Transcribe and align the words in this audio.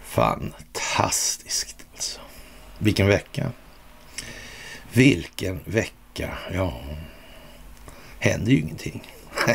Fantastiskt 0.00 1.86
alltså. 1.94 2.20
Vilken 2.78 3.06
vecka. 3.06 3.52
Vilken 4.92 5.60
vecka. 5.64 6.38
Ja, 6.52 6.80
händer 8.18 8.52
ju 8.52 8.58
ingenting. 8.58 9.12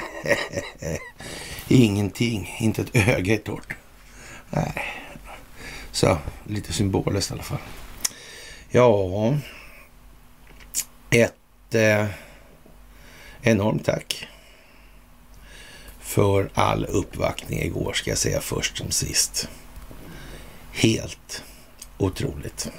ingenting. 1.67 2.55
Inte 2.59 2.81
ett 2.81 2.95
öga 2.95 3.33
är 3.33 3.37
torrt. 3.37 3.75
Nej, 4.49 4.85
så 5.91 6.17
lite 6.47 6.73
symboliskt 6.73 7.31
i 7.31 7.33
alla 7.33 7.43
fall. 7.43 7.59
Ja, 8.69 9.37
ett 11.09 11.75
eh, 11.75 12.05
enormt 13.41 13.85
tack 13.85 14.27
för 16.11 16.49
all 16.53 16.85
uppvaktning 16.85 17.61
igår 17.61 17.93
ska 17.93 18.11
jag 18.11 18.17
säga 18.17 18.41
först 18.41 18.77
som 18.77 18.91
sist. 18.91 19.49
Helt 20.71 21.43
otroligt. 21.97 22.71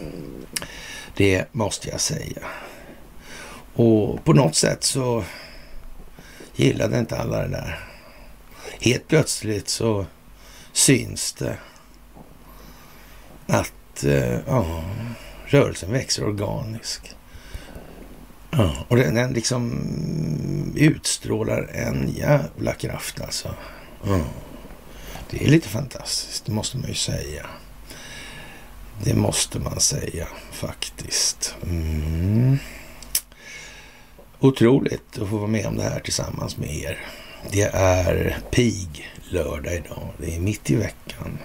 Det 1.17 1.45
måste 1.53 1.89
jag 1.89 2.01
säga. 2.01 2.43
Och 3.75 4.25
på 4.25 4.33
något 4.33 4.55
sätt 4.55 4.85
så 4.85 5.25
gillade 6.57 6.99
inte 6.99 7.19
alla 7.19 7.43
det 7.43 7.49
där. 7.49 7.89
Helt 8.81 9.09
plötsligt 9.09 9.69
så 9.69 10.07
syns 10.73 11.33
det 11.33 11.57
att 13.47 14.05
eh, 14.05 14.39
ja, 14.47 14.85
rörelsen 15.47 15.93
växer 15.93 16.25
organiskt. 16.25 17.17
Ja, 18.57 18.75
och 18.89 18.97
den, 18.97 19.15
den 19.15 19.33
liksom 19.33 20.73
utstrålar 20.77 21.71
en 21.75 22.15
jävla 22.17 22.73
kraft 22.73 23.21
alltså. 23.21 23.55
Ja. 24.05 24.21
Det 25.31 25.45
är 25.45 25.49
lite 25.49 25.69
fantastiskt, 25.69 26.45
det 26.47 26.53
måste 26.53 26.79
man 26.79 26.89
ju 26.89 26.95
säga. 26.95 27.47
Det 29.05 29.15
måste 29.15 29.59
man 29.59 29.81
säga 29.81 30.29
faktiskt. 30.51 31.55
Mm. 31.63 32.59
Otroligt 34.41 35.19
att 35.19 35.29
få 35.29 35.37
vara 35.37 35.47
med 35.47 35.67
om 35.67 35.77
det 35.77 35.83
här 35.83 36.01
tillsammans 36.01 36.57
med 36.57 36.77
er. 36.77 36.99
Det 37.51 37.63
är 37.75 38.39
pig 38.51 39.11
lördag 39.31 39.75
idag. 39.75 40.09
Det 40.19 40.37
är 40.37 40.41
mitt 40.41 40.71
i 40.71 40.77
veckan. 40.77 41.39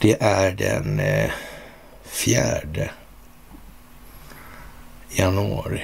Det 0.00 0.22
är 0.22 0.52
den 0.52 1.00
eh, 1.00 1.30
fjärde 2.04 2.90
januari 5.10 5.82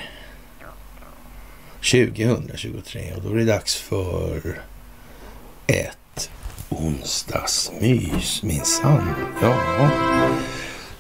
2023 1.81 3.13
och 3.17 3.23
då 3.23 3.31
är 3.31 3.35
det 3.35 3.45
dags 3.45 3.77
för 3.77 4.61
ett 5.67 6.31
onsdagsmys 6.69 8.43
minsann. 8.43 9.15
Ja, 9.43 9.91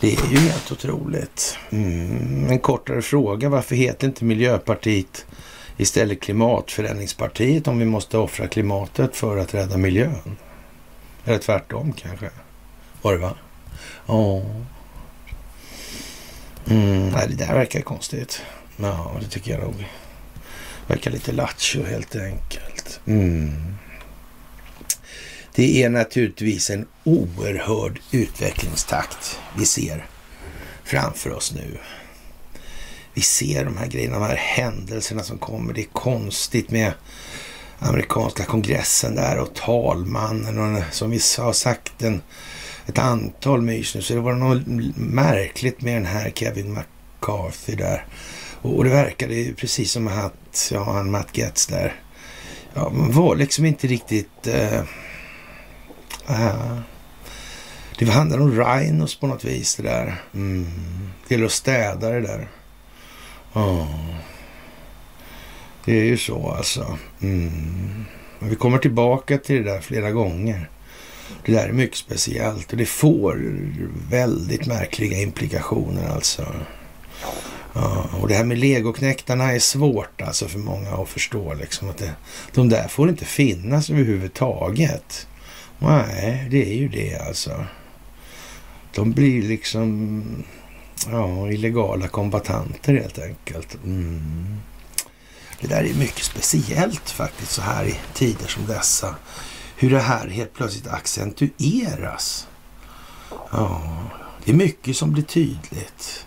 det 0.00 0.14
är 0.16 0.30
ju 0.30 0.38
helt 0.38 0.72
otroligt. 0.72 1.58
Mm, 1.70 2.50
en 2.50 2.58
kortare 2.58 3.02
fråga. 3.02 3.48
Varför 3.48 3.76
heter 3.76 4.06
inte 4.06 4.24
Miljöpartiet 4.24 5.26
istället 5.76 6.20
Klimatförändringspartiet 6.20 7.68
om 7.68 7.78
vi 7.78 7.84
måste 7.84 8.18
offra 8.18 8.46
klimatet 8.48 9.16
för 9.16 9.36
att 9.36 9.54
rädda 9.54 9.76
miljön? 9.76 10.36
Eller 11.24 11.38
tvärtom 11.38 11.92
kanske? 11.92 12.30
Var 13.02 13.12
det 13.12 13.18
va? 13.18 13.34
Ja. 14.06 14.42
Mm, 16.70 17.08
nej, 17.08 17.26
det 17.28 17.34
där 17.34 17.54
verkar 17.54 17.80
konstigt. 17.80 18.42
Ja, 18.76 19.16
det 19.20 19.28
tycker 19.28 19.50
jag 19.50 19.60
nog. 19.60 19.86
Verkar 20.86 21.10
lite 21.10 21.32
lattjo 21.32 21.84
helt 21.84 22.16
enkelt. 22.16 23.00
Mm. 23.06 23.76
Det 25.54 25.82
är 25.82 25.88
naturligtvis 25.88 26.70
en 26.70 26.86
oerhörd 27.04 28.00
utvecklingstakt 28.10 29.38
vi 29.56 29.66
ser 29.66 30.06
framför 30.84 31.32
oss 31.32 31.52
nu. 31.54 31.78
Vi 33.14 33.22
ser 33.22 33.64
de 33.64 33.76
här 33.76 33.86
grejerna, 33.86 34.18
de 34.18 34.24
här 34.24 34.36
händelserna 34.36 35.22
som 35.22 35.38
kommer. 35.38 35.72
Det 35.72 35.80
är 35.80 35.88
konstigt 35.92 36.70
med 36.70 36.92
amerikanska 37.78 38.44
kongressen 38.44 39.14
där 39.14 39.38
och 39.38 39.54
talmannen 39.54 40.58
och 40.58 40.82
som 40.90 41.10
vi 41.10 41.20
har 41.38 41.52
sagt 41.52 41.92
den 41.98 42.22
ett 42.86 42.98
antal 42.98 43.62
mys 43.62 43.94
nu. 43.94 44.02
Så 44.02 44.14
det 44.14 44.20
var 44.20 44.32
något 44.32 44.66
märkligt 44.96 45.80
med 45.80 45.94
den 45.94 46.06
här 46.06 46.30
Kevin 46.30 46.72
McCarthy 46.72 47.74
där. 47.74 48.06
Och, 48.62 48.76
och 48.76 48.84
det 48.84 48.90
verkade 48.90 49.34
ju 49.34 49.54
precis 49.54 49.92
som 49.92 50.08
att, 50.08 50.70
ja, 50.72 50.84
han 50.84 51.10
Matt 51.10 51.38
Getz 51.38 51.66
där, 51.66 51.94
ja, 52.74 52.90
man 52.90 53.12
var 53.12 53.36
liksom 53.36 53.66
inte 53.66 53.86
riktigt... 53.86 54.46
Uh, 54.46 54.82
uh, 56.30 56.78
det 57.98 58.10
handlar 58.10 58.40
om 58.40 58.58
Rhinos 58.58 59.20
på 59.20 59.26
något 59.26 59.44
vis 59.44 59.76
det 59.76 59.82
där. 59.82 60.22
Mm. 60.34 60.66
Det 61.28 61.34
gäller 61.34 61.46
att 61.46 61.52
städa 61.52 62.10
det 62.10 62.20
där. 62.20 62.48
Ja. 63.52 63.88
Det 65.84 65.92
är 65.92 66.04
ju 66.04 66.16
så 66.16 66.50
alltså. 66.50 66.98
Mm. 67.22 68.04
Men 68.38 68.48
vi 68.48 68.56
kommer 68.56 68.78
tillbaka 68.78 69.38
till 69.38 69.64
det 69.64 69.72
där 69.72 69.80
flera 69.80 70.10
gånger. 70.10 70.70
Det 71.44 71.52
där 71.52 71.68
är 71.68 71.72
mycket 71.72 71.96
speciellt 71.96 72.72
och 72.72 72.78
det 72.78 72.86
får 72.86 73.58
väldigt 74.10 74.66
märkliga 74.66 75.22
implikationer 75.22 76.08
alltså. 76.08 76.46
Ja, 77.72 78.08
och 78.20 78.28
det 78.28 78.34
här 78.34 78.44
med 78.44 78.58
legoknäktarna 78.58 79.52
är 79.52 79.58
svårt 79.58 80.22
alltså 80.22 80.48
för 80.48 80.58
många 80.58 80.90
att 80.90 81.08
förstå. 81.08 81.54
Liksom, 81.54 81.90
att 81.90 81.98
det, 81.98 82.10
de 82.52 82.68
där 82.68 82.88
får 82.88 83.08
inte 83.08 83.24
finnas 83.24 83.90
överhuvudtaget. 83.90 85.26
Nej, 85.78 86.46
det 86.50 86.70
är 86.70 86.74
ju 86.74 86.88
det 86.88 87.16
alltså. 87.16 87.64
De 88.94 89.12
blir 89.12 89.42
liksom 89.42 90.22
ja, 91.10 91.50
illegala 91.50 92.08
kombatanter 92.08 92.94
helt 92.94 93.18
enkelt. 93.18 93.74
Mm. 93.84 94.56
Det 95.60 95.66
där 95.66 95.84
är 95.84 95.94
mycket 95.94 96.24
speciellt 96.24 97.10
faktiskt 97.10 97.52
så 97.52 97.62
här 97.62 97.84
i 97.84 97.94
tider 98.14 98.46
som 98.46 98.66
dessa. 98.66 99.14
Hur 99.78 99.90
det 99.90 100.00
här 100.00 100.28
helt 100.28 100.54
plötsligt 100.54 100.86
accentueras. 100.86 102.48
Ja, 103.50 103.82
det 104.44 104.50
är 104.50 104.56
mycket 104.56 104.96
som 104.96 105.12
blir 105.12 105.22
tydligt. 105.22 106.26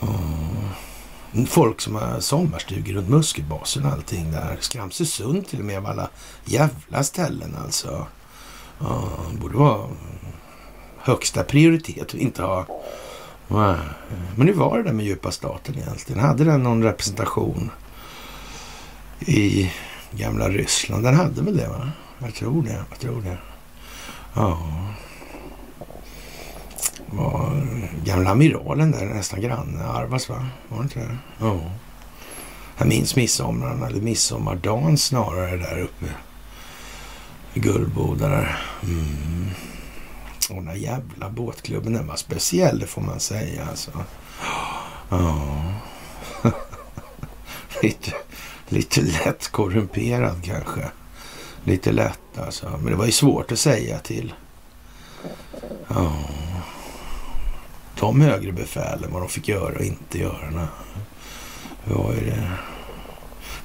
Mm. 0.00 1.46
Folk 1.46 1.80
som 1.80 1.94
har 1.94 2.20
sommarstugor 2.20 2.94
runt 2.94 3.08
Muskelbasen 3.08 3.84
och 3.84 3.92
allting 3.92 4.32
där. 4.32 4.56
Skramsösund 4.60 5.48
till 5.48 5.58
och 5.58 5.64
med 5.64 5.78
av 5.78 5.86
alla 5.86 6.08
jävla 6.44 7.04
ställen 7.04 7.56
alltså. 7.64 8.06
Ja, 8.78 9.08
borde 9.40 9.56
vara 9.56 9.88
högsta 10.98 11.44
prioritet 11.44 12.02
att 12.02 12.14
inte 12.14 12.42
ha... 12.42 12.66
Men 14.36 14.46
hur 14.46 14.54
var 14.54 14.78
det 14.78 14.84
där 14.84 14.92
med 14.92 15.06
djupa 15.06 15.30
staten 15.30 15.78
egentligen? 15.78 16.20
Hade 16.20 16.44
den 16.44 16.62
någon 16.62 16.82
representation 16.82 17.70
i 19.20 19.72
gamla 20.10 20.48
Ryssland? 20.48 21.04
Den 21.04 21.14
hade 21.14 21.42
väl 21.42 21.56
det 21.56 21.68
va? 21.68 21.90
Jag 22.18 22.34
tror 22.34 22.62
det. 22.62 22.84
Jag 22.90 22.98
tror 22.98 23.22
det. 23.22 23.38
Ja 24.34 24.58
var 27.10 27.66
gamla 28.04 28.30
amiralen 28.30 28.90
där, 28.90 29.06
nästan 29.06 29.40
granne, 29.40 29.84
Arvas 29.84 30.28
va? 30.28 30.46
Var 30.68 30.78
det 30.78 30.82
inte 30.82 30.98
det? 30.98 31.18
Ja. 31.38 31.60
Jag 32.78 32.88
minns 32.88 33.16
midsommaren, 33.16 33.82
eller 33.82 34.00
midsommardagen 34.00 34.98
snarare 34.98 35.56
där 35.56 35.78
uppe 35.78 36.06
i 37.54 37.60
Gullboda 37.60 38.28
där. 38.28 38.62
Mm. 38.82 39.50
Och 40.50 40.56
den 40.56 40.64
där 40.64 40.74
jävla 40.74 41.30
båtklubben, 41.30 41.92
den 41.92 42.06
var 42.06 42.16
speciell 42.16 42.78
det 42.78 42.86
får 42.86 43.02
man 43.02 43.20
säga 43.20 43.66
alltså. 43.70 43.90
Ja. 45.08 45.40
lite, 47.82 48.12
lite 48.70 49.00
lätt 49.00 49.48
korrumperad 49.48 50.44
kanske. 50.44 50.90
Lite 51.64 51.92
lätt 51.92 52.38
alltså. 52.38 52.70
Men 52.82 52.92
det 52.92 52.96
var 52.96 53.06
ju 53.06 53.12
svårt 53.12 53.52
att 53.52 53.58
säga 53.58 53.98
till. 53.98 54.34
Ja 55.88 56.12
de 58.00 58.20
högre 58.20 58.52
befälen 58.52 59.10
vad 59.12 59.22
de 59.22 59.28
fick 59.28 59.48
göra 59.48 59.74
och 59.74 59.84
inte 59.84 60.18
göra. 60.18 60.50
Nej. 60.50 60.66
Det 61.84 61.94
var 61.94 62.12
ju 62.12 62.20
det. 62.20 62.50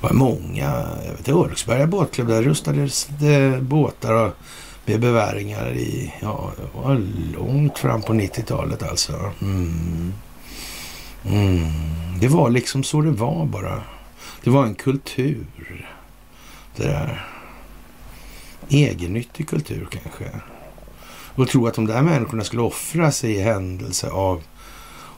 Det 0.02 0.08
var 0.08 0.14
många, 0.14 0.88
jag 1.06 1.14
vet 1.18 1.30
Örksberga 1.30 1.88
båtklubb, 1.88 2.28
där 2.28 2.44
rustades 2.44 3.08
det 3.20 3.62
båtar 3.62 4.32
med 4.86 5.00
beväringar 5.00 5.74
i, 5.74 6.14
ja, 6.22 6.52
det 6.58 6.80
var 6.80 7.02
långt 7.38 7.78
fram 7.78 8.02
på 8.02 8.14
90-talet 8.14 8.84
alltså. 8.84 9.32
Mm. 9.42 10.14
Mm. 11.26 11.72
Det 12.20 12.28
var 12.28 12.50
liksom 12.50 12.84
så 12.84 13.02
det 13.02 13.12
var 13.12 13.46
bara. 13.46 13.84
Det 14.46 14.52
var 14.52 14.66
en 14.66 14.76
kultur. 14.76 15.46
Det 16.76 16.84
där. 16.84 17.26
Egennyttig 18.70 19.50
kultur 19.50 19.88
kanske. 19.92 20.32
Och 21.36 21.48
tro 21.48 21.68
att 21.68 21.74
de 21.74 21.86
där 21.86 22.02
människorna 22.02 22.44
skulle 22.44 22.62
offra 22.62 23.12
sig 23.12 23.32
i 23.32 23.42
händelse 23.42 24.10
av 24.10 24.44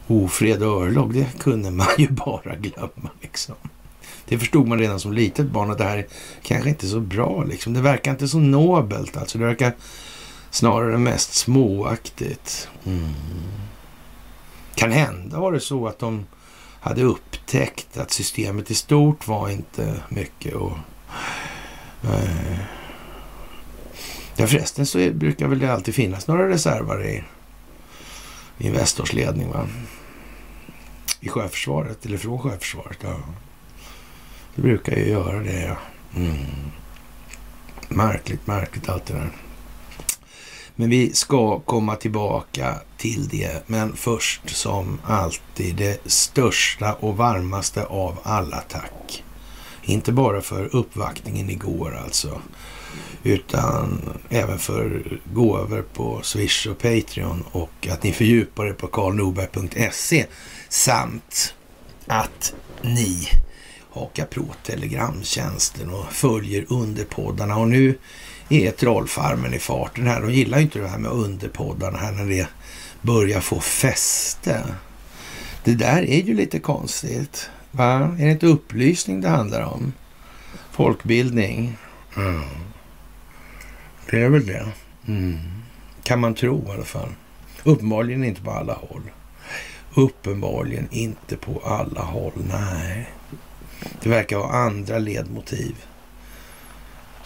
ofred 0.08 0.64
och 0.64 0.86
örlog, 0.86 1.14
det 1.14 1.40
kunde 1.40 1.72
man 1.72 1.88
ju 1.98 2.08
bara 2.26 2.56
glömma 2.56 3.10
liksom. 3.22 3.56
Det 4.26 4.38
förstod 4.38 4.68
man 4.68 4.80
redan 4.80 5.00
som 5.00 5.14
litet 5.14 5.52
barn 5.52 5.72
att 5.72 5.78
det 5.78 5.84
här 5.84 5.98
är 5.98 6.08
kanske 6.44 6.70
inte 6.70 6.86
är 6.86 6.90
så 6.90 7.00
bra. 7.00 7.44
Liksom. 7.44 7.74
Det 7.74 7.82
verkar 7.82 8.12
inte 8.12 8.28
så 8.28 8.40
nobelt. 8.40 9.18
Alltså. 9.18 9.38
Det 9.38 9.46
verkar 9.46 9.76
snarare 10.50 10.98
mest 10.98 11.34
småaktigt. 11.34 12.70
Mm. 12.86 13.14
Kan 14.76 14.92
hända 14.92 15.40
var 15.40 15.52
det 15.52 15.60
så 15.60 15.88
att 15.88 16.00
de 16.00 16.26
hade 16.88 17.04
upptäckt 17.04 17.98
att 17.98 18.12
systemet 18.12 18.72
i 18.72 18.76
stort 18.76 19.28
var 19.28 19.50
inte 19.50 20.02
mycket. 20.10 20.54
Och, 20.54 20.78
eh, 22.04 22.60
ja, 24.36 24.48
förresten 24.48 24.86
så 24.86 25.12
brukar 25.12 25.48
väl 25.48 25.60
det 25.60 25.74
alltid 25.74 25.96
finnas 25.96 26.28
några 26.28 26.50
reservare 26.50 27.10
i 27.10 27.24
Investors 28.58 29.14
ledning. 29.14 29.52
Va? 29.52 29.68
I 31.20 31.30
sjöförsvaret, 31.30 32.06
eller 32.06 32.18
från 32.18 32.40
sjöförsvaret. 32.40 32.98
Ja. 33.02 33.20
Det 34.56 34.62
brukar 34.62 34.96
ju 34.96 35.10
göra 35.10 35.40
det, 35.40 35.62
ja. 35.62 35.78
Mm. 36.16 36.46
Märkligt, 37.90 38.48
märkligt 38.48 38.90
allt 38.90 39.06
det 39.06 39.14
där. 39.14 39.32
Men 40.80 40.90
vi 40.90 41.14
ska 41.14 41.60
komma 41.60 41.96
tillbaka 41.96 42.76
till 42.98 43.28
det. 43.28 43.64
Men 43.68 43.96
först 43.96 44.50
som 44.50 45.00
alltid 45.04 45.76
det 45.76 46.02
största 46.06 46.94
och 46.94 47.18
varmaste 47.18 47.86
av 47.86 48.18
alla 48.24 48.58
tack. 48.58 49.24
Inte 49.84 50.12
bara 50.12 50.42
för 50.42 50.76
uppvaktningen 50.76 51.50
igår 51.50 52.00
alltså. 52.04 52.42
Utan 53.24 54.02
även 54.30 54.60
för 54.60 55.20
gåvor 55.34 55.86
på 55.94 56.20
Swish 56.24 56.68
och 56.68 56.78
Patreon 56.78 57.44
och 57.52 57.88
att 57.92 58.04
ni 58.04 58.12
fördjupar 58.12 58.66
er 58.66 58.74
på 58.74 58.88
karlnorberg.se 58.88 60.26
samt 60.70 61.54
att 62.08 62.54
ni 62.82 63.30
hakar 63.92 64.26
på 64.26 64.46
Telegramtjänsten 64.64 65.90
och 65.90 66.12
följer 66.12 66.66
underpoddarna. 66.70 67.58
Och 67.58 67.68
nu 67.68 67.98
är 68.50 68.72
trollfarmen 68.72 69.54
i 69.54 69.60
farten 69.60 70.08
här. 70.08 70.22
De 70.22 70.34
gillar 70.34 70.58
ju 70.58 70.64
inte 70.64 70.80
det 70.80 70.88
här 70.88 70.98
med 70.98 71.12
underpoddarna 71.12 71.98
här 71.98 72.12
när 72.12 72.26
det 72.26 72.48
börjar 73.02 73.42
få 73.42 73.60
fäste. 73.60 74.64
Det 75.64 75.74
där 75.74 76.04
är 76.04 76.22
ju 76.22 76.34
lite 76.34 76.60
konstigt. 76.60 77.50
Va? 77.72 78.16
Är 78.20 78.26
det 78.26 78.32
inte 78.32 78.48
upplysning 78.48 79.22
det 79.22 79.30
handlar 79.30 79.62
om? 79.62 79.94
Folkbildning? 80.72 81.78
Mm. 82.16 82.42
Det 84.10 84.22
är 84.22 84.30
väl 84.30 84.46
det. 84.46 84.68
Mm. 85.08 85.38
Kan 86.04 86.20
man 86.20 86.36
tro 86.36 86.68
i 86.68 86.72
alla 86.72 86.84
fall. 86.84 87.10
Uppenbarligen 87.64 88.24
inte 88.24 88.42
på 88.42 88.52
alla 88.52 88.74
håll. 88.74 89.02
Uppenbarligen 89.96 90.88
inte 90.92 91.38
på 91.38 91.62
alla 91.66 92.02
håll, 92.02 92.34
nej. 92.50 93.10
Det 94.02 94.10
verkar 94.10 94.38
vara 94.38 94.52
andra 94.52 95.00
ledmotiv 95.00 95.76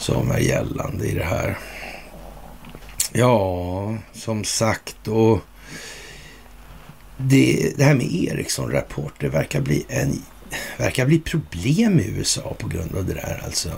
som 0.02 0.32
är 0.32 0.40
gällande 0.40 1.06
i 1.06 1.16
det 1.16 1.24
här. 1.24 1.58
Ja, 3.12 3.98
som 4.14 4.44
sagt 4.44 5.08
och 5.08 5.40
det, 7.18 7.74
det 7.78 7.84
här 7.84 7.96
med 7.96 8.14
Ericsson-rapport, 8.14 9.14
det 9.20 9.30
verkar 9.30 9.62
bli, 9.62 9.86
en, 9.90 10.22
verkar 10.78 11.06
bli 11.06 11.20
problem 11.20 12.00
i 12.00 12.08
USA 12.08 12.56
på 12.60 12.68
grund 12.68 12.96
av 12.96 13.06
det 13.06 13.14
där 13.14 13.42
alltså. 13.46 13.70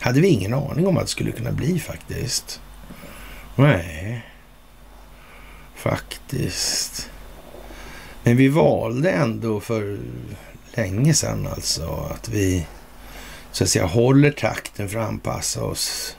Hade 0.00 0.20
vi 0.20 0.28
ingen 0.28 0.54
aning 0.54 0.86
om 0.86 0.96
att 0.96 1.02
det 1.02 1.10
skulle 1.10 1.32
kunna 1.32 1.52
bli 1.52 1.78
faktiskt. 1.78 2.60
Nej, 3.56 4.26
faktiskt. 5.74 7.10
Men 8.22 8.36
vi 8.36 8.48
valde 8.48 9.10
ändå 9.10 9.60
för 9.60 9.98
länge 10.74 11.14
sedan 11.14 11.46
alltså 11.46 12.08
att 12.14 12.28
vi 12.28 12.66
så 13.52 13.64
att 13.64 13.70
säga 13.70 13.86
håller 13.86 14.30
takten 14.30 14.88
för 14.88 14.98
att 14.98 15.08
anpassa 15.08 15.64
oss 15.64 16.16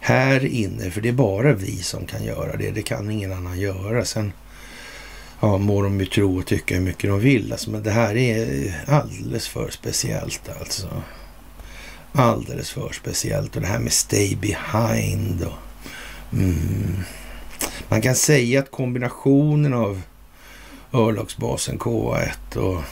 här 0.00 0.46
inne. 0.46 0.90
För 0.90 1.00
det 1.00 1.08
är 1.08 1.12
bara 1.12 1.52
vi 1.52 1.76
som 1.76 2.06
kan 2.06 2.24
göra 2.24 2.56
det. 2.56 2.70
Det 2.70 2.82
kan 2.82 3.10
ingen 3.10 3.32
annan 3.32 3.60
göra. 3.60 4.04
Sen 4.04 4.32
ja, 5.40 5.58
må 5.58 5.82
de 5.82 6.00
ju 6.00 6.06
tro 6.06 6.38
och 6.38 6.46
tycka 6.46 6.74
hur 6.74 6.82
mycket 6.82 7.10
de 7.10 7.20
vill. 7.20 7.52
Alltså, 7.52 7.70
men 7.70 7.82
det 7.82 7.90
här 7.90 8.16
är 8.16 8.74
alldeles 8.86 9.48
för 9.48 9.70
speciellt 9.70 10.50
alltså. 10.60 10.88
Alldeles 12.12 12.70
för 12.70 12.92
speciellt. 12.92 13.56
Och 13.56 13.62
det 13.62 13.68
här 13.68 13.78
med 13.78 13.92
stay 13.92 14.36
behind. 14.36 15.42
Och, 15.42 15.58
mm. 16.32 16.96
Man 17.88 18.02
kan 18.02 18.14
säga 18.14 18.60
att 18.60 18.70
kombinationen 18.70 19.74
av 19.74 20.02
örlogsbasen 20.92 21.78
KA1 21.78 22.56
och 22.56 22.82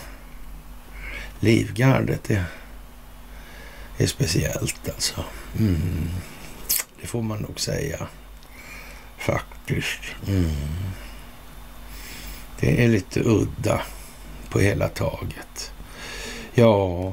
Livgardet 1.41 2.31
är, 2.31 2.44
är 4.03 4.07
speciellt 4.07 4.89
alltså. 4.94 5.25
Mm. 5.59 6.09
Det 7.01 7.06
får 7.06 7.23
man 7.23 7.39
nog 7.39 7.61
säga. 7.61 8.09
Faktiskt. 9.19 10.01
Mm. 10.29 10.51
Det 12.61 12.85
är 12.85 12.89
lite 12.89 13.21
udda 13.21 13.82
på 14.49 14.61
hela 14.61 14.89
taget. 14.89 15.73
Ja, 16.55 17.13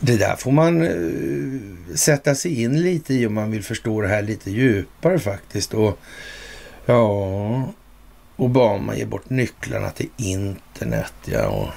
det 0.00 0.16
där 0.16 0.36
får 0.36 0.52
man 0.52 0.82
uh, 0.82 1.94
sätta 1.94 2.34
sig 2.34 2.62
in 2.62 2.82
lite 2.82 3.14
i 3.14 3.26
om 3.26 3.34
man 3.34 3.50
vill 3.50 3.64
förstå 3.64 4.00
det 4.00 4.08
här 4.08 4.22
lite 4.22 4.50
djupare 4.50 5.18
faktiskt. 5.18 5.74
Och 5.74 5.98
ja, 6.86 7.72
Obama 8.36 8.96
ger 8.96 9.06
bort 9.06 9.30
nycklarna 9.30 9.90
till 9.90 10.08
internet 10.16 11.14
ja, 11.24 11.46
och 11.46 11.68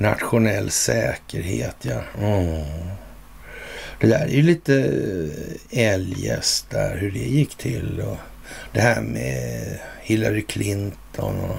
nationell 0.00 0.70
säkerhet 0.70 1.76
ja. 1.82 2.00
Oh. 2.18 2.64
Det 4.00 4.06
där 4.06 4.24
är 4.24 4.28
ju 4.28 4.42
lite 4.42 4.74
eh, 5.70 5.78
eljest 5.88 6.70
där, 6.70 6.96
hur 6.96 7.10
det 7.10 7.18
gick 7.18 7.56
till. 7.56 8.00
Och 8.00 8.16
det 8.72 8.80
här 8.80 9.00
med 9.00 9.78
Hillary 10.00 10.42
Clinton 10.42 11.40
och 11.40 11.56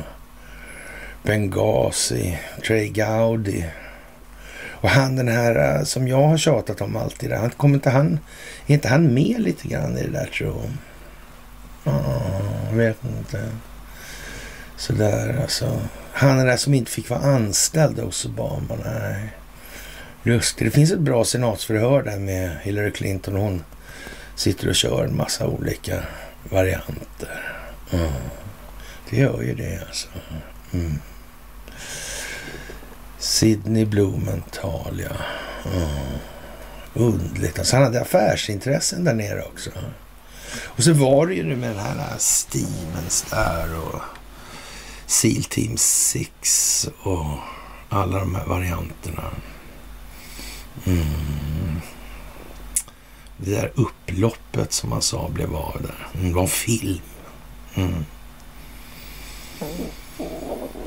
Benghazi, 1.24 2.39
Trey 2.67 2.89
Gowdy. 2.89 3.63
Och 4.69 4.89
han 4.89 5.15
den 5.15 5.27
här 5.27 5.77
eh, 5.77 5.83
som 5.83 6.07
jag 6.07 6.27
har 6.27 6.38
tjatat 6.38 6.81
om 6.81 6.95
alltid, 6.95 7.31
han, 7.31 7.50
kommer 7.50 7.75
inte 7.75 7.89
han, 7.89 8.19
är 8.67 8.74
inte 8.74 8.88
han 8.88 9.13
med 9.13 9.41
lite 9.41 9.67
grann 9.67 9.98
i 9.98 10.01
det 10.03 10.12
där 10.12 10.25
tror 10.25 10.50
jag? 10.50 11.93
Oh, 11.93 12.74
vet 12.74 12.98
inte. 13.03 13.50
Sådär 14.77 15.39
alltså. 15.41 15.79
Han 16.13 16.39
är 16.39 16.46
där 16.46 16.58
som 16.58 16.74
inte 16.74 16.91
fick 16.91 17.10
vara 17.10 17.20
anställd 17.20 18.00
hos 18.00 18.25
Obama. 18.25 18.77
Nej. 18.86 19.34
Just 20.24 20.58
det. 20.58 20.65
Det 20.65 20.72
finns 20.72 20.91
ett 20.91 21.00
bra 21.00 21.25
senatsförhör 21.25 22.03
där 22.03 22.20
med 22.20 22.58
Hillary 22.62 22.91
Clinton. 22.91 23.36
Hon 23.36 23.63
sitter 24.36 24.70
och 24.70 24.75
kör 24.75 25.06
en 25.06 25.18
massa 25.18 25.48
olika 25.48 26.03
varianter. 26.44 27.56
Mm. 27.91 28.12
Det 29.10 29.18
gör 29.18 29.41
ju 29.41 29.56
det 29.56 29.84
alltså. 29.88 30.08
Mm. 30.74 31.00
Sidney 33.20 33.86
Blumenthal, 33.86 35.01
ja. 35.10 35.15
Mm. 35.72 35.88
Undligt. 36.94 37.60
Alltså, 37.60 37.75
han 37.75 37.86
hade 37.86 38.01
affärsintressen 38.01 39.03
där 39.03 39.13
nere 39.13 39.41
också. 39.41 39.70
Och 40.60 40.84
så 40.84 40.94
var 40.94 41.27
det 41.27 41.34
ju 41.34 41.56
med 41.56 41.70
den 41.70 41.80
här 41.80 42.18
Stevens 42.18 43.25
där 43.30 43.77
och 43.77 44.01
Seal 45.12 45.44
Team 45.44 45.77
6 45.77 46.89
och 47.03 47.25
alla 47.89 48.20
de 48.20 48.36
här 48.36 48.46
varianterna. 48.46 49.24
Mm. 50.86 51.80
Det 53.38 53.51
där 53.51 53.72
upploppet 53.75 54.74
som 54.74 54.89
man 54.89 55.01
sa 55.01 55.30
blev 55.30 55.56
av 55.56 55.82
där. 55.82 56.08
Mm, 56.13 56.27
det 56.27 56.36
var 56.36 56.41
en 56.41 56.48
film. 56.48 57.00
Mm. 57.75 58.06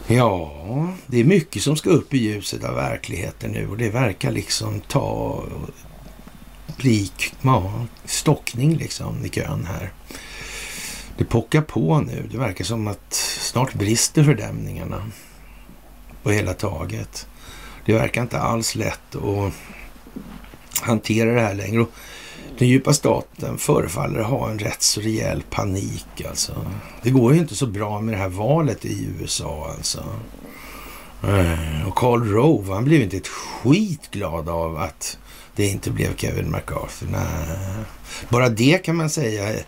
Ja, 0.07 0.53
det 1.07 1.21
är 1.21 1.25
mycket 1.25 1.63
som 1.63 1.77
ska 1.77 1.91
upp 1.91 2.15
i 2.15 2.19
ljuset 2.19 2.65
av 2.65 2.75
verkligheten 2.75 3.51
nu 3.51 3.69
och 3.69 3.77
det 3.77 3.91
verkar 3.91 4.31
liksom 4.31 4.81
ta 4.81 5.43
bli 6.77 7.11
ja, 7.43 7.87
stockning 8.05 8.77
liksom 8.77 9.25
i 9.25 9.29
kön 9.29 9.67
här. 9.67 9.93
Det 11.19 11.25
pockar 11.25 11.61
på 11.61 12.01
nu. 12.01 12.29
Det 12.31 12.39
verkar 12.39 12.65
som 12.65 12.87
att 12.87 13.13
snart 13.41 13.75
brister 13.75 14.25
fördämningarna 14.25 15.11
på 16.23 16.31
hela 16.31 16.55
taget. 16.55 17.27
Det 17.87 17.93
verkar 17.93 18.23
inte 18.23 18.39
alls 18.39 18.75
lätt 18.75 19.15
att 19.15 19.53
hantera 20.83 21.35
det 21.35 21.41
här 21.41 21.55
längre. 21.55 21.81
Och 21.81 21.91
den 22.59 22.69
djupa 22.69 22.93
staten 22.93 23.59
förefaller 23.59 24.21
ha 24.21 24.51
en 24.51 24.59
rätt 24.59 24.83
så 24.83 25.01
rejäl 25.01 25.43
panik 25.51 26.25
alltså. 26.29 26.67
Det 27.03 27.11
går 27.11 27.35
ju 27.35 27.41
inte 27.41 27.55
så 27.55 27.67
bra 27.67 28.01
med 28.01 28.15
det 28.15 28.19
här 28.19 28.29
valet 28.29 28.85
i 28.85 29.09
USA 29.21 29.75
alltså. 29.77 30.05
Eh, 31.23 31.89
och 31.89 31.95
Karl 31.95 32.23
Rove, 32.23 32.75
han 32.75 32.85
blev 32.85 33.03
inte 33.03 33.17
ett 33.17 33.29
skit 33.29 34.11
glad 34.11 34.49
av 34.49 34.77
att 34.77 35.19
det 35.57 35.67
inte 35.67 35.91
blev 35.91 36.17
Kevin 36.17 36.51
McCarthy. 36.51 37.07
Nej. 37.11 37.85
Bara 38.29 38.49
det 38.49 38.85
kan 38.85 38.97
man 38.97 39.11
säga 39.11 39.61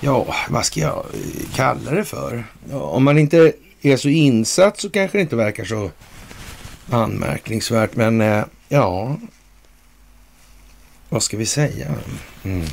ja, 0.00 0.34
vad 0.48 0.64
ska 0.64 0.80
jag 0.80 1.06
eh, 1.14 1.54
kalla 1.54 1.90
det 1.90 2.04
för? 2.04 2.44
Ja, 2.70 2.76
om 2.76 3.04
man 3.04 3.18
inte 3.18 3.52
är 3.82 3.96
så 3.96 4.08
insatt 4.08 4.80
så 4.80 4.90
kanske 4.90 5.18
det 5.18 5.22
inte 5.22 5.36
verkar 5.36 5.64
så 5.64 5.90
Anmärkningsvärt, 6.92 7.96
men 7.96 8.20
eh, 8.20 8.44
ja, 8.68 9.16
vad 11.08 11.22
ska 11.22 11.36
vi 11.36 11.46
säga? 11.46 11.94
Mm. 12.44 12.66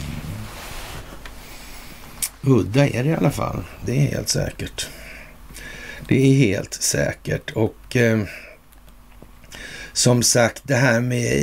Udda 2.42 2.88
är 2.88 3.04
det 3.04 3.10
i 3.10 3.16
alla 3.16 3.32
fall. 3.32 3.64
Det 3.86 3.92
är 3.92 4.02
helt 4.02 4.30
säkert. 4.30 4.90
Det 6.08 6.16
är 6.16 6.34
helt 6.34 6.74
säkert. 6.74 7.52
Och 7.52 7.96
eh, 7.96 8.24
som 9.98 10.24
sagt, 10.24 10.62
det 10.63 10.75
här 10.75 11.01
med 11.01 11.34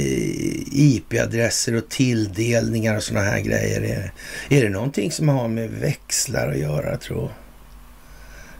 IP-adresser 0.72 1.74
och 1.74 1.88
tilldelningar 1.88 2.96
och 2.96 3.02
sådana 3.02 3.26
här 3.26 3.40
grejer. 3.40 3.80
Är, 3.82 4.12
är 4.48 4.62
det 4.62 4.68
någonting 4.68 5.10
som 5.10 5.28
har 5.28 5.48
med 5.48 5.70
växlar 5.70 6.48
att 6.48 6.58
göra, 6.58 6.96
tror 6.96 7.30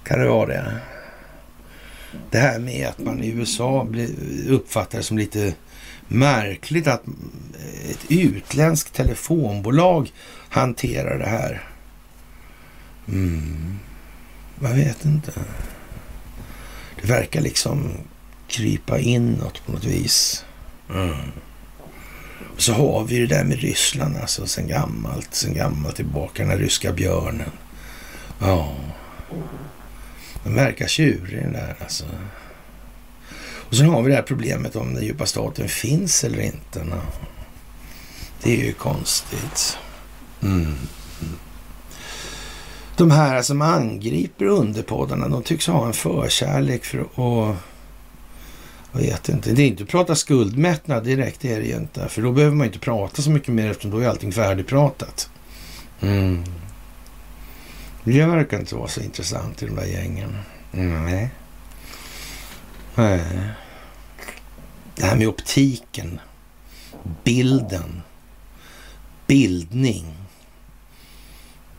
Kan 0.05 0.19
det 0.19 0.29
vara 0.29 0.47
det? 0.47 0.77
Det 2.31 2.39
här 2.39 2.59
med 2.59 2.89
att 2.89 2.99
man 2.99 3.23
i 3.23 3.29
USA 3.29 3.89
uppfattar 4.49 4.99
det 4.99 5.05
som 5.05 5.19
lite 5.19 5.55
märkligt 6.09 6.87
att 6.87 7.03
ett 7.91 8.05
utländskt 8.09 8.95
telefonbolag 8.95 10.13
hanterar 10.49 11.19
det 11.19 11.29
här. 11.29 11.69
Mm. 13.09 13.79
Jag 14.63 14.75
vet 14.75 15.05
inte. 15.05 15.33
Det 17.01 17.09
verkar 17.09 17.41
liksom 17.41 17.91
krypa 18.49 18.99
inåt 18.99 19.67
på 19.67 19.73
något 19.73 19.85
vis. 19.85 20.45
Mm. 20.91 21.17
Så 22.57 22.73
har 22.73 23.05
vi 23.05 23.19
det 23.19 23.27
där 23.27 23.45
med 23.45 23.59
Ryssland 23.61 24.17
alltså 24.17 24.47
sen 24.47 24.69
gammalt, 24.69 25.35
sen 25.35 25.55
gammalt 25.55 25.97
tillbaka, 25.97 26.43
den 26.43 26.51
här 26.51 26.59
ryska 26.59 26.93
björnen. 26.93 27.51
Ja, 28.39 28.75
den 30.45 30.55
verkar 30.55 30.87
tjurig 30.87 31.43
den 31.43 31.53
där 31.53 31.77
alltså. 31.81 32.05
Och 33.75 33.77
sen 33.77 33.89
har 33.89 34.03
vi 34.03 34.11
det 34.11 34.17
här 34.17 34.23
problemet 34.23 34.77
om 34.77 34.95
den 34.95 35.05
djupa 35.05 35.27
staten 35.27 35.69
finns 35.69 36.25
eller 36.25 36.41
inte. 36.41 36.85
No. 36.85 37.01
Det 38.43 38.61
är 38.61 38.65
ju 38.65 38.73
konstigt. 38.73 39.79
Mm. 40.43 40.75
De 42.97 43.11
här 43.11 43.43
som 43.43 43.63
angriper 43.63 44.45
underpoddarna, 44.45 45.29
de 45.29 45.43
tycks 45.43 45.67
ha 45.67 45.87
en 45.87 45.93
förkärlek 45.93 46.85
för 46.85 47.01
att 47.01 47.57
jag 48.95 49.01
vet 49.01 49.29
inte. 49.29 49.53
Det 49.53 49.63
är 49.63 49.67
inte 49.67 49.83
att 49.83 49.89
prata 49.89 50.15
skuldmättnad 50.15 51.05
direkt, 51.05 51.41
det 51.41 51.53
är 51.53 51.61
det 51.61 51.67
ju 51.67 51.77
inte. 51.77 52.09
För 52.09 52.23
då 52.23 52.33
behöver 52.33 52.57
man 52.57 52.67
inte 52.67 52.79
prata 52.79 53.23
så 53.23 53.31
mycket 53.31 53.55
mer 53.55 53.71
eftersom 53.71 53.91
då 53.91 53.99
är 53.99 54.09
allting 54.09 54.33
färdigpratat. 54.33 55.31
Mm. 56.01 56.45
Det 58.05 58.27
verkar 58.27 58.59
inte 58.59 58.75
vara 58.75 58.89
så 58.89 59.01
intressant 59.01 59.63
i 59.63 59.67
de 59.67 59.75
där 59.77 59.87
gängen. 59.87 60.39
Nej. 60.71 61.31
Nej. 62.95 63.21
Det 64.95 65.07
här 65.07 65.17
med 65.17 65.29
optiken, 65.29 66.21
bilden, 67.25 68.03
bildning, 69.27 70.15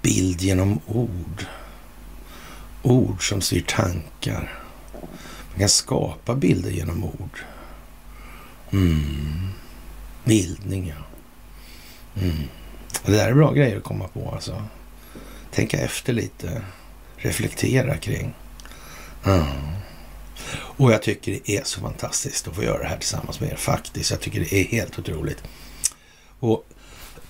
bild 0.01 0.41
genom 0.41 0.79
ord, 0.88 1.45
ord 2.84 3.29
som 3.29 3.41
styr 3.41 3.62
tankar. 3.67 4.60
Man 5.55 5.59
kan 5.59 5.69
skapa 5.69 6.35
bilder 6.35 6.69
genom 6.69 7.03
ord. 7.03 7.39
Mm. 8.71 9.50
Bildning, 10.24 10.88
ja. 10.88 11.03
Mm. 12.21 12.35
Det 13.05 13.12
där 13.12 13.29
är 13.29 13.33
bra 13.33 13.53
grejer 13.53 13.77
att 13.77 13.83
komma 13.83 14.07
på 14.07 14.31
alltså. 14.31 14.63
Tänka 15.51 15.77
efter 15.77 16.13
lite. 16.13 16.62
Reflektera 17.17 17.97
kring. 17.97 18.33
Mm. 19.25 19.45
Och 20.55 20.91
jag 20.91 21.01
tycker 21.01 21.31
det 21.31 21.57
är 21.57 21.63
så 21.63 21.81
fantastiskt 21.81 22.47
att 22.47 22.55
få 22.55 22.63
göra 22.63 22.79
det 22.79 22.88
här 22.88 22.97
tillsammans 22.97 23.39
med 23.39 23.51
er 23.51 23.55
faktiskt. 23.55 24.12
Jag 24.12 24.19
tycker 24.19 24.39
det 24.39 24.53
är 24.53 24.63
helt 24.63 25.00
otroligt. 25.00 25.43
Och 26.39 26.67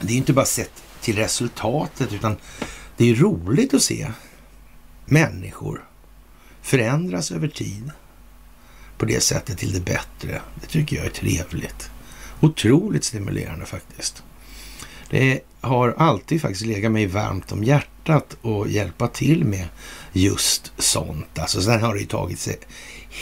det 0.00 0.12
är 0.12 0.16
inte 0.16 0.32
bara 0.32 0.44
sett 0.44 0.82
till 1.00 1.16
resultatet 1.16 2.12
utan 2.12 2.36
det 2.96 3.10
är 3.10 3.14
roligt 3.14 3.74
att 3.74 3.82
se 3.82 4.10
människor 5.04 5.91
förändras 6.62 7.30
över 7.30 7.48
tid 7.48 7.90
på 8.98 9.04
det 9.04 9.20
sättet 9.20 9.58
till 9.58 9.72
det 9.72 9.80
bättre. 9.80 10.40
Det 10.60 10.66
tycker 10.66 10.96
jag 10.96 11.06
är 11.06 11.10
trevligt. 11.10 11.90
Otroligt 12.40 13.04
stimulerande 13.04 13.66
faktiskt. 13.66 14.22
Det 15.10 15.40
har 15.60 15.94
alltid 15.98 16.42
faktiskt 16.42 16.66
legat 16.66 16.92
mig 16.92 17.06
varmt 17.06 17.52
om 17.52 17.64
hjärtat 17.64 18.36
att 18.44 18.70
hjälpa 18.70 19.08
till 19.08 19.44
med 19.44 19.68
just 20.12 20.72
sånt. 20.78 21.38
Alltså 21.38 21.62
sen 21.62 21.82
har 21.82 21.94
det 21.94 22.00
ju 22.00 22.06
tagit 22.06 22.38
sig 22.38 22.58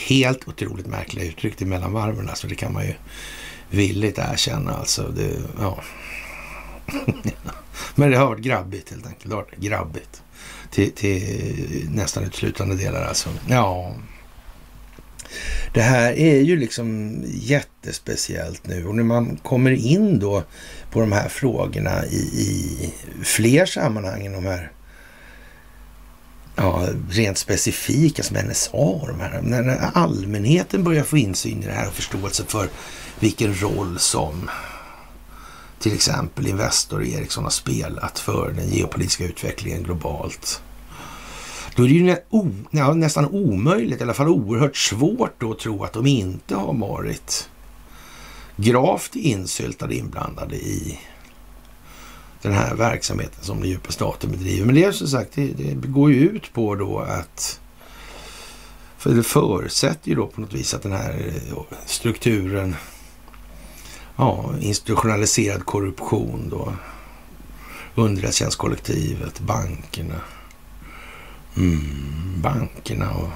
helt 0.07 0.47
otroligt 0.47 0.87
märkliga 0.87 1.25
uttryck 1.25 1.61
i 1.61 1.65
mellanvarven. 1.65 2.29
Alltså 2.29 2.47
det 2.47 2.55
kan 2.55 2.73
man 2.73 2.85
ju 2.85 2.93
villigt 3.69 4.17
erkänna 4.17 4.73
alltså. 4.73 5.07
Det, 5.07 5.41
ja. 5.59 5.83
Men 7.95 8.11
det 8.11 8.17
har 8.17 8.25
varit 8.25 8.41
grabbigt 8.41 8.89
helt 8.89 9.05
enkelt. 9.05 9.29
Det 9.29 9.35
har 9.35 9.43
varit 9.43 9.57
grabbigt 9.57 10.23
till, 10.71 10.91
till 10.91 11.87
nästan 11.91 12.23
utslutande 12.23 12.75
delar 12.75 13.03
alltså. 13.03 13.29
Ja, 13.49 13.95
det 15.73 15.81
här 15.81 16.13
är 16.13 16.41
ju 16.41 16.57
liksom 16.57 17.15
jättespeciellt 17.27 18.67
nu 18.67 18.85
och 18.85 18.95
när 18.95 19.03
man 19.03 19.37
kommer 19.37 19.71
in 19.71 20.19
då 20.19 20.43
på 20.91 20.99
de 20.99 21.11
här 21.11 21.29
frågorna 21.29 22.05
i, 22.05 22.17
i 22.17 22.93
fler 23.23 23.65
sammanhang 23.65 24.25
än 24.25 24.33
de 24.33 24.45
här 24.45 24.71
ja, 26.55 26.87
rent 27.09 27.37
specifika 27.37 28.23
som 28.23 28.37
NSA 28.37 28.77
och 28.77 29.07
de 29.07 29.19
här. 29.19 29.41
När 29.41 29.89
allmänheten 29.93 30.83
börjar 30.83 31.03
få 31.03 31.17
insyn 31.17 31.63
i 31.63 31.65
det 31.65 31.71
här 31.71 31.87
och 31.87 31.93
förståelse 31.93 32.43
för 32.47 32.69
vilken 33.19 33.61
roll 33.61 33.99
som 33.99 34.49
till 35.81 35.93
exempel 35.93 36.47
Investor 36.47 36.99
och 36.99 37.05
Ericsson 37.05 37.43
har 37.43 37.51
spelat 37.51 38.19
för 38.19 38.51
den 38.51 38.69
geopolitiska 38.69 39.25
utvecklingen 39.25 39.83
globalt. 39.83 40.61
Då 41.75 41.83
är 41.83 41.87
det 41.87 41.93
ju 41.93 42.95
nästan 42.95 43.25
omöjligt, 43.25 43.99
i 43.99 44.03
alla 44.03 44.13
fall 44.13 44.27
oerhört 44.27 44.77
svårt 44.77 45.33
då 45.39 45.51
att 45.51 45.59
tro 45.59 45.83
att 45.83 45.93
de 45.93 46.07
inte 46.07 46.55
har 46.55 46.73
varit 46.73 47.49
gravt 48.55 49.15
insyltade 49.15 49.95
inblandade 49.95 50.55
i 50.55 50.99
den 52.41 52.53
här 52.53 52.75
verksamheten 52.75 53.43
som 53.43 53.59
den 53.59 53.69
djupa 53.69 53.91
staten 53.91 54.31
bedriver. 54.31 54.65
Men 54.65 54.75
det 54.75 54.83
är 54.83 54.91
som 54.91 55.07
sagt, 55.07 55.31
det, 55.35 55.47
det 55.47 55.87
går 55.87 56.11
ju 56.11 56.29
ut 56.29 56.53
på 56.53 56.75
då 56.75 56.99
att 56.99 57.59
för 58.97 59.13
det 59.13 59.23
förutsätter 59.23 60.09
ju 60.09 60.15
då 60.15 60.27
på 60.27 60.41
något 60.41 60.53
vis 60.53 60.73
att 60.73 60.83
den 60.83 60.91
här 60.91 61.33
eh, 61.49 61.63
strukturen 61.85 62.75
ja, 64.21 64.53
institutionaliserad 64.59 65.65
korruption 65.65 66.49
då. 66.49 66.73
Underrättelsetjänstkollektivet, 67.95 69.39
bankerna, 69.39 70.21
mm, 71.57 72.41
bankerna 72.41 73.11
och 73.11 73.29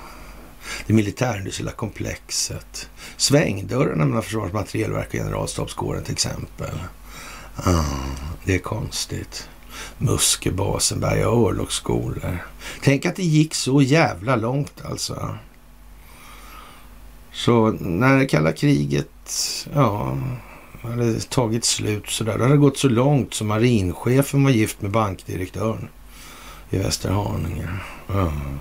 det 0.87 0.93
militärindustriella 0.93 1.71
komplexet. 1.71 2.89
Svängdörrarna 3.17 4.05
mellan 4.05 4.23
Försvarets 4.23 4.53
materielverk 4.53 5.07
och 5.07 5.13
generalstabskåren 5.13 6.03
till 6.03 6.13
exempel. 6.13 6.79
Ah, 7.55 7.83
det 8.43 8.55
är 8.55 8.59
konstigt. 8.59 9.49
Musköbasen, 9.97 10.99
Berga 10.99 11.25
örlogsskolor. 11.25 12.37
Tänk 12.81 13.05
att 13.05 13.15
det 13.15 13.23
gick 13.23 13.55
så 13.55 13.81
jävla 13.81 14.35
långt 14.35 14.81
alltså. 14.85 15.37
Så 17.31 17.71
när 17.71 18.17
det 18.17 18.25
kalla 18.25 18.51
kriget, 18.51 19.09
ja, 19.73 20.17
hade 20.85 21.19
tagit 21.19 21.65
slut 21.65 22.09
sådär. 22.09 22.37
Det 22.37 22.43
hade 22.43 22.57
gått 22.57 22.77
så 22.77 22.89
långt 22.89 23.33
som 23.33 23.47
marinchefen 23.47 24.43
var 24.43 24.51
gift 24.51 24.81
med 24.81 24.91
bankdirektören 24.91 25.87
i 26.69 26.77
Västerhaninge. 26.77 27.67
Mm. 28.09 28.59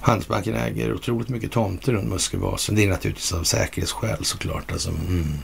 Handelsbanken 0.00 0.54
äger 0.54 0.94
otroligt 0.94 1.28
mycket 1.28 1.52
tomter 1.52 1.92
runt 1.92 2.08
Musköbasen. 2.08 2.74
Det 2.74 2.84
är 2.84 2.88
naturligtvis 2.88 3.32
av 3.32 3.42
säkerhetsskäl 3.42 4.24
såklart. 4.24 4.72
Alltså, 4.72 4.90
mm. 4.90 5.38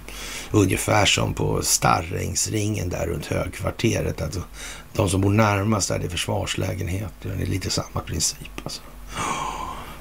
Ungefär 0.50 1.06
som 1.06 1.35
på 1.35 1.62
Starrängsringen 1.62 2.88
där 2.88 3.06
runt 3.06 3.26
högkvarteret. 3.26 4.23
Alltså, 4.23 4.42
de 4.92 5.09
som 5.09 5.21
bor 5.21 5.30
närmast 5.30 5.88
där, 5.88 5.99
det 5.99 6.04
är 6.04 6.11
försvarslägenheter. 6.11 7.35
Det 7.37 7.42
är 7.42 7.47
lite 7.47 7.71
samma 7.71 8.00
princip. 8.06 8.50
Alltså. 8.62 8.83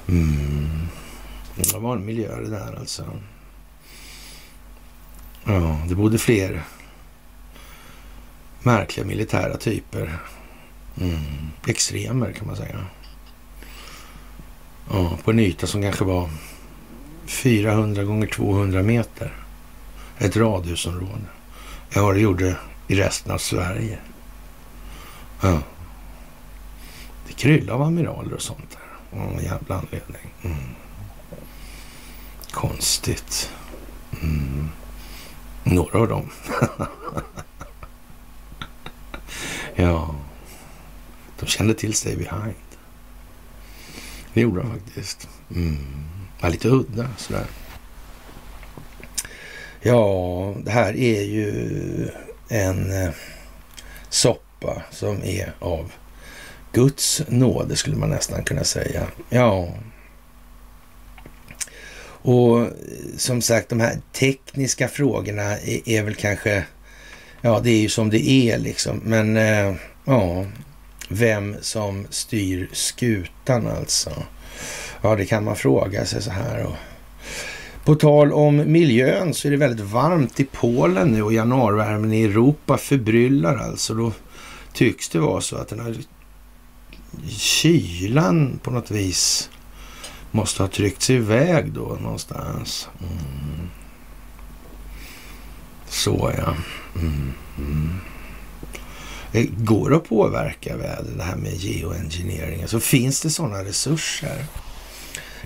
Mm. 0.08 0.88
Det 1.56 1.78
var 1.78 1.96
en 1.96 2.04
miljö 2.04 2.40
det 2.40 2.50
där 2.50 2.76
alltså. 2.80 3.04
Ja, 5.44 5.78
det 5.88 5.94
bodde 5.94 6.18
fler 6.18 6.62
märkliga 8.62 9.06
militära 9.06 9.56
typer. 9.56 10.18
Mm. 11.00 11.20
Extremer 11.66 12.32
kan 12.32 12.46
man 12.46 12.56
säga. 12.56 12.86
Ja, 14.90 15.18
på 15.24 15.30
en 15.30 15.38
yta 15.38 15.66
som 15.66 15.82
kanske 15.82 16.04
var 16.04 16.30
400 17.26 18.04
gånger 18.04 18.26
200 18.26 18.82
meter. 18.82 19.34
Ett 20.18 20.36
radhusområde. 20.36 21.24
Ja, 21.94 22.12
det 22.12 22.20
gjorde 22.20 22.56
i 22.88 22.94
resten 22.94 23.32
av 23.32 23.38
Sverige. 23.38 23.98
Ja. 25.40 25.62
Det 27.26 27.32
kryllade 27.32 27.72
av 27.72 27.82
amiraler 27.82 28.34
och 28.34 28.42
sånt 28.42 28.70
där. 28.70 29.18
Av 29.18 29.26
någon 29.26 29.44
jävla 29.44 29.74
anledning. 29.74 30.32
Mm. 30.42 30.56
konstigt. 32.50 33.50
Mm. 34.22 34.68
Några 35.64 35.98
av 35.98 36.08
dem. 36.08 36.30
ja, 39.74 40.14
de 41.40 41.46
kände 41.46 41.74
till 41.74 41.94
Stay 41.94 42.16
Behind. 42.16 42.54
Det 44.34 44.40
gjorde 44.40 44.60
de 44.60 44.70
faktiskt. 44.70 45.28
Mm. 45.54 45.76
Ja, 46.40 46.48
lite 46.48 46.68
udda 46.68 47.08
sådär. 47.16 47.46
Ja, 49.80 50.54
det 50.64 50.70
här 50.70 50.96
är 50.96 51.22
ju 51.22 52.08
en 52.48 53.02
eh, 53.02 53.10
soppa 54.08 54.82
som 54.90 55.22
är 55.22 55.52
av 55.58 55.92
Guds 56.72 57.22
nåde 57.28 57.76
skulle 57.76 57.96
man 57.96 58.10
nästan 58.10 58.44
kunna 58.44 58.64
säga. 58.64 59.06
Ja. 59.28 59.68
Och 62.24 62.60
eh, 62.60 62.68
som 63.16 63.42
sagt, 63.42 63.68
de 63.68 63.80
här 63.80 63.98
tekniska 64.12 64.88
frågorna 64.88 65.42
är, 65.42 65.88
är 65.88 66.02
väl 66.02 66.14
kanske, 66.14 66.64
ja 67.40 67.60
det 67.60 67.70
är 67.70 67.80
ju 67.80 67.88
som 67.88 68.10
det 68.10 68.28
är 68.30 68.58
liksom. 68.58 69.00
Men 69.04 69.36
eh, 69.36 69.74
ja, 70.04 70.44
vem 71.08 71.56
som 71.60 72.06
styr 72.10 72.68
skutan 72.72 73.66
alltså. 73.66 74.10
Ja, 75.02 75.16
det 75.16 75.26
kan 75.26 75.44
man 75.44 75.56
fråga 75.56 76.04
sig 76.04 76.22
så 76.22 76.30
här. 76.30 76.62
Och 76.62 76.76
på 77.84 77.94
tal 77.94 78.32
om 78.32 78.72
miljön 78.72 79.34
så 79.34 79.48
är 79.48 79.52
det 79.52 79.56
väldigt 79.56 79.86
varmt 79.86 80.40
i 80.40 80.44
Polen 80.44 81.08
nu 81.08 81.22
och 81.22 81.32
januarvärmen 81.32 82.12
i 82.12 82.24
Europa 82.24 82.76
förbryllar 82.76 83.56
alltså. 83.56 83.94
Då 83.94 84.12
tycks 84.72 85.08
det 85.08 85.18
vara 85.18 85.40
så 85.40 85.56
att 85.56 85.68
den 85.68 85.80
här 85.80 85.96
kylan 87.28 88.60
på 88.62 88.70
något 88.70 88.90
vis 88.90 89.50
måste 90.34 90.62
ha 90.62 90.68
tryckt 90.68 91.02
sig 91.02 91.16
iväg 91.16 91.72
då 91.72 91.98
någonstans. 92.00 92.88
Mm. 93.00 93.68
Så 95.88 96.32
ja. 96.38 96.56
Mm. 97.00 97.32
Mm. 97.58 98.00
Det 99.32 99.44
går 99.44 99.94
att 99.94 100.08
påverka 100.08 100.76
väder, 100.76 101.12
det 101.16 101.22
här 101.22 101.36
med 101.36 101.54
geoengineering. 101.54 102.62
Alltså 102.62 102.80
finns 102.80 103.20
det 103.20 103.30
sådana 103.30 103.64
resurser? 103.64 104.44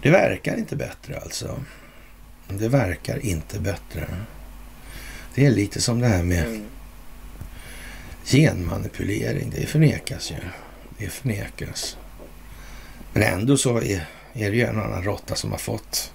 Det 0.02 0.10
verkar 0.10 0.56
inte 0.56 0.76
bättre 0.76 1.20
alltså. 1.20 1.60
Det 2.48 2.68
verkar 2.68 3.26
inte 3.26 3.60
bättre. 3.60 4.06
Det 5.34 5.46
är 5.46 5.50
lite 5.50 5.80
som 5.80 6.00
det 6.00 6.08
här 6.08 6.22
med 6.22 6.46
mm. 6.46 6.64
genmanipulering. 8.24 9.52
Det 9.56 9.66
förnekas 9.66 10.30
ju. 10.30 10.36
Det 10.98 11.08
förnekas. 11.08 11.96
Men 13.12 13.22
ändå 13.22 13.56
så 13.56 13.80
är, 13.80 14.08
är 14.38 14.50
det 14.50 14.56
ju 14.56 14.64
en 14.64 14.80
annan 14.80 15.02
råtta 15.02 15.34
som 15.34 15.50
har 15.50 15.58
fått 15.58 16.12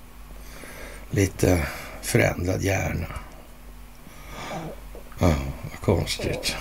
lite 1.12 1.68
förändrad 2.02 2.62
hjärna. 2.62 3.08
Ja, 5.20 5.36
vad 5.72 5.80
konstigt. 5.82 6.56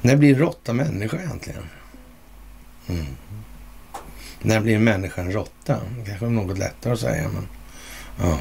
När 0.00 0.16
blir 0.16 0.32
en 0.34 0.38
råtta 0.38 0.72
människa 0.72 1.16
egentligen? 1.16 1.68
Mm. 2.88 3.06
När 4.42 4.60
blir 4.60 4.76
en 4.76 4.84
människa 4.84 5.20
en 5.20 5.32
råtta? 5.32 5.80
Kanske 6.06 6.26
något 6.26 6.58
lättare 6.58 6.92
att 6.92 7.00
säga, 7.00 7.28
men 7.28 7.48
ja. 8.18 8.38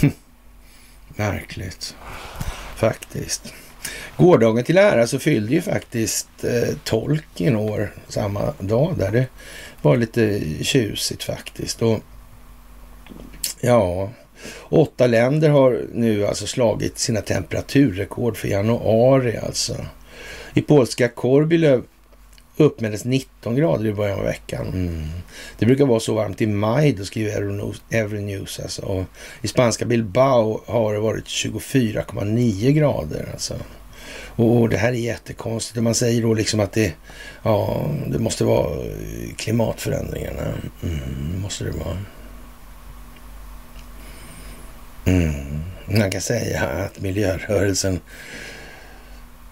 Märkligt. 1.08 1.96
Faktiskt. 2.76 3.54
Gårdagen 4.18 4.64
till 4.64 4.78
ära 4.78 5.06
så 5.06 5.18
fyllde 5.18 5.52
ju 5.52 5.60
faktiskt 5.60 6.28
eh, 6.44 6.76
Tolkien 6.84 7.56
år 7.56 7.92
samma 8.08 8.52
dag 8.58 8.94
där. 8.98 9.12
Det 9.12 9.26
var 9.82 9.96
lite 9.96 10.40
tjusigt 10.60 11.24
faktiskt. 11.24 11.82
Och 11.82 12.00
ja, 13.60 14.10
åtta 14.62 15.06
länder 15.06 15.48
har 15.50 15.80
nu 15.92 16.26
alltså 16.26 16.46
slagit 16.46 16.98
sina 16.98 17.20
temperaturrekord 17.20 18.36
för 18.36 18.48
januari 18.48 19.36
alltså. 19.36 19.76
I 20.54 20.62
polska 20.62 21.08
Korbilöv 21.08 21.82
uppmättes 22.56 23.04
19 23.04 23.56
grader 23.56 23.86
i 23.86 23.92
början 23.92 24.18
av 24.18 24.24
veckan. 24.24 24.66
Mm. 24.66 25.06
Det 25.58 25.66
brukar 25.66 25.86
vara 25.86 26.00
så 26.00 26.14
varmt 26.14 26.40
i 26.40 26.46
maj, 26.46 26.92
då 26.92 27.04
skriver 27.04 27.30
Euronews. 27.90 28.60
Alltså. 28.60 28.82
Och 28.82 29.04
I 29.42 29.48
spanska 29.48 29.84
Bilbao 29.84 30.60
har 30.66 30.94
det 30.94 31.00
varit 31.00 31.24
24,9 31.24 32.70
grader. 32.70 33.28
Alltså. 33.32 33.54
Och 34.38 34.68
det 34.68 34.76
här 34.76 34.88
är 34.88 34.96
jättekonstigt. 34.96 35.82
Man 35.82 35.94
säger 35.94 36.22
då 36.22 36.34
liksom 36.34 36.60
att 36.60 36.72
det, 36.72 36.92
ja, 37.42 37.86
det 38.06 38.18
måste 38.18 38.44
vara 38.44 38.84
eh, 38.84 39.34
klimatförändringarna. 39.36 40.42
Mm, 40.82 41.40
måste 41.42 41.64
det 41.64 41.70
vara. 41.70 41.98
Mm. 45.04 45.62
Man 45.86 46.10
kan 46.10 46.20
säga 46.20 46.68
att 46.68 47.00
miljörörelsen 47.00 48.00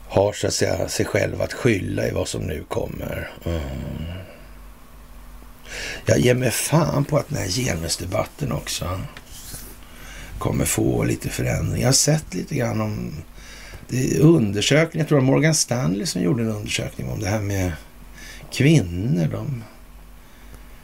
har 0.09 0.33
så 0.33 0.47
att 0.47 0.55
säga 0.55 0.89
sig 0.89 1.07
själv 1.07 1.43
att 1.43 1.53
skylla 1.53 2.09
i 2.09 2.11
vad 2.11 2.29
som 2.29 2.43
nu 2.43 2.65
kommer. 2.69 3.31
Mm. 3.45 3.61
Jag 6.07 6.19
ger 6.19 6.35
mig 6.35 6.51
fan 6.51 7.05
på 7.05 7.19
att 7.19 7.29
den 7.29 7.39
här 7.39 7.49
genusdebatten 7.49 8.53
också 8.53 9.01
kommer 10.39 10.65
få 10.65 11.05
lite 11.05 11.29
förändring. 11.29 11.81
Jag 11.83 11.89
har 11.89 11.93
sett 11.93 12.35
lite 12.35 12.55
grann 12.55 12.81
om 12.81 13.13
Undersökning, 14.21 15.01
Jag 15.01 15.09
tror 15.09 15.19
det 15.19 15.25
var 15.25 15.33
Morgan 15.33 15.55
Stanley 15.55 16.07
som 16.07 16.23
gjorde 16.23 16.43
en 16.43 16.49
undersökning 16.49 17.09
om 17.09 17.21
det 17.21 17.29
här 17.29 17.41
med 17.41 17.73
kvinnor. 18.53 19.29
De 19.33 19.65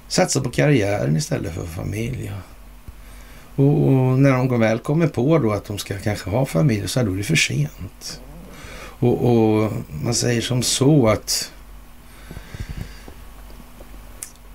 satsar 0.08 0.40
på 0.40 0.50
karriären 0.50 1.16
istället 1.16 1.54
för 1.54 1.66
familj. 1.66 2.32
Och, 3.56 3.88
och 3.88 4.18
när 4.18 4.30
de 4.30 4.60
väl 4.60 4.78
kommer 4.78 5.06
på 5.06 5.38
då 5.38 5.52
att 5.52 5.64
de 5.64 5.78
ska 5.78 5.98
kanske 5.98 6.30
ha 6.30 6.46
familj 6.46 6.88
så 6.88 7.00
är 7.00 7.04
det 7.04 7.22
för 7.22 7.36
sent. 7.36 8.20
Och, 9.02 9.24
och, 9.24 9.72
man 10.02 10.14
säger 10.14 10.40
som 10.40 10.62
så 10.62 11.08
att 11.08 11.52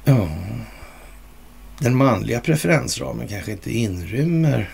ja, 0.03 0.29
den 1.79 1.95
manliga 1.95 2.39
preferensramen 2.39 3.27
kanske 3.27 3.51
inte 3.51 3.71
inrymmer 3.71 4.69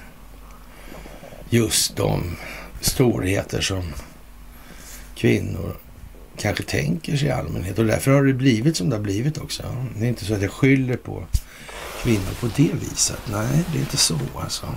just 1.49 1.95
de 1.95 2.35
storheter 2.83 3.61
som 3.61 3.83
kvinnor 5.15 5.75
kanske 6.37 6.63
tänker 6.63 7.17
sig 7.17 7.27
i 7.27 7.31
allmänhet. 7.31 7.79
Och 7.79 7.85
därför 7.85 8.11
har 8.11 8.23
det 8.23 8.33
blivit 8.33 8.77
som 8.77 8.89
det 8.89 8.95
har 8.95 9.03
blivit 9.03 9.37
också. 9.37 9.63
Det 9.97 10.05
är 10.05 10.09
inte 10.09 10.25
så 10.25 10.33
att 10.33 10.41
jag 10.41 10.51
skyller 10.51 10.97
på 10.97 11.23
kvinnor 12.03 12.33
på 12.39 12.47
det 12.55 12.71
viset. 12.73 13.19
Nej, 13.31 13.65
det 13.71 13.77
är 13.77 13.81
inte 13.81 13.97
så 13.97 14.19
alltså. 14.35 14.67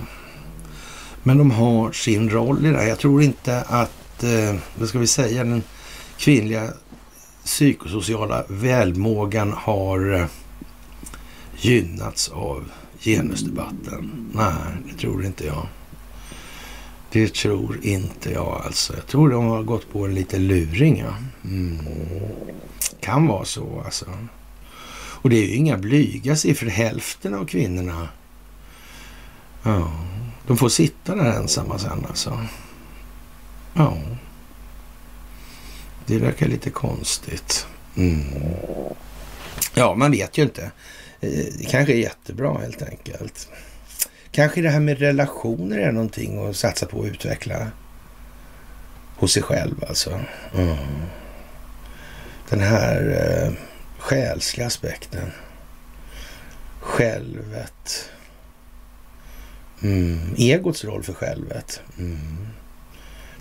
Men 1.23 1.37
de 1.37 1.51
har 1.51 1.91
sin 1.91 2.29
roll 2.29 2.65
i 2.65 2.69
det 2.69 2.77
här. 2.77 2.87
Jag 2.87 2.99
tror 2.99 3.23
inte 3.23 3.61
att, 3.61 4.23
eh, 4.23 4.55
vad 4.79 4.89
ska 4.89 4.99
vi 4.99 5.07
säga, 5.07 5.43
den 5.43 5.63
kvinnliga 6.17 6.73
psykosociala 7.45 8.45
välmågan 8.49 9.53
har 9.53 10.13
eh, 10.13 10.25
gynnats 11.57 12.29
av 12.29 12.71
genusdebatten. 12.99 14.31
Nej, 14.33 14.73
det 14.85 14.97
tror 14.97 15.25
inte 15.25 15.45
jag. 15.45 15.67
Det 17.11 17.33
tror 17.33 17.79
inte 17.85 18.31
jag 18.31 18.61
alltså. 18.65 18.95
Jag 18.95 19.07
tror 19.07 19.29
de 19.29 19.45
har 19.45 19.63
gått 19.63 19.91
på 19.91 20.05
en 20.05 20.15
liten 20.15 20.47
luring. 20.47 20.99
Ja. 20.99 21.15
Mm. 21.43 21.85
Kan 22.99 23.27
vara 23.27 23.45
så 23.45 23.81
alltså. 23.85 24.05
Och 25.21 25.29
det 25.29 25.37
är 25.37 25.47
ju 25.47 25.55
inga 25.55 25.77
blyga 25.77 26.35
siffror. 26.35 26.69
Hälften 26.69 27.33
av 27.33 27.45
kvinnorna, 27.45 28.09
ja, 29.63 29.91
de 30.47 30.57
får 30.57 30.69
sitta 30.69 31.15
där 31.15 31.31
ensamma 31.31 31.79
sen 31.79 32.05
alltså. 32.09 32.39
Ja. 33.73 33.97
Det 36.05 36.17
verkar 36.17 36.47
lite 36.47 36.69
konstigt. 36.69 37.67
Mm. 37.95 38.23
Ja, 39.73 39.95
man 39.95 40.11
vet 40.11 40.37
ju 40.37 40.43
inte. 40.43 40.71
Eh, 41.19 41.29
det 41.57 41.67
kanske 41.69 41.93
är 41.93 41.97
jättebra 41.97 42.57
helt 42.57 42.81
enkelt. 42.81 43.49
Kanske 44.31 44.61
det 44.61 44.69
här 44.69 44.79
med 44.79 44.99
relationer 44.99 45.77
är 45.77 45.91
någonting 45.91 46.49
att 46.49 46.55
satsa 46.55 46.85
på 46.85 47.01
att 47.01 47.07
utveckla 47.07 47.71
hos 49.15 49.33
sig 49.33 49.43
själv 49.43 49.83
alltså. 49.87 50.19
Mm. 50.55 50.77
Den 52.49 52.59
här 52.59 53.19
eh, 53.21 53.53
själsliga 53.97 54.67
aspekten. 54.67 55.31
Självet. 56.79 58.09
Mm. 59.81 60.35
Egots 60.37 60.83
roll 60.85 61.03
för 61.03 61.13
självet. 61.13 61.81
Mm. 61.97 62.47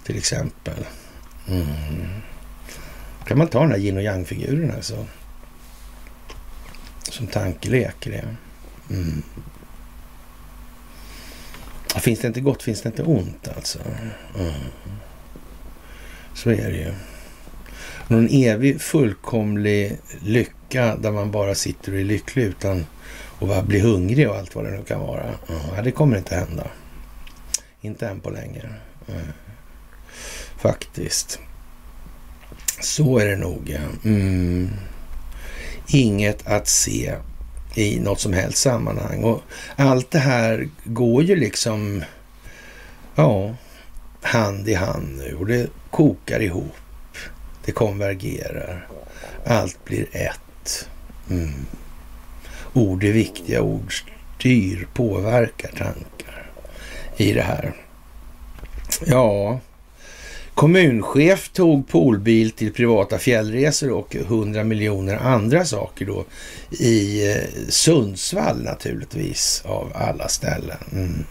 Till 0.04 0.16
exempel. 0.16 0.86
Mm. 1.48 1.66
kan 3.26 3.38
man 3.38 3.48
ta 3.48 3.60
den 3.60 3.70
här 3.70 3.78
yin 3.78 3.96
och 3.96 4.02
yang-figuren 4.02 4.72
alltså. 4.76 5.06
Som 7.02 7.26
tankelek. 7.26 8.06
Mm. 8.90 9.22
Finns 11.94 12.20
det 12.20 12.26
inte 12.26 12.40
gott 12.40 12.62
finns 12.62 12.82
det 12.82 12.88
inte 12.88 13.02
ont 13.02 13.48
alltså. 13.56 13.78
Mm. 14.38 14.52
Så 16.34 16.50
är 16.50 16.70
det 16.70 16.76
ju. 16.76 16.94
Någon 18.08 18.28
evig 18.28 18.80
fullkomlig 18.80 19.98
lycka 20.22 20.96
där 20.96 21.12
man 21.12 21.30
bara 21.30 21.54
sitter 21.54 21.92
och 21.92 21.98
är 21.98 22.04
lycklig 22.04 22.44
utan 22.44 22.86
och 23.38 23.48
bara 23.48 23.62
bli 23.62 23.80
hungrig 23.80 24.28
och 24.28 24.36
allt 24.36 24.54
vad 24.54 24.64
det 24.64 24.70
nu 24.70 24.84
kan 24.84 25.00
vara. 25.00 25.22
Mm. 25.22 25.60
Ja, 25.76 25.82
det 25.82 25.90
kommer 25.90 26.18
inte 26.18 26.34
hända. 26.34 26.66
Inte 27.80 28.08
än 28.08 28.20
på 28.20 28.30
länge. 28.30 28.62
Mm. 29.08 29.26
Faktiskt. 30.58 31.38
Så 32.80 33.18
är 33.18 33.26
det 33.26 33.36
nog. 33.36 33.78
Mm. 34.04 34.70
Inget 35.86 36.46
att 36.46 36.68
se 36.68 37.14
i 37.76 38.00
något 38.00 38.20
som 38.20 38.32
helst 38.32 38.58
sammanhang. 38.58 39.24
Och 39.24 39.42
allt 39.76 40.10
det 40.10 40.18
här 40.18 40.68
går 40.84 41.22
ju 41.22 41.36
liksom 41.36 42.04
ja, 43.14 43.54
hand 44.22 44.68
i 44.68 44.74
hand 44.74 45.16
nu 45.18 45.34
och 45.34 45.46
det 45.46 45.70
kokar 45.90 46.40
ihop. 46.40 46.76
Det 47.64 47.72
konvergerar. 47.72 48.88
Allt 49.46 49.84
blir 49.84 50.06
ett. 50.12 50.88
Mm. 51.30 51.66
Ord 52.72 53.04
är 53.04 53.12
viktiga, 53.12 53.62
ord 53.62 53.92
styr, 54.38 54.88
påverkar 54.94 55.68
tankar 55.68 56.50
i 57.16 57.32
det 57.32 57.42
här. 57.42 57.72
Ja, 59.06 59.60
kommunchef 60.56 61.48
tog 61.48 61.88
polbil 61.88 62.50
till 62.50 62.72
privata 62.72 63.18
fjällresor 63.18 63.90
och 63.90 64.16
100 64.16 64.64
miljoner 64.64 65.16
andra 65.16 65.64
saker 65.64 66.06
då 66.06 66.24
i 66.70 67.28
eh, 67.30 67.42
Sundsvall 67.68 68.62
naturligtvis 68.62 69.62
av 69.66 69.92
alla 69.94 70.28
ställen. 70.28 70.78
Mm. 70.92 71.24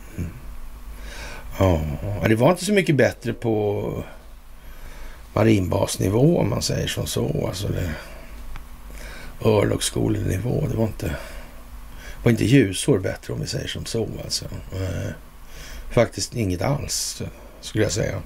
Ja, 1.60 1.82
det 2.28 2.36
var 2.36 2.52
inte 2.52 2.66
så 2.66 2.74
mycket 2.74 2.96
bättre 2.96 3.34
på 3.34 4.04
marinbasnivå 5.34 6.40
om 6.40 6.50
man 6.50 6.62
säger 6.62 6.88
som 6.88 7.08
så. 7.08 7.48
Alltså 7.48 7.68
det, 7.68 7.92
örlogsskolenivå. 9.50 10.68
Det 10.72 10.78
var 10.78 10.86
inte, 10.86 11.16
var 12.24 12.32
inte 12.32 12.46
ljusår 12.46 13.00
bättre 13.00 13.34
om 13.34 13.42
vi 13.42 13.48
säger 13.48 13.68
som 13.68 13.86
så. 13.86 14.08
Alltså. 14.24 14.46
Eh, 14.46 15.12
faktiskt 15.92 16.36
inget 16.36 16.62
alls 16.62 17.22
skulle 17.62 17.84
jag 17.84 17.94
säga. 17.94 18.22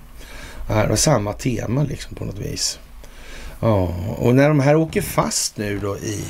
Det 0.70 0.88
var 0.88 0.96
samma 0.96 1.34
tema 1.34 1.84
liksom 1.84 2.16
på 2.16 2.26
något 2.26 2.38
vis. 2.38 2.80
Ja, 3.60 3.96
och 4.18 4.36
när 4.36 4.48
de 4.48 4.60
här 4.60 4.76
åker 4.76 5.02
fast 5.02 5.58
nu 5.58 5.80
då 5.80 5.98
i 5.98 6.26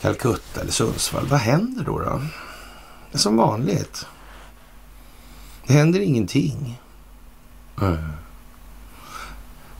Calcutta 0.00 0.60
eller 0.60 0.72
Sundsvall, 0.72 1.26
vad 1.26 1.40
händer 1.40 1.84
då? 1.84 1.98
då? 1.98 2.22
Det 3.10 3.16
är 3.16 3.18
som 3.18 3.36
vanligt. 3.36 4.06
Det 5.66 5.72
händer 5.72 6.00
ingenting. 6.00 6.80
Mm. 7.80 7.96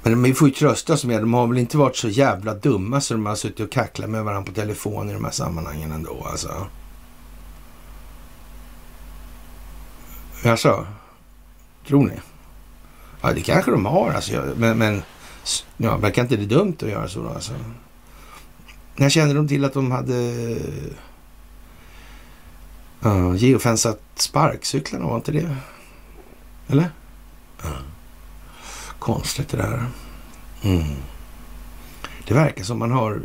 Men 0.03 0.23
vi 0.23 0.35
får 0.35 0.49
ju 0.49 0.55
trösta 0.55 0.93
oss 0.93 1.05
med, 1.05 1.21
de 1.21 1.35
har 1.35 1.47
väl 1.47 1.59
inte 1.59 1.77
varit 1.77 1.97
så 1.97 2.09
jävla 2.09 2.55
dumma 2.55 3.01
så 3.01 3.15
de 3.15 3.27
har 3.27 3.35
suttit 3.35 3.61
och 3.61 3.73
kacklat 3.73 4.11
med 4.11 4.25
varandra 4.25 4.53
på 4.53 4.61
telefon 4.61 5.11
i 5.11 5.13
de 5.13 5.25
här 5.25 5.33
sammanhangen 5.33 5.93
ändå 5.93 6.27
alltså. 6.31 6.67
Jaså? 10.45 10.87
Tror 11.87 12.07
ni? 12.07 12.21
Ja, 13.21 13.33
det 13.33 13.41
kanske 13.41 13.71
de 13.71 13.87
har 13.87 14.13
alltså. 14.13 14.55
Men, 14.57 14.79
men 14.79 15.03
ja, 15.77 15.97
verkar 15.97 16.23
inte 16.23 16.37
det 16.37 16.47
dumt 16.47 16.77
att 16.83 16.89
göra 16.89 17.09
så 17.09 17.23
då 17.23 17.29
alltså? 17.29 17.53
När 18.97 19.09
kände 19.09 19.35
de 19.35 19.49
till 19.49 19.65
att 19.65 19.73
de 19.73 19.91
hade 19.91 20.57
uh, 23.07 23.37
geofensat 23.37 24.01
sparkcyklarna? 24.15 25.07
Var 25.07 25.17
inte 25.17 25.33
det? 25.33 25.57
Eller? 26.69 26.91
Uh. 27.65 27.71
Konstigt 28.99 29.49
det 29.49 29.57
där. 29.57 29.87
Mm. 30.63 30.97
Det 32.27 32.35
verkar 32.35 32.65
som 32.65 32.79
man 32.79 32.91
har 32.91 33.21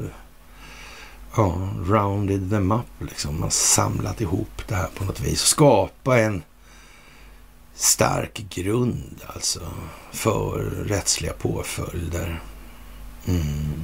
ja, 1.35 1.69
rounded 1.85 2.49
them 2.49 2.71
up. 2.71 2.85
Liksom. 2.99 3.33
Man 3.33 3.43
har 3.43 3.49
samlat 3.49 4.21
ihop 4.21 4.61
det 4.67 4.75
här 4.75 4.87
på 4.95 5.03
något 5.03 5.19
vis. 5.19 5.41
Skapa 5.41 6.19
en 6.19 6.43
stark 7.75 8.45
grund 8.49 9.21
alltså 9.27 9.61
för 10.11 10.59
rättsliga 10.87 11.33
påföljder. 11.33 12.41
Mm. 13.27 13.83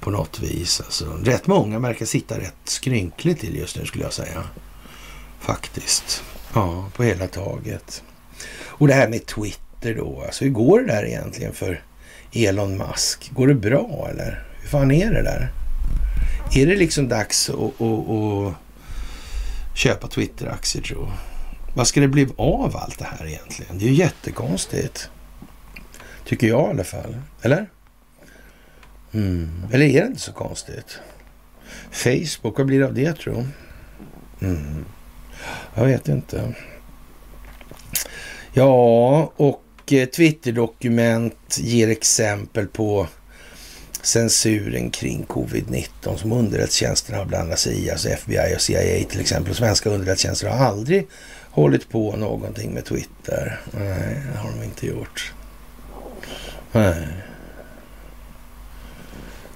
På 0.00 0.10
något 0.10 0.40
vis 0.40 0.80
alltså. 0.80 1.18
Rätt 1.24 1.46
många 1.46 1.78
verkar 1.78 2.06
sitta 2.06 2.38
rätt 2.38 2.54
skrynkligt 2.64 3.40
till 3.40 3.56
just 3.56 3.76
nu 3.76 3.86
skulle 3.86 4.04
jag 4.04 4.12
säga. 4.12 4.44
Faktiskt. 5.40 6.24
Ja, 6.54 6.90
på 6.96 7.02
hela 7.02 7.26
taget. 7.26 8.02
Och 8.62 8.88
det 8.88 8.94
här 8.94 9.08
med 9.08 9.26
Twitter 9.26 9.94
då. 9.94 10.22
Alltså 10.26 10.44
hur 10.44 10.50
går 10.50 10.80
det 10.80 10.86
där 10.86 11.04
egentligen 11.06 11.52
för 11.52 11.82
Elon 12.32 12.76
Musk? 12.76 13.30
Går 13.34 13.46
det 13.46 13.54
bra 13.54 14.08
eller? 14.10 14.46
Hur 14.60 14.68
fan 14.68 14.90
är 14.90 15.10
det 15.10 15.22
där? 15.22 15.52
Är 16.54 16.66
det 16.66 16.76
liksom 16.76 17.08
dags 17.08 17.50
att, 17.50 17.80
att, 17.80 18.08
att 18.08 18.54
köpa 19.74 20.08
Twitter-aktier 20.08 20.82
tror 20.82 21.12
vad 21.74 21.86
ska 21.86 22.00
det 22.00 22.08
bli 22.08 22.28
av 22.36 22.76
allt 22.76 22.98
det 22.98 23.04
här 23.04 23.26
egentligen? 23.26 23.78
Det 23.78 23.84
är 23.84 23.88
ju 23.88 23.94
jättekonstigt. 23.94 25.10
Tycker 26.24 26.46
jag 26.46 26.66
i 26.66 26.70
alla 26.70 26.84
fall. 26.84 27.16
Eller? 27.42 27.70
Mm. 29.12 29.62
Eller 29.72 29.86
är 29.86 30.00
det 30.00 30.06
inte 30.06 30.20
så 30.20 30.32
konstigt? 30.32 30.98
Facebook, 31.90 32.58
vad 32.58 32.66
blir 32.66 32.80
det 32.80 32.86
av 32.86 32.94
det 32.94 33.12
tror 33.12 33.46
mm. 34.40 34.84
Jag 35.74 35.84
vet 35.84 36.08
inte. 36.08 36.54
Ja, 38.52 39.32
och 39.36 39.60
Twitterdokument 39.86 40.12
Twitter-dokument 40.12 41.58
ger 41.58 41.88
exempel 41.88 42.66
på 42.66 43.06
censuren 44.02 44.90
kring 44.90 45.26
covid-19 45.28 46.16
som 46.16 46.32
underrättelsetjänsterna 46.32 47.18
har 47.18 47.24
blandat 47.24 47.58
sig 47.58 47.84
i. 47.84 47.90
Alltså 47.90 48.08
FBI 48.08 48.54
och 48.56 48.60
CIA 48.60 49.04
till 49.10 49.20
exempel. 49.20 49.54
Svenska 49.54 49.90
underrättelsetjänster 49.90 50.48
har 50.48 50.66
aldrig 50.66 51.08
hållit 51.54 51.88
på 51.88 52.16
någonting 52.16 52.74
med 52.74 52.84
Twitter. 52.84 53.60
Nej, 53.70 54.22
det 54.32 54.38
har 54.38 54.50
de 54.50 54.62
inte 54.62 54.86
gjort. 54.86 55.32
Nej. 56.72 57.06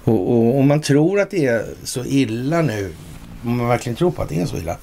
Och, 0.03 0.31
och 0.31 0.59
om 0.59 0.67
man 0.67 0.81
tror 0.81 1.19
att 1.19 1.31
det 1.31 1.45
är 1.45 1.65
så 1.83 2.05
illa 2.05 2.61
nu, 2.61 2.93
om 3.43 3.57
man 3.57 3.67
verkligen 3.67 3.95
tror 3.95 4.11
på 4.11 4.21
att 4.21 4.29
det 4.29 4.41
är 4.41 4.45
så 4.45 4.57
illa, 4.57 4.77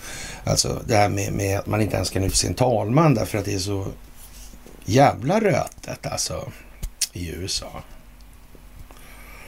alltså 0.44 0.82
det 0.86 0.96
här 0.96 1.08
med, 1.08 1.32
med 1.32 1.58
att 1.58 1.66
man 1.66 1.80
inte 1.80 1.96
ens 1.96 2.10
kan 2.10 2.24
utse 2.24 2.48
en 2.48 2.54
talman 2.54 3.14
därför 3.14 3.38
att 3.38 3.44
det 3.44 3.54
är 3.54 3.58
så 3.58 3.86
jävla 4.84 5.40
rötet 5.40 6.06
alltså 6.06 6.52
i 7.12 7.30
USA. 7.30 7.82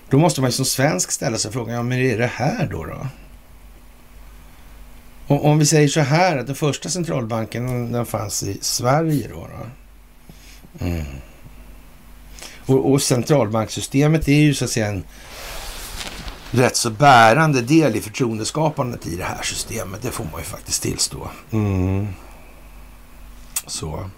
Då 0.09 0.19
måste 0.19 0.41
man 0.41 0.49
ju 0.49 0.53
som 0.53 0.65
svensk 0.65 1.11
ställa 1.11 1.39
sig 1.39 1.53
frågan, 1.53 1.75
ja 1.75 1.83
men 1.83 1.99
är 1.99 2.19
det 2.19 2.27
här 2.27 2.69
då? 2.71 2.85
då? 2.85 3.07
Och 5.29 5.45
om 5.45 5.59
vi 5.59 5.67
säger 5.67 5.89
så 5.89 6.01
här 6.01 6.37
att 6.37 6.47
den 6.47 6.57
första 6.57 6.89
centralbanken 6.89 7.93
den 7.93 8.07
fanns 8.07 8.43
i 8.43 8.59
Sverige 8.61 9.29
då. 9.29 9.49
då. 9.49 9.67
Mm. 10.87 11.05
Och, 12.67 12.93
och 12.93 13.03
centralbanksystemet 13.03 14.29
är 14.29 14.33
ju 14.33 14.55
så 14.55 14.65
att 14.65 14.71
säga 14.71 14.87
en 14.87 15.05
rätt 16.51 16.77
så 16.77 16.91
bärande 16.91 17.61
del 17.61 17.97
i 17.97 18.01
förtroendeskapandet 18.01 19.07
i 19.07 19.17
det 19.17 19.25
här 19.25 19.43
systemet. 19.43 20.03
Det 20.03 20.11
får 20.11 20.25
man 20.25 20.41
ju 20.41 20.45
faktiskt 20.45 20.83
tillstå. 20.83 21.29
Mm. 21.51 22.09
Så. 23.67 24.11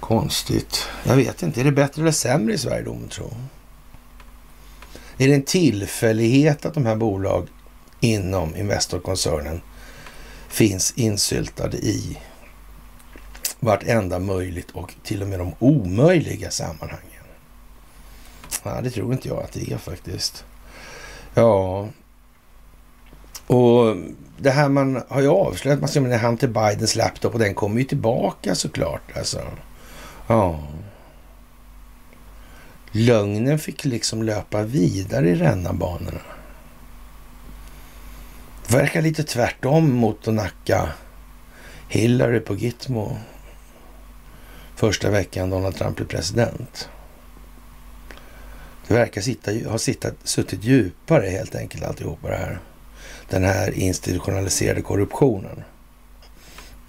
Konstigt. 0.00 0.88
Jag 1.04 1.16
vet 1.16 1.42
inte. 1.42 1.60
Är 1.60 1.64
det 1.64 1.72
bättre 1.72 2.02
eller 2.02 2.12
sämre 2.12 2.54
i 2.54 2.58
Sverige 2.58 2.82
då, 2.82 2.98
tro? 3.10 3.32
Är 5.18 5.28
det 5.28 5.34
en 5.34 5.42
tillfällighet 5.42 6.66
att 6.66 6.74
de 6.74 6.86
här 6.86 6.96
bolag 6.96 7.48
inom 8.00 8.56
Investorkoncernen 8.56 9.60
finns 10.48 10.92
insyltade 10.96 11.76
i 11.76 12.18
vartenda 13.60 14.18
möjligt 14.18 14.70
och 14.70 14.94
till 15.02 15.22
och 15.22 15.28
med 15.28 15.38
de 15.38 15.54
omöjliga 15.58 16.50
sammanhangen? 16.50 17.02
Ja, 18.62 18.80
det 18.80 18.90
tror 18.90 19.12
inte 19.12 19.28
jag 19.28 19.42
att 19.42 19.52
det 19.52 19.72
är 19.72 19.78
faktiskt. 19.78 20.44
Ja, 21.34 21.88
och 23.46 23.96
det 24.38 24.50
här 24.50 24.68
man 24.68 25.02
har 25.08 25.20
ju 25.20 25.28
avslöjat, 25.28 25.80
man 25.80 25.88
ser 25.88 26.00
med 26.00 26.20
Hunter 26.20 26.48
Bidens 26.48 26.96
laptop 26.96 27.32
och 27.32 27.38
den 27.38 27.54
kommer 27.54 27.78
ju 27.78 27.84
tillbaka 27.84 28.54
såklart. 28.54 29.16
Alltså. 29.16 29.42
Ja. 30.26 30.60
Lögnen 32.92 33.58
fick 33.58 33.84
liksom 33.84 34.22
löpa 34.22 34.62
vidare 34.62 35.28
i 35.28 35.34
rännarbanorna. 35.34 36.20
Verkar 38.70 39.02
lite 39.02 39.24
tvärtom 39.24 39.92
mot 39.92 40.28
att 40.28 40.34
nacka 40.34 40.88
Hillary 41.88 42.40
på 42.40 42.54
Gitmo 42.54 43.18
första 44.76 45.10
veckan 45.10 45.50
Donald 45.50 45.76
Trump 45.76 45.96
blev 45.96 46.06
president. 46.06 46.88
Det 48.88 48.94
verkar 48.94 49.20
sitta, 49.20 49.50
ha 49.70 49.78
sittat, 49.78 50.14
suttit 50.24 50.64
djupare 50.64 51.26
helt 51.26 51.54
enkelt 51.54 51.84
alltihopa 51.84 52.28
det 52.28 52.36
här. 52.36 52.60
Den 53.28 53.44
här 53.44 53.70
institutionaliserade 53.70 54.82
korruptionen. 54.82 55.64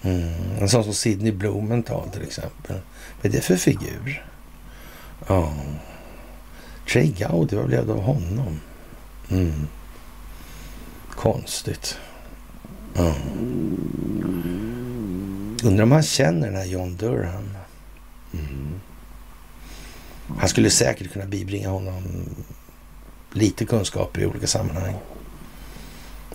Mm. 0.02 0.34
En 0.62 0.70
sån 0.70 0.84
som 0.84 0.94
Sidney 0.94 1.32
Blumenthal 1.32 2.10
till 2.10 2.24
exempel. 2.24 2.78
Vad 3.22 3.26
är 3.26 3.38
det 3.38 3.42
för 3.42 3.56
figur? 3.56 4.26
Ja. 5.28 5.54
Trey 6.92 7.14
Gowdy, 7.20 7.56
vad 7.56 7.68
blev 7.68 7.88
det 7.88 7.94
av 7.94 8.02
honom? 8.02 8.60
Mm. 9.30 9.68
Konstigt. 11.20 12.00
Ja. 12.94 13.16
Undrar 15.64 15.84
om 15.84 15.92
han 15.92 16.04
känner 16.04 16.48
den 16.48 16.56
här 16.56 16.66
John 16.66 16.96
Durham. 16.96 17.58
Mm. 18.34 18.80
Han 20.40 20.50
skulle 20.50 20.70
säkert 20.70 21.14
kunna 21.14 21.26
bibringa 21.26 21.70
honom 21.70 22.04
lite 23.32 23.66
kunskaper 23.66 24.22
i 24.22 24.26
olika 24.26 24.48
sammanhang. 24.48 24.96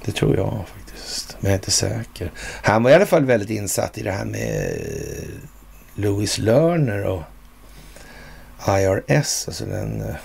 Det 0.04 0.12
tror 0.12 0.36
jag 0.36 0.64
faktiskt, 0.76 1.36
men 1.40 1.50
jag 1.50 1.54
är 1.54 1.58
inte 1.58 1.70
säker. 1.70 2.32
Han 2.62 2.82
var 2.82 2.90
i 2.90 2.94
alla 2.94 3.06
fall 3.06 3.24
väldigt 3.24 3.50
insatt 3.50 3.98
i 3.98 4.02
det 4.02 4.12
här 4.12 4.24
med 4.24 4.80
Louis 5.94 6.38
Lerner 6.38 7.04
och 7.04 7.22
IRS, 8.68 9.44
alltså 9.48 9.66
den 9.66 10.00
eh, 10.00 10.16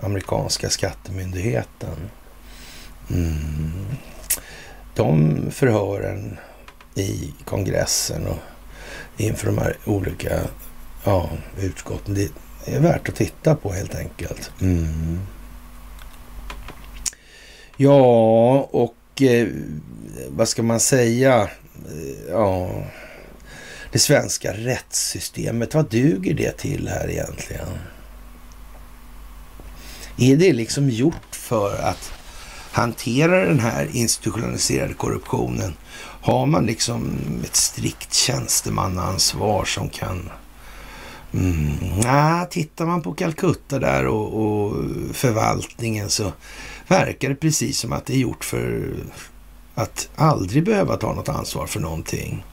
amerikanska 0.00 0.70
skattemyndigheten. 0.70 2.10
Mm. 3.12 3.72
De 4.94 5.40
förhören 5.50 6.38
i 6.94 7.34
kongressen 7.44 8.26
och 8.26 8.38
inför 9.16 9.46
de 9.46 9.58
här 9.58 9.76
olika 9.84 10.40
ja, 11.04 11.30
utskotten. 11.60 12.14
Det 12.14 12.30
är 12.64 12.80
värt 12.80 13.08
att 13.08 13.14
titta 13.14 13.54
på 13.54 13.72
helt 13.72 13.94
enkelt. 13.94 14.50
Mm. 14.60 15.20
Ja, 17.76 18.68
och 18.70 19.22
eh, 19.22 19.48
vad 20.28 20.48
ska 20.48 20.62
man 20.62 20.80
säga? 20.80 21.42
Eh, 21.42 22.30
ja, 22.30 22.70
det 23.92 23.98
svenska 23.98 24.52
rättssystemet, 24.52 25.74
vad 25.74 25.90
duger 25.90 26.34
det 26.34 26.58
till 26.58 26.88
här 26.88 27.10
egentligen? 27.10 27.68
Är 30.18 30.36
det 30.36 30.52
liksom 30.52 30.90
gjort 30.90 31.34
för 31.34 31.78
att 31.78 32.12
hantera 32.72 33.44
den 33.44 33.60
här 33.60 33.88
institutionaliserade 33.92 34.94
korruptionen? 34.94 35.74
Har 36.22 36.46
man 36.46 36.66
liksom 36.66 37.18
ett 37.44 37.56
strikt 37.56 38.14
tjänstemannaansvar 38.14 39.64
som 39.64 39.88
kan... 39.88 40.30
Mm, 41.34 41.74
nah, 42.04 42.44
tittar 42.44 42.86
man 42.86 43.02
på 43.02 43.14
Calcutta 43.14 43.78
där 43.78 44.06
och, 44.06 44.42
och 44.42 44.76
förvaltningen 45.12 46.10
så 46.10 46.32
verkar 46.88 47.28
det 47.28 47.34
precis 47.34 47.78
som 47.78 47.92
att 47.92 48.06
det 48.06 48.14
är 48.14 48.18
gjort 48.18 48.44
för 48.44 48.94
att 49.74 50.08
aldrig 50.16 50.64
behöva 50.64 50.96
ta 50.96 51.12
något 51.12 51.28
ansvar 51.28 51.66
för 51.66 51.80
någonting. 51.80 52.44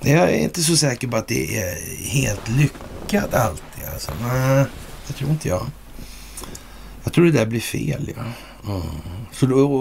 Jag 0.00 0.30
är 0.30 0.38
inte 0.38 0.62
så 0.62 0.76
säker 0.76 1.08
på 1.08 1.16
att 1.16 1.28
det 1.28 1.58
är 1.58 1.96
helt 2.06 2.48
lyckat 2.48 3.34
alltid. 3.34 3.84
Alltså. 3.92 4.12
Nej, 4.22 4.64
det 5.06 5.12
tror 5.12 5.30
inte 5.30 5.48
jag. 5.48 5.66
Jag 7.04 7.12
tror 7.12 7.24
det 7.24 7.30
där 7.30 7.46
blir 7.46 7.60
fel. 7.60 8.10
Ja. 8.16 8.22
Mm. 8.72 8.86
Så 9.32 9.46
då, 9.46 9.72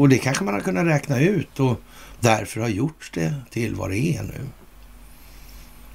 och 0.00 0.08
det 0.08 0.18
kanske 0.18 0.44
man 0.44 0.54
har 0.54 0.60
kunnat 0.60 0.86
räkna 0.86 1.20
ut 1.20 1.60
och 1.60 1.80
därför 2.20 2.60
har 2.60 2.68
gjort 2.68 3.10
det 3.14 3.34
till 3.50 3.74
vad 3.74 3.90
det 3.90 4.16
är 4.16 4.22
nu. 4.22 4.40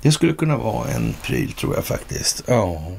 Det 0.02 0.12
skulle 0.12 0.34
kunna 0.34 0.58
vara 0.58 0.90
en 0.90 1.14
pryl 1.24 1.52
tror 1.52 1.76
jag 1.76 1.86
faktiskt. 1.86 2.44
Ja. 2.48 2.92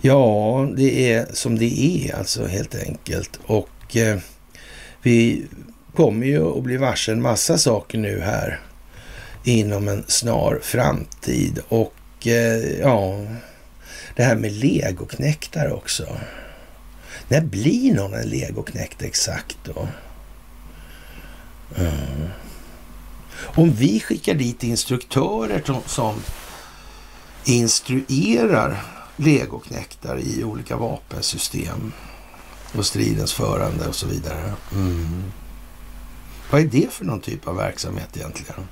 Ja, 0.00 0.68
det 0.76 1.12
är 1.12 1.26
som 1.32 1.58
det 1.58 1.80
är 1.80 2.18
alltså 2.18 2.46
helt 2.46 2.74
enkelt. 2.74 3.40
Och 3.46 3.96
eh, 3.96 4.18
vi 5.02 5.46
kommer 5.94 6.26
ju 6.26 6.58
att 6.58 6.62
bli 6.62 6.76
varse 6.76 7.12
en 7.12 7.22
massa 7.22 7.58
saker 7.58 7.98
nu 7.98 8.20
här 8.20 8.60
inom 9.44 9.88
en 9.88 10.04
snar 10.08 10.58
framtid. 10.62 11.58
Och 11.68 12.26
eh, 12.26 12.80
ja, 12.80 13.26
det 14.20 14.26
här 14.26 14.36
med 14.36 14.52
legoknäktar 14.52 15.72
också. 15.72 16.16
När 17.28 17.40
blir 17.40 17.94
någon 17.94 18.14
en 18.14 18.28
legoknäkt 18.28 19.02
exakt 19.02 19.56
då? 19.64 19.88
Mm. 21.76 22.28
Om 23.38 23.72
vi 23.72 24.00
skickar 24.00 24.34
dit 24.34 24.62
instruktörer 24.62 25.62
som 25.86 26.14
instruerar 27.44 28.82
legoknäktar 29.16 30.18
i 30.18 30.44
olika 30.44 30.76
vapensystem 30.76 31.92
och 32.72 32.86
stridens 32.86 33.32
förande 33.32 33.86
och 33.86 33.94
så 33.94 34.06
vidare. 34.06 34.52
Mm. 34.72 35.32
Vad 36.50 36.60
är 36.60 36.66
det 36.66 36.92
för 36.92 37.04
någon 37.04 37.20
typ 37.20 37.48
av 37.48 37.56
verksamhet 37.56 38.16
egentligen? 38.16 38.68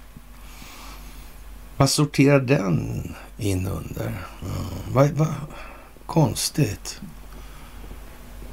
Vad 1.76 1.90
sorterar 1.90 2.40
den 2.40 3.14
in 3.38 3.66
under? 3.66 4.06
Mm. 4.06 4.56
Vad, 4.92 5.10
va, 5.10 5.34
konstigt. 6.06 7.00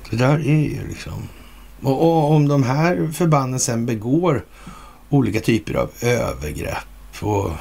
Det 0.09 0.15
där 0.15 0.37
är 0.39 0.69
ju 0.69 0.87
liksom... 0.87 1.29
Och, 1.81 2.01
och, 2.01 2.31
om 2.31 2.47
de 2.47 2.63
här 2.63 3.11
förbanden 3.13 3.59
sen 3.59 3.85
begår 3.85 4.45
olika 5.09 5.39
typer 5.39 5.73
av 5.73 5.91
övergrepp 6.01 7.21
och, 7.21 7.51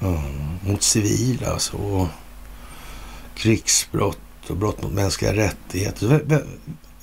mm, 0.00 0.20
mot 0.66 0.82
civila 0.82 1.52
alltså, 1.52 1.76
och 1.76 2.08
krigsbrott 3.34 4.18
och 4.50 4.56
brott 4.56 4.82
mot 4.82 4.92
mänskliga 4.92 5.36
rättigheter. 5.36 6.44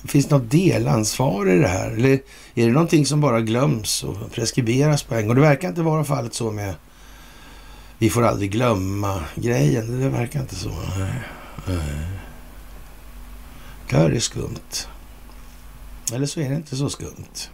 Finns 0.04 0.26
det 0.26 0.38
något 0.38 0.50
delansvar 0.50 1.48
i 1.48 1.58
det 1.58 1.68
här? 1.68 1.90
Eller 1.90 2.10
är 2.54 2.66
det 2.66 2.72
någonting 2.72 3.06
som 3.06 3.20
bara 3.20 3.40
glöms 3.40 4.04
och 4.04 4.32
preskriberas 4.32 5.02
på 5.02 5.14
en 5.14 5.26
gång? 5.26 5.34
Det 5.34 5.42
verkar 5.42 5.68
inte 5.68 5.82
vara 5.82 6.04
fallet 6.04 6.34
så 6.34 6.50
med 6.50 6.74
vi 8.00 8.10
får 8.10 8.22
aldrig 8.22 8.50
glömma-grejen. 8.50 10.00
Det 10.00 10.08
verkar 10.08 10.40
inte 10.40 10.54
så. 10.54 10.72
Det 13.88 13.96
här 13.96 14.10
är 14.10 14.20
skumt. 14.20 14.86
Eller 16.12 16.26
så 16.26 16.40
är 16.40 16.48
det 16.48 16.54
inte 16.54 16.76
så 16.76 16.90
skumt. 16.90 17.50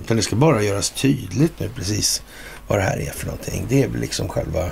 Utan 0.00 0.16
det 0.16 0.22
ska 0.22 0.36
bara 0.36 0.62
göras 0.62 0.90
tydligt 0.90 1.60
nu 1.60 1.68
precis 1.68 2.22
vad 2.68 2.78
det 2.78 2.82
här 2.82 2.98
är 3.00 3.10
för 3.10 3.26
någonting. 3.26 3.66
Det 3.68 3.82
är 3.82 3.88
väl 3.88 4.00
liksom 4.00 4.28
själva 4.28 4.70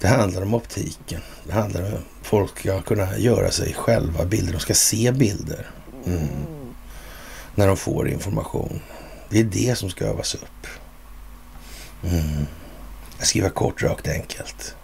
det 0.00 0.08
handlar 0.08 0.42
om 0.42 0.54
optiken. 0.54 1.20
Det 1.44 1.52
handlar 1.52 1.80
om 1.82 1.94
att 1.94 2.26
folk 2.26 2.58
ska 2.58 2.80
kunna 2.80 3.18
göra 3.18 3.50
sig 3.50 3.74
själva 3.74 4.24
bilder. 4.24 4.52
De 4.52 4.60
ska 4.60 4.74
se 4.74 5.12
bilder 5.12 5.70
mm. 6.06 6.28
när 7.54 7.66
de 7.66 7.76
får 7.76 8.08
information. 8.08 8.80
Det 9.28 9.40
är 9.40 9.44
det 9.44 9.78
som 9.78 9.90
ska 9.90 10.04
övas 10.04 10.34
upp. 10.34 10.66
Mm. 12.04 12.46
Jag 13.18 13.26
skriver 13.26 13.48
kort, 13.48 13.82
rakt, 13.82 14.08
enkelt. 14.08 14.76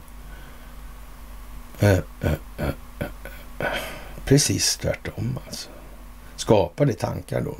Äh, 1.80 1.90
äh, 1.90 2.32
äh, 2.58 2.68
Precis 4.24 4.76
tvärtom 4.76 5.38
alltså. 5.46 5.68
Skapar 6.36 6.86
det 6.86 6.92
tankar 6.92 7.40
då? 7.40 7.56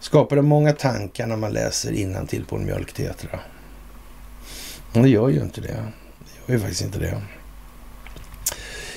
Skapar 0.00 0.36
det 0.36 0.42
många 0.42 0.72
tankar 0.72 1.26
när 1.26 1.36
man 1.36 1.52
läser 1.52 1.92
till 2.26 2.44
på 2.44 2.56
en 2.56 2.64
mjölktetra? 2.64 3.40
Men 4.92 5.02
det 5.02 5.08
gör 5.08 5.28
ju 5.28 5.40
inte 5.40 5.60
det 5.60 5.68
gör 6.46 6.54
ju 6.54 6.60
faktiskt 6.60 6.82
inte 6.82 6.98
det. 6.98 7.22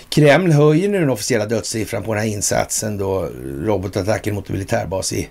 Kreml 0.10 0.52
höjer 0.52 0.89
nu 0.89 1.00
den 1.00 1.10
officiella 1.10 1.46
dödssiffran 1.46 2.04
på 2.04 2.13
den 2.13 2.24
här 2.24 2.30
insatsen 2.30 2.98
då, 2.98 3.30
robotattacken 3.46 4.36
mot 4.36 4.50
en 4.50 4.54
militärbas 4.54 5.13
i 5.13 5.30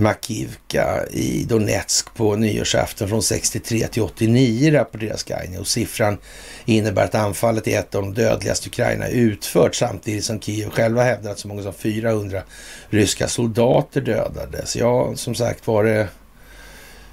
Makivka 0.00 1.06
i 1.10 1.44
Donetsk 1.44 2.14
på 2.14 2.36
nyårsafton 2.36 3.08
från 3.08 3.22
63 3.22 3.86
till 3.86 4.02
89 4.02 4.72
rapporterar 4.72 5.16
Sky 5.16 5.58
Och 5.58 5.66
siffran 5.66 6.18
innebär 6.64 7.04
att 7.04 7.14
anfallet 7.14 7.68
är 7.68 7.78
ett 7.78 7.94
av 7.94 8.02
de 8.02 8.14
dödligaste 8.14 8.68
Ukraina 8.68 9.08
utfört 9.08 9.74
samtidigt 9.74 10.24
som 10.24 10.40
Kiev 10.40 10.70
själva 10.70 11.02
hävdar 11.02 11.30
att 11.30 11.38
så 11.38 11.48
många 11.48 11.62
som 11.62 11.72
400 11.72 12.42
ryska 12.90 13.28
soldater 13.28 14.00
dödades. 14.00 14.76
Ja, 14.76 15.12
som 15.16 15.34
sagt 15.34 15.66
var 15.66 15.84
det 15.84 16.08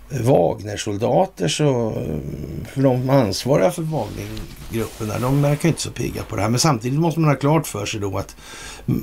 Wagnersoldater 0.09 1.47
så, 1.47 1.93
för 2.73 2.81
de 2.81 3.09
ansvariga 3.09 3.71
för 3.71 3.81
Wagnergruppen 3.81 5.07
där, 5.07 5.19
de 5.19 5.41
verkar 5.41 5.69
inte 5.69 5.81
så 5.81 5.91
pigga 5.91 6.23
på 6.23 6.35
det 6.35 6.41
här. 6.41 6.49
Men 6.49 6.59
samtidigt 6.59 6.99
måste 6.99 7.19
man 7.19 7.29
ha 7.29 7.37
klart 7.37 7.67
för 7.67 7.85
sig 7.85 7.99
då 7.99 8.17
att 8.17 8.35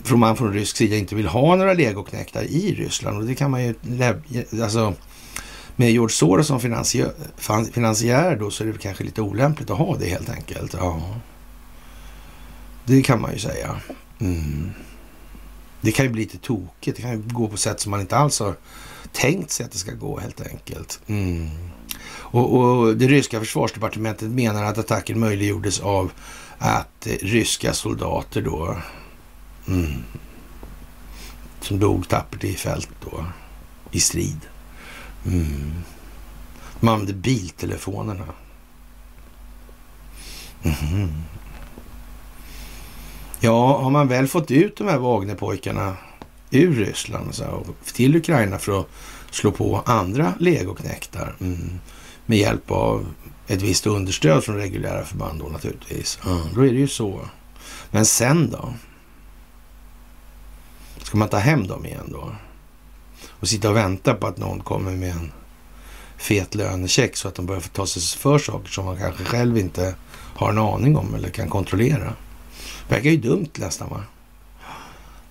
från 0.05 0.19
man 0.19 0.37
från 0.37 0.53
rysk 0.53 0.77
sida 0.77 0.97
inte 0.97 1.15
vill 1.15 1.27
ha 1.27 1.57
några 1.57 1.75
legoknäktar 1.75 2.43
i 2.43 2.75
Ryssland. 2.75 3.19
Och 3.19 3.25
det 3.25 3.35
kan 3.35 3.51
man 3.51 3.65
ju, 3.65 3.75
alltså 4.63 4.95
med 5.77 5.93
George 5.93 6.15
Soros 6.15 6.47
som 6.47 6.61
finansiär, 6.61 7.13
finansiär 7.73 8.37
då 8.37 8.51
så 8.51 8.65
är 8.65 8.69
det 8.69 8.79
kanske 8.79 9.05
lite 9.05 9.23
olämpligt 9.23 9.71
att 9.71 9.79
ha 9.79 9.97
det 9.97 10.09
helt 10.09 10.31
enkelt. 10.31 10.75
Ja. 10.79 11.03
Det 12.85 13.03
kan 13.03 13.21
man 13.21 13.33
ju 13.33 13.39
säga. 13.39 13.77
Mm. 14.21 14.71
Det 15.81 15.93
kan 15.93 16.07
ju 16.07 16.13
bli 16.13 16.23
lite 16.23 16.39
tokigt. 16.39 16.97
Det 16.97 17.03
kan 17.03 17.11
ju 17.11 17.23
gå 17.27 17.49
på 17.49 17.57
sätt 17.57 17.81
som 17.81 17.91
man 17.91 18.01
inte 18.01 18.17
alls 18.17 18.41
har 18.41 18.55
tänkt 19.13 19.51
sig 19.51 19.67
att 19.67 19.73
det 19.73 19.79
ska 19.79 19.93
gå 19.93 20.21
helt 20.21 20.41
enkelt. 20.41 21.01
Mm. 21.07 21.49
Och, 22.09 22.59
och, 22.59 22.97
det 22.97 23.07
ryska 23.07 23.41
försvarsdepartementet 23.41 24.31
menar 24.31 24.65
att 24.65 24.79
attacken 24.79 25.21
möjliggjordes 25.21 25.81
av 25.81 26.13
att 26.59 27.07
eh, 27.07 27.13
ryska 27.13 27.73
soldater 27.73 28.43
då 28.43 28.77
mm, 29.69 30.05
som 31.61 31.79
dog 31.79 32.09
tappert 32.09 32.45
i 32.45 32.55
fält 32.55 32.91
då 33.11 33.25
i 33.91 34.01
strid. 34.01 34.41
Mm. 35.27 35.73
De 36.81 36.89
använde 36.89 37.13
biltelefonerna. 37.13 38.27
Mm. 40.63 41.09
Ja, 43.41 43.83
har 43.83 43.91
man 43.91 44.09
väl 44.09 44.29
fått 44.29 44.51
ut 44.51 44.77
de 44.77 44.89
här 44.89 44.99
Wagnerpojkarna 44.99 45.97
ur 46.53 46.75
Ryssland 46.75 47.35
så, 47.35 47.45
och 47.45 47.77
till 47.93 48.17
Ukraina 48.17 48.59
för 48.59 48.81
att 48.81 48.89
slå 49.31 49.53
på 49.53 49.83
andra 49.87 50.35
legoknektar 50.39 51.35
mm, 51.41 51.79
med 52.27 52.39
hjälp 52.39 52.71
av 52.71 53.07
ett 53.47 53.63
visst 53.63 53.87
understöd 53.87 54.45
från 54.45 54.57
reguljära 54.57 55.05
förband 55.05 55.41
då 55.41 55.49
naturligtvis. 55.49 56.19
Mm, 56.27 56.41
då 56.55 56.61
är 56.61 56.73
det 56.73 56.79
ju 56.79 56.89
så. 56.89 57.21
Men 57.91 58.07
sen 58.07 58.51
då? 58.51 58.75
Ska 61.03 61.19
man 61.19 61.29
ta 61.29 61.39
hem 61.39 61.67
dem 61.67 61.87
igen 61.87 62.09
då? 62.09 62.33
Och 63.29 63.49
sitta 63.49 63.71
och 63.71 63.77
vänta 63.77 64.15
på 64.15 64.27
att 64.27 64.39
någon 64.39 64.61
kommer 64.61 64.93
med 64.93 65.11
en 65.11 65.33
fet 66.17 66.55
lönecheck 66.55 67.17
så 67.17 67.29
att 67.29 67.35
de 67.35 67.47
börjar 67.47 67.61
få 67.61 67.69
ta 67.69 67.87
sig 67.87 68.03
för 68.03 68.39
saker 68.39 68.69
som 68.69 68.85
man 68.85 68.99
kanske 68.99 69.25
själv 69.25 69.59
inte 69.59 69.95
har 70.35 70.51
en 70.51 70.59
aning 70.59 70.97
om 70.97 71.15
eller 71.15 71.29
kan 71.29 71.49
kontrollera. 71.49 72.13
Verkar 72.89 73.11
ju 73.11 73.17
dumt 73.17 73.51
nästan 73.55 73.89
va? 73.91 74.05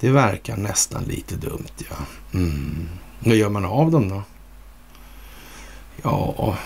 Det 0.01 0.11
verkar 0.11 0.57
nästan 0.57 1.03
lite 1.03 1.35
dumt 1.35 1.85
ja. 1.89 1.95
Mm. 2.33 2.89
Vad 3.19 3.35
gör 3.35 3.49
man 3.49 3.65
av 3.65 3.91
dem 3.91 4.09
då? 4.09 4.23
Ja, 6.01 6.57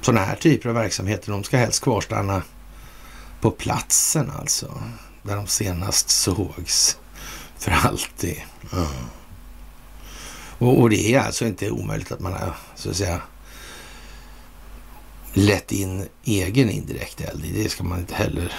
sådana 0.00 0.24
här 0.24 0.36
typer 0.36 0.68
av 0.68 0.74
verksamheter, 0.74 1.32
de 1.32 1.44
ska 1.44 1.56
helst 1.56 1.82
kvarstanna 1.82 2.42
på 3.40 3.50
platsen 3.50 4.30
alltså. 4.38 4.82
Där 5.22 5.36
de 5.36 5.46
senast 5.46 6.10
sågs. 6.10 6.98
För 7.58 7.70
alltid. 7.70 8.42
Mm. 8.72 8.86
Och, 10.58 10.80
och, 10.80 10.90
det 10.90 11.14
är 11.14 11.20
alltså 11.20 11.46
inte 11.46 11.70
omöjligt 11.70 12.12
att 12.12 12.20
man 12.20 12.32
har, 12.32 12.56
så 12.74 12.90
att 12.90 12.96
säga, 12.96 13.20
lett 15.32 15.72
in 15.72 16.08
egen 16.24 16.70
indirekt 16.70 17.20
eld 17.20 17.44
i 17.44 17.62
Det 17.62 17.68
ska 17.68 17.84
man 17.84 17.98
inte 17.98 18.14
heller 18.14 18.52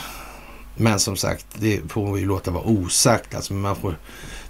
men 0.75 0.99
som 0.99 1.17
sagt, 1.17 1.45
det 1.59 1.81
får 1.89 2.13
vi 2.13 2.21
ju 2.21 2.27
låta 2.27 2.51
vara 2.51 2.63
osagt. 2.63 3.35
Alltså, 3.35 3.53
man 3.53 3.75
får 3.75 3.97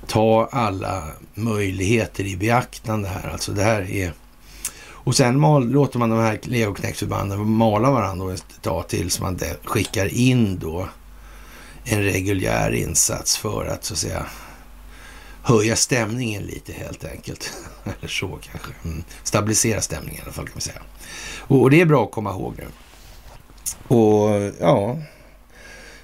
ta 0.08 0.50
alla 0.52 1.04
möjligheter 1.34 2.24
i 2.24 2.38
beaktande 2.38 3.10
här. 3.10 3.30
Alltså 3.30 3.52
det 3.52 3.64
här 3.64 3.92
är... 3.92 4.14
Och 5.04 5.16
sen 5.16 5.40
mal, 5.40 5.70
låter 5.70 6.00
man 6.00 6.10
de 6.10 6.20
här 6.20 6.40
legoknektsförbanden 6.44 7.50
mala 7.50 7.92
varandra 7.92 8.34
ett 8.34 8.46
tag 8.62 8.88
tills 8.88 9.20
man 9.20 9.40
skickar 9.64 10.14
in 10.14 10.60
då 10.60 10.88
en 11.84 12.04
reguljär 12.04 12.72
insats 12.72 13.38
för 13.38 13.66
att 13.66 13.84
så 13.84 13.94
att 13.94 14.00
säga 14.00 14.26
höja 15.44 15.76
stämningen 15.76 16.44
lite 16.44 16.74
helt 16.74 17.06
enkelt. 17.06 17.54
Eller 17.84 18.08
så 18.08 18.28
kanske. 18.28 18.72
Mm. 18.84 19.04
Stabilisera 19.24 19.82
stämningen 19.82 20.20
i 20.20 20.24
alla 20.24 20.32
fall 20.32 20.46
kan 20.46 20.54
man 20.54 20.62
säga. 20.62 20.82
Och, 21.38 21.62
och 21.62 21.70
det 21.70 21.82
är 21.82 21.86
bra 21.86 22.04
att 22.04 22.12
komma 22.12 22.32
ihåg 22.32 22.56
nu. 22.58 22.68
Och 23.96 24.52
ja, 24.60 24.98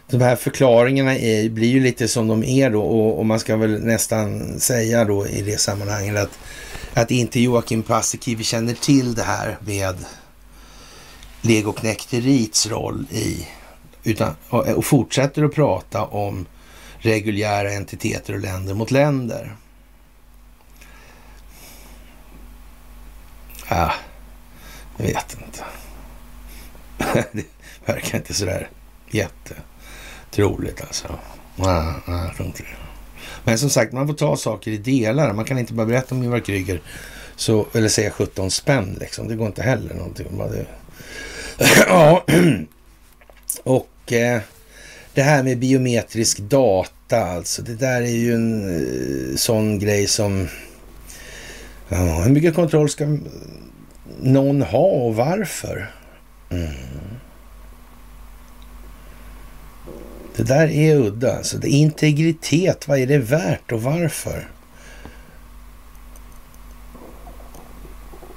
de 0.10 0.22
här 0.22 0.36
förklaringarna 0.36 1.18
är, 1.18 1.50
blir 1.50 1.68
ju 1.68 1.80
lite 1.80 2.08
som 2.08 2.28
de 2.28 2.44
är 2.44 2.70
då 2.70 2.82
och, 2.82 3.20
och, 3.20 3.26
man 3.26 3.40
ska 3.40 3.58
väl 3.58 3.84
nästan 3.84 4.60
säga 4.60 5.06
då 5.06 5.28
i 5.28 5.42
det 5.42 5.60
sammanhanget 5.60 6.18
att, 6.18 6.40
att 6.94 7.12
inte 7.12 7.40
Joakim 7.40 7.84
Paasikivi 7.84 8.44
känner 8.44 8.74
till 8.74 9.16
det 9.16 9.24
här 9.24 9.58
med 9.66 9.96
legoknekterits 11.42 12.68
roll 12.68 13.06
i 13.12 13.48
utan, 14.04 14.36
och, 14.50 14.68
och 14.68 14.86
fortsätter 14.86 15.44
att 15.44 15.54
prata 15.54 16.04
om 16.06 16.46
reguljära 16.98 17.72
entiteter 17.72 18.34
och 18.34 18.40
länder 18.40 18.74
mot 18.74 18.92
länder. 18.92 19.56
Ja, 23.70 23.94
jag 24.98 25.06
vet 25.06 25.38
inte. 25.46 25.64
det 27.32 27.46
verkar 27.86 28.18
inte 28.18 28.34
sådär 28.34 28.70
jätte 29.10 29.56
troligt 30.38 30.82
alltså. 30.82 31.08
Nej, 31.56 31.94
nej, 32.08 32.26
jag 32.26 32.36
tror 32.36 32.48
inte 32.48 32.64
det. 32.64 32.78
Men 33.44 33.58
som 33.58 33.70
sagt, 33.70 33.94
man 33.94 34.08
får 34.08 34.14
ta 34.14 34.38
saker 34.38 34.72
i 34.72 34.78
delar. 34.78 35.34
Man 35.34 35.46
kan 35.46 35.58
inte 35.58 35.74
bara 35.74 35.88
berätta 35.88 36.16
om 36.16 36.24
Ivar 36.24 36.40
Kryger 36.40 36.82
så, 37.36 37.66
eller 37.74 37.90
säga 37.90 38.12
17 38.12 38.52
spänn 38.52 38.98
liksom. 39.00 39.28
Det 39.28 39.36
går 39.36 39.48
inte 39.48 39.62
heller 39.62 39.94
någonting. 39.94 40.28
Det... 40.38 40.66
ja, 41.88 42.26
och 43.64 44.14
eh, 44.14 44.42
det 45.14 45.22
här 45.22 45.44
med 45.44 45.60
biometrisk 45.60 46.40
data 46.40 47.26
alltså. 47.26 47.62
Det 47.62 47.76
där 47.76 48.02
är 48.02 48.16
ju 48.16 48.34
en 48.34 48.76
eh, 49.32 49.36
sån 49.36 49.80
grej 49.80 50.08
som... 50.08 50.48
Ja, 51.90 52.22
hur 52.24 52.32
mycket 52.32 52.56
kontroll 52.56 52.90
ska 52.90 53.18
någon 54.22 54.62
ha 54.62 54.88
och 54.88 55.16
varför? 55.16 55.92
Mm. 56.50 56.70
Det 60.38 60.44
där 60.44 60.68
är 60.68 60.96
udda. 60.96 61.38
Alltså, 61.38 61.58
det 61.58 61.70
integritet, 61.70 62.88
vad 62.88 63.00
är 63.00 63.08
det 63.08 63.18
värt 63.18 63.72
och 63.72 63.82
varför? 63.82 64.52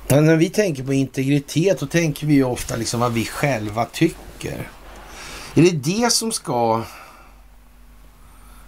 Men 0.08 0.26
när 0.26 0.36
vi 0.36 0.50
tänker 0.50 0.84
på 0.84 0.92
integritet, 0.92 1.80
då 1.80 1.86
tänker 1.86 2.26
vi 2.26 2.34
ju 2.34 2.44
ofta 2.44 2.76
liksom 2.76 3.00
vad 3.00 3.12
vi 3.12 3.24
själva 3.24 3.84
tycker. 3.84 4.68
Är 5.54 5.62
det 5.62 5.70
det 5.70 6.12
som 6.12 6.32
ska 6.32 6.82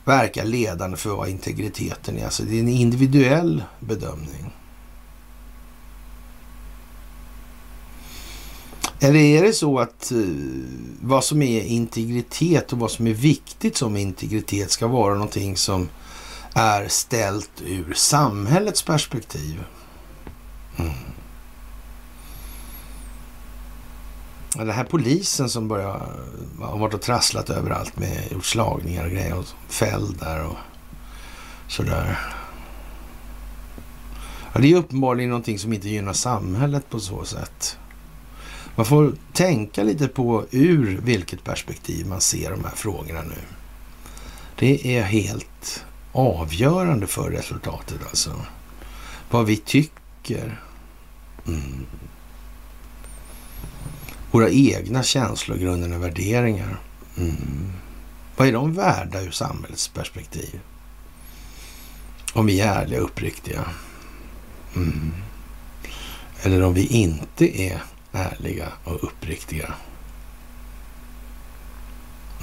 verka 0.05 0.45
ledande 0.45 0.97
för 0.97 1.11
vad 1.11 1.29
integriteten 1.29 2.19
är? 2.19 2.25
Alltså 2.25 2.43
det 2.43 2.57
är 2.57 2.61
en 2.61 2.69
individuell 2.69 3.63
bedömning. 3.81 4.53
Eller 9.03 9.21
är 9.21 9.43
det 9.43 9.53
så 9.53 9.79
att 9.79 10.13
uh, 10.15 10.65
vad 11.01 11.25
som 11.25 11.43
är 11.43 11.63
integritet 11.63 12.73
och 12.73 12.79
vad 12.79 12.91
som 12.91 13.07
är 13.07 13.13
viktigt 13.13 13.77
som 13.77 13.97
integritet 13.97 14.71
ska 14.71 14.87
vara 14.87 15.15
någonting 15.15 15.57
som 15.57 15.89
är 16.55 16.89
ställt 16.89 17.51
ur 17.67 17.93
samhällets 17.95 18.83
perspektiv? 18.83 19.65
Mm. 20.77 20.93
Den 24.55 24.71
här 24.71 24.85
polisen 24.85 25.49
som 25.49 25.69
börjar, 25.69 25.97
eh, 26.61 26.69
har 26.69 26.79
varit 26.79 26.95
och 26.95 27.03
trasslat 27.03 27.51
överallt 27.51 27.97
med 27.97 28.33
gjort 28.33 28.45
slagningar 28.45 29.05
och 29.05 29.11
grejer 29.11 29.39
och 29.39 29.47
fälld 29.69 30.19
där 30.19 30.45
och 30.45 30.57
sådär. 31.69 32.19
Ja, 34.53 34.61
det 34.61 34.73
är 34.73 34.77
uppenbarligen 34.77 35.31
någonting 35.31 35.59
som 35.59 35.73
inte 35.73 35.89
gynnar 35.89 36.13
samhället 36.13 36.91
på 36.91 37.01
så 37.01 37.25
sätt. 37.25 37.79
Man 38.77 38.87
får 38.87 39.13
tänka 39.33 39.83
lite 39.83 40.09
på 40.09 40.45
ur 40.51 41.01
vilket 41.03 41.45
perspektiv 41.45 42.07
man 42.07 42.21
ser 42.21 42.51
de 42.51 42.65
här 42.65 42.75
frågorna 42.77 43.23
nu. 43.23 43.39
Det 44.59 44.97
är 44.97 45.03
helt 45.03 45.85
avgörande 46.13 47.07
för 47.07 47.31
resultatet 47.31 48.01
alltså. 48.09 48.47
Vad 49.31 49.47
vi 49.47 49.57
tycker. 49.57 50.61
Mm. 51.47 51.87
Våra 54.31 54.51
egna 54.51 55.03
känslor, 55.03 55.95
och 55.95 56.05
värderingar. 56.05 56.81
Mm. 57.17 57.73
Vad 58.37 58.49
är 58.49 58.53
de 58.53 58.75
värda 58.75 59.21
ur 59.21 59.31
samhällets 59.31 59.89
perspektiv? 59.89 60.61
Om 62.33 62.47
vi 62.47 62.61
är 62.61 62.75
ärliga 62.75 62.99
och 62.99 63.05
uppriktiga. 63.05 63.65
Mm. 64.77 65.13
Eller 66.43 66.63
om 66.63 66.75
vi 66.75 66.87
inte 66.87 67.63
är 67.63 67.83
ärliga 68.13 68.69
och 68.85 69.05
uppriktiga. 69.05 69.75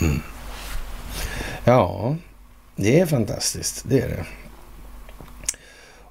Mm. 0.02 0.22
Ja, 1.64 2.16
det 2.76 3.00
är 3.00 3.06
fantastiskt. 3.06 3.84
Det 3.88 4.00
är 4.00 4.08
det. 4.08 4.26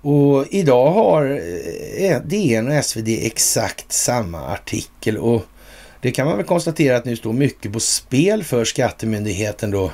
Och 0.01 0.47
idag 0.51 0.91
har 0.91 1.41
eh, 1.99 2.21
DN 2.21 2.69
och 2.69 2.85
SvD 2.85 3.09
exakt 3.09 3.93
samma 3.93 4.47
artikel 4.47 5.19
och 5.19 5.43
det 6.01 6.11
kan 6.11 6.27
man 6.27 6.37
väl 6.37 6.47
konstatera 6.47 6.97
att 6.97 7.05
nu 7.05 7.17
står 7.17 7.33
mycket 7.33 7.73
på 7.73 7.81
spel 7.81 8.45
för 8.45 8.65
skattemyndigheten 8.65 9.71
då 9.71 9.93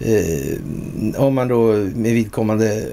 eh, 0.00 0.58
om 1.16 1.34
man 1.34 1.48
då 1.48 1.72
med 1.72 2.12
vidkommande 2.12 2.86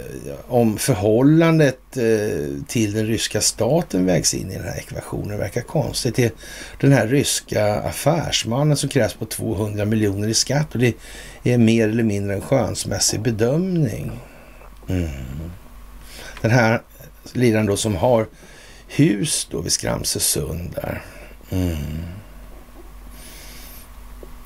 om 0.48 0.78
förhållandet 0.78 1.98
eh, 1.98 2.64
till 2.68 2.94
den 2.94 3.06
ryska 3.06 3.42
staten 3.42 4.06
vägs 4.06 4.34
in 4.34 4.52
i 4.52 4.56
den 4.56 4.64
här 4.64 4.78
ekvationen. 4.78 5.28
Det 5.28 5.38
verkar 5.38 5.62
konstigt. 5.62 6.16
Det 6.16 6.26
är 6.26 6.32
den 6.80 6.92
här 6.92 7.08
ryska 7.08 7.76
affärsmannen 7.76 8.78
som 8.78 8.90
krävs 8.90 9.14
på 9.14 9.26
200 9.26 9.86
miljoner 9.86 10.28
i 10.28 10.34
skatt 10.34 10.74
och 10.74 10.80
det 10.80 10.96
är 11.44 11.58
mer 11.58 11.88
eller 11.88 12.04
mindre 12.04 12.36
en 12.36 12.42
skönsmässig 12.42 13.22
bedömning. 13.22 14.12
Mm. 14.90 15.10
Den 16.42 16.52
här 16.52 16.82
liraren 17.34 17.66
då 17.66 17.78
som 17.78 17.96
har 17.96 18.28
hus 18.88 19.48
då 19.52 19.62
vid 19.62 19.72
Skramsösund 19.72 20.72
där. 20.76 21.02
Mm. 21.50 21.78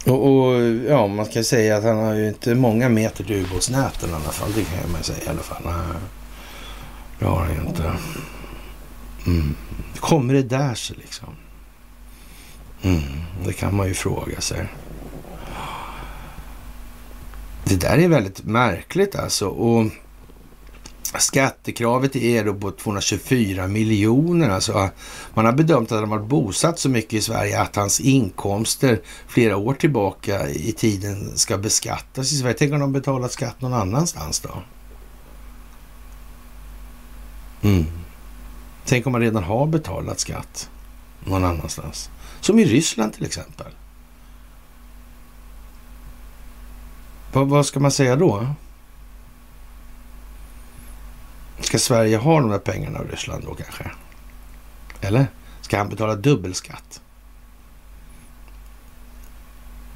Och, 0.06 0.28
och, 0.28 0.62
ja, 0.88 1.08
man 1.08 1.26
kan 1.26 1.44
säga 1.44 1.78
att 1.78 1.84
han 1.84 1.98
har 1.98 2.14
ju 2.14 2.28
inte 2.28 2.56
många 2.56 2.90
meter 2.90 3.24
till 3.24 3.36
ubåtsnäten 3.36 4.10
i 4.10 4.14
alla 4.14 4.32
fall. 4.32 4.52
Det 4.56 4.64
kan 4.64 4.92
man 4.92 5.04
säga 5.04 5.26
i 5.26 5.30
alla 5.30 5.42
fall. 5.42 5.62
Nej, 5.66 6.02
det 7.20 7.26
har 7.26 7.40
han 7.40 7.56
ju 7.56 7.62
inte. 7.62 7.94
Mm. 9.26 9.56
Kommer 10.00 10.34
det 10.34 10.44
där 10.44 10.74
sig 10.74 10.98
liksom? 11.00 11.30
Mm, 12.82 13.02
det 13.46 13.54
kan 13.54 13.76
man 13.76 13.88
ju 13.88 13.94
fråga 13.94 14.42
sig. 14.42 14.68
Det 17.64 17.76
där 17.76 17.98
är 17.98 18.08
väldigt 18.08 18.44
märkligt 18.44 19.16
alltså. 19.16 19.48
Och 19.48 19.86
Skattekravet 21.20 22.16
är 22.16 22.46
då 22.46 22.54
på 22.54 22.72
224 22.72 23.68
miljoner. 23.68 24.50
Alltså, 24.50 24.90
man 25.34 25.46
har 25.46 25.54
bedömt 25.54 25.92
att 25.92 26.00
han 26.00 26.10
varit 26.10 26.28
bosatt 26.28 26.80
så 26.80 26.90
mycket 26.90 27.14
i 27.14 27.22
Sverige 27.22 27.62
att 27.62 27.76
hans 27.76 28.00
inkomster 28.00 29.02
flera 29.28 29.58
år 29.58 29.74
tillbaka 29.74 30.50
i 30.50 30.72
tiden 30.72 31.38
ska 31.38 31.58
beskattas 31.58 32.32
i 32.32 32.36
Sverige. 32.36 32.56
Tänk 32.60 32.74
om 32.74 32.80
de 32.80 32.94
betalat 32.94 33.32
skatt 33.32 33.62
någon 33.62 33.74
annanstans 33.74 34.40
då? 34.40 34.64
Mm. 37.62 37.86
Tänk 38.86 39.06
om 39.06 39.12
man 39.12 39.22
redan 39.22 39.44
har 39.44 39.68
betalat 39.68 40.20
skatt 40.20 40.70
någon 41.26 41.44
annanstans. 41.44 42.10
Som 42.40 42.60
i 42.60 42.66
Ryssland 42.66 43.14
till 43.14 43.26
exempel. 43.26 43.68
vad, 47.34 47.48
vad 47.48 47.66
ska 47.66 47.80
man 47.80 47.92
säga 47.92 48.16
då? 48.16 48.48
Ska 51.62 51.80
Sverige 51.80 52.18
ha 52.18 52.40
de 52.40 52.50
där 52.50 52.60
pengarna 52.60 53.00
av 53.00 53.08
Ryssland 53.08 53.44
då 53.44 53.56
kanske? 53.56 53.92
Eller? 55.02 55.28
Ska 55.62 55.78
han 55.78 55.90
betala 55.90 56.16
dubbelskatt? 56.16 57.02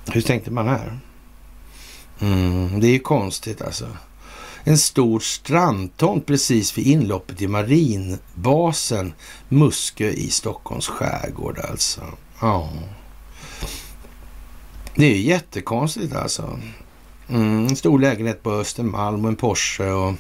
Hur 0.08 0.22
tänkte 0.22 0.52
man 0.52 0.68
här? 0.68 1.00
Mm, 2.20 2.80
det 2.80 2.88
är 2.88 2.92
ju 2.92 3.00
konstigt 3.00 3.62
alltså. 3.62 3.88
En 4.64 4.78
stor 4.78 5.20
strandtomt 5.20 6.26
precis 6.26 6.78
vid 6.78 6.88
inloppet 6.88 7.42
i 7.42 7.48
marinbasen 7.48 9.14
Muskö 9.50 10.10
i 10.10 10.30
Stockholms 10.30 10.88
skärgård 10.88 11.60
alltså. 11.60 12.02
Ja. 12.42 12.70
Det 14.96 15.06
är 15.06 15.18
jättekonstigt 15.18 16.16
alltså. 16.16 16.60
Mm, 17.30 17.68
en 17.68 17.76
stor 17.76 18.00
lägenhet 18.00 18.44
på 18.44 18.52
Östermalm 18.52 19.26
och 19.26 19.30
en 19.30 19.36
Porsche 19.36 19.92
och 19.92 20.14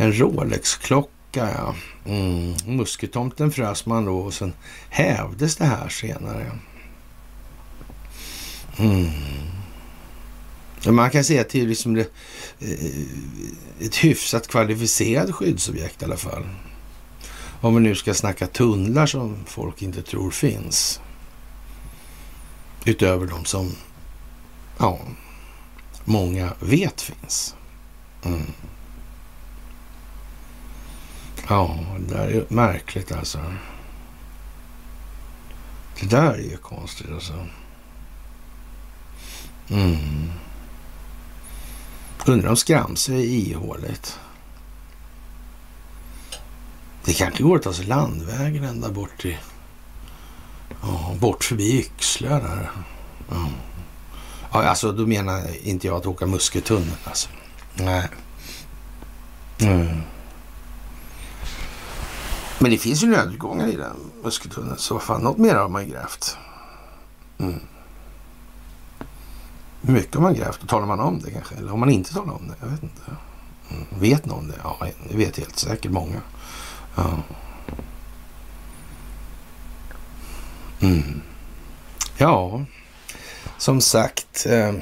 en 0.00 0.12
Rolex-klocka. 0.12 1.10
Ja. 1.32 1.74
Mm. 2.04 2.54
Musketomten 2.66 3.52
frös 3.52 3.86
man 3.86 4.04
då 4.04 4.18
och 4.18 4.34
sen 4.34 4.52
hävdes 4.88 5.56
det 5.56 5.64
här 5.64 5.88
senare. 5.88 6.50
Mm. 8.78 9.10
Man 10.86 11.10
kan 11.10 11.24
säga 11.24 11.40
att 11.40 11.48
det 11.48 11.60
är 11.60 11.66
liksom 11.66 11.94
det, 11.94 12.10
eh, 12.58 13.86
ett 13.86 13.96
hyfsat 13.96 14.48
kvalificerat 14.48 15.34
skyddsobjekt 15.34 16.02
i 16.02 16.04
alla 16.04 16.16
fall. 16.16 16.48
Om 17.60 17.74
vi 17.74 17.80
nu 17.80 17.94
ska 17.94 18.14
snacka 18.14 18.46
tunnlar 18.46 19.06
som 19.06 19.36
folk 19.46 19.82
inte 19.82 20.02
tror 20.02 20.30
finns. 20.30 21.00
Utöver 22.84 23.26
de 23.26 23.44
som 23.44 23.72
ja, 24.78 24.98
många 26.04 26.52
vet 26.60 27.00
finns. 27.00 27.54
Mm. 28.24 28.46
Ja, 31.50 31.78
det 31.98 32.14
där 32.14 32.28
är 32.28 32.44
märkligt 32.48 33.12
alltså. 33.12 33.38
Det 36.00 36.06
där 36.06 36.32
är 36.32 36.50
ju 36.50 36.56
konstigt 36.56 37.10
alltså. 37.12 37.46
Mm. 39.70 40.30
Undrar 42.26 42.50
om 42.50 42.56
Skramse 42.56 43.12
är 43.12 43.24
ihåligt. 43.24 44.18
Det 47.04 47.12
kanske 47.12 47.42
går 47.42 47.56
att 47.56 47.62
ta 47.62 47.72
sig 47.72 47.86
landvägen 47.86 48.64
ända 48.64 48.90
bort 48.90 49.18
till... 49.20 49.36
Ja, 50.82 51.14
bort 51.20 51.44
förbi 51.44 51.78
Yxlö 51.78 52.28
där. 52.28 52.70
Ja. 53.30 53.48
ja, 54.52 54.62
alltså 54.62 54.92
då 54.92 55.06
menar 55.06 55.66
inte 55.66 55.86
jag 55.86 55.96
att 55.96 56.06
åka 56.06 56.26
Muskötunneln 56.26 56.96
alltså. 57.04 57.28
Nej. 57.74 58.08
Mm. 59.58 60.02
Men 62.62 62.70
det 62.70 62.78
finns 62.78 63.02
ju 63.02 63.06
nödutgångar 63.06 63.66
i 63.66 63.76
den 63.76 63.96
muskeltunneln. 64.22 64.78
så 64.78 64.94
vad 64.94 65.02
fan, 65.02 65.22
något 65.22 65.38
mer 65.38 65.54
har 65.54 65.68
man 65.68 65.84
ju 65.84 65.90
grävt. 65.92 66.36
Mm. 67.38 67.60
Hur 69.82 69.92
mycket 69.92 70.14
har 70.14 70.22
man 70.22 70.34
grävt? 70.34 70.62
Och 70.62 70.68
talar 70.68 70.86
man 70.86 71.00
om 71.00 71.20
det 71.20 71.30
kanske? 71.30 71.54
Eller 71.54 71.72
om 71.72 71.80
man 71.80 71.90
inte 71.90 72.14
talar 72.14 72.32
om 72.32 72.48
det? 72.48 72.54
Jag 72.60 72.68
vet 72.68 72.82
inte. 72.82 73.02
Mm. 73.70 73.86
Vet 74.00 74.26
någon 74.26 74.48
det? 74.48 74.54
Ja, 74.62 74.86
det 75.10 75.16
vet 75.16 75.38
helt 75.38 75.58
säkert 75.58 75.92
många. 75.92 76.20
Ja. 76.96 77.22
Mm. 80.80 81.20
Ja, 82.18 82.64
som 83.58 83.80
sagt. 83.80 84.46
Eh, 84.46 84.74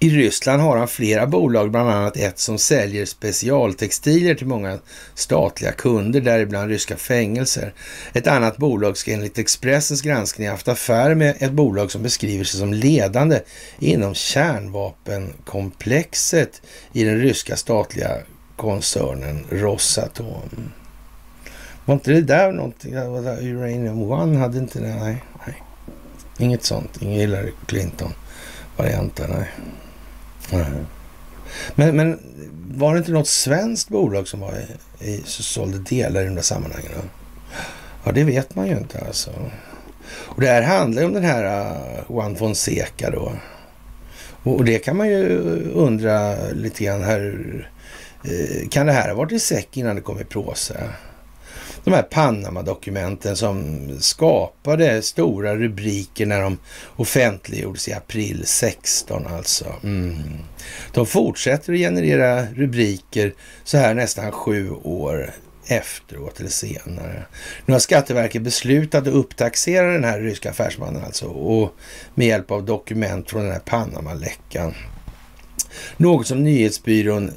i 0.00 0.10
Ryssland 0.10 0.62
har 0.62 0.76
han 0.76 0.88
flera 0.88 1.26
bolag, 1.26 1.70
bland 1.70 1.90
annat 1.90 2.16
ett 2.16 2.38
som 2.38 2.58
säljer 2.58 3.04
specialtextilier 3.04 4.34
till 4.34 4.46
många 4.46 4.78
statliga 5.14 5.72
kunder, 5.72 6.20
däribland 6.20 6.70
ryska 6.70 6.96
fängelser. 6.96 7.74
Ett 8.12 8.26
annat 8.26 8.56
bolag 8.56 8.96
ska 8.96 9.12
enligt 9.12 9.38
Expressens 9.38 10.02
granskning 10.02 10.48
haft 10.48 10.68
affär 10.68 11.14
med 11.14 11.36
ett 11.38 11.52
bolag 11.52 11.90
som 11.90 12.02
beskriver 12.02 12.44
sig 12.44 12.60
som 12.60 12.72
ledande 12.72 13.40
inom 13.78 14.14
kärnvapenkomplexet 14.14 16.62
i 16.92 17.04
den 17.04 17.18
ryska 17.18 17.56
statliga 17.56 18.16
koncernen 18.56 19.46
Rosatom. 19.50 20.72
Var 21.84 21.94
inte 21.94 22.10
det 22.10 22.20
där 22.20 22.52
någonting? 22.52 22.94
Uranium 22.94 24.02
One 24.02 24.38
hade 24.38 24.58
inte 24.58 24.80
det? 24.80 24.94
Nej, 24.94 25.24
nej. 25.46 25.62
Inget 26.38 26.64
sånt. 26.64 27.02
Ingen 27.02 27.20
Hillary 27.20 27.52
Clinton-varianten, 27.66 29.30
nej. 29.30 29.48
Men, 31.74 31.96
men 31.96 32.18
var 32.74 32.92
det 32.92 32.98
inte 32.98 33.12
något 33.12 33.28
svenskt 33.28 33.88
bolag 33.88 34.28
som 34.28 34.40
var 34.40 34.54
i, 35.00 35.10
i, 35.10 35.22
sålde 35.26 35.78
delar 35.78 36.22
i 36.22 36.24
de 36.24 36.34
där 36.34 36.42
sammanhangen? 36.42 36.90
Ja, 38.04 38.12
det 38.12 38.24
vet 38.24 38.54
man 38.54 38.66
ju 38.66 38.78
inte 38.78 39.04
alltså. 39.06 39.30
Och 40.10 40.40
det 40.40 40.46
här 40.46 40.62
handlar 40.62 41.02
ju 41.02 41.08
om 41.08 41.14
den 41.14 41.24
här 41.24 41.44
uh, 41.44 42.00
Juan 42.08 42.36
Fonseca 42.36 43.10
då. 43.10 43.32
Och, 44.42 44.54
och, 44.54 44.64
det 44.64 44.78
kan 44.78 44.96
man 44.96 45.08
ju 45.08 45.38
undra 45.74 46.34
lite 46.52 46.84
grann 46.84 47.02
här. 47.02 47.20
Uh, 48.28 48.68
kan 48.68 48.86
det 48.86 48.92
här 48.92 49.08
ha 49.08 49.14
varit 49.14 49.32
i 49.32 49.38
säck 49.38 49.76
innan 49.76 49.96
det 49.96 50.02
kom 50.02 50.20
i 50.20 50.24
pråse? 50.24 50.88
De 51.88 51.94
här 51.94 52.02
Panama-dokumenten 52.02 53.36
som 53.36 53.88
skapade 54.00 55.02
stora 55.02 55.56
rubriker 55.56 56.26
när 56.26 56.40
de 56.40 56.58
offentliggjordes 56.96 57.88
i 57.88 57.92
april 57.92 58.42
16 58.46 59.26
alltså. 59.26 59.74
Mm. 59.82 60.38
De 60.92 61.06
fortsätter 61.06 61.72
att 61.72 61.78
generera 61.78 62.46
rubriker 62.46 63.34
så 63.64 63.78
här 63.78 63.94
nästan 63.94 64.32
sju 64.32 64.70
år 64.70 65.30
efteråt 65.66 66.40
eller 66.40 66.50
senare. 66.50 67.24
Nu 67.66 67.72
har 67.72 67.80
Skatteverket 67.80 68.42
beslutat 68.42 69.06
att 69.06 69.14
upptaxera 69.14 69.92
den 69.92 70.04
här 70.04 70.20
ryska 70.20 70.50
affärsmannen 70.50 71.04
alltså 71.04 71.26
och 71.26 71.74
med 72.14 72.26
hjälp 72.26 72.50
av 72.50 72.64
dokument 72.64 73.30
från 73.30 73.42
den 73.42 73.52
här 73.52 73.60
Panama-läckan. 73.60 74.74
Något 75.96 76.26
som 76.26 76.44
nyhetsbyrån 76.44 77.30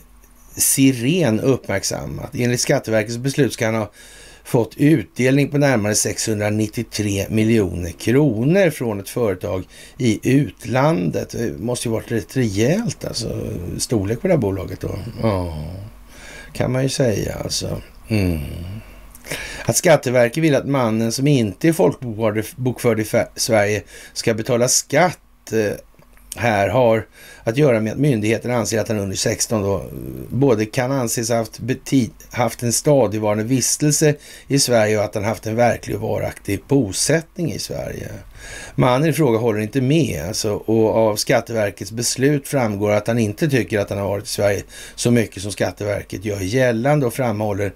Siren 0.55 1.39
uppmärksammat. 1.39 2.35
Enligt 2.35 2.61
Skatteverkets 2.61 3.17
beslut 3.17 3.53
ska 3.53 3.65
han 3.65 3.75
ha 3.75 3.91
fått 4.43 4.77
utdelning 4.77 5.49
på 5.49 5.57
närmare 5.57 5.95
693 5.95 7.25
miljoner 7.29 7.91
kronor 7.91 8.69
från 8.69 8.99
ett 8.99 9.09
företag 9.09 9.63
i 9.97 10.19
utlandet. 10.31 11.29
Det 11.29 11.59
måste 11.59 11.87
ju 11.87 11.91
varit 11.91 12.11
rätt 12.11 12.37
rejält 12.37 13.05
alltså, 13.05 13.39
storlek 13.77 14.21
på 14.21 14.27
det 14.27 14.33
här 14.33 14.41
bolaget 14.41 14.81
då. 14.81 14.99
Ja, 15.21 15.57
kan 16.53 16.71
man 16.71 16.83
ju 16.83 16.89
säga 16.89 17.35
alltså. 17.35 17.81
Mm. 18.07 18.39
Att 19.65 19.75
Skatteverket 19.75 20.43
vill 20.43 20.55
att 20.55 20.67
mannen 20.67 21.11
som 21.11 21.27
inte 21.27 21.67
är 21.67 21.73
folkbokförd 21.73 22.99
i 22.99 23.05
Sverige 23.35 23.83
ska 24.13 24.33
betala 24.33 24.67
skatt 24.67 25.51
eh, 25.51 25.73
här 26.35 26.67
har 26.67 27.05
att 27.43 27.57
göra 27.57 27.79
med 27.79 27.93
att 27.93 27.99
myndigheten 27.99 28.51
anser 28.51 28.79
att 28.79 28.87
han 28.87 28.99
under 28.99 29.15
16 29.15 29.61
då 29.61 29.75
eh, 29.75 29.83
både 30.29 30.65
kan 30.65 30.91
anses 30.91 31.29
haft, 31.29 31.61
haft 32.31 32.63
en 32.63 32.73
stadigvarande 32.73 33.43
vistelse 33.43 34.15
i 34.47 34.59
Sverige 34.59 34.97
och 34.97 35.03
att 35.03 35.15
han 35.15 35.23
haft 35.23 35.47
en 35.47 35.55
verklig 35.55 35.95
och 35.95 36.01
varaktig 36.01 36.63
bosättning 36.67 37.51
i 37.51 37.59
Sverige. 37.59 38.11
Mannen 38.75 39.09
i 39.09 39.13
fråga 39.13 39.39
håller 39.39 39.59
inte 39.59 39.81
med 39.81 40.23
alltså, 40.27 40.53
och 40.53 40.95
av 40.95 41.15
Skatteverkets 41.15 41.91
beslut 41.91 42.47
framgår 42.47 42.91
att 42.91 43.07
han 43.07 43.19
inte 43.19 43.49
tycker 43.49 43.79
att 43.79 43.89
han 43.89 43.99
har 43.99 44.07
varit 44.07 44.25
i 44.25 44.27
Sverige 44.27 44.63
så 44.95 45.11
mycket 45.11 45.43
som 45.43 45.51
Skatteverket 45.51 46.25
gör 46.25 46.39
gällande 46.39 47.05
och 47.05 47.13
framhåller 47.13 47.71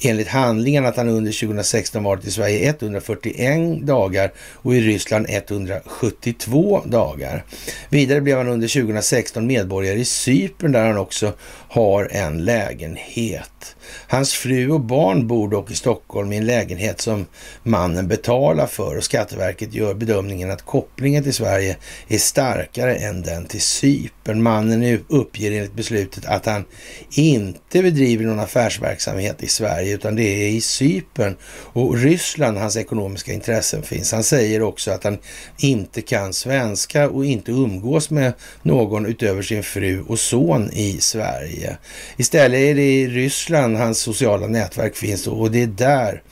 enligt 0.00 0.28
handlingen 0.28 0.86
att 0.86 0.96
han 0.96 1.08
under 1.08 1.32
2016 1.40 2.04
varit 2.04 2.26
i 2.26 2.30
Sverige 2.30 2.68
141 2.68 3.86
dagar 3.86 4.32
och 4.38 4.74
i 4.74 4.80
Ryssland 4.80 5.26
172 5.28 6.82
dagar. 6.84 7.44
Vidare 7.88 8.20
blev 8.20 8.36
han 8.36 8.48
under 8.48 8.68
2016 8.68 9.46
medborgare 9.46 9.98
i 9.98 10.04
Cypern 10.04 10.72
där 10.72 10.86
han 10.86 10.98
också 10.98 11.32
har 11.68 12.08
en 12.12 12.44
lägenhet. 12.44 13.76
Hans 14.08 14.32
fru 14.32 14.70
och 14.70 14.80
barn 14.80 15.26
bor 15.26 15.48
dock 15.48 15.70
i 15.70 15.74
Stockholm 15.74 16.32
i 16.32 16.36
en 16.36 16.46
lägenhet 16.46 17.00
som 17.00 17.26
mannen 17.62 18.08
betalar 18.08 18.66
för 18.66 18.96
och 18.96 19.04
Skatteverket 19.04 19.74
gör 19.74 19.94
bedömningen 19.94 20.50
att 20.50 20.62
kopplingen 20.64 21.22
till 21.22 21.34
Sverige 21.34 21.76
är 22.08 22.18
starkare 22.18 22.94
än 22.94 23.22
den 23.22 23.44
till 23.44 23.60
Cypern. 23.60 24.42
Mannen 24.42 25.04
uppger 25.08 25.52
enligt 25.52 25.74
beslutet 25.74 26.26
att 26.26 26.46
han 26.46 26.64
inte 27.10 27.82
bedriver 27.82 28.24
någon 28.24 28.40
affärsverksamhet 28.40 29.42
i 29.42 29.46
Sverige 29.48 29.94
utan 29.94 30.16
det 30.16 30.22
är 30.22 30.48
i 30.48 30.60
Cypern 30.60 31.36
och 31.72 31.98
Ryssland 31.98 32.58
hans 32.58 32.76
ekonomiska 32.76 33.32
intressen 33.32 33.82
finns. 33.82 34.12
Han 34.12 34.24
säger 34.24 34.62
också 34.62 34.90
att 34.90 35.04
han 35.04 35.18
inte 35.58 36.02
kan 36.02 36.32
svenska 36.32 37.08
och 37.08 37.24
inte 37.24 37.52
umgås 37.52 38.10
med 38.10 38.32
någon 38.62 39.06
utöver 39.06 39.42
sin 39.42 39.62
fru 39.62 40.00
och 40.08 40.18
son 40.18 40.70
i 40.72 41.00
Sverige. 41.00 41.76
Istället 42.16 42.58
är 42.58 42.74
det 42.74 42.82
i 42.82 43.08
Ryssland 43.08 43.76
hans 43.78 43.98
sociala 43.98 44.46
nätverk 44.46 44.96
finns 44.96 45.26
och 45.26 45.50
det 45.50 45.62
är 45.62 45.66
där 45.66 46.22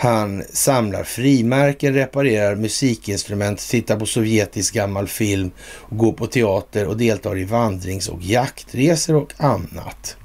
han 0.00 0.44
samlar 0.52 1.04
frimärken, 1.04 1.94
reparerar 1.94 2.54
musikinstrument, 2.54 3.58
tittar 3.58 3.98
på 3.98 4.06
sovjetisk 4.06 4.74
gammal 4.74 5.08
film, 5.08 5.50
går 5.90 6.12
på 6.12 6.26
teater 6.26 6.86
och 6.86 6.96
deltar 6.96 7.38
i 7.38 7.44
vandrings 7.44 8.08
och 8.08 8.22
jaktresor 8.22 9.16
och 9.16 9.32
annat. 9.36 10.16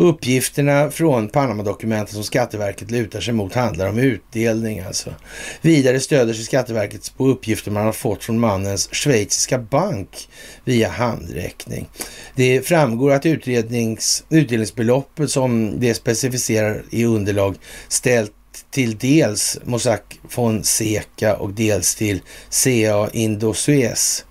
Uppgifterna 0.00 0.90
från 0.90 1.28
Panama-dokumenten 1.28 2.14
som 2.14 2.24
Skatteverket 2.24 2.90
lutar 2.90 3.20
sig 3.20 3.34
mot 3.34 3.54
handlar 3.54 3.88
om 3.88 3.98
utdelning 3.98 4.80
alltså. 4.80 5.14
Vidare 5.60 6.00
stöder 6.00 6.34
sig 6.34 6.44
Skatteverket 6.44 7.12
på 7.16 7.26
uppgifter 7.26 7.70
man 7.70 7.84
har 7.84 7.92
fått 7.92 8.24
från 8.24 8.40
mannens 8.40 8.88
schweiziska 8.92 9.58
bank 9.58 10.28
via 10.64 10.88
handräckning. 10.88 11.88
Det 12.34 12.66
framgår 12.66 13.12
att 13.12 13.26
utrednings, 13.26 14.24
utdelningsbeloppet 14.30 15.30
som 15.30 15.80
det 15.80 15.94
specificerar 15.94 16.82
i 16.90 17.04
underlag 17.04 17.56
ställt 17.88 18.32
till 18.70 18.98
dels 18.98 19.58
Mossack 19.64 20.20
Fonseca 20.28 21.36
och 21.36 21.50
dels 21.52 21.94
till 21.94 22.20
CA 22.50 23.08
Indosuez, 23.12 24.24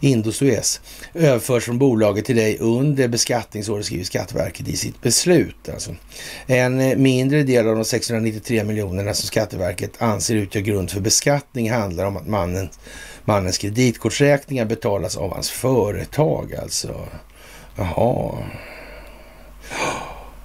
Indosuez 0.00 0.80
överförs 1.14 1.64
från 1.64 1.78
bolaget 1.78 2.24
till 2.24 2.36
dig 2.36 2.58
under 2.58 3.08
beskattningsåret, 3.08 3.86
skriver 3.86 4.04
Skatteverket 4.04 4.68
i 4.68 4.76
sitt 4.76 5.02
beslut. 5.02 5.68
Alltså. 5.68 5.94
En 6.46 7.02
mindre 7.02 7.42
del 7.42 7.68
av 7.68 7.74
de 7.74 7.84
693 7.84 8.64
miljonerna 8.64 9.14
som 9.14 9.26
Skatteverket 9.26 10.02
anser 10.02 10.34
utgör 10.34 10.62
grund 10.62 10.90
för 10.90 11.00
beskattning 11.00 11.70
handlar 11.70 12.04
om 12.04 12.16
att 12.16 12.26
mannen, 12.26 12.68
mannens 13.24 13.58
kreditkortsräkningar 13.58 14.64
betalas 14.64 15.16
av 15.16 15.32
hans 15.32 15.50
företag. 15.50 16.54
Alltså. 16.54 16.94
Jaha. 17.76 18.38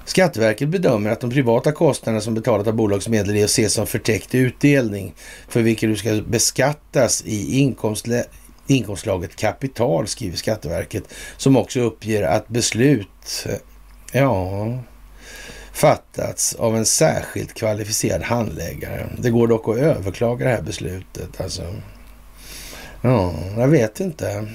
Skatteverket 0.06 0.70
bedömer 0.70 1.10
att 1.10 1.22
de 1.22 1.30
privata 1.30 1.72
kostnaderna 1.72 2.22
som 2.22 2.34
betalat 2.34 2.68
av 2.68 2.74
bolagsmedel 2.74 3.38
är 3.38 3.43
att 3.43 3.49
se 3.49 3.70
som 3.70 3.88
förtäckt 3.88 4.36
utdelning 4.36 5.14
för 5.47 5.62
vilka 5.62 5.88
du 5.88 5.95
ska 5.95 6.22
beskattas 6.28 7.24
i 7.26 7.60
inkomstlä 7.60 8.26
inkomstslaget 8.68 9.36
kapital, 9.36 10.07
skriver 10.07 10.38
Skatteverket, 10.38 11.03
som 11.38 11.57
också 11.57 11.80
uppger 11.80 12.24
att 12.24 12.47
beslut, 12.47 13.45
eh, 13.45 13.55
ja, 14.11 14.80
fattats 15.74 16.55
av 16.55 16.78
en 16.78 16.86
särskilt 16.86 17.53
kvalificerad 17.53 18.22
handläggare. 18.22 19.09
Det 19.18 19.30
går 19.30 19.47
dock 19.47 19.68
att 19.68 19.78
överklaga 19.78 20.45
det 20.45 20.51
här 20.51 20.61
beslutet. 20.61 21.41
Alltså. 21.41 21.76
Ja, 23.01 23.34
jag 23.57 23.68
vet 23.68 23.99
inte. 23.99 24.47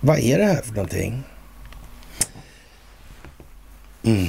Vad 0.00 0.18
är 0.18 0.38
det 0.38 0.44
här 0.44 0.62
för 0.62 0.72
någonting? 0.74 1.22
Mm. 4.02 4.26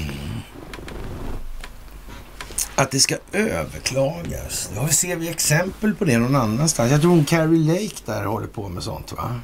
Att 2.75 2.91
det 2.91 2.99
ska 2.99 3.17
överklagas. 3.31 4.69
Ja, 4.75 4.87
ser 4.87 5.15
vi 5.15 5.29
exempel 5.29 5.95
på 5.95 6.05
det 6.05 6.17
någon 6.17 6.35
annanstans? 6.35 6.91
Jag 6.91 7.01
tror 7.01 7.11
hon 7.11 7.25
Carrie 7.25 7.73
Lake 7.73 7.95
där 8.05 8.25
håller 8.25 8.47
på 8.47 8.69
med 8.69 8.83
sånt 8.83 9.11
va? 9.11 9.39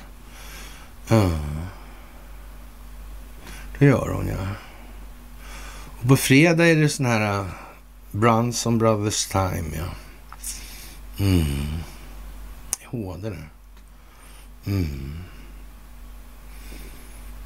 Mm. 1.09 1.39
Det 3.79 3.85
gör 3.85 4.09
hon 4.09 4.27
ja. 4.27 4.47
Och 6.01 6.07
på 6.07 6.17
fredag 6.17 6.67
är 6.67 6.75
det 6.75 6.89
sån 6.89 7.05
här 7.05 7.39
uh, 7.39 7.45
Brunson 8.11 8.77
Brothers 8.77 9.27
Time 9.27 9.77
ja. 9.77 9.85
Mm. 11.25 11.67
HD 12.85 13.29
det. 13.29 13.43
Mm. 14.65 15.19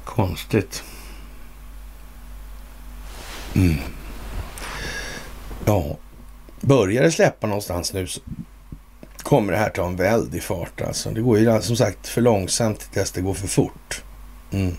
Konstigt. 0.04 0.82
Mm. 3.54 3.78
Ja, 5.66 5.96
börjar 6.60 7.02
det 7.02 7.10
släppa 7.10 7.46
någonstans 7.46 7.92
nu 7.92 8.06
så 8.06 8.20
kommer 9.22 9.52
det 9.52 9.58
här 9.58 9.70
ta 9.70 9.86
en 9.86 9.96
väldig 9.96 10.42
fart. 10.42 10.80
Alltså. 10.80 11.10
Det 11.10 11.20
går 11.20 11.38
ju 11.38 11.62
som 11.62 11.76
sagt 11.76 12.08
för 12.08 12.20
långsamt 12.20 12.92
tills 12.92 13.12
det 13.12 13.20
går 13.20 13.34
för 13.34 13.48
fort. 13.48 14.02
Mm. 14.52 14.76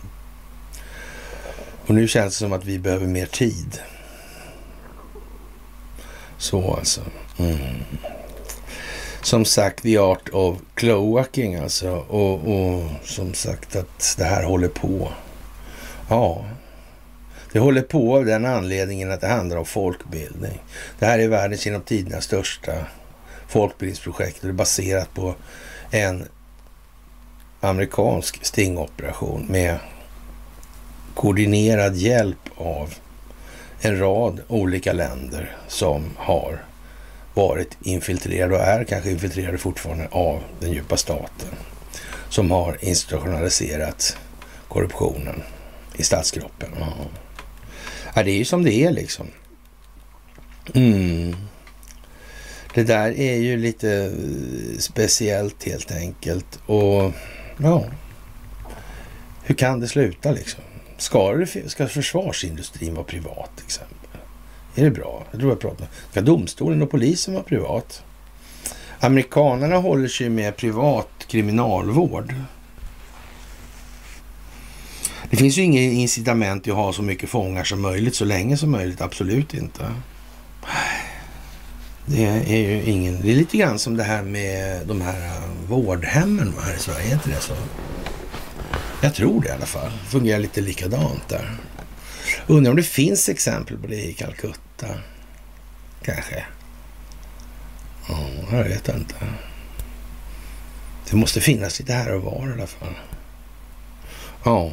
Och 1.87 1.95
nu 1.95 2.07
känns 2.07 2.33
det 2.33 2.37
som 2.39 2.53
att 2.53 2.65
vi 2.65 2.79
behöver 2.79 3.07
mer 3.07 3.25
tid. 3.25 3.79
Så 6.37 6.73
alltså. 6.73 7.01
Mm. 7.37 7.57
Som 9.21 9.45
sagt, 9.45 9.83
the 9.83 9.97
art 9.97 10.29
of 10.29 10.57
cloaking 10.75 11.55
alltså. 11.55 11.91
Och, 11.91 12.33
och 12.33 12.83
som 13.03 13.33
sagt 13.33 13.75
att 13.75 14.15
det 14.17 14.23
här 14.23 14.43
håller 14.43 14.67
på. 14.67 15.11
Ja, 16.09 16.45
det 17.55 17.61
håller 17.61 17.81
på 17.81 18.15
av 18.15 18.25
den 18.25 18.45
anledningen 18.45 19.11
att 19.11 19.21
det 19.21 19.27
handlar 19.27 19.57
om 19.57 19.65
folkbildning. 19.65 20.61
Det 20.99 21.05
här 21.05 21.19
är 21.19 21.27
världens 21.27 21.65
genom 21.65 21.81
tiderna 21.81 22.21
största 22.21 22.73
folkbildningsprojekt 23.47 24.39
och 24.39 24.47
det 24.47 24.51
är 24.51 24.53
baserat 24.53 25.13
på 25.13 25.35
en 25.91 26.25
amerikansk 27.59 28.45
stingoperation 28.45 29.45
med 29.49 29.77
koordinerad 31.13 31.95
hjälp 31.95 32.49
av 32.57 32.93
en 33.81 33.99
rad 33.99 34.41
olika 34.47 34.93
länder 34.93 35.57
som 35.67 36.09
har 36.17 36.63
varit 37.33 37.77
infiltrerade 37.81 38.55
och 38.55 38.61
är 38.61 38.83
kanske 38.83 39.11
infiltrerade 39.11 39.57
fortfarande 39.57 40.07
av 40.11 40.39
den 40.59 40.71
djupa 40.71 40.97
staten 40.97 41.55
som 42.29 42.51
har 42.51 42.77
institutionaliserat 42.79 44.17
korruptionen 44.67 45.43
i 45.93 46.03
statskroppen. 46.03 46.69
Ja, 48.15 48.23
det 48.23 48.31
är 48.31 48.37
ju 48.37 48.45
som 48.45 48.63
det 48.63 48.73
är 48.73 48.91
liksom. 48.91 49.27
Mm. 50.73 51.35
Det 52.73 52.83
där 52.83 53.19
är 53.19 53.35
ju 53.35 53.57
lite 53.57 53.91
eh, 53.91 54.79
speciellt 54.79 55.63
helt 55.63 55.91
enkelt. 55.91 56.59
Och 56.65 57.13
ja, 57.57 57.85
hur 59.43 59.55
kan 59.55 59.79
det 59.79 59.87
sluta 59.87 60.31
liksom? 60.31 60.63
Ska, 60.97 61.33
det, 61.33 61.69
ska 61.69 61.87
försvarsindustrin 61.87 62.95
vara 62.95 63.05
privat 63.05 63.49
till 63.55 63.65
exempel? 63.65 64.19
Är 64.75 64.83
det 64.83 64.91
bra? 64.91 65.23
Jag 65.31 65.39
tror 65.39 65.51
jag 65.51 65.59
pratar. 65.59 65.87
Ska 66.11 66.21
domstolen 66.21 66.81
och 66.81 66.91
polisen 66.91 67.33
vara 67.33 67.43
privat? 67.43 68.03
Amerikanerna 68.99 69.77
håller 69.77 70.07
sig 70.07 70.29
med 70.29 70.57
privat 70.57 71.09
kriminalvård. 71.27 72.33
Det 75.35 75.39
finns 75.39 75.57
ju 75.57 75.61
inget 75.61 75.93
incitament 75.93 76.67
i 76.67 76.71
att 76.71 76.77
ha 76.77 76.93
så 76.93 77.01
mycket 77.01 77.29
fångar 77.29 77.63
som 77.63 77.81
möjligt 77.81 78.15
så 78.15 78.25
länge 78.25 78.57
som 78.57 78.71
möjligt. 78.71 79.01
Absolut 79.01 79.53
inte. 79.53 79.91
Det 82.05 82.25
är 82.25 82.57
ju 82.57 82.83
ingen... 82.83 83.21
Det 83.21 83.31
är 83.31 83.35
lite 83.35 83.57
grann 83.57 83.79
som 83.79 83.97
det 83.97 84.03
här 84.03 84.23
med 84.23 84.87
de 84.87 85.01
här 85.01 85.25
eh, 85.25 85.49
vårdhemmen 85.67 86.53
här 86.63 86.75
i 86.75 86.79
Sverige. 86.79 87.09
Är 87.09 87.13
inte 87.13 87.29
det 87.29 87.41
så? 87.41 87.53
Jag 89.01 89.15
tror 89.15 89.41
det 89.41 89.47
i 89.47 89.51
alla 89.51 89.65
fall. 89.65 89.91
Det 90.03 90.09
fungerar 90.09 90.39
lite 90.39 90.61
likadant 90.61 91.29
där. 91.29 91.57
Undrar 92.47 92.71
om 92.71 92.77
det 92.77 92.83
finns 92.83 93.29
exempel 93.29 93.77
på 93.77 93.87
det 93.87 94.09
i 94.09 94.13
Calcutta. 94.13 94.87
Kanske. 96.01 96.45
Ja, 98.09 98.27
jag 98.51 98.63
vet 98.63 98.89
inte. 98.89 99.15
Det 101.09 101.15
måste 101.15 101.41
finnas 101.41 101.79
lite 101.79 101.93
här 101.93 102.13
och 102.13 102.23
var 102.23 102.49
i 102.49 102.53
alla 102.53 102.67
fall. 102.67 102.95
Ja. 104.43 104.71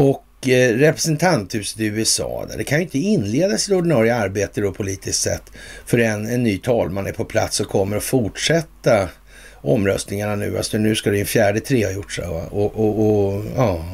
Och 0.00 0.48
eh, 0.48 0.74
representanthuset 0.74 1.80
i 1.80 1.84
USA, 1.84 2.46
där, 2.48 2.58
det 2.58 2.64
kan 2.64 2.78
ju 2.78 2.84
inte 2.84 2.98
inledas 2.98 3.62
sitt 3.62 3.74
ordinarie 3.74 4.14
arbete 4.14 4.60
då 4.60 4.72
politiskt 4.72 5.22
sett 5.22 5.42
förrän 5.86 6.26
en 6.26 6.42
ny 6.42 6.58
talman 6.58 7.06
är 7.06 7.12
på 7.12 7.24
plats 7.24 7.60
och 7.60 7.68
kommer 7.68 7.96
att 7.96 8.02
fortsätta 8.02 9.08
omröstningarna 9.54 10.36
nu. 10.36 10.56
Alltså 10.56 10.78
nu 10.78 10.94
ska 10.94 11.10
det 11.10 11.20
en 11.20 11.26
fjärde 11.26 11.60
tre 11.60 11.84
ha 11.84 11.92
gjorts. 11.92 12.18
Och, 12.50 12.76
och, 12.78 13.34
och, 13.34 13.44
ja. 13.56 13.84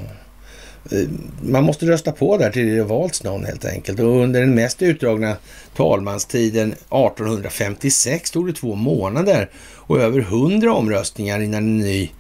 Eh, 0.92 1.08
man 1.42 1.64
måste 1.64 1.86
rösta 1.86 2.12
på 2.12 2.36
där 2.36 2.50
till 2.50 2.76
det 2.76 2.84
valts 2.84 3.22
någon 3.24 3.44
helt 3.44 3.64
enkelt. 3.64 4.00
Och 4.00 4.22
under 4.22 4.40
den 4.40 4.54
mest 4.54 4.82
utdragna 4.82 5.36
talmanstiden 5.76 6.72
1856 6.72 8.30
tog 8.30 8.46
det 8.46 8.52
två 8.52 8.74
månader 8.74 9.50
och 9.76 10.00
över 10.00 10.20
hundra 10.20 10.74
omröstningar 10.74 11.40
innan 11.40 11.64
en 11.64 11.78
ny 11.78 12.10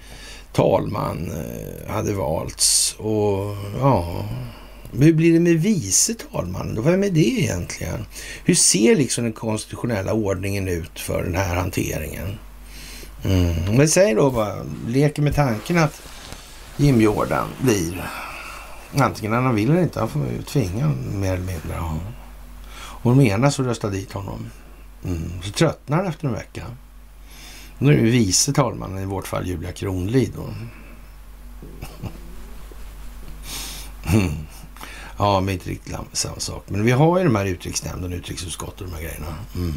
talman 0.56 1.30
eh, 1.30 1.92
hade 1.92 2.12
valts. 2.12 2.94
Och 2.98 3.56
ja, 3.80 4.24
hur 4.92 5.12
blir 5.12 5.32
det 5.32 5.40
med 5.40 5.60
vice 5.60 6.14
talmannen? 6.14 6.84
Vem 6.84 7.04
är 7.04 7.10
det 7.10 7.40
egentligen? 7.40 8.06
Hur 8.44 8.54
ser 8.54 8.96
liksom 8.96 9.24
den 9.24 9.32
konstitutionella 9.32 10.12
ordningen 10.12 10.68
ut 10.68 11.00
för 11.00 11.22
den 11.22 11.34
här 11.34 11.54
hanteringen? 11.54 12.38
Mm. 13.24 13.76
Men 13.76 13.88
säg 13.88 14.14
då 14.14 14.30
bara, 14.30 14.54
leker 14.86 15.22
med 15.22 15.34
tanken 15.34 15.78
att 15.78 16.02
Jim 16.76 17.00
Jordan 17.00 17.48
blir 17.60 18.10
antingen 18.94 19.32
han 19.32 19.54
vill 19.54 19.70
eller 19.70 19.82
inte, 19.82 20.00
han 20.00 20.08
får 20.08 20.22
ju 20.22 20.42
tvinga 20.42 20.92
mer 21.14 21.34
eller 21.34 21.44
mindre. 21.44 21.72
Ja. 21.76 21.98
Och 22.76 23.16
de 23.16 23.20
ena 23.20 23.50
så 23.50 23.62
röstar 23.62 23.90
dit 23.90 24.12
honom. 24.12 24.50
Mm. 25.04 25.30
Så 25.42 25.50
tröttnar 25.50 25.96
han 25.96 26.06
efter 26.06 26.28
en 26.28 26.34
vecka. 26.34 26.62
Nu 27.78 27.92
är 27.92 27.96
det 27.96 28.02
vice 28.02 28.52
talmannen, 28.52 29.02
i 29.02 29.06
vårt 29.06 29.26
fall 29.26 29.46
Julia 29.46 29.72
Kronlid. 29.72 30.32
Då. 30.36 30.42
Mm. 34.12 34.32
Ja, 35.18 35.40
men 35.40 35.54
inte 35.54 35.70
riktigt 35.70 35.96
samma 36.12 36.38
sak. 36.38 36.64
Men 36.68 36.84
vi 36.84 36.90
har 36.92 37.18
ju 37.18 37.24
de 37.24 37.36
här 37.36 37.44
utrikesnämnden, 37.44 38.12
utrikesutskottet 38.12 38.80
och 38.80 38.86
de 38.86 38.94
här 38.94 39.02
grejerna. 39.02 39.34
Mm. 39.54 39.74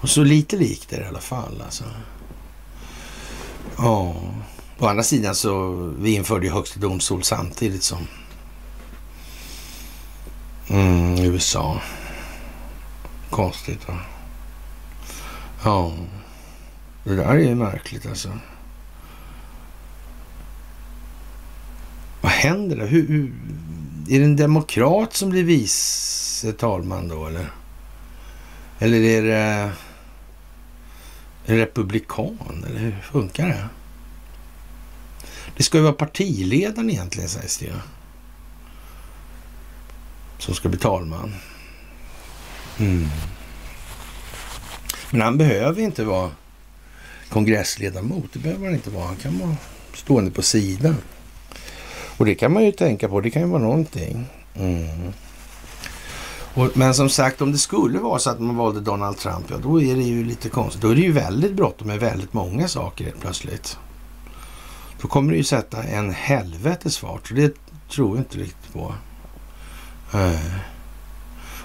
Och 0.00 0.08
så 0.08 0.24
lite 0.24 0.56
likt 0.56 0.92
är 0.92 0.96
det 0.96 1.04
i 1.04 1.08
alla 1.08 1.20
fall. 1.20 1.62
Alltså. 1.64 1.84
Ja. 3.76 4.14
Å 4.78 4.86
andra 4.86 5.02
sidan 5.02 5.34
så 5.34 5.72
vi 5.98 6.14
införde 6.14 6.46
ju 6.46 6.52
högsta 6.52 6.80
domstol 6.80 7.22
samtidigt 7.22 7.82
som 7.82 8.06
mm, 10.68 11.18
USA. 11.18 11.80
Konstigt 13.30 13.88
va? 13.88 13.98
Ja. 15.64 15.92
Det 17.04 17.16
där 17.16 17.28
är 17.28 17.38
ju 17.38 17.54
märkligt 17.54 18.06
alltså. 18.06 18.38
Vad 22.20 22.32
händer 22.32 22.76
där? 22.76 22.86
Hur, 22.86 23.08
hur, 23.08 23.32
är 24.08 24.18
det 24.18 24.24
en 24.24 24.36
demokrat 24.36 25.14
som 25.14 25.30
blir 25.30 25.44
vice 25.44 26.52
talman 26.52 27.08
då 27.08 27.26
eller? 27.26 27.46
Eller 28.78 29.00
är 29.00 29.22
det 29.22 29.72
en 31.46 31.56
republikan? 31.56 32.64
Eller 32.68 32.78
hur 32.78 33.00
funkar 33.02 33.48
det? 33.48 33.68
Det 35.56 35.62
ska 35.62 35.78
ju 35.78 35.84
vara 35.84 35.92
partiledaren 35.92 36.90
egentligen 36.90 37.28
sägs 37.28 37.58
det 37.58 37.64
ju. 37.64 37.74
Som 40.38 40.54
ska 40.54 40.68
bli 40.68 40.78
talman. 40.78 41.34
Mm. 42.78 43.08
Men 45.10 45.20
han 45.20 45.38
behöver 45.38 45.82
inte 45.82 46.04
vara 46.04 46.30
kongressledamot. 47.32 48.32
Det 48.32 48.38
behöver 48.38 48.66
han 48.66 48.74
inte 48.74 48.90
vara. 48.90 49.04
Han 49.04 49.16
kan 49.16 49.38
vara 49.38 49.56
stående 49.94 50.30
på 50.30 50.42
sidan. 50.42 50.96
Och 52.16 52.26
det 52.26 52.34
kan 52.34 52.52
man 52.52 52.64
ju 52.64 52.72
tänka 52.72 53.08
på. 53.08 53.20
Det 53.20 53.30
kan 53.30 53.42
ju 53.42 53.48
vara 53.48 53.62
någonting. 53.62 54.26
Mm. 54.54 55.12
Och, 56.54 56.68
men 56.74 56.94
som 56.94 57.08
sagt, 57.08 57.42
om 57.42 57.52
det 57.52 57.58
skulle 57.58 57.98
vara 57.98 58.18
så 58.18 58.30
att 58.30 58.40
man 58.40 58.56
valde 58.56 58.80
Donald 58.80 59.18
Trump, 59.18 59.46
ja 59.50 59.56
då 59.62 59.82
är 59.82 59.96
det 59.96 60.02
ju 60.02 60.24
lite 60.24 60.48
konstigt. 60.48 60.82
Då 60.82 60.88
är 60.88 60.94
det 60.94 61.00
ju 61.00 61.12
väldigt 61.12 61.52
bråttom 61.52 61.86
med 61.86 62.00
väldigt 62.00 62.32
många 62.32 62.68
saker 62.68 63.04
helt 63.04 63.20
plötsligt. 63.20 63.78
Då 65.00 65.08
kommer 65.08 65.30
det 65.32 65.36
ju 65.36 65.44
sätta 65.44 65.82
en 65.82 66.10
helvetes 66.10 66.98
fart. 66.98 67.30
Det 67.34 67.54
tror 67.90 68.16
jag 68.16 68.18
inte 68.18 68.38
riktigt 68.38 68.72
på. 68.72 68.94
Uh. 70.14 70.56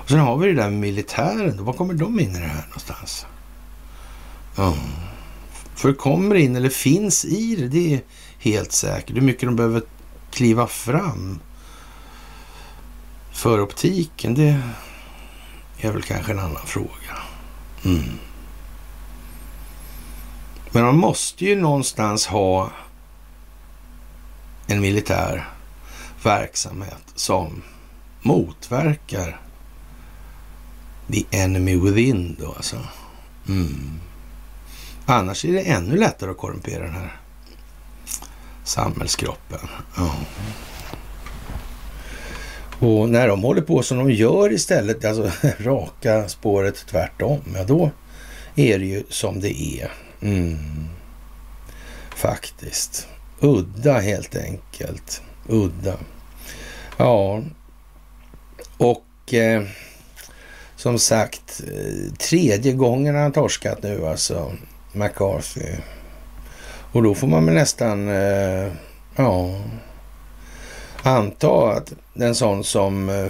Och 0.08 0.10
sen 0.10 0.20
har 0.20 0.38
vi 0.38 0.48
det 0.48 0.54
där 0.54 0.70
med 0.70 0.80
militären. 0.80 1.66
Var 1.66 1.74
kommer 1.74 1.94
de 1.94 2.20
in 2.20 2.36
i 2.36 2.40
det 2.40 2.46
här 2.46 2.66
någonstans? 2.66 3.26
Mm. 4.58 4.74
För 5.78 5.90
det 5.90 5.96
kommer 5.96 6.36
in, 6.36 6.56
eller 6.56 6.70
finns 6.70 7.26
i 7.26 7.56
det, 7.56 7.68
det 7.68 7.94
är 7.94 8.02
helt 8.40 8.72
säkert. 8.72 9.16
Hur 9.16 9.22
mycket 9.22 9.42
de 9.42 9.56
behöver 9.56 9.82
kliva 10.32 10.68
fram 10.68 11.40
för 13.32 13.62
optiken, 13.62 14.34
det 14.34 14.62
är 15.78 15.92
väl 15.92 16.02
kanske 16.02 16.32
en 16.32 16.40
annan 16.40 16.66
fråga. 16.66 17.18
Mm. 17.86 18.20
Men 20.72 20.84
man 20.84 20.98
måste 20.98 21.46
ju 21.46 21.56
någonstans 21.56 22.28
ha 22.28 22.72
en 24.68 24.82
militär 24.82 25.50
verksamhet 26.24 27.04
som 27.16 27.62
motverkar 28.22 29.42
the 31.12 31.26
enemy 31.32 31.76
within 31.76 32.36
då 32.40 32.54
alltså. 32.54 32.78
Mm. 33.48 34.00
Annars 35.10 35.46
är 35.46 35.54
det 35.54 35.62
ännu 35.62 35.98
lättare 35.98 36.32
att 36.32 36.38
korrumpera 36.38 36.84
den 36.84 36.94
här 36.94 37.20
samhällskroppen. 38.64 39.60
Ja. 39.98 40.16
Och 42.80 43.10
när 43.10 43.28
de 43.28 43.44
håller 43.44 43.62
på 43.62 43.84
som 43.84 43.98
de 43.98 44.12
gör 44.12 44.54
istället, 44.54 45.06
alltså 45.06 45.32
raka 45.60 46.30
spåret 46.30 46.86
tvärtom, 46.88 47.42
ja 47.56 47.64
då 47.64 47.92
är 48.56 48.80
det 48.80 48.86
ju 48.86 49.04
som 49.10 49.40
det 49.40 49.62
är. 49.62 49.92
Mm. 50.22 50.88
Faktiskt. 52.16 53.08
Udda 53.40 54.00
helt 54.00 54.36
enkelt. 54.36 55.22
Udda. 55.48 55.98
Ja, 56.98 57.42
och 58.78 59.34
eh, 59.34 59.64
som 60.76 61.00
sagt, 61.00 61.62
eh, 61.68 62.14
tredje 62.14 62.74
gången 62.74 63.16
han 63.16 63.32
torskat 63.32 63.84
nu 63.84 64.08
alltså, 64.08 64.54
McCarthy. 64.98 65.76
Och 66.92 67.04
då 67.04 67.16
får 67.16 67.28
man 67.28 67.46
väl 67.46 67.56
nästan, 67.56 68.10
eh, 68.10 68.72
ja, 69.16 69.62
anta 71.04 71.72
att 71.72 71.94
en 72.14 72.36
sån 72.36 72.64
som, 72.64 73.10
eh, 73.10 73.28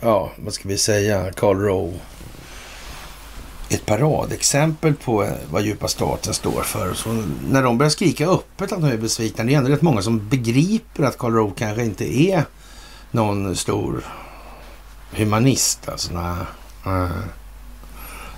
ja, 0.00 0.30
vad 0.36 0.54
ska 0.54 0.68
vi 0.68 0.78
säga, 0.78 1.32
Karl 1.32 1.56
Rowe, 1.56 1.98
ett 3.68 3.86
paradexempel 3.86 4.94
på 4.94 5.24
eh, 5.24 5.32
vad 5.50 5.62
djupa 5.62 5.88
staten 5.88 6.34
står 6.34 6.62
för. 6.62 6.94
Så 6.94 7.24
när 7.48 7.62
de 7.62 7.78
börjar 7.78 7.90
skrika 7.90 8.28
öppet 8.28 8.72
att 8.72 8.80
de 8.80 8.90
är 8.90 8.96
besvikna, 8.96 9.44
det 9.44 9.54
är 9.54 9.58
ändå 9.58 9.70
rätt 9.70 9.82
många 9.82 10.02
som 10.02 10.28
begriper 10.28 11.02
att 11.02 11.18
Karl 11.18 11.32
Rowe 11.32 11.52
kanske 11.56 11.84
inte 11.84 12.18
är 12.18 12.44
någon 13.10 13.56
stor 13.56 14.04
humanist. 15.10 15.88
Alltså, 15.88 16.12
nej. 16.14 17.08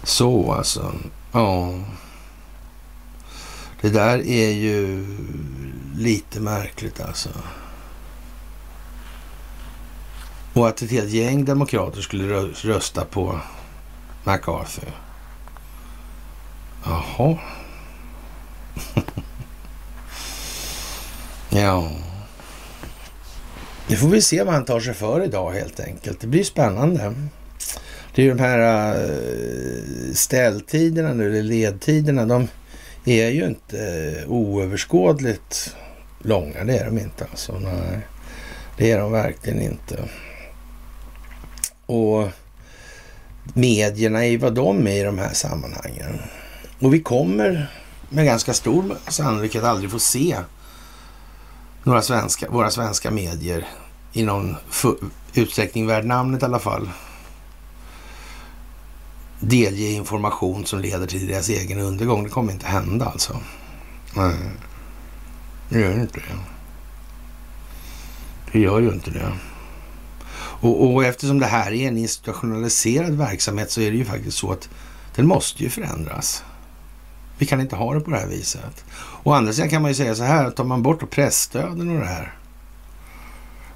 Så 0.03 0.53
alltså, 0.53 0.93
ja. 1.33 1.75
Det 3.85 3.91
där 3.91 4.27
är 4.27 4.51
ju 4.51 5.07
lite 5.97 6.41
märkligt 6.41 7.01
alltså. 7.01 7.29
Och 10.53 10.69
att 10.69 10.83
ett 10.83 10.91
helt 10.91 11.11
gäng 11.11 11.45
demokrater 11.45 12.01
skulle 12.01 12.35
rösta 12.63 13.05
på 13.05 13.41
McCarthy. 14.25 14.87
Jaha. 16.85 17.39
ja. 21.51 21.91
Nu 23.87 23.97
får 23.97 24.09
vi 24.09 24.23
se 24.23 24.43
vad 24.43 24.55
han 24.55 24.65
tar 24.65 24.81
sig 24.81 24.95
för 24.95 25.25
idag 25.25 25.53
helt 25.53 25.81
enkelt. 25.81 26.21
Det 26.21 26.27
blir 26.27 26.45
spännande. 26.45 27.15
Det 28.15 28.23
är 28.23 28.27
ju 28.27 28.35
de 28.35 28.43
här 28.43 28.95
äh, 28.95 30.15
ställtiderna 30.15 31.13
nu, 31.13 31.29
eller 31.29 31.43
ledtiderna. 31.43 32.27
De 32.27 32.49
är 33.05 33.31
ju 33.31 33.47
inte 33.47 33.79
eh, 34.23 34.31
oöverskådligt 34.31 35.77
långa. 36.19 36.65
Det 36.65 36.79
är 36.79 36.85
de 36.85 36.99
inte 36.99 37.27
alltså. 37.31 37.59
Nej, 37.59 38.01
det 38.77 38.91
är 38.91 38.99
de 38.99 39.13
verkligen 39.13 39.63
inte. 39.63 40.09
Och 41.87 42.29
medierna 43.55 44.27
är 44.27 44.39
vad 44.39 44.55
de 44.55 44.87
är 44.87 45.01
i 45.01 45.03
de 45.03 45.19
här 45.19 45.33
sammanhangen. 45.33 46.19
Och 46.81 46.95
vi 46.95 47.01
kommer 47.01 47.71
med 48.09 48.25
ganska 48.25 48.55
stor 48.55 48.97
sannolikhet 49.09 49.65
aldrig 49.65 49.91
få 49.91 49.99
se 49.99 50.37
några 51.83 52.03
svenska, 52.03 52.51
våra 52.51 52.71
svenska 52.71 53.11
medier 53.11 53.67
i 54.13 54.23
någon 54.23 54.57
utsträckning 55.35 55.87
värd 55.87 56.05
namnet 56.05 56.43
i 56.43 56.45
alla 56.45 56.59
fall 56.59 56.89
delge 59.49 59.91
information 59.91 60.67
som 60.67 60.81
leder 60.81 61.07
till 61.07 61.27
deras 61.27 61.49
egen 61.49 61.81
undergång. 61.81 62.25
Det 62.25 62.31
kommer 62.31 62.53
inte 62.53 62.67
hända 62.67 63.05
alltså. 63.05 63.41
Nej, 64.17 64.35
det 65.69 65.81
gör 65.81 66.01
inte 66.01 66.21
det. 66.21 66.39
Det 68.53 68.61
gör 68.61 68.81
ju 68.81 68.93
inte 68.93 69.11
det. 69.11 69.33
Och, 70.37 70.93
och, 70.93 71.05
eftersom 71.05 71.39
det 71.39 71.47
här 71.47 71.73
är 71.73 71.89
en 71.89 71.99
institutionaliserad 71.99 73.15
verksamhet 73.15 73.71
så 73.71 73.81
är 73.81 73.91
det 73.91 73.97
ju 73.97 74.05
faktiskt 74.05 74.39
så 74.39 74.53
att 74.53 74.69
den 75.15 75.27
måste 75.27 75.63
ju 75.63 75.71
förändras. 75.71 76.45
Vi 77.39 77.47
kan 77.47 77.61
inte 77.61 77.77
ha 77.77 77.95
det 77.95 78.01
på 78.01 78.11
det 78.11 78.19
här 78.19 78.27
viset. 78.27 78.85
Å 79.23 79.33
andra 79.33 79.53
sidan 79.53 79.71
kan 79.71 79.83
man 79.83 79.91
ju 79.91 79.95
säga 79.95 80.15
så 80.15 80.23
här, 80.23 80.51
tar 80.51 80.65
man 80.65 80.83
bort 80.83 81.11
pressstöden 81.11 81.91
och 81.91 82.01
det 82.01 82.07
här, 82.07 82.35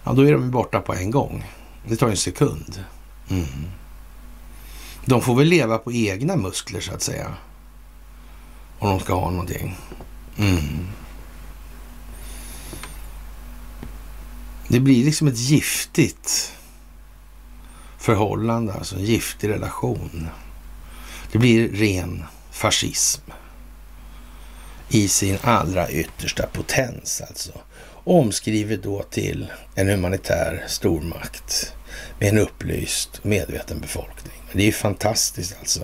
ja 0.04 0.12
då 0.12 0.22
är 0.22 0.32
de 0.32 0.50
borta 0.50 0.80
på 0.80 0.94
en 0.94 1.10
gång. 1.10 1.46
Det 1.88 1.96
tar 1.96 2.08
en 2.08 2.16
sekund. 2.16 2.84
Mm. 3.28 3.46
De 5.08 5.22
får 5.22 5.34
väl 5.34 5.46
leva 5.46 5.78
på 5.78 5.92
egna 5.92 6.36
muskler 6.36 6.80
så 6.80 6.94
att 6.94 7.02
säga. 7.02 7.34
Om 8.78 8.90
de 8.90 9.00
ska 9.00 9.14
ha 9.14 9.30
någonting. 9.30 9.76
Mm. 10.38 10.86
Det 14.68 14.80
blir 14.80 15.04
liksom 15.04 15.28
ett 15.28 15.38
giftigt 15.38 16.52
förhållande, 17.98 18.72
alltså 18.72 18.96
en 18.96 19.04
giftig 19.04 19.48
relation. 19.48 20.28
Det 21.32 21.38
blir 21.38 21.68
ren 21.68 22.24
fascism 22.50 23.22
i 24.88 25.08
sin 25.08 25.38
allra 25.42 25.90
yttersta 25.90 26.46
potens 26.46 27.22
alltså. 27.28 27.52
Omskrivet 28.04 28.82
då 28.82 29.02
till 29.02 29.52
en 29.74 29.88
humanitär 29.88 30.64
stormakt 30.68 31.74
med 32.18 32.28
en 32.28 32.38
upplyst 32.38 33.24
medveten 33.24 33.80
befolkning. 33.80 34.42
Det 34.52 34.62
är 34.62 34.66
ju 34.66 34.72
fantastiskt 34.72 35.56
alltså. 35.60 35.80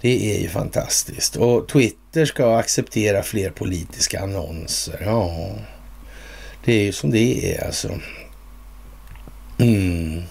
Det 0.00 0.36
är 0.36 0.40
ju 0.40 0.48
fantastiskt. 0.48 1.36
Och 1.36 1.68
Twitter 1.68 2.24
ska 2.24 2.56
acceptera 2.56 3.22
fler 3.22 3.50
politiska 3.50 4.20
annonser. 4.20 5.02
Ja, 5.04 5.50
det 6.64 6.72
är 6.72 6.82
ju 6.82 6.92
som 6.92 7.10
det 7.10 7.54
är 7.54 7.66
alltså. 7.66 7.88
Mm. 9.58 10.22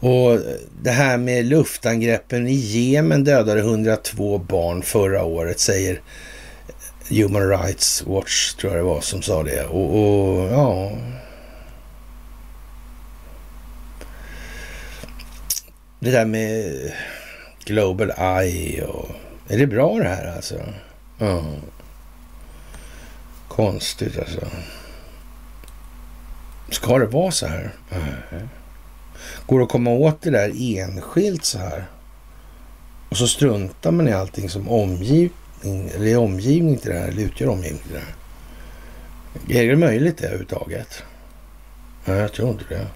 Och 0.00 0.38
det 0.82 0.90
här 0.90 1.16
med 1.16 1.44
luftangreppen 1.44 2.48
i 2.48 2.54
Jemen 2.54 3.24
dödade 3.24 3.60
102 3.60 4.38
barn 4.38 4.82
förra 4.82 5.24
året, 5.24 5.60
säger 5.60 6.00
Human 7.08 7.48
Rights 7.48 8.02
Watch, 8.06 8.54
tror 8.54 8.72
jag 8.72 8.80
det 8.80 8.86
var, 8.86 9.00
som 9.00 9.22
sa 9.22 9.42
det. 9.42 9.64
Och, 9.64 9.98
och 9.98 10.52
ja... 10.52 10.92
Det 16.02 16.10
där 16.10 16.24
med 16.24 16.92
Global 17.64 18.10
Eye 18.18 18.84
och... 18.84 19.08
Är 19.48 19.58
det 19.58 19.66
bra 19.66 19.98
det 19.98 20.08
här 20.08 20.36
alltså? 20.36 20.60
Ja. 21.18 21.44
Konstigt 23.48 24.18
alltså. 24.18 24.46
Ska 26.70 26.98
det 26.98 27.06
vara 27.06 27.30
så 27.30 27.46
här? 27.46 27.72
Mm. 27.90 28.48
Går 29.46 29.58
det 29.58 29.64
att 29.64 29.70
komma 29.70 29.90
åt 29.90 30.22
det 30.22 30.30
där 30.30 30.78
enskilt 30.78 31.44
så 31.44 31.58
här? 31.58 31.84
Och 33.08 33.16
så 33.16 33.28
struntar 33.28 33.90
man 33.90 34.08
i 34.08 34.12
allting 34.12 34.48
som 34.48 34.68
omgivning, 34.68 35.90
eller 35.94 36.06
är 36.06 36.18
omgivning 36.18 36.78
till 36.78 36.90
det 36.90 36.98
här, 36.98 37.08
eller 37.08 37.22
utgör 37.22 37.48
omgivning 37.48 37.82
till 37.82 37.92
det 37.92 38.00
här. 38.00 39.62
Är 39.62 39.68
det 39.68 39.76
möjligt 39.76 40.18
det 40.18 40.24
överhuvudtaget? 40.24 41.02
Nej, 42.04 42.16
jag 42.16 42.32
tror 42.32 42.50
inte 42.50 42.64
det. 42.68 42.86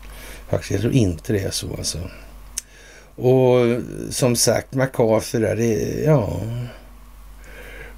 Faktiskt, 0.49 0.71
jag 0.71 0.81
tror 0.81 0.93
inte 0.93 1.33
det 1.33 1.41
är 1.41 1.51
så 1.51 1.77
alltså. 1.77 1.99
Och 3.17 3.81
som 4.11 4.37
sagt, 4.37 4.75
McCarthy 4.75 5.39
där, 5.39 5.57
det, 5.57 6.03
ja... 6.05 6.41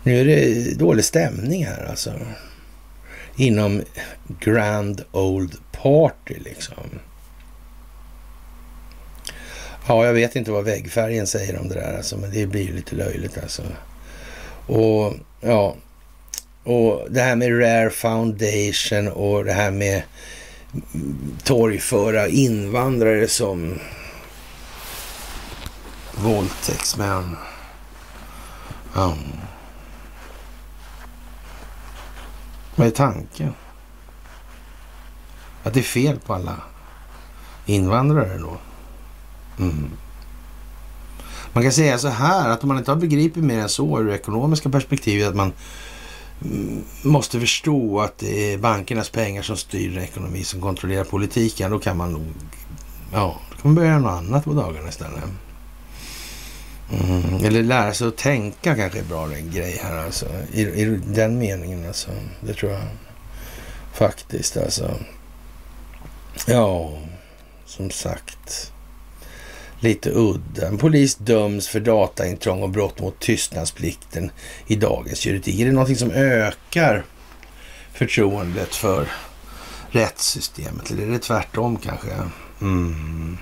Nu 0.02 0.20
är 0.20 0.24
det 0.24 0.78
dålig 0.78 1.04
stämning 1.04 1.66
här 1.66 1.86
alltså. 1.90 2.12
Inom 3.36 3.82
Grand 4.40 5.04
Old 5.12 5.56
Party 5.72 6.34
liksom. 6.44 6.84
Ja, 9.88 10.06
jag 10.06 10.12
vet 10.12 10.36
inte 10.36 10.50
vad 10.50 10.64
väggfärgen 10.64 11.26
säger 11.26 11.60
om 11.60 11.68
det 11.68 11.74
där 11.74 11.96
alltså, 11.96 12.16
men 12.16 12.30
det 12.30 12.46
blir 12.46 12.62
ju 12.62 12.72
lite 12.72 12.94
löjligt 12.94 13.38
alltså. 13.38 13.62
Och 14.66 15.14
ja, 15.40 15.76
och 16.64 17.06
det 17.10 17.20
här 17.20 17.36
med 17.36 17.60
Rare 17.60 17.90
Foundation 17.90 19.08
och 19.08 19.44
det 19.44 19.52
här 19.52 19.70
med 19.70 20.02
torgföra 21.44 22.28
invandrare 22.28 23.28
som 23.28 23.78
våldtäktsmän. 26.22 27.36
Ja. 28.94 29.14
Vad 32.76 32.86
är 32.86 32.90
tanken? 32.90 33.54
Att 35.62 35.74
det 35.74 35.80
är 35.80 35.84
fel 35.84 36.18
på 36.18 36.34
alla 36.34 36.56
invandrare 37.66 38.38
då? 38.38 38.56
Mm. 39.58 39.90
Man 41.52 41.62
kan 41.62 41.72
säga 41.72 41.98
så 41.98 42.08
här 42.08 42.48
att 42.48 42.62
om 42.62 42.68
man 42.68 42.78
inte 42.78 42.90
har 42.90 42.96
begripit 42.96 43.44
mer 43.44 43.58
än 43.58 43.68
så 43.68 44.00
ur 44.00 44.04
det 44.04 44.14
ekonomiska 44.14 44.70
perspektivet 44.70 45.28
att 45.28 45.36
man 45.36 45.52
mm, 46.44 46.84
måste 47.02 47.40
förstå 47.40 48.00
att 48.00 48.18
det 48.18 48.52
är 48.52 48.58
bankernas 48.58 49.10
pengar 49.10 49.42
som 49.42 49.56
styr 49.56 49.94
den 49.94 50.04
ekonomi 50.04 50.44
som 50.44 50.60
kontrollerar 50.60 51.04
politiken. 51.04 51.70
Då 51.70 51.78
kan 51.78 51.96
man 51.96 52.12
nog, 52.12 52.26
ja, 53.12 53.40
då 53.50 53.56
kan 53.56 53.70
man 53.70 53.74
börja 53.74 53.88
göra 53.88 54.00
något 54.00 54.18
annat 54.18 54.44
på 54.44 54.52
dagarna 54.52 54.88
istället. 54.88 55.24
Mm. 56.92 57.44
Eller 57.44 57.62
lära 57.62 57.94
sig 57.94 58.08
att 58.08 58.16
tänka 58.16 58.74
kanske 58.74 58.98
är 58.98 59.04
bra 59.04 59.34
en 59.34 59.50
grej 59.50 59.80
här 59.82 59.96
alltså. 59.96 60.26
I, 60.52 60.62
I, 60.62 61.00
den 61.06 61.38
meningen 61.38 61.86
alltså. 61.86 62.10
Det 62.40 62.54
tror 62.54 62.72
jag 62.72 62.82
faktiskt 63.92 64.56
alltså. 64.56 64.94
Ja, 66.46 66.98
som 67.66 67.90
sagt 67.90 68.72
lite 69.80 70.10
udda. 70.10 70.66
En 70.66 70.78
polis 70.78 71.14
döms 71.14 71.68
för 71.68 71.80
dataintrång 71.80 72.62
och 72.62 72.70
brott 72.70 73.00
mot 73.00 73.20
tystnadsplikten 73.20 74.30
i 74.66 74.76
dagens 74.76 75.26
juridik. 75.26 75.60
Är 75.60 75.66
det 75.66 75.72
någonting 75.72 75.96
som 75.96 76.10
ökar 76.10 77.04
förtroendet 77.92 78.74
för 78.74 79.08
rättssystemet? 79.90 80.90
Eller 80.90 81.02
är 81.02 81.10
det 81.10 81.18
tvärtom 81.18 81.76
kanske? 81.76 82.08
Mm. 82.60 83.38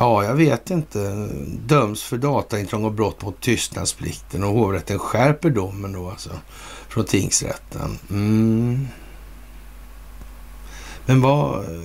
Ja, 0.00 0.24
jag 0.24 0.34
vet 0.34 0.70
inte. 0.70 1.28
Döms 1.66 2.02
för 2.02 2.16
dataintrång 2.16 2.84
och 2.84 2.92
brott 2.92 3.22
mot 3.22 3.40
tystnadsplikten 3.40 4.44
och 4.44 4.54
hovrätten 4.54 4.98
skärper 4.98 5.50
domen 5.50 5.92
då 5.92 6.10
alltså 6.10 6.30
från 6.88 7.04
tingsrätten. 7.04 7.98
Mm. 8.10 8.88
Men 11.06 11.20
vad 11.20 11.64
eh, 11.64 11.80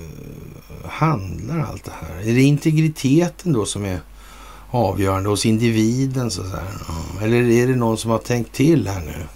handlar 0.84 1.58
allt 1.58 1.84
det 1.84 1.92
här? 2.00 2.20
Är 2.20 2.34
det 2.34 2.42
integriteten 2.42 3.52
då 3.52 3.66
som 3.66 3.84
är 3.84 4.00
avgörande 4.70 5.28
hos 5.28 5.46
individen? 5.46 6.30
Så 6.30 6.42
Eller 7.22 7.50
är 7.50 7.66
det 7.66 7.76
någon 7.76 7.98
som 7.98 8.10
har 8.10 8.18
tänkt 8.18 8.52
till 8.52 8.88
här 8.88 9.00
nu? 9.00 9.26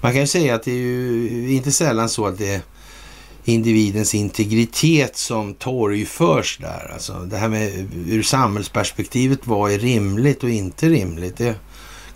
Man 0.00 0.12
kan 0.12 0.20
ju 0.20 0.26
säga 0.26 0.54
att 0.54 0.62
det 0.62 0.72
är 0.72 0.76
ju 0.76 1.52
inte 1.52 1.72
sällan 1.72 2.08
så 2.08 2.26
att 2.26 2.38
det 2.38 2.54
är 2.54 2.60
individens 3.44 4.14
integritet 4.14 5.16
som 5.16 5.54
torgförs 5.54 6.58
där. 6.58 6.90
Alltså 6.92 7.12
det 7.12 7.36
här 7.36 7.48
med 7.48 7.88
ur 8.06 8.22
samhällsperspektivet, 8.22 9.46
vad 9.46 9.72
är 9.72 9.78
rimligt 9.78 10.42
och 10.42 10.50
inte 10.50 10.88
rimligt? 10.88 11.36
Det 11.36 11.54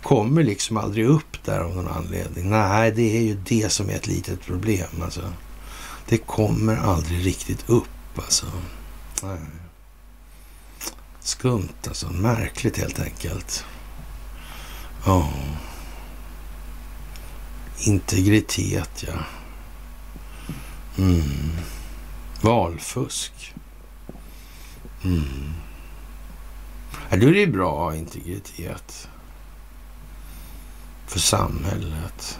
kommer 0.03 0.43
liksom 0.43 0.77
aldrig 0.77 1.05
upp 1.05 1.43
där 1.45 1.59
av 1.59 1.75
någon 1.75 1.87
anledning. 1.87 2.49
Nej, 2.49 2.91
det 2.91 3.17
är 3.17 3.21
ju 3.21 3.37
det 3.47 3.71
som 3.71 3.89
är 3.89 3.93
ett 3.93 4.07
litet 4.07 4.41
problem. 4.41 5.01
Alltså. 5.03 5.21
Det 6.07 6.17
kommer 6.17 6.77
aldrig 6.77 7.25
riktigt 7.25 7.69
upp 7.69 7.87
alltså. 8.15 8.45
Nej. 9.23 9.39
Skumt 11.19 11.87
alltså. 11.87 12.09
Märkligt 12.09 12.77
helt 12.77 12.99
enkelt. 12.99 13.65
Ja. 15.05 15.33
Integritet, 17.79 19.03
ja. 19.07 19.13
Mm. 20.97 21.51
Valfusk. 22.41 23.53
Mm. 25.03 25.53
Ja, 27.09 27.17
då 27.17 27.27
är 27.27 27.33
det 27.33 27.47
bra 27.47 27.71
att 27.71 27.93
ha 27.93 27.95
integritet. 27.95 29.09
För 31.07 31.19
samhället. 31.19 32.39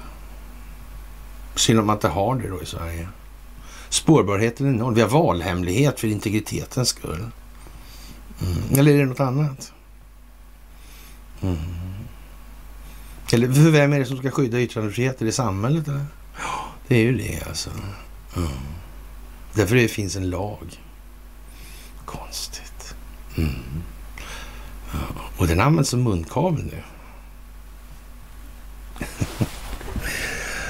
Synd 1.55 1.79
om 1.79 1.87
man 1.87 1.95
inte 1.95 2.07
har 2.07 2.35
det 2.35 2.49
då 2.49 2.61
i 2.61 2.65
Sverige. 2.65 3.07
Spårbarheten 3.89 4.67
är 4.67 4.71
noll. 4.71 4.95
Vi 4.95 5.01
har 5.01 5.09
valhemlighet 5.09 5.99
för 5.99 6.07
integritetens 6.07 6.89
skull. 6.89 7.29
Mm. 8.41 8.79
Eller 8.79 8.93
är 8.93 8.97
det 8.97 9.05
något 9.05 9.19
annat? 9.19 9.73
Mm. 11.41 11.57
Eller 13.33 13.53
för 13.53 13.71
vem 13.71 13.93
är 13.93 13.99
det 13.99 14.05
som 14.05 14.17
ska 14.17 14.31
skydda 14.31 14.61
yttrandefriheten 14.61 15.27
i 15.27 15.31
samhället? 15.31 15.87
Eller? 15.87 16.05
Ja, 16.37 16.65
det 16.87 16.95
är 16.95 17.01
ju 17.01 17.17
det 17.17 17.47
alltså. 17.47 17.69
Mm. 18.35 18.49
Därför 19.53 19.75
det 19.75 19.87
finns 19.87 20.15
en 20.15 20.29
lag. 20.29 20.79
Konstigt. 22.05 22.95
Mm. 23.37 23.49
Ja. 24.93 24.99
Och 25.37 25.47
den 25.47 25.59
används 25.59 25.89
som 25.89 26.03
munkavel 26.03 26.63
nu. 26.63 26.81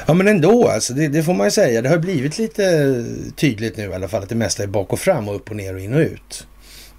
Ja 0.05 0.13
men 0.13 0.27
ändå 0.27 0.67
alltså, 0.67 0.93
det, 0.93 1.07
det, 1.07 1.23
får 1.23 1.33
man 1.33 1.47
ju 1.47 1.51
säga. 1.51 1.81
Det 1.81 1.89
har 1.89 1.97
blivit 1.97 2.37
lite 2.37 3.05
tydligt 3.35 3.77
nu 3.77 3.83
i 3.83 3.93
alla 3.93 4.07
fall 4.07 4.23
att 4.23 4.29
det 4.29 4.35
mesta 4.35 4.63
är 4.63 4.67
bak 4.67 4.93
och 4.93 4.99
fram 4.99 5.27
och 5.29 5.35
upp 5.35 5.49
och 5.49 5.55
ner 5.55 5.73
och 5.73 5.79
in 5.79 5.93
och 5.93 5.99
ut. 5.99 6.47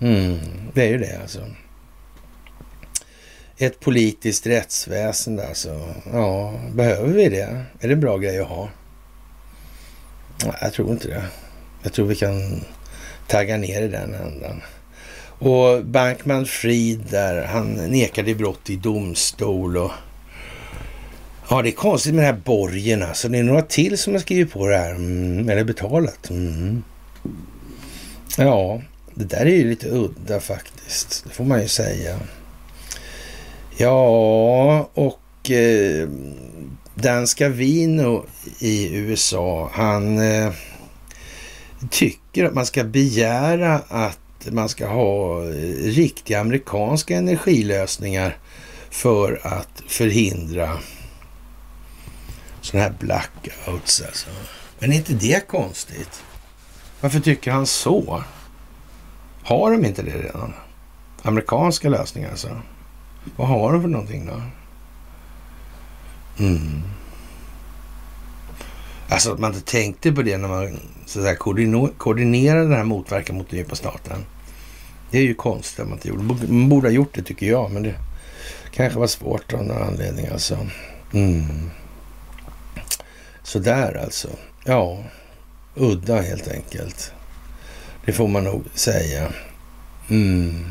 Mm, 0.01 0.39
det 0.75 0.83
är 0.83 0.89
ju 0.89 0.99
det 0.99 1.19
alltså. 1.23 1.41
Ett 3.59 3.81
politiskt 3.81 4.47
rättsväsende 4.47 5.49
alltså. 5.49 5.95
Ja, 6.13 6.55
behöver 6.75 7.13
vi 7.13 7.29
det? 7.29 7.65
Är 7.81 7.89
det 7.89 7.93
en 7.93 8.01
bra 8.01 8.19
grej 8.19 8.41
att 8.41 8.49
ha? 8.49 8.69
Jag 10.61 10.73
tror 10.73 10.91
inte 10.91 11.09
det. 11.09 11.25
Jag 11.83 11.93
tror 11.93 12.07
vi 12.07 12.17
kan 12.17 12.61
tagga 13.27 13.57
ner 13.57 13.83
i 13.83 13.89
den 13.89 14.15
ändan. 14.15 14.63
Och 15.39 15.85
Bankman 15.85 16.47
Fried 16.47 17.01
där, 17.11 17.45
han 17.45 17.73
nekade 17.75 18.35
brott 18.35 18.71
i 18.71 18.77
domstol 18.77 19.77
och 19.77 19.91
Ja, 21.49 21.63
det 21.63 21.69
är 21.69 21.73
konstigt 21.73 22.15
med 22.15 22.25
den 22.25 22.35
här 22.35 22.43
borgen 22.45 23.03
alltså. 23.03 23.29
Det 23.29 23.39
är 23.39 23.43
några 23.43 23.63
till 23.63 23.99
som 23.99 24.13
har 24.13 24.21
skrivit 24.21 24.53
på 24.53 24.67
det 24.67 24.77
här. 24.77 24.91
Mm, 24.91 25.49
eller 25.49 25.65
betalat. 25.65 26.31
Mm. 26.31 26.83
Ja, 28.39 28.81
det 29.15 29.25
där 29.25 29.47
är 29.47 29.57
ju 29.57 29.71
lite 29.71 29.89
udda 29.89 30.41
faktiskt. 30.41 31.25
Det 31.25 31.31
får 31.31 31.45
man 31.45 31.63
ju 31.63 31.69
säga. 31.69 32.19
Ja, 33.77 34.91
och 34.95 35.51
eh, 35.51 36.09
danska 36.97 37.49
Vino 37.49 38.27
i 38.59 38.97
USA, 38.97 39.71
han 39.73 40.19
eh, 40.19 40.53
tycker 41.91 42.45
att 42.45 42.55
man 42.55 42.67
ska 42.67 42.85
begära 42.85 43.75
att 43.89 44.19
man 44.51 44.69
ska 44.69 44.87
ha 44.87 45.43
eh, 45.43 45.51
riktiga 45.83 46.41
amerikanska 46.41 47.17
energilösningar 47.17 48.37
för 48.91 49.41
att 49.43 49.83
förhindra 49.89 50.79
sådana 52.61 52.85
här 52.85 52.95
blackouts. 52.99 54.03
Alltså. 54.07 54.29
Men 54.79 54.93
är 54.93 54.97
inte 54.97 55.13
det 55.13 55.49
konstigt? 55.49 56.23
Varför 57.01 57.21
tycker 57.21 57.51
han 57.51 57.67
så? 57.67 58.23
Har 59.43 59.71
de 59.71 59.85
inte 59.85 60.03
det 60.03 60.19
redan? 60.19 60.53
Amerikanska 61.23 61.89
lösningar 61.89 62.31
alltså. 62.31 62.61
Vad 63.37 63.49
har 63.49 63.73
de 63.73 63.83
för 63.83 63.89
någonting 63.89 64.27
då? 64.27 64.43
Mm. 66.39 66.83
Alltså 69.09 69.33
att 69.33 69.39
man 69.39 69.55
inte 69.55 69.71
tänkte 69.73 70.13
på 70.13 70.23
det 70.23 70.37
när 70.37 70.49
man 70.49 70.81
så 71.07 71.21
där, 71.21 71.35
koordinerade 71.99 72.63
den 72.63 72.73
här 72.73 72.85
motverkan 72.85 73.37
mot 73.37 73.51
den 73.51 73.59
djupa 73.59 73.77
staten. 73.77 74.25
Det 75.11 75.19
är 75.19 75.23
ju 75.23 75.35
konstigt 75.35 75.81
att 75.81 75.89
man 75.89 75.99
inte 75.99 76.09
gjorde. 76.09 76.23
Man 76.53 76.69
borde 76.69 76.89
ha 76.89 76.93
gjort 76.93 77.15
det 77.15 77.23
tycker 77.23 77.47
jag, 77.47 77.71
men 77.73 77.83
det 77.83 77.95
kanske 78.71 78.99
var 78.99 79.07
svårt 79.07 79.53
av 79.53 79.65
någon 79.65 79.83
anledning 79.83 80.27
alltså. 80.27 80.59
Mm. 81.13 81.71
Sådär 83.43 84.01
alltså. 84.05 84.29
Ja, 84.65 85.05
udda 85.75 86.21
helt 86.21 86.49
enkelt. 86.49 87.13
Det 88.05 88.13
får 88.13 88.29
man 88.29 88.45
nog 88.45 88.65
säga. 88.75 89.29
Mm. 90.09 90.71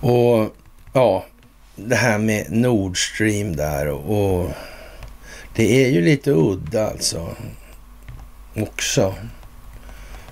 Och 0.00 0.54
ja, 0.92 1.24
det 1.86 1.96
här 1.96 2.18
med 2.18 2.52
Nord 2.52 2.98
Stream 3.12 3.56
där 3.56 3.88
och 3.88 4.50
det 5.56 5.84
är 5.84 5.88
ju 5.88 6.02
lite 6.02 6.30
udda 6.30 6.86
alltså 6.86 7.36
också. 8.56 9.14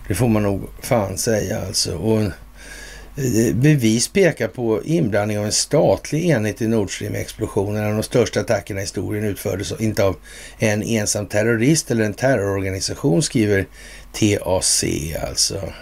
Det 0.08 0.14
får 0.14 0.28
man 0.28 0.42
nog 0.42 0.68
fan 0.82 1.18
säga 1.18 1.60
alltså. 1.66 1.96
Och 1.96 2.20
eh, 2.22 3.54
bevis 3.54 4.08
pekar 4.08 4.48
på 4.48 4.82
inblandning 4.84 5.38
av 5.38 5.44
en 5.44 5.52
statlig 5.52 6.24
enhet 6.24 6.62
i 6.62 6.66
Nord 6.66 6.90
Stream-explosionen. 6.90 7.94
De 7.94 8.02
största 8.02 8.40
attackerna 8.40 8.80
i 8.80 8.82
historien 8.82 9.24
utfördes 9.24 9.80
inte 9.80 10.04
av 10.04 10.16
en 10.58 10.82
ensam 10.82 11.26
terrorist 11.26 11.90
eller 11.90 12.04
en 12.04 12.14
terrororganisation, 12.14 13.22
skriver 13.22 13.66
TAC 14.12 14.84
alltså. 15.28 15.72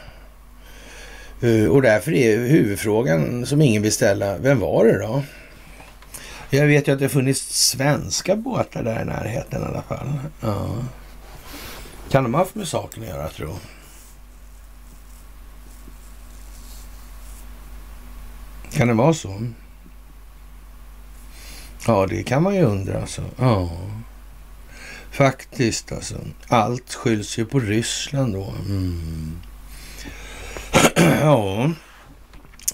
Eh, 1.43 1.67
och 1.67 1.83
därför 1.83 2.13
är 2.13 2.37
huvudfrågan 2.37 3.47
som 3.47 3.63
ingen 3.63 3.83
vill 3.83 3.93
ställa, 3.93 4.39
vem 4.39 4.61
var 4.61 4.85
det 4.85 4.99
då? 4.99 5.23
Jag 6.55 6.67
vet 6.67 6.89
ju 6.89 6.93
att 6.93 6.99
det 6.99 7.05
har 7.05 7.11
funnits 7.11 7.69
svenska 7.69 8.37
båtar 8.37 8.83
där 8.83 9.03
i 9.03 9.05
närheten 9.05 9.63
i 9.63 9.65
alla 9.65 9.83
fall. 9.83 10.19
Ja. 10.41 10.77
Kan 12.11 12.23
de 12.23 12.35
ha 12.35 12.41
haft 12.41 12.55
med 12.55 12.69
saken 12.69 13.03
att 13.03 13.09
göra, 13.09 13.29
tro? 13.29 13.59
Kan 18.73 18.89
det 18.89 18.95
vara 18.95 19.15
så? 19.15 19.47
Ja, 21.87 22.07
det 22.07 22.23
kan 22.23 22.43
man 22.43 22.55
ju 22.55 22.63
undra 22.63 23.01
alltså. 23.01 23.23
Ja. 23.37 23.71
Faktiskt 25.11 25.93
alltså. 25.93 26.21
Allt 26.49 26.95
skylls 26.95 27.39
ju 27.39 27.45
på 27.45 27.61
Ryssland 27.61 28.35
då. 28.35 28.55
Mm. 28.69 29.41
ja, 31.21 31.71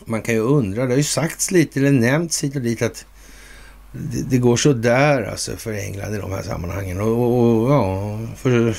man 0.04 0.22
kan 0.22 0.34
ju 0.34 0.40
undra. 0.40 0.82
Det 0.82 0.92
har 0.92 0.96
ju 0.96 1.02
sagts 1.02 1.50
lite, 1.50 1.80
eller 1.80 1.92
nämnts 1.92 2.44
hit 2.44 2.56
och 2.56 2.62
dit 2.62 2.82
att 2.82 3.06
det, 3.92 4.22
det 4.22 4.38
går 4.38 4.56
så 4.56 4.72
där 4.72 5.22
alltså 5.22 5.56
för 5.56 5.72
England 5.72 6.14
i 6.14 6.18
de 6.18 6.32
här 6.32 6.42
sammanhangen. 6.42 7.00
Och, 7.00 7.08
och, 7.08 7.62
och 7.62 7.70
ja, 7.70 8.18
för 8.36 8.76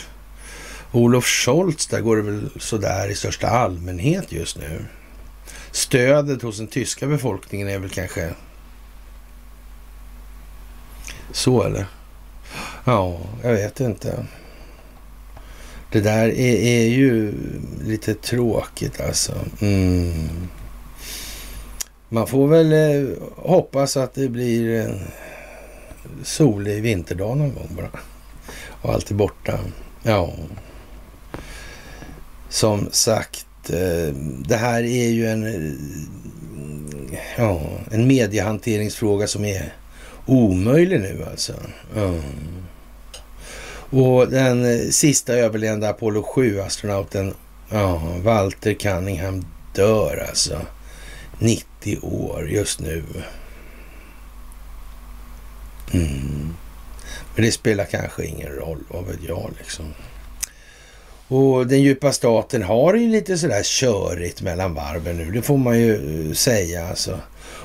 Olof 0.91 1.25
Scholz 1.25 1.87
där 1.87 2.01
går 2.01 2.17
det 2.17 2.21
väl 2.21 2.49
så 2.59 2.77
där 2.77 3.09
i 3.09 3.15
största 3.15 3.47
allmänhet 3.47 4.31
just 4.31 4.57
nu. 4.57 4.85
Stödet 5.71 6.41
hos 6.41 6.57
den 6.57 6.67
tyska 6.67 7.07
befolkningen 7.07 7.67
är 7.67 7.79
väl 7.79 7.89
kanske 7.89 8.33
så 11.31 11.63
eller? 11.63 11.85
Ja, 12.83 13.19
jag 13.43 13.53
vet 13.53 13.79
inte. 13.79 14.25
Det 15.91 16.01
där 16.01 16.27
är, 16.27 16.55
är 16.55 16.87
ju 16.87 17.33
lite 17.85 18.13
tråkigt 18.13 19.01
alltså. 19.01 19.33
Mm. 19.59 20.29
Man 22.13 22.27
får 22.27 22.47
väl 22.47 22.73
eh, 22.73 23.09
hoppas 23.35 23.97
att 23.97 24.13
det 24.13 24.29
blir 24.29 24.79
en 24.79 24.99
solig 26.23 26.81
vinterdag 26.81 27.37
någon 27.37 27.53
gång 27.53 27.67
bara. 27.69 27.89
Och 28.81 28.93
allt 28.93 29.11
är 29.11 29.15
borta. 29.15 29.59
Ja. 30.03 30.33
Som 32.49 32.87
sagt, 32.91 33.69
eh, 33.69 34.15
det 34.45 34.55
här 34.55 34.83
är 34.83 35.09
ju 35.09 35.27
en, 35.27 35.45
eh, 35.45 35.71
ja, 37.37 37.61
en 37.91 38.07
mediehanteringsfråga 38.07 39.27
som 39.27 39.45
är 39.45 39.73
omöjlig 40.25 40.99
nu 40.99 41.25
alltså. 41.31 41.53
Mm. 41.95 42.21
Och 43.89 44.27
den 44.27 44.65
eh, 44.65 44.89
sista 44.89 45.33
överlevande 45.33 45.89
Apollo 45.89 46.21
7-astronauten, 46.35 47.33
ja, 47.69 48.01
Walter 48.23 48.73
Cunningham, 48.73 49.45
dör 49.75 50.25
alltså. 50.29 50.61
90 51.39 51.70
år 52.01 52.49
just 52.49 52.79
nu. 52.79 53.03
Mm. 55.93 56.53
Men 57.35 57.45
det 57.45 57.51
spelar 57.51 57.85
kanske 57.85 58.25
ingen 58.25 58.51
roll, 58.51 58.83
vad 58.87 59.05
vet 59.05 59.23
jag 59.27 59.51
liksom. 59.57 59.93
Och 61.27 61.67
den 61.67 61.81
djupa 61.81 62.11
staten 62.11 62.63
har 62.63 62.93
ju 62.93 63.07
lite 63.07 63.37
sådär 63.37 63.63
körigt 63.63 64.41
mellan 64.41 64.73
varven 64.73 65.17
nu, 65.17 65.31
det 65.31 65.41
får 65.41 65.57
man 65.57 65.79
ju 65.79 66.27
eh, 66.29 66.33
säga 66.33 66.87
alltså. 66.87 67.19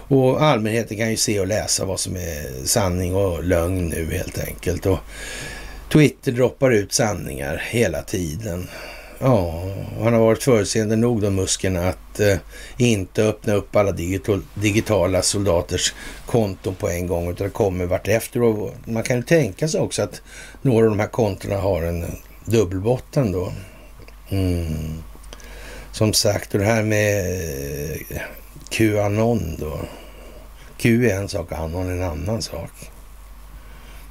Och 0.09 0.43
allmänheten 0.43 0.97
kan 0.97 1.11
ju 1.11 1.17
se 1.17 1.41
och 1.41 1.47
läsa 1.47 1.85
vad 1.85 2.01
som 2.01 2.17
är 2.17 2.67
sanning 2.67 3.15
och 3.15 3.45
lögn 3.45 3.89
nu 3.89 4.09
helt 4.13 4.39
enkelt. 4.39 4.87
Och 4.87 4.99
Twitter 5.93 6.33
droppar 6.33 6.71
ut 6.71 6.93
sanningar 6.93 7.63
hela 7.71 8.03
tiden. 8.03 8.69
Ja, 9.19 9.65
han 10.03 10.13
har 10.13 10.21
varit 10.21 10.43
förutseende 10.43 10.97
nog 10.97 11.23
då 11.23 11.31
Musken 11.31 11.77
att 11.77 12.21
eh, 12.21 12.37
inte 12.77 13.25
öppna 13.25 13.55
upp 13.55 13.77
alla 13.77 13.93
digital, 13.93 14.43
digitala 14.55 15.23
soldaters 15.23 15.95
konton 16.27 16.75
på 16.75 16.89
en 16.89 17.07
gång 17.07 17.31
utan 17.31 17.47
det 17.47 17.53
kommer 17.53 17.87
vartefter. 17.87 18.43
Och 18.43 18.75
man 18.85 19.03
kan 19.03 19.17
ju 19.17 19.23
tänka 19.23 19.69
sig 19.69 19.81
också 19.81 20.03
att 20.03 20.23
några 20.63 20.85
av 20.85 20.91
de 20.91 21.01
här 21.01 21.09
kontona 21.09 21.57
har 21.57 21.83
en 21.83 22.05
dubbelbotten 22.45 23.33
då. 23.33 23.53
Mm. 24.29 25.03
Som 25.93 26.13
sagt, 26.13 26.55
och 26.55 26.61
det 26.61 26.67
här 26.67 26.83
med 26.83 27.27
eh, 28.11 28.23
Qanon 28.71 29.57
då. 29.59 29.81
Q 30.79 31.11
är 31.11 31.17
en 31.17 31.29
sak 31.29 31.53
och 31.53 31.59
Anon 31.59 31.89
är 31.89 31.93
en 31.93 32.03
annan 32.03 32.43
sak. 32.43 32.71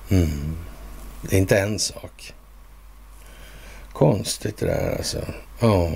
Mm. 0.09 0.57
Det 1.21 1.35
är 1.35 1.39
inte 1.39 1.59
en 1.59 1.79
sak. 1.79 2.33
Konstigt 3.95 4.57
det 4.57 4.65
där 4.65 4.95
alltså. 4.97 5.25
Ja. 5.59 5.91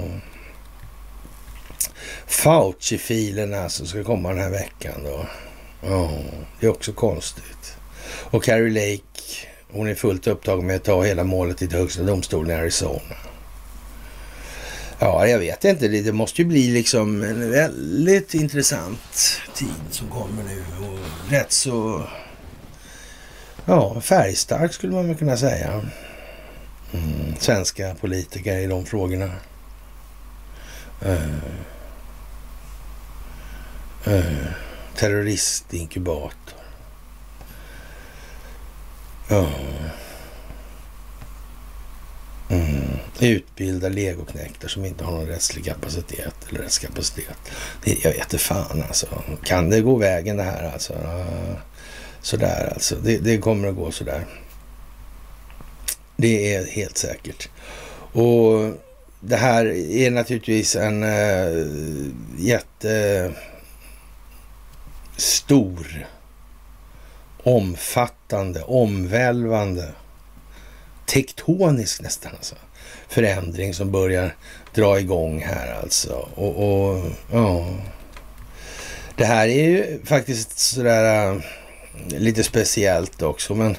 Fauci-filen 2.28 3.54
alltså 3.54 3.86
ska 3.86 4.04
komma 4.04 4.30
den 4.30 4.38
här 4.40 4.50
veckan 4.50 5.04
då. 5.04 5.26
Ja, 5.82 6.12
det 6.60 6.66
är 6.66 6.72
också 6.72 6.94
konstigt. 6.94 7.78
Och 8.32 8.44
Carrie 8.44 8.70
Lake, 8.92 9.48
hon 9.72 9.88
är 9.88 9.96
fullt 9.96 10.28
upptagen 10.28 10.68
med 10.68 10.76
att 10.76 10.84
ta 10.84 11.04
hela 11.04 11.24
målet 11.24 11.58
till 11.58 11.72
högsta 11.72 12.04
domstolen 12.04 12.58
i 12.58 12.60
Arizona. 12.60 13.16
Ja, 15.00 15.28
jag 15.28 15.40
vet 15.40 15.66
inte. 15.66 15.88
Det 15.88 16.12
måste 16.12 16.42
ju 16.42 16.48
bli 16.48 16.68
liksom 16.68 17.24
en 17.24 17.52
väldigt 17.52 18.34
intressant 18.34 19.40
tid 19.56 19.84
som 19.92 20.10
kommer 20.10 20.44
nu. 20.44 20.64
Och 20.88 21.00
rätt 21.32 21.52
så 21.52 22.08
ja, 23.66 24.02
färgstark 24.02 24.74
skulle 24.74 24.94
man 24.94 25.08
väl 25.08 25.18
kunna 25.18 25.38
säga. 25.38 25.82
Svenska 27.40 27.96
politiker 28.02 28.58
i 28.58 28.68
de 28.68 28.86
frågorna. 28.86 29.32
Uh, 31.06 31.36
uh, 34.08 34.48
terroristinkubator. 34.96 36.54
Uh, 39.32 39.90
Mm. 42.50 42.98
Utbilda 43.20 43.90
legoknektar 43.90 44.68
som 44.68 44.86
inte 44.86 45.04
har 45.04 45.12
någon 45.12 45.28
rättslig 45.28 45.66
kapacitet 45.66 46.36
eller 46.50 46.60
rättskapacitet. 46.60 47.52
jag 47.84 48.12
vet 48.12 48.22
inte 48.22 48.38
fan 48.38 48.84
alltså. 48.88 49.08
Kan 49.44 49.70
det 49.70 49.82
gå 49.82 49.96
vägen 49.96 50.38
det 50.38 50.44
här 50.44 50.72
alltså? 50.74 50.94
sådär 52.22 52.72
alltså. 52.74 52.96
Det, 52.96 53.18
det 53.18 53.38
kommer 53.38 53.68
att 53.68 53.76
gå 53.76 53.92
sådär. 53.92 54.26
Det 56.22 56.54
är 56.54 56.66
helt 56.66 56.98
säkert. 56.98 57.50
Och 58.12 58.74
det 59.20 59.36
här 59.36 59.66
är 59.92 60.12
naturligtvis 60.12 60.76
en 60.76 61.04
eh, 61.04 61.10
äh, 61.10 61.68
jättestor, 62.38 63.36
omfattande, 67.44 68.64
omvälvande, 68.64 69.92
tektonisk 71.06 72.02
nästan 72.02 72.32
alltså, 72.36 72.56
förändring 73.08 73.74
som 73.74 73.92
börjar 73.92 74.36
dra 74.74 75.00
igång 75.00 75.42
här 75.42 75.82
alltså. 75.82 76.28
Och, 76.36 76.56
och 76.56 77.04
ja, 77.32 77.66
det 79.16 79.26
här 79.26 79.48
är 79.48 79.70
ju 79.70 80.00
faktiskt 80.06 80.60
sådär 80.60 81.32
äh, 81.32 81.42
lite 82.20 82.44
speciellt 82.44 83.22
också, 83.22 83.56
men 83.56 83.72
äh, 83.72 83.78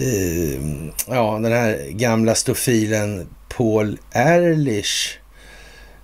Eh, 0.00 0.60
ja, 1.06 1.38
den 1.42 1.52
här 1.52 1.86
gamla 1.90 2.34
stofilen 2.34 3.28
Paul 3.48 3.98
Ehrlich, 4.12 5.18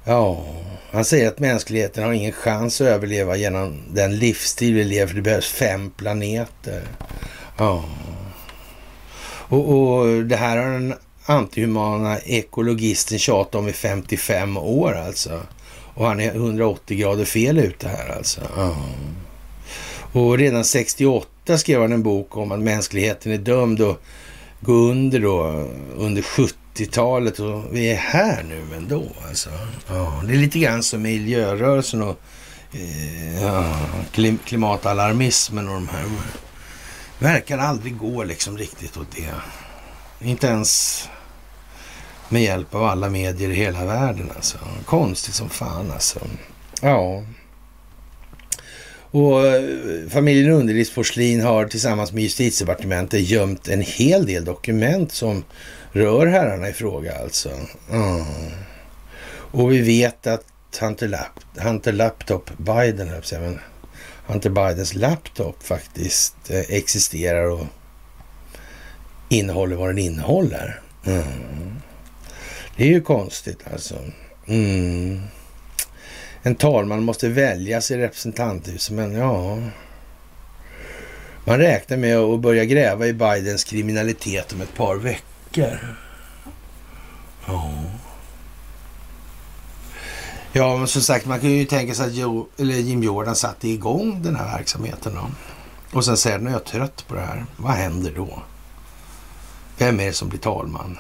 ja, 0.05 0.45
han 0.91 1.05
säger 1.05 1.29
att 1.29 1.39
mänskligheten 1.39 2.05
har 2.05 2.13
ingen 2.13 2.33
chans 2.33 2.81
att 2.81 2.87
överleva 2.87 3.37
genom 3.37 3.83
den 3.91 4.17
livsstil 4.17 4.75
vi 4.75 4.85
lever, 4.85 5.07
för 5.07 5.15
det 5.15 5.23
behövs 5.23 5.49
fem 5.49 5.91
planeter. 5.91 6.83
Ja. 7.59 7.85
Och, 9.49 9.69
och 9.69 10.25
det 10.25 10.37
här 10.37 10.57
har 10.57 10.73
den 10.73 10.95
antihumana 11.27 12.19
ekologisten 12.19 13.19
tjatat 13.19 13.55
om 13.55 13.69
i 13.69 13.73
55 13.73 14.57
år 14.57 14.95
alltså. 14.95 15.41
Och 15.95 16.07
han 16.07 16.21
är 16.21 16.35
180 16.35 16.99
grader 16.99 17.25
fel 17.25 17.59
ute 17.59 17.89
här 17.89 18.17
alltså. 18.17 18.41
Ja. 18.57 18.77
Och 20.13 20.39
redan 20.39 20.65
68 20.65 21.29
skrev 21.59 21.81
han 21.81 21.93
en 21.93 22.03
bok 22.03 22.37
om 22.37 22.53
att 22.53 22.61
mänskligheten 22.61 23.33
är 23.33 23.39
dömd 23.39 23.81
att 23.81 24.01
gå 24.61 24.73
under 24.73 25.21
då 25.21 25.69
under 25.97 26.23
70-talet 26.23 27.39
och 27.39 27.63
vi 27.73 27.91
är 27.91 27.97
här 27.97 28.43
nu 28.43 28.77
ändå 28.77 29.05
alltså. 29.29 29.51
Ja, 29.89 30.23
det 30.27 30.33
är 30.33 30.37
lite 30.37 30.59
grann 30.59 30.83
som 30.83 31.03
miljörörelsen 31.03 32.03
och 32.03 32.21
eh, 32.73 33.43
ja, 33.43 33.77
klimatalarmismen 34.45 35.69
och 35.69 35.75
de 35.75 35.89
här. 35.89 36.05
Verkar 37.19 37.59
aldrig 37.59 37.99
gå 37.99 38.25
liksom 38.25 38.59
riktigt 38.59 38.97
åt 38.97 39.17
det. 39.17 39.35
Inte 40.29 40.47
ens 40.47 41.05
med 42.29 42.43
hjälp 42.43 42.75
av 42.75 42.85
alla 42.85 43.09
medier 43.09 43.51
i 43.51 43.55
hela 43.55 43.85
världen 43.85 44.31
alltså. 44.37 44.59
Konstigt 44.85 45.35
som 45.35 45.49
fan 45.49 45.91
alltså. 45.93 46.21
Ja. 46.81 47.23
Och 49.15 49.43
familjen 50.09 50.11
familjen 50.11 50.51
Underlivsporslin 50.51 51.43
har 51.43 51.67
tillsammans 51.67 52.13
med 52.13 52.23
justitiedepartementet 52.23 53.21
gömt 53.21 53.69
en 53.69 53.81
hel 53.81 54.27
del 54.27 54.45
dokument 54.45 55.13
som 55.13 55.45
rör 55.93 56.27
herrarna 56.27 56.69
i 56.69 56.73
fråga 56.73 57.19
alltså. 57.19 57.51
Mm. 57.91 58.25
Och 59.29 59.73
vi 59.73 59.81
vet 59.81 60.27
att 60.27 60.45
Hunter, 60.81 61.09
Lap 61.09 61.41
Hunter 61.57 61.93
Laptop 61.93 62.51
Biden, 62.57 63.11
men 63.33 63.59
Hunter 64.27 64.51
Bidens 64.51 64.95
laptop 64.95 65.63
faktiskt 65.63 66.51
eh, 66.51 66.61
existerar 66.69 67.51
och 67.51 67.67
innehåller 69.29 69.77
vad 69.77 69.89
den 69.89 69.99
innehåller. 69.99 70.81
Mm. 71.07 71.25
Det 72.77 72.85
är 72.85 72.89
ju 72.89 73.01
konstigt 73.01 73.61
alltså. 73.73 73.95
Mm. 74.47 75.21
En 76.47 76.55
talman 76.55 77.03
måste 77.03 77.29
väljas 77.29 77.91
i 77.91 77.97
representanthuset, 77.97 78.73
liksom 78.73 78.97
men 78.97 79.15
ja... 79.15 79.59
Man 81.45 81.59
räknar 81.59 81.97
med 81.97 82.19
att 82.19 82.41
börja 82.41 82.65
gräva 82.65 83.07
i 83.07 83.13
Bidens 83.13 83.65
kriminalitet 83.65 84.53
om 84.53 84.61
ett 84.61 84.75
par 84.75 84.97
veckor. 84.97 85.97
Ja. 87.47 87.73
Ja, 90.53 90.77
men 90.77 90.87
som 90.87 91.03
sagt, 91.03 91.27
man 91.27 91.41
kan 91.41 91.51
ju 91.51 91.65
tänka 91.65 91.95
sig 91.95 92.07
att 92.07 92.15
jo, 92.15 92.49
eller 92.59 92.75
Jim 92.75 93.03
Jordan 93.03 93.37
satte 93.37 93.69
igång 93.69 94.23
den 94.23 94.37
här 94.37 94.59
verksamheten 94.59 95.15
då. 95.15 95.31
Och 95.97 96.05
sen 96.05 96.17
säger 96.17 96.39
nu 96.39 96.51
är 96.51 96.53
jag 96.53 96.65
trött 96.65 97.05
på 97.09 97.15
det 97.15 97.21
här. 97.21 97.47
Vad 97.57 97.73
händer 97.73 98.13
då? 98.17 98.43
Vem 99.79 100.01
är 100.01 100.07
det 100.07 100.13
som 100.13 100.29
blir 100.29 100.41
talman? 100.41 100.99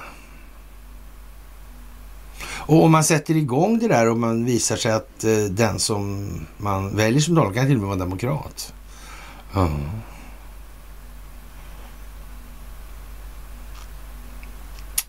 Och 2.66 2.84
om 2.84 2.92
man 2.92 3.04
sätter 3.04 3.36
igång 3.36 3.78
det 3.78 3.88
där 3.88 4.10
och 4.10 4.18
man 4.18 4.44
visar 4.44 4.76
sig 4.76 4.92
att 4.92 5.24
eh, 5.24 5.36
den 5.50 5.78
som 5.78 6.30
man 6.56 6.96
väljer 6.96 7.20
som 7.20 7.36
talman 7.36 7.54
kan 7.54 7.66
till 7.66 7.74
och 7.74 7.80
med 7.80 7.88
vara 7.88 7.98
demokrat. 7.98 8.74
Mm. 9.54 9.90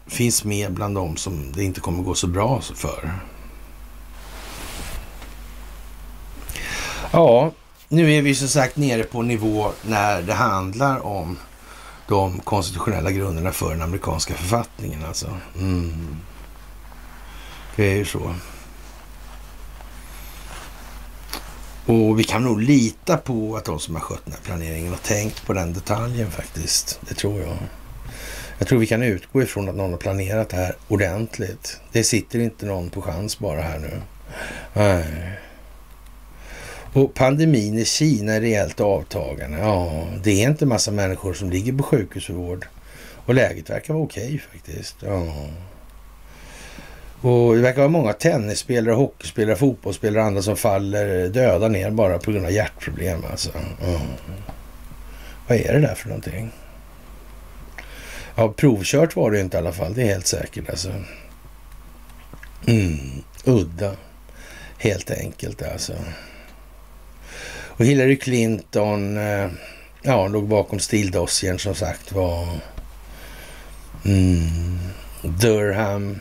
Finns 0.08 0.44
med 0.44 0.74
bland 0.74 0.96
dem 0.96 1.18
som 1.18 1.52
det 1.52 1.64
inte 1.64 1.80
kommer 1.80 2.04
gå 2.04 2.14
så 2.14 2.28
bra 2.28 2.62
för. 2.62 3.12
Ja, 7.12 7.52
nu 7.88 8.14
är 8.14 8.22
vi 8.22 8.36
som 8.36 8.48
sagt 8.48 8.78
nere 8.78 9.04
på 9.04 9.22
nivå 9.22 9.72
när 9.82 10.22
det 10.22 10.34
handlar 10.34 11.06
om 11.06 11.38
de 12.08 12.40
konstitutionella 12.40 13.12
grunderna 13.12 13.52
för 13.52 13.70
den 13.70 13.82
amerikanska 13.82 14.34
författningen. 14.34 15.06
Alltså. 15.06 15.38
Mm. 15.60 16.18
Det 17.76 17.84
är 17.84 17.96
ju 17.96 18.06
så. 18.06 18.36
Och 21.86 22.20
vi 22.20 22.24
kan 22.24 22.44
nog 22.44 22.62
lita 22.62 23.18
på 23.18 23.58
att 23.58 23.66
de 23.66 23.80
som 23.80 23.96
har 23.96 24.02
skött 24.02 24.26
den 24.26 24.34
här 24.34 24.42
planeringen 24.42 24.90
har 24.90 24.98
tänkt 24.98 25.46
på 25.46 25.54
den 25.54 25.74
detaljen 25.74 26.32
faktiskt. 26.32 27.00
Det 27.10 27.16
tror 27.16 27.42
jag. 27.42 27.58
Jag 28.58 28.68
tror 28.68 28.80
vi 28.80 28.88
kan 28.88 29.04
utgå 29.04 29.42
ifrån 29.42 29.70
att 29.70 29.76
någon 29.76 29.92
har 29.92 29.98
planerat 29.98 30.50
det 30.50 30.58
här 30.58 30.76
ordentligt. 30.88 31.80
Det 31.92 32.04
sitter 32.04 32.40
inte 32.40 32.66
någon 32.66 32.90
på 32.90 33.02
chans 33.02 33.40
bara 33.40 33.62
här 33.62 33.80
nu. 33.80 34.02
Nej. 34.74 35.40
Och 36.94 37.14
pandemin 37.14 37.80
i 37.80 37.86
Kina 37.86 38.34
är 38.34 38.42
rejält 38.42 38.82
avtagande. 38.82 39.58
Ja, 39.58 40.08
det 40.24 40.32
är 40.44 40.50
inte 40.50 40.66
massa 40.66 40.92
människor 40.92 41.34
som 41.34 41.50
ligger 41.50 41.74
på 41.74 41.84
sjukhus 41.84 42.26
för 42.26 42.34
vård. 42.34 42.68
Och 43.26 43.34
läget 43.34 43.70
verkar 43.70 43.94
vara 43.94 44.04
okej 44.04 44.44
faktiskt. 44.54 44.96
Ja. 45.00 45.28
Och 47.26 47.56
det 47.56 47.62
verkar 47.62 47.78
vara 47.78 47.88
många 47.88 48.14
tennisspelare, 48.14 48.96
hockeyspelare, 48.96 49.56
fotbollsspelare 49.56 50.22
och 50.22 50.28
andra 50.28 50.42
som 50.42 50.58
faller 50.58 51.24
eh, 51.24 51.30
döda 51.30 51.68
ner 51.68 51.90
bara 51.90 52.20
på 52.20 52.32
grund 52.32 52.46
av 52.46 52.52
hjärtproblem. 52.52 53.24
Alltså. 53.32 53.50
Mm. 53.86 54.02
Vad 55.48 55.58
är 55.58 55.74
det 55.74 55.80
där 55.80 55.96
för 55.96 56.08
någonting? 56.08 56.52
Ja, 58.36 58.54
provkört 58.54 59.16
var 59.16 59.32
det 59.32 59.40
inte 59.40 59.58
i 59.58 59.60
alla 59.60 59.72
fall. 59.72 59.94
Det 59.94 60.02
är 60.02 60.06
helt 60.06 60.28
säkert 60.28 60.70
alltså. 60.70 60.90
Mm. 62.68 63.00
Udda. 63.44 63.92
Helt 64.78 65.12
enkelt 65.12 65.62
alltså. 65.62 65.94
Och 67.50 67.86
Hillary 67.86 68.18
Clinton, 68.18 69.18
eh, 69.18 69.50
ja, 70.02 70.28
låg 70.28 70.48
bakom 70.48 70.80
stildossiern 70.80 71.60
som 71.60 71.76
sagt 71.76 72.12
var. 72.12 72.48
Mm. 74.06 74.80
Durham 75.22 76.20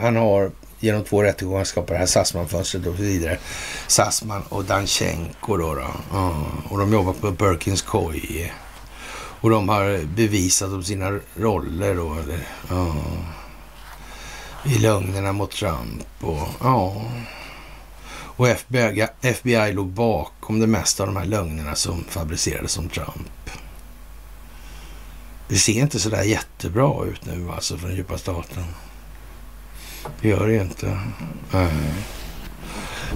han 0.00 0.16
har 0.16 0.50
genom 0.80 1.04
två 1.04 1.22
rättegångar 1.22 1.64
skapat 1.64 1.88
det 1.88 1.96
här 1.96 2.06
Sassman-fönstret 2.06 2.86
och 2.86 2.96
så 2.96 3.02
vidare. 3.02 3.38
Sassman 3.86 4.42
och 4.48 4.64
Danchenko 4.64 5.56
då. 5.56 5.74
då. 5.74 6.18
Mm. 6.18 6.42
och 6.68 6.78
de 6.78 6.92
jobbar 6.92 7.12
på 7.12 7.30
Birkins 7.30 7.82
koj. 7.82 8.52
Och 9.40 9.50
de 9.50 9.68
har 9.68 10.04
bevisat 10.04 10.72
om 10.72 10.82
sina 10.82 11.20
roller 11.36 11.94
då. 11.94 12.14
Eller, 12.14 12.40
I 14.64 14.78
lögnerna 14.78 15.32
mot 15.32 15.50
Trump 15.50 16.06
och 16.20 16.48
ja. 16.60 17.02
Och 18.40 18.48
FBI, 18.48 19.06
FBI 19.20 19.72
låg 19.72 19.86
bakom 19.86 20.60
det 20.60 20.66
mesta 20.66 21.02
av 21.02 21.06
de 21.06 21.16
här 21.16 21.26
lögnerna 21.26 21.74
som 21.74 22.04
fabricerades 22.08 22.78
om 22.78 22.88
Trump. 22.88 23.50
Det 25.48 25.56
ser 25.56 25.72
inte 25.72 26.00
sådär 26.00 26.22
jättebra 26.22 27.04
ut 27.04 27.26
nu 27.26 27.50
alltså 27.50 27.76
för 27.76 27.88
den 27.88 27.96
djupa 27.96 28.18
staten. 28.18 28.64
Det 30.20 30.28
gör 30.28 30.48
det 30.48 30.56
inte. 30.56 30.98
Nej. 31.52 31.70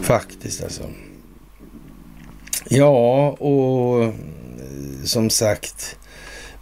Faktiskt 0.02 0.62
alltså. 0.62 0.82
Ja, 2.68 3.30
och 3.30 4.04
eh, 4.04 4.14
som 5.04 5.30
sagt 5.30 5.96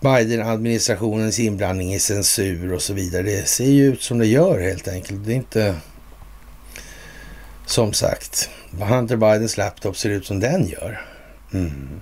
Biden-administrationens 0.01 1.41
inblandning 1.41 1.95
i 1.95 1.99
censur 1.99 2.73
och 2.73 2.83
så 2.83 2.95
vidare. 2.95 3.23
Det 3.23 3.49
ser 3.49 3.71
ju 3.71 3.85
ut 3.85 4.03
som 4.03 4.19
det 4.19 4.27
gör 4.27 4.61
helt 4.61 4.89
enkelt. 4.89 5.25
Det 5.25 5.33
är 5.33 5.37
inte 5.37 5.77
som 7.67 7.93
sagt. 7.93 8.51
Hunter 8.81 9.17
Bidens 9.17 9.57
laptop 9.57 9.97
ser 9.97 10.11
ut 10.11 10.27
som 10.27 10.41
den 10.41 10.67
gör. 10.67 11.07
Mm. 11.53 12.01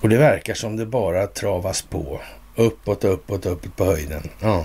Och 0.00 0.08
det 0.08 0.16
verkar 0.16 0.54
som 0.54 0.76
det 0.76 0.86
bara 0.86 1.26
travas 1.26 1.82
på. 1.82 2.20
Uppåt, 2.56 3.04
uppåt, 3.04 3.46
uppåt 3.46 3.76
på 3.76 3.84
höjden. 3.84 4.28
Ja. 4.40 4.64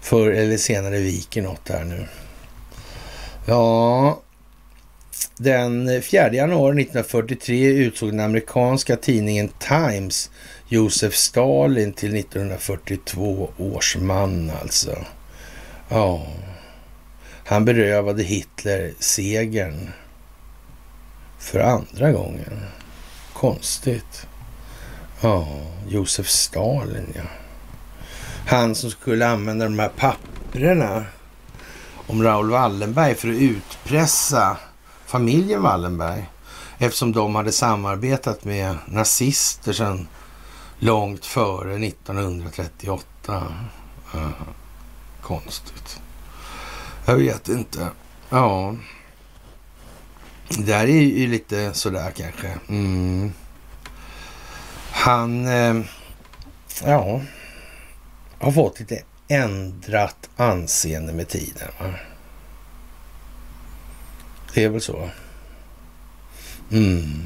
Förr 0.00 0.30
eller 0.30 0.56
senare 0.56 0.98
viker 0.98 1.42
något 1.42 1.68
här 1.68 1.84
nu. 1.84 2.06
Ja, 3.46 4.20
Den 5.36 6.02
4 6.02 6.32
januari 6.32 6.82
1943 6.82 7.66
utsåg 7.66 8.10
den 8.10 8.20
amerikanska 8.20 8.96
tidningen 8.96 9.50
Times 9.58 10.30
Josef 10.68 11.14
Stalin 11.14 11.92
till 11.92 12.16
1942 12.16 13.50
års 13.58 13.96
man 13.96 14.52
alltså. 14.62 15.04
Ja, 15.88 16.26
han 17.44 17.64
berövade 17.64 18.22
Hitler 18.22 18.92
segern 18.98 19.90
för 21.38 21.60
andra 21.60 22.12
gången. 22.12 22.60
Konstigt. 23.32 24.26
Ja, 25.20 25.46
Josef 25.88 26.28
Stalin 26.28 27.12
ja. 27.14 27.22
Han 28.46 28.74
som 28.74 28.90
skulle 28.90 29.28
använda 29.28 29.64
de 29.64 29.78
här 29.78 29.88
papprena 29.88 31.04
om 32.06 32.22
Raoul 32.22 32.50
Wallenberg 32.50 33.14
för 33.14 33.28
att 33.28 33.36
utpressa 33.36 34.56
familjen 35.06 35.62
Wallenberg. 35.62 36.30
Eftersom 36.78 37.12
de 37.12 37.34
hade 37.34 37.52
samarbetat 37.52 38.44
med 38.44 38.76
nazister 38.86 39.72
sedan 39.72 40.08
långt 40.78 41.26
före 41.26 41.86
1938. 41.86 43.02
Uh, 44.14 44.30
konstigt. 45.22 46.00
Jag 47.04 47.16
vet 47.16 47.48
inte. 47.48 47.88
Ja. 48.30 48.76
Det 50.48 50.62
där 50.62 50.84
är 50.84 51.00
ju 51.00 51.26
lite 51.26 51.72
sådär 51.72 52.10
kanske. 52.16 52.58
Mm. 52.68 53.32
Han, 54.92 55.46
eh, 55.46 55.80
ja, 56.84 57.20
har 58.38 58.52
fått 58.52 58.80
lite 58.80 59.02
ändrat 59.28 60.30
anseende 60.36 61.12
med 61.12 61.28
tiden. 61.28 61.68
Va? 61.78 61.94
Det 64.54 64.64
är 64.64 64.68
väl 64.68 64.80
så. 64.80 65.10
Mm. 66.72 67.24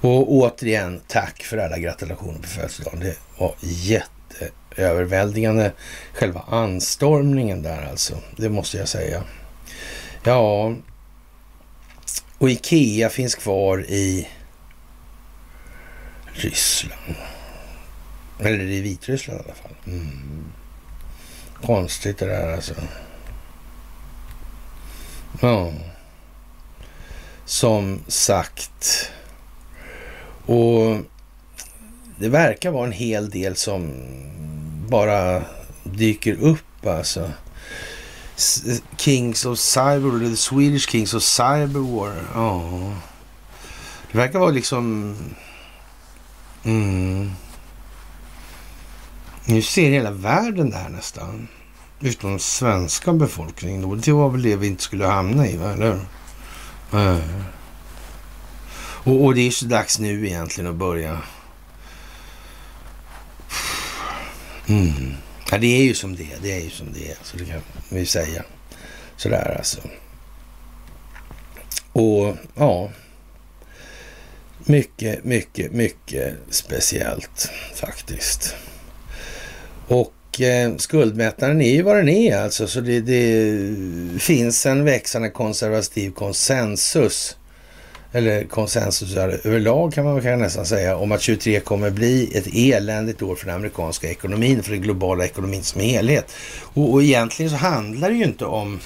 Och 0.00 0.32
återigen, 0.32 1.00
tack 1.08 1.42
för 1.42 1.58
alla 1.58 1.78
gratulationer 1.78 2.38
på 2.38 2.48
födelsedagen. 2.48 3.00
Det 3.00 3.16
var 3.38 3.54
jätteöverväldigande. 3.60 5.72
Själva 6.12 6.44
anstormningen 6.48 7.62
där 7.62 7.88
alltså. 7.90 8.18
Det 8.36 8.48
måste 8.48 8.78
jag 8.78 8.88
säga. 8.88 9.22
Ja, 10.24 10.74
och 12.38 12.50
Ikea 12.50 13.08
finns 13.08 13.34
kvar 13.34 13.84
i 13.88 14.28
Ryssland. 16.32 17.16
Eller 18.38 18.64
i 18.64 18.80
Vitryssland 18.80 19.40
i 19.40 19.44
alla 19.44 19.54
fall. 19.54 19.76
Mm. 19.86 20.44
Konstigt 21.62 22.18
det 22.18 22.26
där 22.26 22.52
alltså. 22.54 22.74
Ja. 25.40 25.72
Som 27.44 28.00
sagt. 28.08 29.10
Och 30.46 30.98
det 32.18 32.28
verkar 32.28 32.70
vara 32.70 32.86
en 32.86 32.92
hel 32.92 33.30
del 33.30 33.56
som 33.56 33.92
bara 34.88 35.42
dyker 35.84 36.34
upp 36.34 36.86
alltså. 36.86 37.32
Kings 38.96 39.44
of 39.44 39.58
Cyber, 39.58 40.16
eller 40.16 40.30
The 40.30 40.36
Swedish 40.36 40.90
Kings 40.90 41.14
of 41.14 41.22
Cyber 41.22 41.96
War. 41.96 42.14
Ja. 42.34 42.92
Det 44.12 44.18
verkar 44.18 44.38
vara 44.38 44.50
liksom... 44.50 45.16
Mm. 46.64 47.30
Nu 49.44 49.62
ser 49.62 49.90
hela 49.90 50.10
världen 50.10 50.70
det 50.70 50.76
här 50.76 50.88
nästan. 50.88 51.48
Utom 52.00 52.30
den 52.30 52.38
svenska 52.38 53.12
befolkningen. 53.12 54.00
Det 54.00 54.12
var 54.12 54.28
väl 54.28 54.42
det 54.42 54.56
vi 54.56 54.66
inte 54.66 54.82
skulle 54.82 55.06
hamna 55.06 55.46
i, 55.46 55.56
va? 55.56 55.72
eller 55.72 56.00
mm. 56.92 57.20
och, 59.04 59.24
och, 59.24 59.34
det 59.34 59.46
är 59.46 59.50
så 59.50 59.66
dags 59.66 59.98
nu 59.98 60.26
egentligen 60.26 60.70
att 60.70 60.76
börja. 60.76 61.18
Mm. 64.66 65.14
Ja, 65.50 65.58
det 65.58 65.66
är 65.66 65.82
ju 65.82 65.94
som 65.94 66.16
det 66.16 66.22
är. 66.22 66.38
Det 66.42 66.52
är 66.52 66.60
ju 66.60 66.70
som 66.70 66.92
det 66.92 67.10
är. 67.10 67.16
Så 67.22 67.36
det 67.36 67.44
kan 67.44 67.60
vi 67.88 68.06
säga. 68.06 68.42
Sådär 69.16 69.54
alltså. 69.58 69.80
Och 71.92 72.36
ja. 72.54 72.90
Mycket, 74.64 75.24
mycket, 75.24 75.72
mycket 75.72 76.34
speciellt 76.50 77.50
faktiskt. 77.74 78.54
Och 79.86 80.40
eh, 80.40 80.76
skuldmättnaden 80.76 81.62
är 81.62 81.72
ju 81.72 81.82
vad 81.82 81.96
den 81.96 82.08
är 82.08 82.36
alltså. 82.36 82.66
Så 82.66 82.80
det, 82.80 83.00
det 83.00 84.20
finns 84.20 84.66
en 84.66 84.84
växande 84.84 85.30
konservativ 85.30 86.10
konsensus 86.10 87.36
eller 88.12 88.44
konsensus 88.44 89.16
överlag 89.16 89.92
kan 89.92 90.04
man 90.04 90.20
väl 90.20 90.38
nästan 90.38 90.66
säga, 90.66 90.96
om 90.96 91.12
att 91.12 91.22
23 91.22 91.60
kommer 91.60 91.90
bli 91.90 92.30
ett 92.34 92.46
eländigt 92.54 93.22
år 93.22 93.34
för 93.34 93.46
den 93.46 93.54
amerikanska 93.54 94.10
ekonomin, 94.10 94.62
för 94.62 94.72
den 94.72 94.82
globala 94.82 95.24
ekonomin 95.24 95.62
som 95.62 95.80
helhet. 95.80 96.32
Och, 96.60 96.92
och 96.92 97.02
egentligen 97.02 97.50
så 97.50 97.56
handlar 97.56 98.10
det 98.10 98.16
ju 98.16 98.24
inte 98.24 98.44
om... 98.44 98.80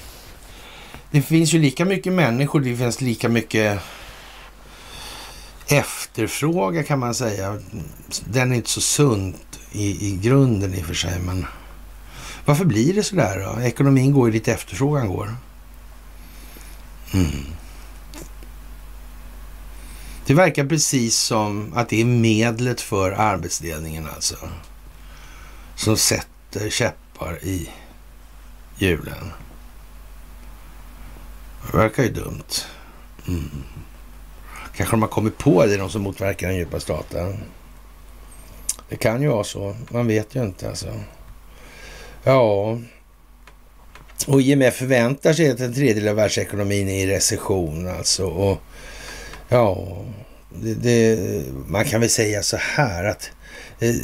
Det 1.10 1.22
finns 1.22 1.52
ju 1.52 1.58
lika 1.58 1.84
mycket 1.84 2.12
människor, 2.12 2.60
det 2.60 2.76
finns 2.76 3.00
lika 3.00 3.28
mycket 3.28 3.78
efterfråga 5.66 6.82
kan 6.82 6.98
man 6.98 7.14
säga. 7.14 7.58
Den 8.24 8.52
är 8.52 8.56
inte 8.56 8.70
så 8.70 8.80
sunt 8.80 9.58
i, 9.72 10.08
i 10.08 10.16
grunden 10.16 10.74
i 10.74 10.82
och 10.82 10.86
för 10.86 10.94
sig, 10.94 11.20
men 11.20 11.46
varför 12.44 12.64
blir 12.64 12.94
det 12.94 13.02
så 13.02 13.16
där 13.16 13.38
då? 13.38 13.60
Ekonomin 13.60 14.12
går 14.12 14.26
ju 14.28 14.32
dit 14.32 14.48
efterfrågan 14.48 15.08
går. 15.08 15.36
Mm. 17.14 17.44
Det 20.26 20.34
verkar 20.34 20.66
precis 20.66 21.18
som 21.18 21.72
att 21.74 21.88
det 21.88 22.00
är 22.00 22.04
medlet 22.04 22.80
för 22.80 23.12
arbetsdelningen 23.12 24.06
alltså. 24.14 24.36
Som 25.76 25.96
sätter 25.96 26.70
käppar 26.70 27.44
i 27.44 27.70
hjulen. 28.78 29.32
Det 31.70 31.76
verkar 31.76 32.02
ju 32.02 32.12
dumt. 32.12 32.64
Mm. 33.28 33.50
Kanske 34.76 34.96
de 34.96 35.02
har 35.02 35.08
kommit 35.08 35.38
på 35.38 35.66
det, 35.66 35.76
de 35.76 35.90
som 35.90 36.02
motverkar 36.02 36.48
den 36.48 36.56
djupa 36.56 36.80
staten. 36.80 37.36
Det 38.88 38.96
kan 38.96 39.22
ju 39.22 39.28
vara 39.28 39.44
så. 39.44 39.76
Man 39.90 40.06
vet 40.06 40.34
ju 40.34 40.42
inte 40.42 40.68
alltså. 40.68 41.00
Ja. 42.24 42.78
Och 44.26 44.40
IMF 44.40 44.74
förväntar 44.74 45.32
sig 45.32 45.50
att 45.50 45.60
en 45.60 45.74
tredjedel 45.74 46.08
av 46.08 46.16
världsekonomin 46.16 46.88
är 46.88 47.06
i 47.06 47.06
recession 47.06 47.88
alltså. 47.88 48.26
Och 48.26 48.60
Ja, 49.48 49.96
det, 50.50 50.74
det, 50.74 51.42
man 51.66 51.84
kan 51.84 52.00
väl 52.00 52.10
säga 52.10 52.42
så 52.42 52.56
här 52.56 53.04
att 53.04 53.30
eh, 53.80 53.94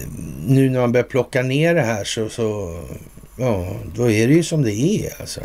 nu 0.47 0.71
när 0.71 0.81
man 0.81 0.93
börjar 0.93 1.05
plocka 1.05 1.43
ner 1.43 1.75
det 1.75 1.83
här 1.83 2.05
så, 2.05 2.29
så 2.29 2.81
ja, 3.37 3.77
då 3.95 4.11
är 4.11 4.29
det 4.29 4.35
ju 4.35 4.43
som 4.43 4.63
det 4.63 4.75
är 4.75 5.21
alltså. 5.21 5.41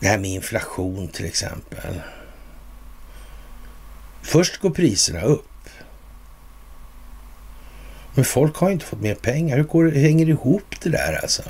Det 0.00 0.06
här 0.06 0.18
med 0.18 0.30
inflation 0.30 1.08
till 1.08 1.26
exempel. 1.26 2.00
Först 4.24 4.60
går 4.60 4.70
priserna 4.70 5.22
upp. 5.22 5.48
Men 8.14 8.24
folk 8.24 8.56
har 8.56 8.70
inte 8.70 8.84
fått 8.84 9.00
mer 9.00 9.14
pengar. 9.14 9.56
Hur, 9.56 9.64
går, 9.64 9.90
hänger 9.90 10.26
det 10.26 10.32
ihop 10.32 10.74
det 10.82 10.90
där 10.90 11.20
alltså? 11.22 11.42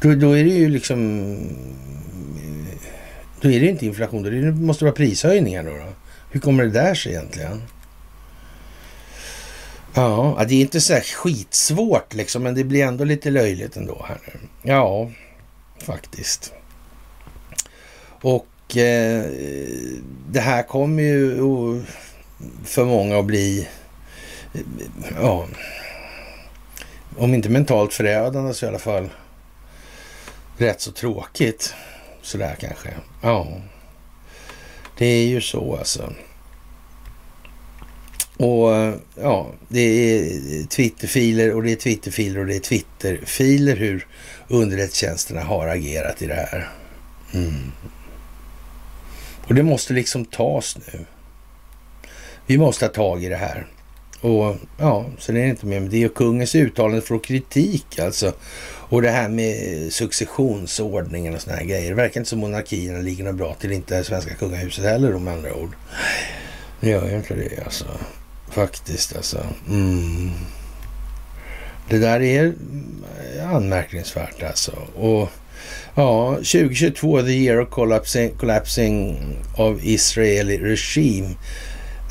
Då, 0.00 0.14
då 0.14 0.32
är 0.32 0.44
det 0.44 0.50
ju 0.50 0.68
liksom 0.68 1.30
eh, 2.36 2.78
då 3.40 3.50
är 3.50 3.60
det 3.60 3.66
inte 3.66 3.86
inflation, 3.86 4.22
då 4.22 4.30
det 4.30 4.52
måste 4.52 4.84
det 4.84 4.86
vara 4.86 4.96
prishöjningar 4.96 5.62
då, 5.62 5.70
då. 5.70 5.92
Hur 6.30 6.40
kommer 6.40 6.64
det 6.64 6.70
där 6.70 6.94
sig 6.94 7.12
egentligen? 7.12 7.62
Ja, 9.94 10.44
det 10.48 10.54
är 10.54 10.60
inte 10.60 10.80
så 10.80 10.92
här 10.92 11.00
skitsvårt 11.00 12.14
liksom, 12.14 12.42
men 12.42 12.54
det 12.54 12.64
blir 12.64 12.84
ändå 12.84 13.04
lite 13.04 13.30
löjligt 13.30 13.76
ändå 13.76 14.04
här 14.08 14.18
nu. 14.26 14.40
Ja, 14.62 15.10
faktiskt. 15.78 16.52
Och 18.20 18.46
Eh, 18.74 19.24
det 20.30 20.40
här 20.40 20.62
kommer 20.62 21.02
ju 21.02 21.82
för 22.64 22.84
många 22.84 23.18
att 23.18 23.24
bli, 23.24 23.68
ja, 25.20 25.46
om 27.16 27.34
inte 27.34 27.48
mentalt 27.48 27.94
förödande 27.94 28.54
så 28.54 28.66
i 28.66 28.68
alla 28.68 28.78
fall 28.78 29.08
rätt 30.56 30.80
så 30.80 30.92
tråkigt. 30.92 31.74
Sådär 32.22 32.56
kanske. 32.60 32.88
Ja, 33.22 33.60
det 34.98 35.06
är 35.06 35.26
ju 35.26 35.40
så 35.40 35.76
alltså. 35.76 36.12
Och 38.36 38.70
ja, 39.14 39.50
det 39.68 39.80
är 39.80 40.66
Twitterfiler 40.66 41.54
och 41.54 41.62
det 41.62 41.72
är 41.72 41.76
Twitterfiler 41.76 42.40
och 42.40 42.46
det 42.46 42.56
är 42.56 42.60
Twitterfiler 42.60 43.76
hur 43.76 44.06
underrättelsetjänsterna 44.48 45.40
har 45.40 45.66
agerat 45.66 46.22
i 46.22 46.26
det 46.26 46.34
här. 46.34 46.68
Mm. 47.34 47.72
Och 49.48 49.54
det 49.54 49.62
måste 49.62 49.92
liksom 49.92 50.24
tas 50.24 50.78
nu. 50.92 51.04
Vi 52.46 52.58
måste 52.58 52.84
ha 52.84 52.92
tag 52.92 53.24
i 53.24 53.28
det 53.28 53.36
här. 53.36 53.66
Och 54.20 54.56
ja, 54.78 55.06
sen 55.18 55.36
är 55.36 55.42
det 55.42 55.48
inte 55.48 55.66
mer 55.66 55.80
med 55.80 55.90
det. 55.90 56.06
Och 56.06 56.14
kungens 56.14 56.54
uttalande 56.54 57.00
får 57.00 57.18
kritik 57.18 57.98
alltså. 57.98 58.32
Och 58.88 59.02
det 59.02 59.10
här 59.10 59.28
med 59.28 59.92
successionsordningen 59.92 61.34
och 61.34 61.40
såna 61.40 61.56
här 61.56 61.64
grejer. 61.64 61.88
Det 61.88 61.96
verkar 61.96 62.20
inte 62.20 62.30
som 62.30 62.38
monarkierna 62.38 62.98
ligger 62.98 63.24
något 63.24 63.34
bra 63.34 63.54
till. 63.54 63.72
Inte 63.72 64.04
svenska 64.04 64.34
kungahuset 64.34 64.84
heller 64.84 65.14
om 65.14 65.28
andra 65.28 65.54
ord. 65.54 65.70
Det 66.80 66.88
gör 66.90 67.08
ju 67.08 67.16
inte 67.16 67.34
det 67.34 67.64
alltså. 67.64 67.86
Faktiskt 68.50 69.16
alltså. 69.16 69.46
Mm. 69.68 70.30
Det 71.88 71.98
där 71.98 72.22
är 72.22 72.54
anmärkningsvärt 73.44 74.42
alltså. 74.42 74.72
Och 74.96 75.30
ja, 75.96 76.34
2022, 76.34 77.22
the 77.22 77.32
year 77.32 77.60
of 77.60 77.70
collapsing, 77.70 78.36
collapsing 78.36 79.16
of 79.56 79.84
Israeli 79.84 80.58
regime 80.58 81.36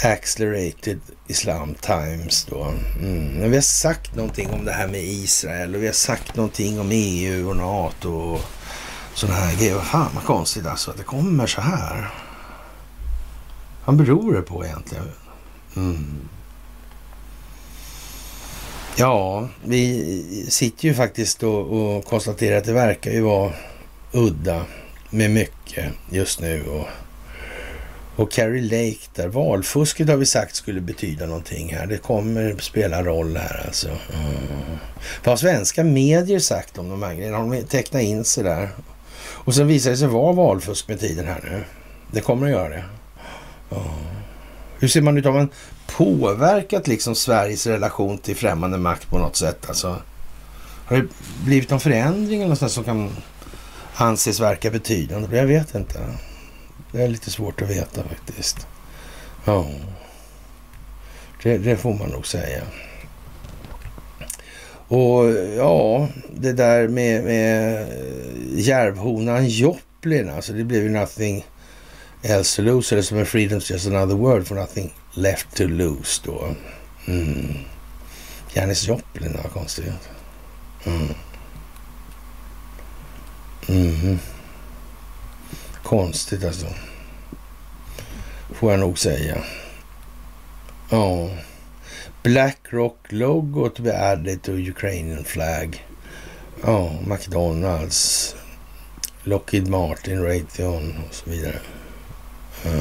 accelerated 0.03 0.99
Islam 1.27 1.75
Times 1.81 2.45
då. 2.45 2.73
Mm. 2.99 3.49
Vi 3.49 3.55
har 3.55 3.61
sagt 3.61 4.15
någonting 4.15 4.49
om 4.49 4.65
det 4.65 4.71
här 4.71 4.87
med 4.87 5.03
Israel 5.03 5.75
och 5.75 5.81
vi 5.81 5.85
har 5.85 5.93
sagt 5.93 6.35
någonting 6.35 6.79
om 6.79 6.89
EU 6.91 7.49
och 7.49 7.57
NATO 7.57 8.09
och 8.09 8.41
sådana 9.13 9.39
här 9.39 9.57
grejer. 9.57 9.79
Fan 9.79 10.11
vad 10.15 10.23
konstigt 10.23 10.65
alltså 10.65 10.91
att 10.91 10.97
det 10.97 11.03
kommer 11.03 11.47
så 11.47 11.61
här. 11.61 12.09
Vad 13.85 13.95
beror 13.95 14.33
det 14.33 14.41
på 14.41 14.65
egentligen? 14.65 15.11
Mm. 15.75 16.29
Ja, 18.97 19.49
vi 19.63 20.45
sitter 20.49 20.87
ju 20.87 20.93
faktiskt 20.93 21.43
och, 21.43 21.59
och 21.59 22.05
konstaterar 22.05 22.57
att 22.57 22.65
det 22.65 22.73
verkar 22.73 23.11
ju 23.11 23.21
vara 23.21 23.51
udda 24.15 24.65
med 25.09 25.31
mycket 25.31 25.85
just 26.09 26.39
nu. 26.41 26.63
Och, 26.63 26.87
och 28.15 28.31
Carrie 28.31 28.61
Lake 28.61 29.01
där, 29.15 29.27
valfusket 29.27 30.09
har 30.09 30.15
vi 30.17 30.25
sagt 30.25 30.55
skulle 30.55 30.81
betyda 30.81 31.25
någonting 31.25 31.73
här. 31.75 31.87
Det 31.87 31.97
kommer 31.97 32.55
spela 32.59 33.03
roll 33.03 33.37
här 33.37 33.63
alltså. 33.65 33.87
Mm. 33.87 34.77
Vad 35.23 35.31
har 35.31 35.37
svenska 35.37 35.83
medier 35.83 36.39
sagt 36.39 36.77
om 36.77 36.89
de 36.89 37.03
här 37.03 37.13
grejerna? 37.13 37.37
Har 37.37 37.55
de 37.55 37.63
tecknat 37.63 38.01
in 38.01 38.25
sig 38.25 38.43
där? 38.43 38.69
Och 39.17 39.55
sen 39.55 39.67
visar 39.67 39.91
det 39.91 39.97
sig 39.97 40.07
vara 40.07 40.33
valfusk 40.33 40.87
med 40.87 40.99
tiden 40.99 41.27
här 41.27 41.41
nu. 41.43 41.63
Det 42.11 42.21
kommer 42.21 42.45
att 42.45 42.51
göra 42.51 42.69
det. 42.69 42.83
Mm. 43.71 43.83
Hur 44.79 44.87
ser 44.87 45.01
man 45.01 45.17
ut? 45.17 45.25
Har 45.25 45.31
man 45.31 45.49
påverkat 45.87 46.87
liksom 46.87 47.15
Sveriges 47.15 47.67
relation 47.67 48.17
till 48.17 48.35
främmande 48.35 48.77
makt 48.77 49.09
på 49.09 49.17
något 49.17 49.35
sätt? 49.35 49.65
Alltså, 49.67 50.01
har 50.85 50.97
det 50.97 51.07
blivit 51.45 51.69
någon 51.69 51.79
förändring 51.79 52.41
eller 52.41 52.49
något 52.61 52.71
som 52.71 52.83
kan 52.83 53.09
anses 53.95 54.39
verka 54.39 54.71
betydande? 54.71 55.37
Jag 55.37 55.45
vet 55.45 55.75
inte. 55.75 55.99
Det 56.91 57.03
är 57.03 57.07
lite 57.07 57.31
svårt 57.31 57.61
att 57.61 57.69
veta 57.69 58.03
faktiskt. 58.03 58.67
Ja, 59.45 59.67
det, 61.43 61.57
det 61.57 61.77
får 61.77 61.93
man 61.93 62.09
nog 62.09 62.27
säga. 62.27 62.61
Och 64.87 65.25
ja, 65.57 66.07
det 66.33 66.53
där 66.53 66.87
med, 66.87 67.23
med 67.23 67.87
järvhonan 68.53 69.47
Joplin, 69.47 70.29
alltså 70.29 70.53
det 70.53 70.63
blev 70.63 70.83
ju 70.83 70.89
nothing 70.89 71.45
else 72.21 72.55
to 72.55 72.61
lose, 72.61 72.95
eller 72.95 73.03
som 73.03 73.17
en 73.17 73.25
freedom's 73.25 73.71
just 73.71 73.87
another 73.87 74.15
word 74.15 74.47
for 74.47 74.55
nothing 74.55 74.93
left 75.13 75.55
to 75.55 75.63
lose 75.63 76.21
då. 76.25 76.47
Mm. 77.07 77.53
Janis 78.53 78.87
Joplin, 78.87 79.37
vad 79.43 79.51
konstigt. 79.51 79.85
Mm. 80.85 81.07
Mm. 83.69 84.19
Konstigt 85.83 86.43
alltså. 86.43 86.67
Får 88.53 88.71
jag 88.71 88.79
nog 88.79 88.99
säga. 88.99 89.37
Ja. 90.89 91.29
Blackrock-logo 92.23 93.69
to 93.69 93.83
added 93.89 94.41
to 94.43 94.51
Ukrainian 94.51 95.23
flag. 95.23 95.85
Ja, 96.63 96.91
McDonalds, 97.07 98.35
Lockheed 99.23 99.67
Martin, 99.67 100.23
Raytheon 100.23 100.93
och 101.09 101.15
så 101.15 101.29
vidare. 101.29 101.59
Ja. 102.63 102.71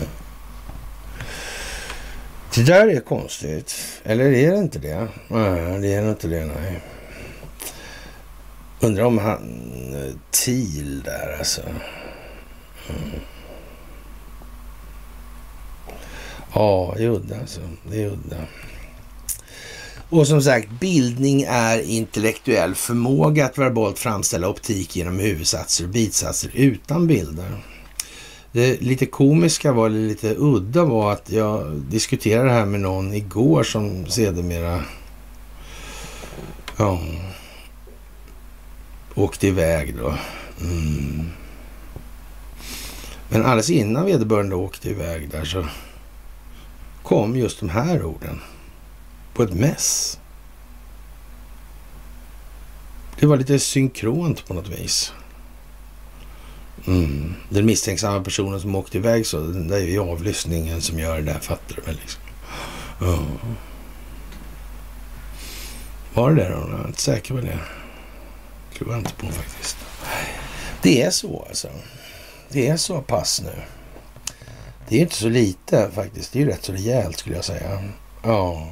Det 2.54 2.62
där 2.62 2.88
är 2.88 3.00
konstigt. 3.00 3.74
Eller 4.04 4.24
är 4.24 4.52
det 4.52 4.58
inte 4.58 4.78
det? 4.78 5.08
Nej, 5.28 5.80
det 5.80 5.94
är 5.94 6.10
inte 6.10 6.28
det, 6.28 6.44
nej. 6.46 6.80
Undrar 8.84 9.04
om 9.04 9.18
han... 9.18 9.42
Eh, 9.94 10.14
Thiel 10.30 11.02
där 11.02 11.36
alltså. 11.38 11.60
Mm. 12.88 13.10
Ja, 16.54 16.94
det 16.96 17.04
är 17.04 17.08
udda 17.08 17.40
alltså. 17.40 17.60
Det 17.90 18.02
är 18.02 18.06
udda. 18.06 18.36
Och 20.08 20.26
som 20.26 20.42
sagt, 20.42 20.70
bildning 20.80 21.42
är 21.48 21.80
intellektuell 21.80 22.74
förmåga 22.74 23.44
att 23.44 23.58
verbalt 23.58 23.98
framställa 23.98 24.48
optik 24.48 24.96
genom 24.96 25.18
huvudsatser 25.18 25.84
och 25.84 25.90
bitsatser 25.90 26.50
utan 26.54 27.06
bilder. 27.06 27.62
Det 28.52 28.80
lite 28.80 29.06
komiska 29.06 29.72
var, 29.72 29.86
eller 29.86 30.08
lite 30.08 30.34
udda 30.38 30.84
var 30.84 31.12
att 31.12 31.30
jag 31.30 31.72
diskuterade 31.74 32.48
det 32.48 32.54
här 32.54 32.66
med 32.66 32.80
någon 32.80 33.14
igår 33.14 33.62
som 33.62 34.06
sedermera 34.06 34.82
ja, 36.76 37.00
åkte 39.14 39.46
iväg 39.46 39.96
då. 39.96 40.14
Mm. 40.60 41.30
Men 43.28 43.42
alldeles 43.44 43.70
innan 43.70 44.04
vederbörande 44.06 44.54
åkte 44.54 44.90
iväg 44.90 45.30
där 45.30 45.44
så 45.44 45.66
kom 47.02 47.36
just 47.36 47.60
de 47.60 47.68
här 47.68 48.04
orden 48.04 48.40
på 49.34 49.42
ett 49.42 49.54
mess. 49.54 50.18
Det 53.20 53.26
var 53.26 53.36
lite 53.36 53.58
synkront 53.58 54.46
på 54.46 54.54
något 54.54 54.68
vis. 54.68 55.12
Mm. 56.86 57.34
Den 57.48 57.66
misstänksamma 57.66 58.24
personen 58.24 58.60
som 58.60 58.74
åkte 58.74 58.98
iväg 58.98 59.26
så, 59.26 59.40
det 59.40 59.76
är 59.76 59.80
ju 59.80 59.98
avlyssningen 59.98 60.82
som 60.82 60.98
gör 60.98 61.16
det 61.16 61.22
där, 61.22 61.38
fattar 61.38 61.76
du 61.76 61.82
väl? 61.82 61.96
Liksom. 62.00 62.22
Oh. 63.00 63.22
Var 66.14 66.30
det 66.30 66.42
det 66.42 66.48
då? 66.48 66.68
Jag 66.70 66.80
är 66.80 66.86
inte 66.86 67.00
säker 67.00 67.34
på 67.34 67.40
det 67.40 67.58
tror 68.78 68.90
jag 68.90 68.98
inte 68.98 69.14
på 69.14 69.26
faktiskt. 69.26 69.76
Det 70.82 71.02
är 71.02 71.10
så 71.10 71.44
alltså. 71.48 71.68
Det 72.48 72.68
är 72.68 72.76
så 72.76 73.02
pass 73.02 73.42
nu. 73.44 73.62
Det 74.88 74.96
är 74.96 75.00
inte 75.00 75.14
så 75.14 75.28
lite 75.28 75.90
faktiskt. 75.94 76.32
Det 76.32 76.38
är 76.38 76.40
ju 76.40 76.50
rätt 76.50 76.64
så 76.64 76.72
rejält 76.72 77.18
skulle 77.18 77.36
jag 77.36 77.44
säga. 77.44 77.82
Ja. 78.22 78.68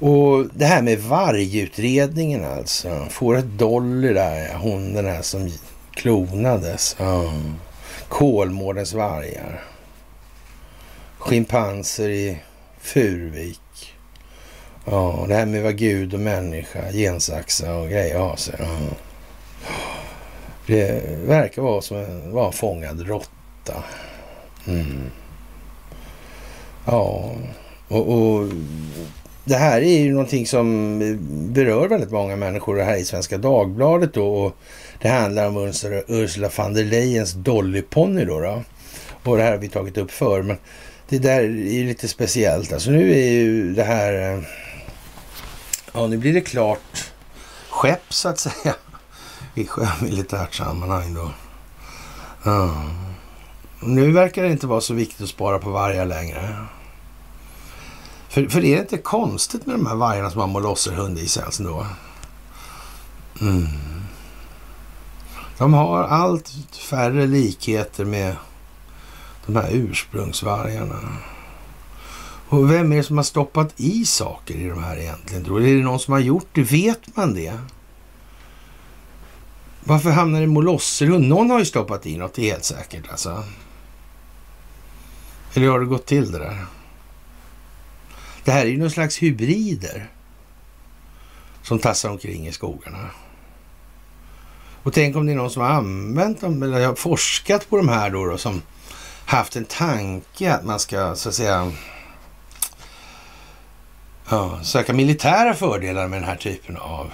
Och 0.00 0.46
det 0.54 0.66
här 0.66 0.82
med 0.82 0.98
vargutredningen 0.98 2.44
alltså. 2.44 3.06
Får 3.10 3.36
ett 3.36 3.58
dolly 3.58 4.12
där, 4.12 4.54
hon 4.54 4.92
den 4.94 5.06
här 5.06 5.22
som 5.22 5.52
klonades. 5.90 6.96
Ja. 6.98 7.32
Kolmårdens 8.08 8.92
vargar. 8.92 9.64
Schimpanser 11.18 12.08
i 12.08 12.38
Furvik. 12.80 13.60
Ja, 14.90 15.24
det 15.28 15.34
här 15.34 15.46
med 15.46 15.62
vad 15.62 15.76
Gud 15.76 16.14
och 16.14 16.20
människa, 16.20 16.92
gensaxa 16.92 17.74
och 17.74 17.88
grejer 17.88 18.18
har 18.18 18.36
sig. 18.36 18.54
Ja. 18.58 18.66
Det 20.66 21.02
verkar 21.26 21.62
vara 21.62 21.80
som 21.80 21.96
en, 21.96 22.32
vara 22.32 22.46
en 22.46 22.52
fångad 22.52 23.08
råtta. 23.08 23.84
Mm. 24.66 25.10
Ja, 26.84 27.30
och, 27.88 28.08
och, 28.08 28.48
det 29.44 29.56
här 29.56 29.80
är 29.80 29.98
ju 29.98 30.12
någonting 30.12 30.46
som 30.46 30.98
berör 31.52 31.88
väldigt 31.88 32.10
många 32.10 32.36
människor. 32.36 32.76
Det 32.76 32.84
här 32.84 32.96
i 32.96 33.04
Svenska 33.04 33.38
Dagbladet 33.38 34.14
då. 34.14 34.34
Och 34.34 34.56
det 35.02 35.08
handlar 35.08 35.48
om 35.48 35.72
Ursula 36.08 36.50
von 36.56 36.74
der 36.74 36.84
Leyens 36.84 37.32
Dollyponny 37.32 38.24
då, 38.24 38.40
då. 38.40 38.62
Och 39.24 39.36
det 39.36 39.42
här 39.42 39.50
har 39.50 39.58
vi 39.58 39.68
tagit 39.68 39.98
upp 39.98 40.10
för 40.10 40.42
men 40.42 40.56
det 41.08 41.18
där 41.18 41.40
är 41.40 41.72
ju 41.72 41.86
lite 41.86 42.08
speciellt. 42.08 42.72
Alltså 42.72 42.90
nu 42.90 43.12
är 43.12 43.30
ju 43.30 43.74
det 43.74 43.84
här... 43.84 44.32
Eh, 44.32 44.40
Ja, 45.92 46.06
nu 46.06 46.16
blir 46.16 46.32
det 46.32 46.40
klart 46.40 47.10
skepp 47.70 48.14
så 48.14 48.28
att 48.28 48.38
säga. 48.38 48.74
I 49.54 49.66
sjömilitärt 49.66 50.54
sammanhang 50.54 51.14
då. 51.14 51.30
Ja. 52.42 52.82
Nu 53.80 54.12
verkar 54.12 54.42
det 54.42 54.52
inte 54.52 54.66
vara 54.66 54.80
så 54.80 54.94
viktigt 54.94 55.22
att 55.22 55.28
spara 55.28 55.58
på 55.58 55.70
vargar 55.70 56.06
längre. 56.06 56.66
För, 58.28 58.46
för 58.46 58.64
är 58.64 58.76
det 58.76 58.80
inte 58.80 58.98
konstigt 58.98 59.66
med 59.66 59.74
de 59.74 59.86
här 59.86 59.94
vargarna 59.94 60.30
som 60.30 60.40
har 60.40 60.48
molosserhund 60.48 61.18
i 61.18 61.28
sig 61.28 61.42
alltså 61.42 61.62
då? 61.62 61.86
Mm. 63.40 63.66
De 65.58 65.74
har 65.74 66.04
allt 66.04 66.50
färre 66.90 67.26
likheter 67.26 68.04
med 68.04 68.36
de 69.46 69.56
här 69.56 69.68
ursprungsvargarna. 69.72 70.98
Och 72.48 72.70
vem 72.70 72.92
är 72.92 72.96
det 72.96 73.02
som 73.02 73.16
har 73.16 73.24
stoppat 73.24 73.74
i 73.76 74.04
saker 74.04 74.54
i 74.54 74.68
de 74.68 74.84
här 74.84 74.96
egentligen? 74.96 75.44
Tror 75.44 75.62
Är 75.62 75.74
det 75.74 75.82
någon 75.82 76.00
som 76.00 76.12
har 76.12 76.20
gjort 76.20 76.48
det? 76.52 76.62
Vet 76.62 77.16
man 77.16 77.34
det? 77.34 77.58
Varför 79.84 80.10
hamnar 80.10 80.40
det 80.40 80.46
molosserhund? 80.46 81.28
Någon 81.28 81.50
har 81.50 81.58
ju 81.58 81.64
stoppat 81.64 82.06
i 82.06 82.16
något, 82.16 82.34
det 82.34 82.48
är 82.48 82.52
helt 82.52 82.64
säkert 82.64 83.10
alltså. 83.10 83.44
Eller 85.54 85.68
har 85.68 85.80
det 85.80 85.86
gått 85.86 86.06
till 86.06 86.32
det 86.32 86.38
där? 86.38 86.66
Det 88.44 88.52
här 88.52 88.60
är 88.60 88.70
ju 88.70 88.76
någon 88.76 88.90
slags 88.90 89.18
hybrider 89.18 90.10
som 91.62 91.78
tassar 91.78 92.10
omkring 92.10 92.46
i 92.46 92.52
skogarna. 92.52 93.10
Och 94.82 94.92
tänk 94.92 95.16
om 95.16 95.26
det 95.26 95.32
är 95.32 95.36
någon 95.36 95.50
som 95.50 95.62
har 95.62 95.70
använt 95.70 96.40
dem 96.40 96.62
eller 96.62 96.86
har 96.86 96.94
forskat 96.94 97.70
på 97.70 97.76
de 97.76 97.88
här 97.88 98.10
då, 98.10 98.24
då 98.24 98.38
som 98.38 98.62
haft 99.24 99.56
en 99.56 99.64
tanke 99.64 100.54
att 100.54 100.64
man 100.64 100.78
ska 100.78 101.14
så 101.14 101.28
att 101.28 101.34
säga 101.34 101.72
ja, 104.30 104.60
söka 104.62 104.92
militära 104.92 105.54
fördelar 105.54 106.08
med 106.08 106.20
den 106.20 106.28
här 106.28 106.36
typen 106.36 106.76
av 106.76 107.12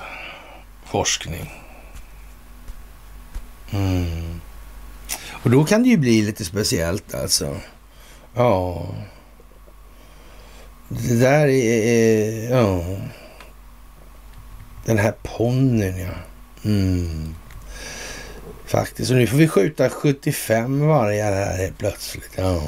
forskning. 0.86 1.50
Mm. 3.70 4.40
Och 5.30 5.50
då 5.50 5.64
kan 5.64 5.82
det 5.82 5.88
ju 5.88 5.96
bli 5.96 6.22
lite 6.22 6.44
speciellt 6.44 7.14
alltså. 7.14 7.56
Ja. 8.34 8.86
Det 10.88 11.14
där 11.14 11.48
är... 11.48 12.50
Ja. 12.50 12.84
Den 14.84 14.98
här 14.98 15.14
ponnyn 15.22 15.98
ja. 15.98 16.12
Mm. 16.64 17.34
Faktiskt. 18.66 19.10
Och 19.10 19.16
nu 19.16 19.26
får 19.26 19.36
vi 19.36 19.48
skjuta 19.48 19.90
75 19.90 20.86
vargar 20.86 21.32
här 21.32 21.58
helt 21.58 21.78
plötsligt. 21.78 22.30
Ja. 22.36 22.62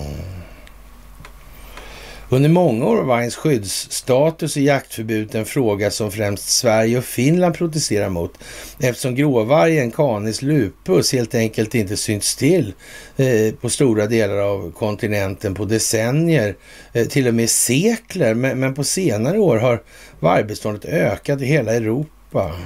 Under 2.29 2.49
många 2.49 2.87
år 2.87 2.97
var 2.97 3.05
vargens 3.05 3.37
skyddsstatus 3.37 4.57
i 4.57 4.65
jaktförbudet 4.65 5.35
en 5.35 5.45
fråga 5.45 5.91
som 5.91 6.13
främst 6.13 6.49
Sverige 6.49 6.99
och 6.99 7.05
Finland 7.05 7.55
protesterar 7.55 8.09
mot 8.09 8.39
eftersom 8.79 9.15
gråvargen 9.15 9.91
Canis 9.91 10.43
lupus 10.43 11.13
helt 11.13 11.35
enkelt 11.35 11.75
inte 11.75 11.97
synts 11.97 12.37
till 12.37 12.75
eh, 13.17 13.55
på 13.55 13.71
stora 13.71 14.07
delar 14.07 14.39
av 14.39 14.73
kontinenten 14.73 15.55
på 15.55 15.65
decennier, 15.65 16.57
eh, 16.93 17.07
till 17.07 17.29
och 17.29 17.35
med 17.35 17.51
sekler. 17.51 18.35
Men, 18.35 18.61
men, 18.61 18.75
på 18.75 18.85
senare 18.85 19.39
år 19.39 19.57
har 19.57 19.83
vargbeståndet 20.21 20.85
ökat 20.85 21.41
i 21.41 21.45
hela 21.47 21.75
Europa. 21.75 22.57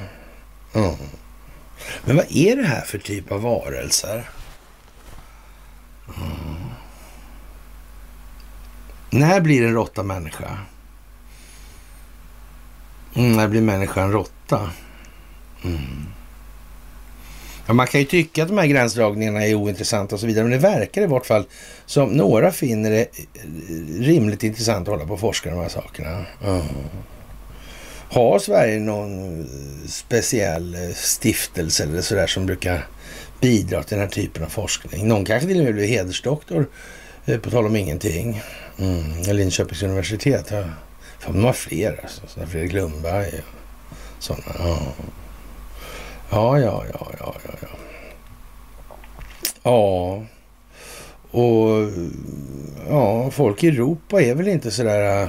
Mm. 0.75 0.95
Men 2.05 2.17
vad 2.17 2.27
är 2.37 2.57
det 2.57 2.67
här 2.67 2.83
för 2.83 2.99
typ 2.99 3.33
av 3.33 3.43
varelser? 3.43 4.31
Mm. 6.17 6.70
När 9.11 9.41
blir 9.41 9.67
en 9.67 9.75
råtta 9.75 10.03
människa? 10.03 10.59
Mm, 13.15 13.33
när 13.33 13.49
blir 13.49 13.61
människan 13.61 14.13
råtta? 14.13 14.71
Mm. 15.65 16.07
Ja, 17.67 17.75
man 17.75 17.87
kan 17.87 18.01
ju 18.01 18.07
tycka 18.07 18.43
att 18.43 18.49
de 18.49 18.59
här 18.59 18.67
gränsdragningarna 18.67 19.47
är 19.47 19.55
ointressanta 19.55 20.15
och 20.15 20.21
så 20.21 20.27
vidare, 20.27 20.45
men 20.45 20.53
det 20.53 20.59
verkar 20.69 21.03
i 21.03 21.07
vart 21.07 21.27
fall 21.27 21.45
som 21.87 22.09
några 22.09 22.53
finner 22.53 22.91
det 22.91 23.01
eh, 23.01 23.07
rimligt 24.01 24.45
intressant 24.45 24.89
att 24.89 24.95
hålla 24.95 25.07
på 25.07 25.13
och 25.13 25.21
forska 25.21 25.51
de 25.51 25.59
här 25.61 25.69
sakerna. 25.69 26.27
Mm. 26.45 26.63
Har 28.11 28.39
Sverige 28.39 28.81
någon 28.81 29.41
eh, 29.41 29.47
speciell 29.89 30.75
eh, 30.75 30.95
stiftelse 30.95 31.83
eller 31.83 32.03
sådär 32.03 32.27
som 32.27 32.47
brukar 32.47 32.87
bidra 33.41 33.83
till 33.83 33.97
den 33.97 34.07
här 34.07 34.13
typen 34.13 34.45
av 34.45 34.49
forskning? 34.49 35.09
Någon 35.09 35.25
kanske 35.25 35.49
till 35.49 35.59
och 35.59 35.65
med 35.65 35.75
blir 35.75 35.87
hedersdoktor, 35.87 36.69
på 37.43 37.51
tal 37.51 37.67
om 37.67 37.77
ingenting. 37.77 38.43
Mm. 38.81 39.37
Linköpings 39.37 39.83
universitet 39.83 40.47
Ja. 40.51 40.65
fan, 41.19 41.33
de 41.35 41.45
har 41.45 41.53
fler 41.53 42.01
alltså. 42.03 42.47
Fredrik 42.47 42.73
Lundberg 42.73 43.29
och 43.29 44.23
sådana. 44.23 44.45
Ja. 44.59 44.79
ja, 46.31 46.59
ja, 46.59 46.85
ja, 46.93 47.13
ja, 47.19 47.35
ja. 47.45 47.59
Ja, 47.63 47.69
ja. 49.63 50.23
och 51.39 51.91
ja, 52.89 53.31
folk 53.31 53.65
i 53.65 53.69
Europa 53.69 54.23
är 54.23 54.35
väl 54.35 54.49
inte 54.49 54.71
sådär 54.71 55.23
äh, 55.23 55.29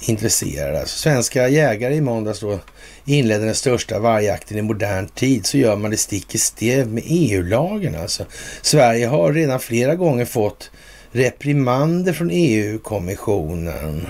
intresserade. 0.00 0.80
Alltså, 0.80 0.98
svenska 0.98 1.48
jägare 1.48 1.94
i 1.94 2.00
måndags 2.00 2.40
då 2.40 2.58
inledde 3.04 3.44
den 3.44 3.54
största 3.54 3.98
vargjakten 3.98 4.58
i 4.58 4.62
modern 4.62 5.08
tid 5.08 5.46
så 5.46 5.58
gör 5.58 5.76
man 5.76 5.90
det 5.90 5.96
stick 5.96 6.34
i 6.34 6.38
stäv 6.38 6.92
med 6.92 7.02
EU-lagen 7.06 7.94
alltså. 7.94 8.24
Sverige 8.62 9.06
har 9.06 9.32
redan 9.32 9.60
flera 9.60 9.94
gånger 9.94 10.24
fått 10.24 10.70
reprimander 11.14 12.12
från 12.12 12.30
EU-kommissionen. 12.32 14.06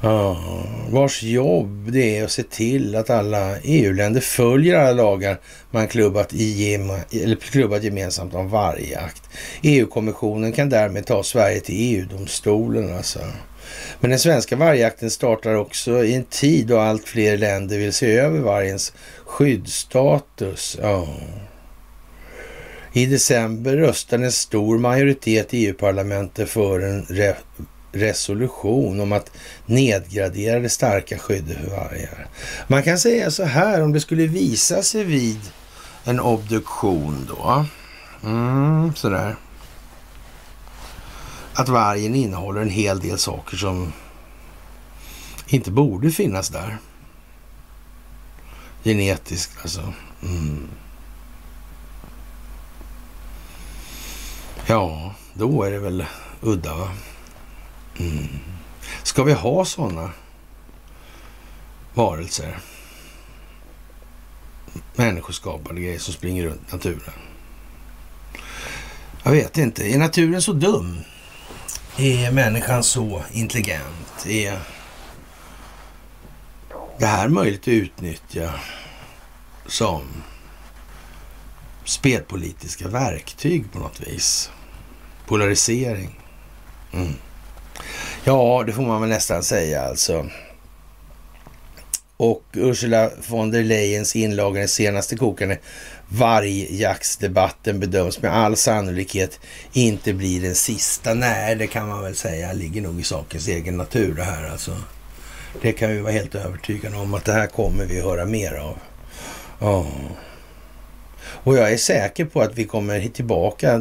Ja, 0.00 0.44
vars 0.90 1.22
jobb 1.22 1.92
det 1.92 2.18
är 2.18 2.24
att 2.24 2.30
se 2.30 2.42
till 2.42 2.96
att 2.96 3.10
alla 3.10 3.58
EU-länder 3.62 4.20
följer 4.20 4.78
alla 4.78 4.92
lagar 4.92 5.40
man 5.70 5.88
klubbat, 5.88 6.32
i, 6.32 6.74
eller 7.22 7.36
klubbat 7.36 7.82
gemensamt 7.82 8.34
om 8.34 8.50
vargjakt. 8.50 9.22
EU-kommissionen 9.62 10.52
kan 10.52 10.68
därmed 10.68 11.06
ta 11.06 11.22
Sverige 11.22 11.60
till 11.60 11.74
EU-domstolen 11.78 12.96
alltså. 12.96 13.18
Men 14.00 14.10
den 14.10 14.18
svenska 14.18 14.56
vargjakten 14.56 15.10
startar 15.10 15.54
också 15.54 16.04
i 16.04 16.14
en 16.14 16.24
tid 16.24 16.66
då 16.66 16.78
allt 16.78 17.08
fler 17.08 17.36
länder 17.36 17.78
vill 17.78 17.92
se 17.92 18.16
över 18.16 18.38
vargens 18.38 18.92
skyddsstatus. 19.24 20.78
Ja. 20.82 21.08
I 22.96 23.06
december 23.06 23.76
röstade 23.76 24.24
en 24.24 24.32
stor 24.32 24.78
majoritet 24.78 25.54
i 25.54 25.66
EU-parlamentet 25.66 26.50
för 26.50 26.80
en 26.80 27.02
re 27.02 27.34
resolution 27.92 29.00
om 29.00 29.12
att 29.12 29.30
nedgradera 29.66 30.60
det 30.60 30.68
starka 30.68 31.18
skyddet 31.18 31.56
för 31.56 31.70
vargar. 31.70 32.26
Man 32.66 32.82
kan 32.82 32.98
säga 32.98 33.30
så 33.30 33.44
här, 33.44 33.82
om 33.82 33.92
det 33.92 34.00
skulle 34.00 34.26
visa 34.26 34.82
sig 34.82 35.04
vid 35.04 35.40
en 36.04 36.20
obduktion 36.20 37.28
då, 37.28 37.64
mm, 38.24 38.94
sådär, 38.94 39.36
att 41.54 41.68
vargen 41.68 42.14
innehåller 42.14 42.60
en 42.60 42.70
hel 42.70 43.00
del 43.00 43.18
saker 43.18 43.56
som 43.56 43.92
inte 45.46 45.70
borde 45.70 46.10
finnas 46.10 46.48
där. 46.48 46.78
Genetiskt 48.84 49.52
alltså. 49.62 49.92
Mm. 50.22 50.68
Ja, 54.66 55.14
då 55.34 55.62
är 55.62 55.70
det 55.70 55.78
väl 55.78 56.04
udda 56.40 56.74
va? 56.74 56.90
Mm. 57.98 58.28
Ska 59.02 59.22
vi 59.22 59.32
ha 59.32 59.64
sådana 59.64 60.10
varelser? 61.94 62.58
Människoskapade 64.94 65.80
grejer 65.80 65.98
som 65.98 66.14
springer 66.14 66.44
runt 66.44 66.72
naturen. 66.72 67.14
Jag 69.22 69.32
vet 69.32 69.58
inte. 69.58 69.94
Är 69.94 69.98
naturen 69.98 70.42
så 70.42 70.52
dum? 70.52 71.00
Är 71.96 72.30
människan 72.30 72.84
så 72.84 73.22
intelligent? 73.32 74.26
Är 74.26 74.58
det 76.98 77.06
här 77.06 77.28
möjligt 77.28 77.62
att 77.62 77.68
utnyttja 77.68 78.54
som 79.66 80.02
spelpolitiska 81.84 82.88
verktyg 82.88 83.72
på 83.72 83.78
något 83.78 84.00
vis? 84.00 84.50
Polarisering. 85.26 86.20
Mm. 86.92 87.14
Ja, 88.24 88.64
det 88.66 88.72
får 88.72 88.82
man 88.82 89.00
väl 89.00 89.10
nästan 89.10 89.42
säga 89.42 89.82
alltså. 89.82 90.26
Och 92.16 92.44
Ursula 92.52 93.10
von 93.28 93.50
der 93.50 93.62
Leyens 93.62 94.16
inlaga 94.16 94.58
den 94.58 94.68
senaste 94.68 95.16
kokande 95.16 95.58
vargjaktsdebatten 96.08 97.80
bedöms 97.80 98.22
med 98.22 98.32
all 98.36 98.56
sannolikhet 98.56 99.40
inte 99.72 100.12
bli 100.12 100.38
den 100.38 100.54
sista. 100.54 101.14
Nej, 101.14 101.54
det 101.56 101.66
kan 101.66 101.88
man 101.88 102.02
väl 102.02 102.16
säga 102.16 102.52
ligger 102.52 102.80
nog 102.80 103.00
i 103.00 103.02
sakens 103.02 103.48
egen 103.48 103.76
natur 103.76 104.14
det 104.14 104.24
här 104.24 104.50
alltså. 104.50 104.76
Det 105.62 105.72
kan 105.72 105.90
vi 105.90 105.98
vara 105.98 106.12
helt 106.12 106.34
övertygade 106.34 106.96
om 106.96 107.14
att 107.14 107.24
det 107.24 107.32
här 107.32 107.46
kommer 107.46 107.84
vi 107.84 108.00
höra 108.00 108.24
mer 108.24 108.54
av. 108.54 108.78
Oh. 109.60 109.86
Och 111.44 111.56
jag 111.56 111.72
är 111.72 111.76
säker 111.76 112.24
på 112.24 112.40
att 112.40 112.58
vi 112.58 112.64
kommer 112.64 113.08
tillbaka. 113.08 113.78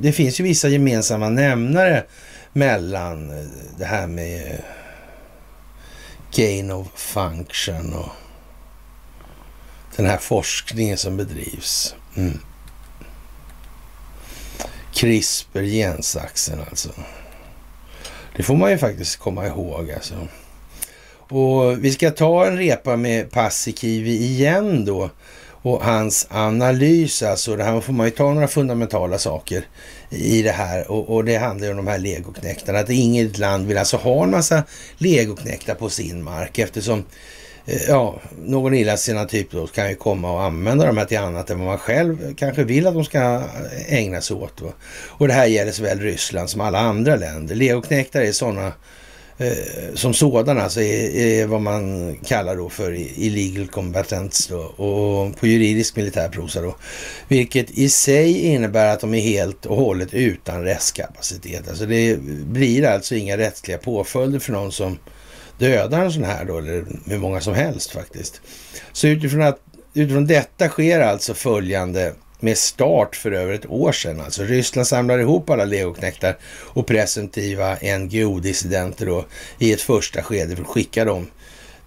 Det 0.00 0.12
finns 0.12 0.40
ju 0.40 0.44
vissa 0.44 0.68
gemensamma 0.68 1.28
nämnare 1.28 2.04
mellan 2.52 3.30
eh, 3.30 3.46
det 3.78 3.84
här 3.84 4.06
med 4.06 4.46
eh, 4.46 4.58
gain 6.34 6.70
of 6.70 6.86
function 6.94 7.94
och 7.94 8.08
den 9.96 10.06
här 10.06 10.18
forskningen 10.18 10.96
som 10.96 11.16
bedrivs. 11.16 11.94
Mm. 12.16 12.38
CRISPR, 14.92 15.62
gensaxen 15.62 16.60
alltså. 16.70 16.88
Det 18.36 18.42
får 18.42 18.54
man 18.56 18.70
ju 18.70 18.78
faktiskt 18.78 19.16
komma 19.16 19.46
ihåg 19.46 19.90
alltså. 19.90 20.14
Och 21.28 21.84
vi 21.84 21.92
ska 21.92 22.10
ta 22.10 22.46
en 22.46 22.56
repa 22.56 22.96
med 22.96 23.30
Paasikivi 23.30 24.16
igen 24.16 24.84
då 24.84 25.10
och 25.64 25.84
hans 25.84 26.26
analys, 26.30 27.22
alltså 27.22 27.56
det 27.56 27.64
här 27.64 27.80
får 27.80 27.92
man 27.92 28.06
ju 28.06 28.10
ta 28.10 28.32
några 28.32 28.48
fundamentala 28.48 29.18
saker 29.18 29.64
i 30.10 30.42
det 30.42 30.50
här 30.50 30.90
och, 30.90 31.14
och 31.14 31.24
det 31.24 31.36
handlar 31.36 31.66
ju 31.66 31.70
om 31.70 31.76
de 31.76 31.86
här 31.86 31.98
legoknäktarna. 31.98 32.78
Att 32.78 32.90
inget 32.90 33.38
land 33.38 33.66
vill 33.66 33.78
alltså 33.78 33.96
ha 33.96 34.24
en 34.24 34.30
massa 34.30 34.62
legoknäktar 34.98 35.74
på 35.74 35.88
sin 35.88 36.22
mark 36.22 36.58
eftersom 36.58 37.04
eh, 37.66 37.82
ja, 37.88 38.20
någon 38.44 38.74
illasinnad 38.74 39.28
typ 39.28 39.50
då 39.50 39.66
kan 39.66 39.88
ju 39.88 39.94
komma 39.94 40.32
och 40.32 40.42
använda 40.42 40.86
de 40.86 40.96
här 40.96 41.04
till 41.04 41.18
annat 41.18 41.50
än 41.50 41.58
vad 41.58 41.68
man 41.68 41.78
själv 41.78 42.34
kanske 42.34 42.64
vill 42.64 42.86
att 42.86 42.94
de 42.94 43.04
ska 43.04 43.42
ägna 43.88 44.20
sig 44.20 44.36
åt. 44.36 44.62
Och 45.06 45.28
det 45.28 45.34
här 45.34 45.46
gäller 45.46 45.72
såväl 45.72 46.00
Ryssland 46.00 46.50
som 46.50 46.60
alla 46.60 46.78
andra 46.78 47.16
länder. 47.16 47.54
Legoknektar 47.54 48.20
är 48.20 48.32
sådana 48.32 48.72
Eh, 49.38 49.94
som 49.94 50.14
sådana 50.14 50.62
alltså 50.62 50.80
är, 50.80 51.16
är, 51.16 51.46
vad 51.46 51.60
man 51.60 52.14
kallar 52.16 52.56
då 52.56 52.68
för 52.68 52.92
illegal 52.94 53.66
combatants 53.66 54.46
då, 54.46 54.56
och 54.56 55.36
på 55.36 55.46
juridisk 55.46 55.96
militärprosa 55.96 56.62
då. 56.62 56.76
Vilket 57.28 57.70
i 57.70 57.88
sig 57.88 58.40
innebär 58.40 58.92
att 58.92 59.00
de 59.00 59.14
är 59.14 59.20
helt 59.20 59.66
och 59.66 59.76
hållet 59.76 60.14
utan 60.14 60.64
rättskapacitet. 60.64 61.68
Alltså 61.68 61.86
det 61.86 62.18
blir 62.46 62.84
alltså 62.84 63.14
inga 63.14 63.36
rättsliga 63.38 63.78
påföljder 63.78 64.38
för 64.38 64.52
någon 64.52 64.72
som 64.72 64.98
dödar 65.58 66.04
en 66.04 66.12
sån 66.12 66.24
här 66.24 66.44
då, 66.44 66.58
eller 66.58 66.84
hur 67.06 67.18
många 67.18 67.40
som 67.40 67.54
helst 67.54 67.90
faktiskt. 67.90 68.40
Så 68.92 69.06
utifrån, 69.06 69.42
att, 69.42 69.58
utifrån 69.94 70.26
detta 70.26 70.68
sker 70.68 71.00
alltså 71.00 71.34
följande 71.34 72.12
med 72.40 72.58
start 72.58 73.16
för 73.16 73.32
över 73.32 73.52
ett 73.52 73.66
år 73.66 73.92
sedan. 73.92 74.20
Alltså 74.20 74.42
Ryssland 74.42 74.86
samlar 74.86 75.18
ihop 75.18 75.50
alla 75.50 75.64
legoknektar 75.64 76.36
och 76.44 76.86
presumtiva 76.86 77.76
NGO-dissidenter 77.98 79.06
då 79.06 79.24
i 79.58 79.72
ett 79.72 79.80
första 79.80 80.22
skede 80.22 80.56
för 80.56 80.62
att 80.62 80.68
skicka 80.68 81.04
dem 81.04 81.26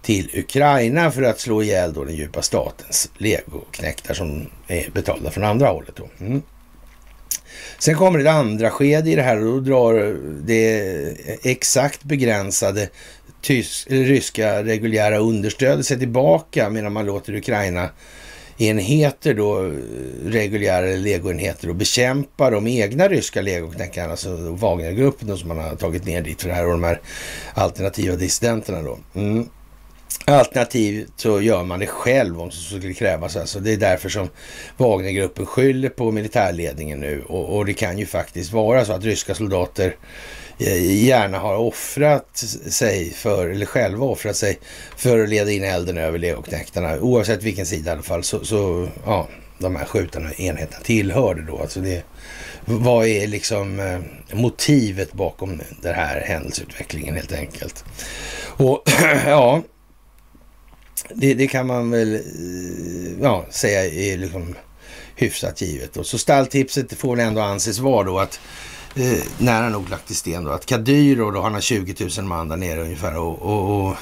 till 0.02 0.30
Ukraina 0.34 1.10
för 1.10 1.22
att 1.22 1.40
slå 1.40 1.62
ihjäl 1.62 1.92
då 1.92 2.04
den 2.04 2.14
djupa 2.14 2.42
statens 2.42 3.10
legoknektar 3.18 4.14
som 4.14 4.50
är 4.66 4.90
betalda 4.90 5.30
från 5.30 5.44
andra 5.44 5.68
hållet. 5.68 5.96
Då. 5.96 6.08
Mm. 6.20 6.42
Sen 7.78 7.94
kommer 7.94 8.18
ett 8.18 8.26
andra 8.26 8.70
skede 8.70 9.10
i 9.10 9.14
det 9.14 9.22
här 9.22 9.36
och 9.36 9.44
då 9.44 9.60
drar 9.60 10.16
det 10.46 11.16
exakt 11.42 12.04
begränsade 12.04 12.88
tysk, 13.40 13.86
ryska 13.90 14.64
reguljära 14.64 15.18
understödet 15.18 15.86
sig 15.86 15.98
tillbaka 15.98 16.70
medan 16.70 16.92
man 16.92 17.06
låter 17.06 17.34
Ukraina 17.34 17.90
enheter 18.58 19.34
då, 19.34 19.72
reguljära 20.24 20.86
legoenheter 20.86 21.68
och 21.68 21.74
bekämpa 21.74 22.50
de 22.50 22.66
egna 22.66 23.08
ryska 23.08 23.40
legoknäckarna, 23.40 24.10
alltså 24.10 24.36
Wagnergruppen 24.36 25.38
som 25.38 25.48
man 25.48 25.58
har 25.58 25.76
tagit 25.76 26.06
ner 26.06 26.22
dit 26.22 26.42
för 26.42 26.48
det 26.48 26.54
här 26.54 26.66
och 26.66 26.72
de 26.72 26.84
här 26.84 27.00
alternativa 27.54 28.16
dissidenterna 28.16 28.82
då. 28.82 28.98
Mm. 29.14 29.48
Alternativt 30.24 31.12
så 31.16 31.40
gör 31.40 31.64
man 31.64 31.80
det 31.80 31.86
själv 31.86 32.40
om 32.40 32.50
så 32.50 32.78
skulle 32.78 32.94
krävas. 32.94 33.36
Alltså 33.36 33.60
det 33.60 33.72
är 33.72 33.76
därför 33.76 34.08
som 34.08 34.28
Wagnergruppen 34.76 35.46
skyller 35.46 35.88
på 35.88 36.10
militärledningen 36.10 37.00
nu 37.00 37.22
och, 37.26 37.56
och 37.56 37.66
det 37.66 37.74
kan 37.74 37.98
ju 37.98 38.06
faktiskt 38.06 38.52
vara 38.52 38.84
så 38.84 38.92
att 38.92 39.04
ryska 39.04 39.34
soldater 39.34 39.96
Eh, 40.58 41.04
gärna 41.04 41.38
har 41.38 41.56
offrat 41.56 42.36
sig 42.70 43.10
för, 43.10 43.48
eller 43.48 43.66
själva 43.66 44.06
offrat 44.06 44.36
sig 44.36 44.58
för 44.96 45.18
att 45.18 45.28
leda 45.28 45.50
in 45.50 45.64
elden 45.64 45.98
över 45.98 46.18
legoknektarna. 46.18 47.00
Oavsett 47.00 47.42
vilken 47.42 47.66
sida 47.66 47.90
i 47.90 47.92
alla 47.92 48.02
fall, 48.02 48.24
så, 48.24 48.44
så 48.44 48.88
ja, 49.04 49.28
de 49.58 49.76
här 49.76 49.84
skjutande 49.84 50.42
enheterna 50.42 50.84
tillhörde 50.84 51.42
då. 51.42 51.58
Alltså 51.58 51.80
det, 51.80 52.02
vad 52.64 53.06
är 53.06 53.26
liksom 53.26 53.80
eh, 53.80 54.36
motivet 54.36 55.12
bakom 55.12 55.60
den 55.82 55.94
här 55.94 56.20
händelseutvecklingen 56.20 57.14
helt 57.14 57.32
enkelt? 57.32 57.84
Och 58.46 58.82
ja, 59.26 59.62
det, 61.14 61.34
det, 61.34 61.46
kan 61.46 61.66
man 61.66 61.90
väl 61.90 62.14
eh, 62.14 63.22
ja, 63.22 63.46
säga 63.50 63.84
är 63.84 64.18
liksom 64.18 64.54
hyfsat 65.16 65.60
givet. 65.60 65.96
Och 65.96 66.06
så 66.06 66.18
stalltipset 66.18 66.92
får 66.92 67.16
väl 67.16 67.26
ändå 67.26 67.40
anses 67.40 67.78
vara 67.78 68.04
då 68.04 68.18
att 68.18 68.40
eh, 68.94 69.22
nära 69.38 69.68
nog 69.68 69.90
lagt 69.90 70.10
i 70.10 70.14
sten 70.14 70.44
då. 70.44 70.50
Att 70.50 70.66
Kadyro 70.66 71.30
då, 71.30 71.42
han 71.42 71.54
har 71.54 71.60
20 71.60 72.08
000 72.18 72.26
man 72.26 72.48
där 72.48 72.56
nere 72.56 72.82
ungefär. 72.82 73.18
Och, 73.18 73.42
och, 73.42 73.88
och, 73.88 73.96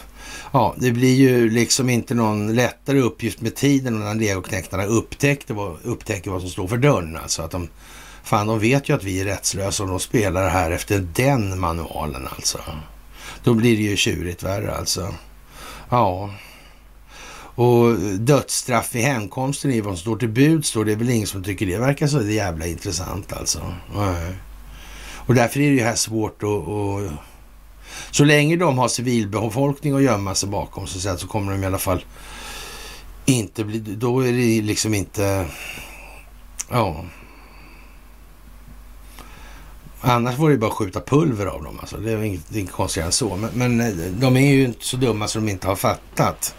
ja, 0.53 0.75
det 0.79 0.93
blir 0.93 1.15
ju 1.15 1.51
liksom 1.51 1.91
inte 1.91 2.15
någon 2.15 2.55
lättare 2.55 3.01
uppgift 3.01 3.41
med 3.41 3.55
tiden 3.55 4.01
när 4.01 4.15
legoknektarna 4.15 4.85
upptäckte 4.85 5.55
vad, 5.55 5.77
upptäcker 5.83 6.31
vad 6.31 6.41
som 6.41 6.51
står 6.51 6.69
för 6.69 6.77
dörren. 6.77 7.17
Alltså 7.17 7.43
att 7.43 7.51
de, 7.51 7.69
fan 8.23 8.47
de 8.47 8.59
vet 8.59 8.89
ju 8.89 8.95
att 8.95 9.05
vi 9.05 9.21
är 9.21 9.25
rättslösa 9.25 9.83
och 9.83 9.89
de 9.89 10.01
spelar 10.01 10.49
här 10.49 10.71
efter 10.71 11.09
den 11.15 11.61
manualen 11.61 12.29
alltså. 12.37 12.59
Då 13.45 13.55
blir 13.55 13.77
det 13.77 13.83
ju 13.83 13.97
tjurigt 13.97 14.43
värre 14.43 14.75
alltså. 14.75 15.15
Ja. 15.89 16.31
Och 17.57 17.95
dödsstraff 18.19 18.97
i 18.97 19.01
hemkomsten 19.01 19.71
är 19.71 19.83
vad 19.83 19.95
som 19.95 20.01
står 20.01 20.17
till 20.17 20.29
bud 20.29 20.67
står 20.67 20.85
det 20.85 20.93
är 20.93 20.97
väl 20.97 21.11
ingen 21.11 21.27
som 21.27 21.45
tycker 21.45 21.67
det 21.67 21.79
verkar 21.79 22.07
så 22.07 22.23
jävla 22.23 22.67
intressant 22.67 23.33
alltså. 23.33 23.61
Nej. 23.95 24.37
Och 25.27 25.35
därför 25.35 25.61
är 25.61 25.71
det 25.71 25.77
ju 25.77 25.83
här 25.83 25.95
svårt 25.95 26.43
att... 26.43 26.69
att 26.69 27.13
så 28.11 28.25
länge 28.25 28.57
de 28.57 28.79
har 28.79 28.89
civilbefolkning 28.89 29.95
att 29.95 30.03
gömma 30.03 30.35
sig 30.35 30.49
bakom 30.49 30.87
så, 30.87 31.19
så 31.19 31.27
kommer 31.27 31.53
de 31.53 31.63
i 31.63 31.67
alla 31.67 31.79
fall 31.79 32.05
inte 33.25 33.65
bli... 33.65 33.79
Då 33.79 34.21
är 34.21 34.33
det 34.33 34.63
liksom 34.63 34.95
inte... 34.95 35.47
Ja. 36.71 37.05
Annars 40.01 40.39
var 40.39 40.51
det 40.51 40.59
bara 40.59 40.71
att 40.71 40.77
skjuta 40.77 41.01
pulver 41.01 41.47
av 41.47 41.63
dem. 41.63 41.79
Alltså. 41.81 41.97
Det 41.97 42.13
är 42.13 42.23
inget, 42.23 42.49
det 42.49 42.59
är 42.59 42.61
inget 42.61 42.73
konstigare 42.73 43.07
än 43.07 43.13
så. 43.13 43.37
Men, 43.37 43.51
men, 43.55 43.81
eh, 43.81 44.13
de 44.13 44.37
är 44.37 44.53
ju 44.53 44.65
inte 44.65 44.85
så 44.85 44.97
dumma 44.97 45.29
så 45.29 45.39
de 45.39 45.49
inte 45.49 45.67
har 45.67 45.77
fattat. 45.77 46.55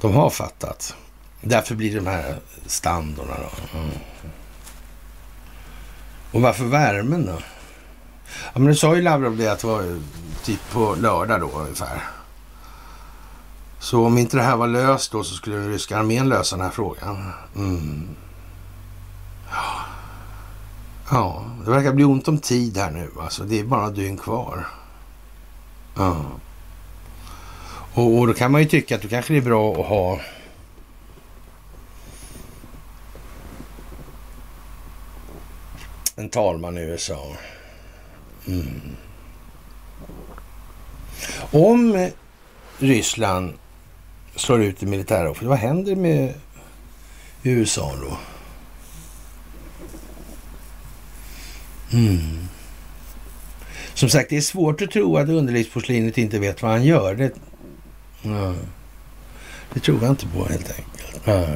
De 0.00 0.14
har 0.14 0.30
fattat. 0.30 0.94
Därför 1.40 1.74
blir 1.74 1.96
de 1.96 2.06
här 2.06 2.36
standarderna 2.66 3.36
då. 3.38 3.78
Mm. 3.78 3.90
Och 6.32 6.40
varför 6.40 6.64
värmen 6.64 7.26
då? 7.26 7.38
Ja, 8.44 8.52
men 8.54 8.64
nu 8.64 8.74
sa 8.74 8.96
ju 8.96 9.02
Lavrov 9.02 9.36
det 9.36 9.48
att 9.48 9.58
det 9.58 9.66
var 9.66 10.00
typ 10.44 10.70
på 10.72 10.96
lördag 11.00 11.40
då 11.40 11.50
ungefär. 11.58 12.02
Så 13.78 14.06
om 14.06 14.18
inte 14.18 14.36
det 14.36 14.42
här 14.42 14.56
var 14.56 14.66
löst 14.66 15.12
då 15.12 15.24
så 15.24 15.34
skulle 15.34 15.56
den 15.56 15.70
ryska 15.70 15.98
armén 15.98 16.28
lösa 16.28 16.56
den 16.56 16.64
här 16.64 16.72
frågan. 16.72 17.32
Mm. 17.56 18.08
Ja. 19.50 19.80
ja, 21.10 21.44
det 21.64 21.70
verkar 21.70 21.92
bli 21.92 22.04
ont 22.04 22.28
om 22.28 22.38
tid 22.38 22.76
här 22.76 22.90
nu. 22.90 23.10
Alltså, 23.20 23.44
det 23.44 23.60
är 23.60 23.64
bara 23.64 23.80
några 23.80 23.94
dygn 23.94 24.16
kvar. 24.16 24.66
Ja. 25.96 26.24
Och, 27.94 28.18
och 28.18 28.26
då 28.26 28.34
kan 28.34 28.52
man 28.52 28.60
ju 28.60 28.68
tycka 28.68 28.94
att 28.94 29.02
då 29.02 29.08
kanske 29.08 29.32
det 29.32 29.38
är 29.38 29.42
bra 29.42 29.72
att 29.72 29.86
ha 29.86 30.20
en 36.20 36.28
talman 36.28 36.78
i 36.78 36.80
USA. 36.80 37.36
Mm. 38.46 38.80
Om 41.50 42.08
Ryssland 42.78 43.52
slår 44.36 44.62
ut 44.62 44.80
det 44.80 44.86
militära 44.86 45.30
offret, 45.30 45.48
vad 45.48 45.58
händer 45.58 45.96
med 45.96 46.34
USA 47.42 47.92
då? 48.00 48.18
Mm. 51.98 52.48
Som 53.94 54.08
sagt, 54.08 54.30
det 54.30 54.36
är 54.36 54.40
svårt 54.40 54.82
att 54.82 54.90
tro 54.90 55.16
att 55.16 55.28
underlivsporslinet 55.28 56.18
inte 56.18 56.38
vet 56.38 56.62
vad 56.62 56.70
han 56.70 56.84
gör. 56.84 57.14
Det, 57.14 57.32
ja. 58.22 58.54
det 59.74 59.80
tror 59.80 60.02
jag 60.02 60.10
inte 60.10 60.26
på 60.26 60.44
helt 60.44 60.70
enkelt. 60.70 61.20
Ja. 61.24 61.46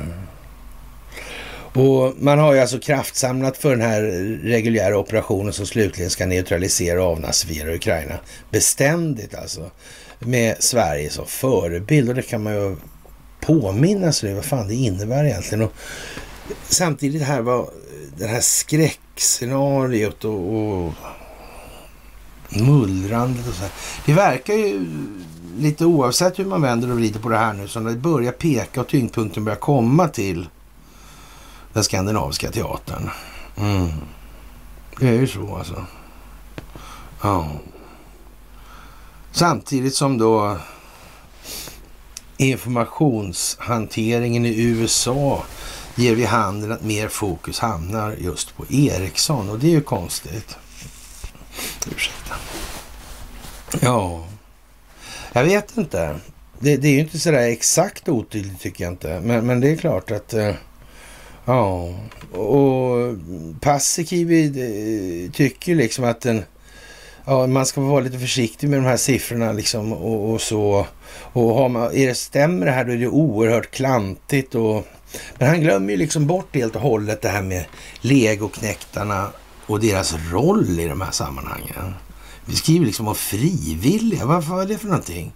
Och 1.74 2.14
man 2.18 2.38
har 2.38 2.54
ju 2.54 2.60
alltså 2.60 2.78
kraftsamlat 2.78 3.56
för 3.56 3.70
den 3.70 3.80
här 3.80 4.02
reguljära 4.42 4.98
operationen 4.98 5.52
som 5.52 5.66
slutligen 5.66 6.10
ska 6.10 6.26
neutralisera 6.26 7.04
och 7.04 7.10
avnazifiera 7.10 7.74
Ukraina 7.74 8.14
beständigt 8.50 9.34
alltså. 9.34 9.70
Med 10.18 10.56
Sverige 10.58 11.10
som 11.10 11.26
förebild 11.26 12.08
och 12.08 12.14
det 12.14 12.22
kan 12.22 12.42
man 12.42 12.54
ju 12.54 12.76
påminna 13.40 14.12
sig 14.12 14.34
vad 14.34 14.44
fan 14.44 14.68
det 14.68 14.74
innebär 14.74 15.24
egentligen. 15.24 15.64
Och 15.64 15.72
samtidigt 16.68 17.22
här 17.22 17.40
var 17.40 17.68
det 18.18 18.26
här 18.26 18.40
skräckscenariot 18.40 20.24
och, 20.24 20.54
och 20.54 20.92
mullrandet 22.48 23.48
och 23.48 23.54
så 23.54 23.62
här. 23.62 23.72
Det 24.06 24.12
verkar 24.12 24.54
ju 24.54 24.86
lite 25.58 25.84
oavsett 25.84 26.38
hur 26.38 26.44
man 26.44 26.62
vänder 26.62 26.90
och 26.90 26.96
vrider 26.96 27.20
på 27.20 27.28
det 27.28 27.36
här 27.36 27.52
nu 27.52 27.68
som 27.68 27.84
det 27.84 27.92
börjar 27.92 28.32
peka 28.32 28.80
och 28.80 28.88
tyngdpunkten 28.88 29.44
börjar 29.44 29.58
komma 29.58 30.08
till 30.08 30.48
den 31.74 31.84
skandinaviska 31.84 32.50
teatern. 32.50 33.10
Mm. 33.56 33.88
Det 34.98 35.08
är 35.08 35.12
ju 35.12 35.26
så 35.26 35.56
alltså. 35.56 35.86
Ja. 37.22 37.50
Samtidigt 39.32 39.94
som 39.94 40.18
då 40.18 40.58
informationshanteringen 42.36 44.46
i 44.46 44.62
USA 44.62 45.44
ger 45.94 46.14
vid 46.14 46.26
handen 46.26 46.72
att 46.72 46.82
mer 46.82 47.08
fokus 47.08 47.58
hamnar 47.58 48.12
just 48.12 48.56
på 48.56 48.64
Ericsson 48.70 49.50
och 49.50 49.58
det 49.58 49.66
är 49.66 49.70
ju 49.70 49.80
konstigt. 49.80 50.56
Ursäkta. 51.94 52.34
Ja, 53.80 54.26
jag 55.32 55.44
vet 55.44 55.76
inte. 55.76 56.18
Det, 56.58 56.76
det 56.76 56.88
är 56.88 56.92
ju 56.92 57.00
inte 57.00 57.18
sådär 57.18 57.48
exakt 57.48 58.08
otydligt 58.08 58.60
tycker 58.60 58.84
jag 58.84 58.92
inte. 58.92 59.20
Men, 59.20 59.46
men 59.46 59.60
det 59.60 59.70
är 59.70 59.76
klart 59.76 60.10
att 60.10 60.34
eh, 60.34 60.54
Ja, 61.44 61.94
och 62.32 63.16
Paasikivi 63.60 64.44
eh, 64.46 65.32
tycker 65.32 65.74
liksom 65.74 66.04
att 66.04 66.20
den 66.20 66.42
ja, 67.24 67.46
man 67.46 67.66
ska 67.66 67.80
vara 67.80 68.00
lite 68.00 68.18
försiktig 68.18 68.68
med 68.68 68.78
de 68.78 68.84
här 68.84 68.96
siffrorna 68.96 69.52
liksom 69.52 69.92
och, 69.92 70.32
och 70.32 70.40
så. 70.40 70.86
Och 71.32 71.54
har 71.54 71.68
man, 71.68 71.82
är 71.82 72.06
det, 72.06 72.14
stämmer 72.14 72.66
det 72.66 72.72
här 72.72 72.84
då 72.84 72.92
är 72.92 72.96
det 72.96 73.08
oerhört 73.08 73.70
klantigt 73.70 74.54
och 74.54 74.86
men 75.38 75.48
han 75.48 75.60
glömmer 75.60 75.90
ju 75.90 75.96
liksom 75.96 76.26
bort 76.26 76.54
helt 76.54 76.76
och 76.76 76.82
hållet 76.82 77.22
det 77.22 77.28
här 77.28 77.42
med 77.42 77.64
legoknäktarna 78.00 79.28
och 79.66 79.80
deras 79.80 80.14
roll 80.32 80.80
i 80.80 80.88
de 80.88 81.00
här 81.00 81.10
sammanhangen. 81.10 81.94
Vi 82.46 82.56
skriver 82.56 82.86
liksom 82.86 83.08
om 83.08 83.14
frivilliga. 83.14 84.26
Vad 84.26 84.62
är 84.62 84.66
det 84.66 84.78
för 84.78 84.86
någonting? 84.86 85.32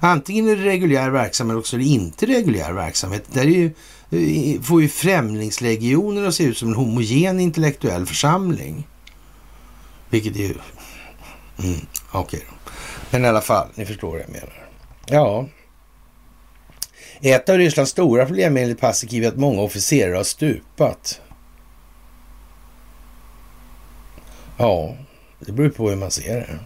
Antingen 0.00 0.48
är 0.48 0.56
det 0.56 0.64
reguljär 0.64 1.10
verksamhet 1.10 1.50
eller 1.50 1.60
också 1.60 1.76
är 1.76 1.80
det 1.80 1.86
inte 1.86 2.26
reguljär 2.26 2.72
verksamhet. 2.72 3.24
Där 3.32 3.42
är 3.42 3.46
ju, 3.46 3.70
eh, 4.10 4.60
får 4.60 4.82
ju 4.82 4.88
främlingslegionen 4.88 6.26
att 6.26 6.34
se 6.34 6.44
ut 6.44 6.58
som 6.58 6.68
en 6.68 6.74
homogen 6.74 7.40
intellektuell 7.40 8.06
församling. 8.06 8.86
Vilket 10.10 10.36
är 10.36 10.40
ju... 10.40 10.54
Mm, 11.58 11.80
Okej 12.10 12.20
okay 12.20 12.40
då. 12.40 12.72
Men 13.10 13.24
i 13.24 13.28
alla 13.28 13.40
fall, 13.40 13.68
ni 13.74 13.86
förstår 13.86 14.10
vad 14.10 14.20
jag 14.20 14.28
menar. 14.28 14.68
Ja. 15.06 15.48
Ett 17.20 17.48
av 17.48 17.56
Rysslands 17.56 17.90
stora 17.90 18.26
problem 18.26 18.56
enligt 18.56 18.80
Paasikivi 18.80 19.26
är 19.26 19.28
att 19.28 19.36
många 19.36 19.62
officerare 19.62 20.16
har 20.16 20.24
stupat. 20.24 21.20
Ja, 24.56 24.96
det 25.38 25.52
beror 25.52 25.68
på 25.68 25.90
hur 25.90 25.96
man 25.96 26.10
ser 26.10 26.34
det. 26.34 26.58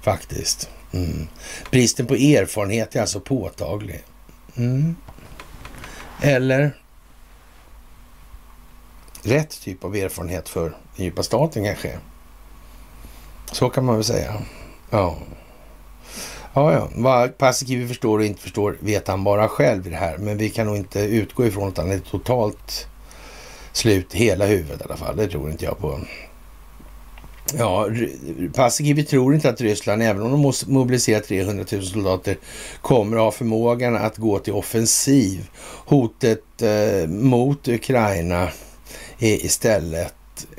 Faktiskt. 0.00 0.70
Mm. 0.94 1.26
Bristen 1.70 2.06
på 2.06 2.14
erfarenhet 2.14 2.96
är 2.96 3.00
alltså 3.00 3.20
påtaglig. 3.20 4.02
Mm. 4.56 4.96
Eller 6.22 6.76
rätt 9.22 9.60
typ 9.62 9.84
av 9.84 9.96
erfarenhet 9.96 10.48
för 10.48 10.62
den 10.62 11.04
djupa 11.04 11.22
staten 11.22 11.64
kanske. 11.64 11.98
Så 13.52 13.70
kan 13.70 13.84
man 13.84 13.94
väl 13.94 14.04
säga. 14.04 14.34
Ja. 14.90 15.16
Ja, 16.52 16.72
ja. 16.72 16.88
Vad 16.94 17.38
Paasikivi 17.38 17.88
förstår 17.88 18.18
och 18.18 18.24
inte 18.24 18.42
förstår 18.42 18.76
vet 18.80 19.08
han 19.08 19.24
bara 19.24 19.48
själv 19.48 19.86
i 19.86 19.90
det 19.90 19.96
här. 19.96 20.18
Men 20.18 20.38
vi 20.38 20.50
kan 20.50 20.66
nog 20.66 20.76
inte 20.76 21.00
utgå 21.00 21.46
ifrån 21.46 21.68
att 21.68 21.76
han 21.76 21.90
är 21.90 21.98
totalt 21.98 22.88
slut 23.72 24.12
hela 24.12 24.46
huvudet 24.46 24.80
i 24.80 24.84
alla 24.84 24.96
fall. 24.96 25.16
Det 25.16 25.28
tror 25.28 25.50
inte 25.50 25.64
jag 25.64 25.78
på. 25.78 26.00
Ja, 27.52 27.88
Paasikivi 28.54 29.04
tror 29.04 29.34
inte 29.34 29.48
att 29.48 29.60
Ryssland, 29.60 30.02
även 30.02 30.22
om 30.22 30.42
de 30.42 30.52
mobiliserar 30.66 31.20
300 31.20 31.64
000 31.72 31.82
soldater, 31.82 32.36
kommer 32.80 33.16
att 33.16 33.22
ha 33.22 33.30
förmågan 33.30 33.96
att 33.96 34.16
gå 34.16 34.38
till 34.38 34.52
offensiv. 34.52 35.50
Hotet 35.86 36.62
eh, 36.62 37.08
mot 37.08 37.68
Ukraina 37.68 38.48
är 39.18 39.44
istället 39.44 40.14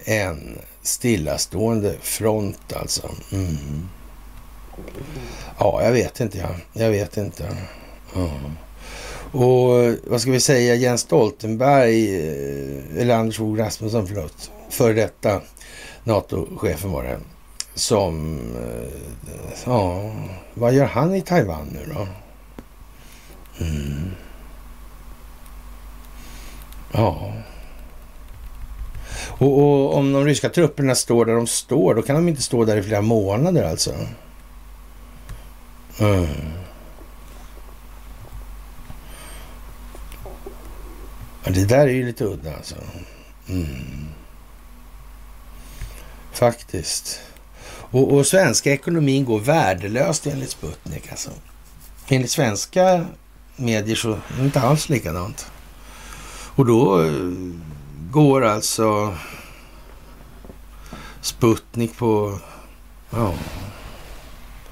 en 0.05 0.59
stillastående 0.81 1.95
front 2.01 2.73
alltså. 2.73 3.11
Mm. 3.31 3.57
Ja, 5.59 5.83
jag 5.83 5.91
vet 5.91 6.19
inte. 6.19 6.37
Ja. 6.37 6.49
Jag 6.73 6.89
vet 6.89 7.17
inte. 7.17 7.57
Ja. 8.15 8.29
Och 9.31 9.93
vad 10.07 10.21
ska 10.21 10.31
vi 10.31 10.39
säga, 10.39 10.75
Jens 10.75 11.01
Stoltenberg, 11.01 12.15
eh, 12.15 13.01
eller 13.01 13.15
Anders 13.15 13.37
Fogh 13.37 13.59
Rasmusson, 13.59 14.07
förlåt, 14.07 14.51
för 14.69 14.93
detta 14.93 15.41
NATO-chefen 16.05 16.91
var 16.91 17.03
det, 17.03 17.19
som, 17.73 18.39
eh, 18.55 18.89
ja, 19.65 20.11
vad 20.53 20.73
gör 20.73 20.85
han 20.85 21.15
i 21.15 21.21
Taiwan 21.21 21.67
nu 21.71 21.93
då? 21.93 22.07
Mm. 23.65 24.11
Ja. 26.91 27.33
Och, 29.37 29.59
och, 29.59 29.95
om 29.97 30.13
de 30.13 30.25
ryska 30.25 30.49
trupperna 30.49 30.95
står 30.95 31.25
där 31.25 31.33
de 31.33 31.47
står, 31.47 31.95
då 31.95 32.01
kan 32.01 32.15
de 32.15 32.27
inte 32.27 32.41
stå 32.41 32.65
där 32.65 32.77
i 32.77 32.83
flera 32.83 33.01
månader 33.01 33.63
alltså. 33.63 33.93
Mm. 35.99 36.27
Det 41.43 41.65
där 41.65 41.87
är 41.87 41.93
ju 41.93 42.05
lite 42.05 42.25
udda 42.25 42.55
alltså. 42.55 42.75
Mm. 43.49 44.07
Faktiskt. 46.35 47.21
Och, 47.67 48.13
och 48.13 48.27
svenska 48.27 48.71
ekonomin 48.71 49.25
går 49.25 49.39
värdelöst 49.39 50.27
enligt 50.27 50.49
Sputnik 50.49 51.11
alltså. 51.11 51.31
Enligt 52.07 52.31
svenska 52.31 53.05
medier 53.55 53.95
så 53.95 54.11
är 54.11 54.19
det 54.37 54.43
inte 54.43 54.61
alls 54.61 54.89
likadant. 54.89 55.51
Och 56.55 56.65
då 56.65 57.03
eh, 57.03 57.11
går 58.11 58.45
alltså 58.45 59.17
Sputnik 61.21 61.97
på 61.97 62.39
ja, 63.09 63.33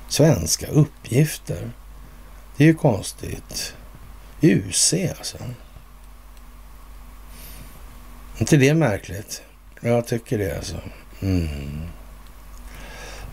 svenska 0.07 0.67
uppgifter. 0.67 1.71
Det 2.57 2.63
är 2.63 2.67
ju 2.67 2.73
konstigt. 2.73 3.75
UC 4.41 4.93
alltså. 5.17 5.37
inte 8.37 8.57
det 8.57 8.73
märkligt? 8.73 9.41
Jag 9.81 10.07
tycker 10.07 10.37
det 10.37 10.57
alltså. 10.57 10.77
Mm. 11.23 11.81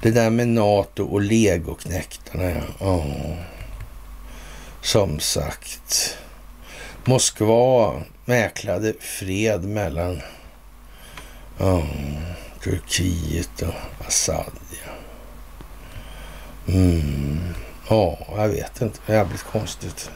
Det 0.03 0.11
där 0.11 0.31
med 0.31 0.49
NATO 0.49 1.05
och 1.05 1.21
legoknäktarna, 1.21 2.51
ja. 2.51 2.87
Oh. 2.87 3.35
Som 4.83 5.21
sagt. 5.21 6.17
Moskva 7.05 8.03
mäklade 8.25 8.95
fred 9.01 9.65
mellan 9.65 10.21
oh, 11.59 11.85
Turkiet 12.63 13.63
och 13.63 14.07
Assad. 14.07 14.53
Ja. 14.85 14.93
Mm. 16.73 17.41
Ja, 17.89 18.19
jag 18.37 18.49
vet 18.49 18.83
inte. 18.83 18.99
Jävligt 19.13 19.43
konstigt. 19.43 20.11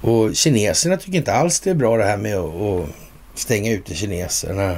Och 0.00 0.36
kineserna 0.36 0.96
tycker 0.96 1.18
inte 1.18 1.32
alls 1.32 1.60
det 1.60 1.70
är 1.70 1.74
bra 1.74 1.96
det 1.96 2.04
här 2.04 2.16
med 2.16 2.36
att 2.36 2.88
stänga 3.34 3.72
ute 3.72 3.94
kineserna 3.94 4.76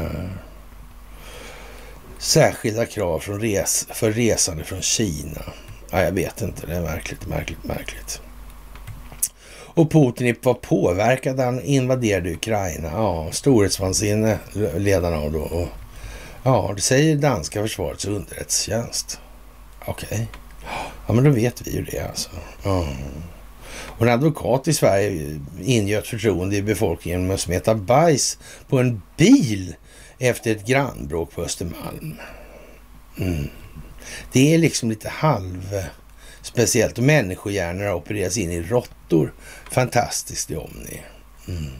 särskilda 2.23 2.86
krav 2.86 3.19
från 3.19 3.40
res 3.40 3.86
för 3.90 4.12
resande 4.12 4.65
från 4.65 4.82
Kina. 4.82 5.43
Ja, 5.90 6.03
jag 6.03 6.12
vet 6.12 6.43
inte, 6.43 6.66
det 6.66 6.74
är 6.74 6.81
märkligt, 6.81 7.27
märkligt, 7.27 7.65
märkligt. 7.65 8.20
Och 9.74 9.90
Putin 9.90 10.36
var 10.43 10.55
påverkad, 10.55 11.40
han 11.40 11.61
invaderade 11.62 12.32
Ukraina. 12.32 12.90
Ja, 12.93 13.28
storhetsvansinne 13.32 14.39
ledarna 14.77 15.16
av 15.16 15.32
då. 15.32 15.40
Och, 15.40 15.69
ja, 16.43 16.73
det 16.77 16.82
säger 16.82 17.16
danska 17.16 17.62
försvarets 17.62 18.05
underrättelsetjänst. 18.05 19.20
Okej. 19.85 20.09
Okay. 20.11 20.27
Ja, 21.07 21.12
men 21.12 21.24
då 21.24 21.31
vet 21.31 21.66
vi 21.66 21.70
ju 21.70 21.82
det 21.82 22.01
alltså. 22.01 22.31
Ja. 22.62 22.89
Och 23.74 24.07
en 24.07 24.12
advokat 24.12 24.69
i 24.69 24.73
Sverige 24.73 25.40
ingöt 25.62 26.07
förtroende 26.07 26.57
i 26.57 26.62
befolkningen 26.62 27.27
med 27.27 27.35
att 27.35 27.40
smeta 27.40 27.74
bajs 27.74 28.39
på 28.69 28.78
en 28.78 29.03
bil 29.16 29.74
efter 30.23 30.53
ett 30.53 30.66
grannbråk 30.66 31.31
på 31.31 31.43
Östermalm. 31.43 32.15
Mm. 33.19 33.49
Det 34.32 34.55
är 34.55 34.59
liksom 34.59 34.90
lite 34.90 35.09
halv 35.09 35.74
eh, 35.74 35.85
speciellt. 36.43 36.99
Och 36.99 37.05
människohjärnor 37.05 37.93
opereras 37.93 38.36
in 38.36 38.51
i 38.51 38.62
råttor. 38.62 39.32
Fantastiskt 39.70 40.51
i 40.51 40.57
Omni. 40.57 41.01
Mm. 41.49 41.70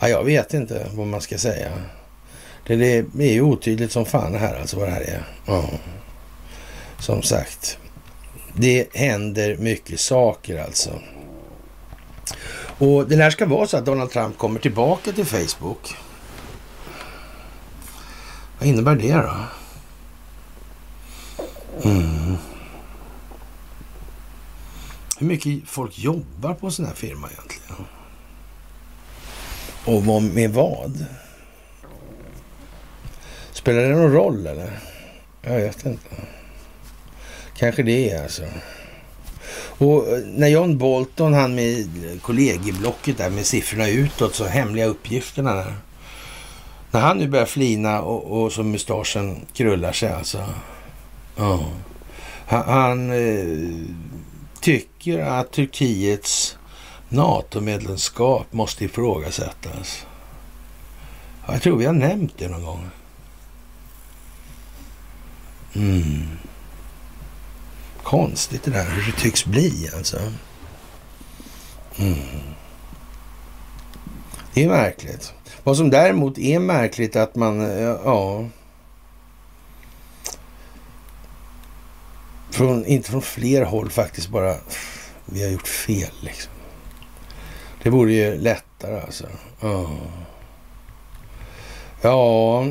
Ja, 0.00 0.08
jag 0.08 0.24
vet 0.24 0.54
inte 0.54 0.86
vad 0.94 1.06
man 1.06 1.20
ska 1.20 1.38
säga. 1.38 1.72
Det, 2.66 2.76
det 3.02 3.24
är 3.24 3.32
ju 3.32 3.42
otydligt 3.42 3.92
som 3.92 4.06
fan 4.06 4.34
här 4.34 4.60
alltså 4.60 4.78
vad 4.78 4.88
det 4.88 4.92
här 4.92 5.00
är. 5.00 5.22
Ja. 5.46 5.70
Som 6.98 7.22
sagt, 7.22 7.78
det 8.54 8.94
händer 8.94 9.56
mycket 9.56 10.00
saker 10.00 10.64
alltså. 10.64 10.90
Och 12.78 13.08
det 13.08 13.16
här 13.16 13.30
ska 13.30 13.46
vara 13.46 13.66
så 13.66 13.76
att 13.76 13.86
Donald 13.86 14.10
Trump 14.10 14.38
kommer 14.38 14.60
tillbaka 14.60 15.12
till 15.12 15.26
Facebook. 15.26 15.96
Vad 18.58 18.68
innebär 18.68 18.94
det 18.94 19.12
då? 19.12 19.36
Mm. 21.90 22.36
Hur 25.18 25.26
mycket 25.26 25.68
folk 25.68 25.98
jobbar 25.98 26.54
på 26.54 26.66
en 26.66 26.72
sån 26.72 26.86
här 26.86 26.94
firma 26.94 27.28
egentligen? 27.30 27.86
Och 29.84 30.22
med 30.22 30.50
vad? 30.50 31.04
Spelar 33.52 33.82
det 33.82 33.88
någon 33.88 34.12
roll 34.12 34.46
eller? 34.46 34.78
Jag 35.42 35.56
vet 35.56 35.86
inte. 35.86 36.08
Kanske 37.56 37.82
det 37.82 38.10
är 38.10 38.22
alltså. 38.22 38.42
Och 39.78 40.08
eh, 40.08 40.18
när 40.24 40.48
John 40.48 40.78
Bolton, 40.78 41.34
han 41.34 41.54
med 41.54 41.88
kollegieblocket 42.22 43.18
där 43.18 43.30
med 43.30 43.46
siffrorna 43.46 43.88
utåt, 43.88 44.34
så 44.34 44.44
hemliga 44.44 44.86
uppgifterna 44.86 45.54
där. 45.54 45.74
När 46.96 47.02
han 47.02 47.18
nu 47.18 47.28
börjar 47.28 47.46
flina 47.46 48.02
och, 48.02 48.42
och 48.42 48.52
så 48.52 48.62
mustaschen 48.62 49.46
krullar 49.52 49.92
sig 49.92 50.12
alltså. 50.12 50.44
Ja. 51.36 51.64
Han, 52.46 52.68
han 52.68 53.10
eh, 53.10 53.88
tycker 54.60 55.18
att 55.18 55.52
Turkiets 55.52 56.58
NATO-medlemskap 57.08 58.52
måste 58.52 58.84
ifrågasättas. 58.84 60.06
Jag 61.46 61.62
tror 61.62 61.76
vi 61.76 61.84
har 61.86 61.92
nämnt 61.92 62.38
det 62.38 62.48
någon 62.48 62.64
gång. 62.64 62.90
Mm. 65.74 66.28
Konstigt 68.02 68.62
det 68.64 68.70
där 68.70 68.90
hur 68.90 69.12
det 69.12 69.18
tycks 69.18 69.44
bli 69.44 69.88
alltså. 69.96 70.18
Mm. 71.96 72.18
Det 74.54 74.64
är 74.64 74.68
märkligt. 74.68 75.32
Vad 75.66 75.76
som 75.76 75.90
däremot 75.90 76.38
är 76.38 76.58
märkligt 76.58 77.16
att 77.16 77.34
man, 77.34 77.60
eh, 77.60 77.96
ja... 78.04 78.44
Från, 82.50 82.86
inte 82.86 83.10
från 83.10 83.22
fler 83.22 83.64
håll 83.64 83.90
faktiskt 83.90 84.28
bara, 84.28 84.56
vi 85.24 85.42
har 85.44 85.50
gjort 85.50 85.68
fel 85.68 86.10
liksom. 86.20 86.52
Det 87.82 87.90
vore 87.90 88.12
ju 88.12 88.38
lättare 88.38 89.00
alltså. 89.00 89.26
Ja. 89.60 89.90
ja, 92.02 92.66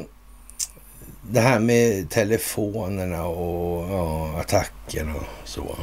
det 1.21 1.41
här 1.41 1.59
med 1.59 2.09
telefonerna 2.09 3.25
och 3.25 3.89
ja, 3.91 4.39
attacker 4.39 5.15
och 5.15 5.49
så. 5.49 5.77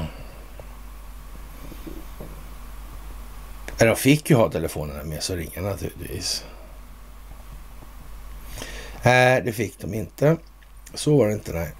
De 3.78 3.96
fick 3.96 4.30
ju 4.30 4.36
ha 4.36 4.50
telefonerna 4.50 5.04
med 5.04 5.22
sig 5.22 5.34
och 5.34 5.38
ringa 5.38 5.68
naturligtvis. 5.68 6.44
Nej, 9.02 9.42
det 9.42 9.52
fick 9.52 9.78
de 9.78 9.94
inte. 9.94 10.36
Så 10.94 11.16
var 11.16 11.26
det 11.26 11.32
inte, 11.32 11.52
nej. 11.52 11.72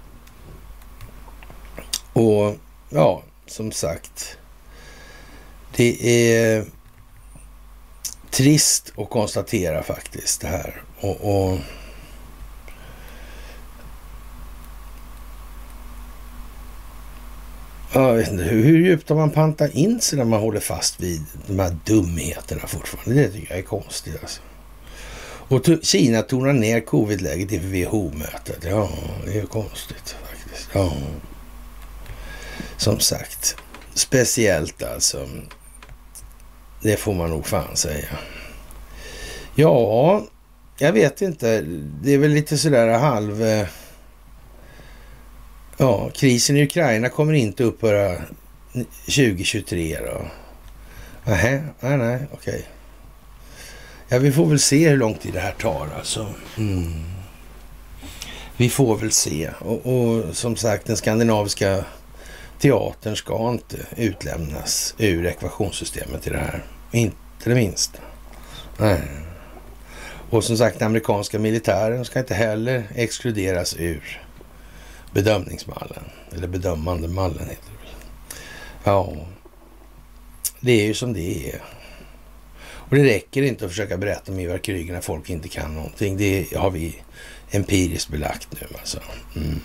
Och 2.13 2.55
ja, 2.89 3.23
som 3.45 3.71
sagt. 3.71 4.37
Det 5.75 6.31
är 6.35 6.65
trist 8.29 8.93
att 8.97 9.09
konstatera 9.09 9.83
faktiskt 9.83 10.41
det 10.41 10.47
här. 10.47 10.83
Och, 10.99 11.49
och 11.51 11.59
Jag 17.93 18.13
vet 18.13 18.31
inte, 18.31 18.43
hur 18.43 18.79
djupt 18.85 19.09
har 19.09 19.15
man 19.15 19.31
pantat 19.31 19.73
in 19.73 20.01
sig 20.01 20.17
när 20.17 20.25
man 20.25 20.39
håller 20.39 20.59
fast 20.59 20.99
vid 20.99 21.21
de 21.47 21.59
här 21.59 21.77
dumheterna 21.85 22.67
fortfarande? 22.67 23.21
Det 23.21 23.29
tycker 23.29 23.49
jag 23.49 23.59
är 23.59 23.63
konstigt 23.63 24.17
alltså. 24.21 24.41
Och 25.47 25.65
Kina 25.81 26.21
tonar 26.21 26.53
ner 26.53 26.79
covidläget 26.79 27.51
inför 27.51 27.67
WHO-mötet. 27.67 28.63
Ja, 28.69 28.89
det 29.25 29.31
är 29.31 29.35
ju 29.35 29.45
konstigt 29.45 30.15
faktiskt. 30.29 30.69
Ja. 30.73 30.93
Som 32.77 32.99
sagt, 32.99 33.55
speciellt 33.93 34.83
alltså. 34.83 35.29
Det 36.81 36.97
får 36.97 37.13
man 37.13 37.29
nog 37.29 37.47
fan 37.47 37.75
säga. 37.75 38.17
Ja, 39.55 40.23
jag 40.77 40.93
vet 40.93 41.21
inte. 41.21 41.61
Det 42.01 42.13
är 42.13 42.17
väl 42.17 42.31
lite 42.31 42.57
sådär 42.57 42.97
halv... 42.97 43.43
Eh, 43.43 43.67
ja, 45.77 46.09
krisen 46.13 46.57
i 46.57 46.63
Ukraina 46.63 47.09
kommer 47.09 47.33
inte 47.33 47.63
upphöra 47.63 48.21
2023 49.05 49.97
då. 49.99 50.25
Nähä, 51.25 51.63
nej, 51.79 51.97
nej, 51.97 52.19
okej. 52.31 52.65
Ja, 54.13 54.19
vi 54.19 54.31
får 54.31 54.45
väl 54.45 54.59
se 54.59 54.89
hur 54.89 54.97
lång 54.97 55.15
tid 55.15 55.33
det 55.33 55.39
här 55.39 55.51
tar 55.51 55.87
alltså. 55.97 56.27
Mm. 56.57 57.03
Vi 58.57 58.69
får 58.69 58.97
väl 58.97 59.11
se. 59.11 59.49
Och, 59.59 59.85
och, 59.85 60.35
som 60.35 60.55
sagt, 60.55 60.85
den 60.85 60.97
skandinaviska 60.97 61.85
teatern 62.59 63.15
ska 63.15 63.49
inte 63.49 63.77
utlämnas 63.97 64.95
ur 64.97 65.25
ekvationssystemet 65.25 66.27
i 66.27 66.29
det 66.29 66.37
här. 66.37 66.63
Inte 66.91 67.15
det 67.43 67.55
minsta. 67.55 67.99
Nej. 68.77 69.01
Och 70.29 70.43
som 70.43 70.57
sagt, 70.57 70.79
den 70.79 70.85
amerikanska 70.85 71.39
militären 71.39 72.05
ska 72.05 72.19
inte 72.19 72.35
heller 72.35 72.83
exkluderas 72.95 73.75
ur 73.79 74.21
bedömningsmallen. 75.13 76.03
Eller 76.35 76.47
bedömande 76.47 77.07
mallen 77.07 77.49
heter 77.49 77.71
det 77.71 77.85
väl. 77.85 77.95
Ja, 78.83 79.13
det 80.59 80.81
är 80.81 80.85
ju 80.85 80.93
som 80.93 81.13
det 81.13 81.49
är. 81.49 81.61
Och 82.93 82.99
det 82.99 83.05
räcker 83.05 83.41
inte 83.41 83.65
att 83.65 83.71
försöka 83.71 83.97
berätta 83.97 84.31
om 84.31 84.39
Ivar 84.39 84.57
Kryger 84.57 84.93
när 84.93 85.01
folk 85.01 85.29
inte 85.29 85.49
kan 85.49 85.75
någonting. 85.75 86.17
Det 86.17 86.55
har 86.55 86.71
vi 86.71 87.01
empiriskt 87.51 88.09
belagt 88.09 88.47
nu 88.51 88.67
alltså. 88.79 88.99
Mm. 89.35 89.59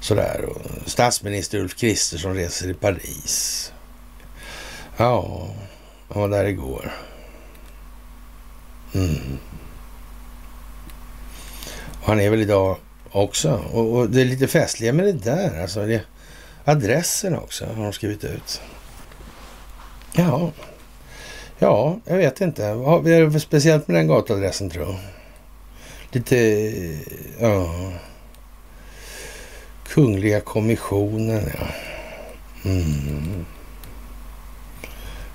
Sådär. 0.00 0.44
Och 0.44 0.90
statsminister 0.90 1.58
Ulf 1.58 1.76
Kristersson 1.76 2.34
reser 2.34 2.70
i 2.70 2.74
Paris. 2.74 3.72
Ja, 4.96 5.48
han 6.08 6.22
var 6.22 6.28
där 6.28 6.44
igår. 6.44 6.92
Mm. 8.94 9.38
Och 12.00 12.06
han 12.06 12.20
är 12.20 12.30
väl 12.30 12.42
idag 12.42 12.76
också. 13.10 13.64
Och, 13.72 13.96
och, 13.96 14.10
det 14.10 14.20
är 14.20 14.24
lite 14.24 14.48
festliga 14.48 14.92
med 14.92 15.04
det 15.06 15.12
där. 15.12 15.62
Alltså 15.62 15.86
det, 15.86 16.02
adressen 16.64 17.36
också 17.36 17.66
har 17.66 17.82
de 17.82 17.92
skrivit 17.92 18.24
ut. 18.24 18.60
Ja. 20.12 20.52
Ja, 21.58 22.00
jag 22.04 22.16
vet 22.16 22.40
inte. 22.40 22.74
Vad 22.74 23.06
är 23.06 23.24
det 23.24 23.30
för 23.30 23.38
speciellt 23.38 23.88
med 23.88 23.96
den 23.96 24.08
gatuadressen 24.08 24.70
tror 24.70 24.84
jag? 24.84 24.96
Lite, 26.10 26.72
ja. 27.40 27.92
Kungliga 29.88 30.40
kommissionen, 30.40 31.42
ja. 31.58 31.66
Mm. 32.70 33.44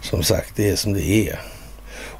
Som 0.01 0.23
sagt, 0.23 0.55
det 0.55 0.69
är 0.69 0.75
som 0.75 0.93
det 0.93 1.03
är. 1.03 1.39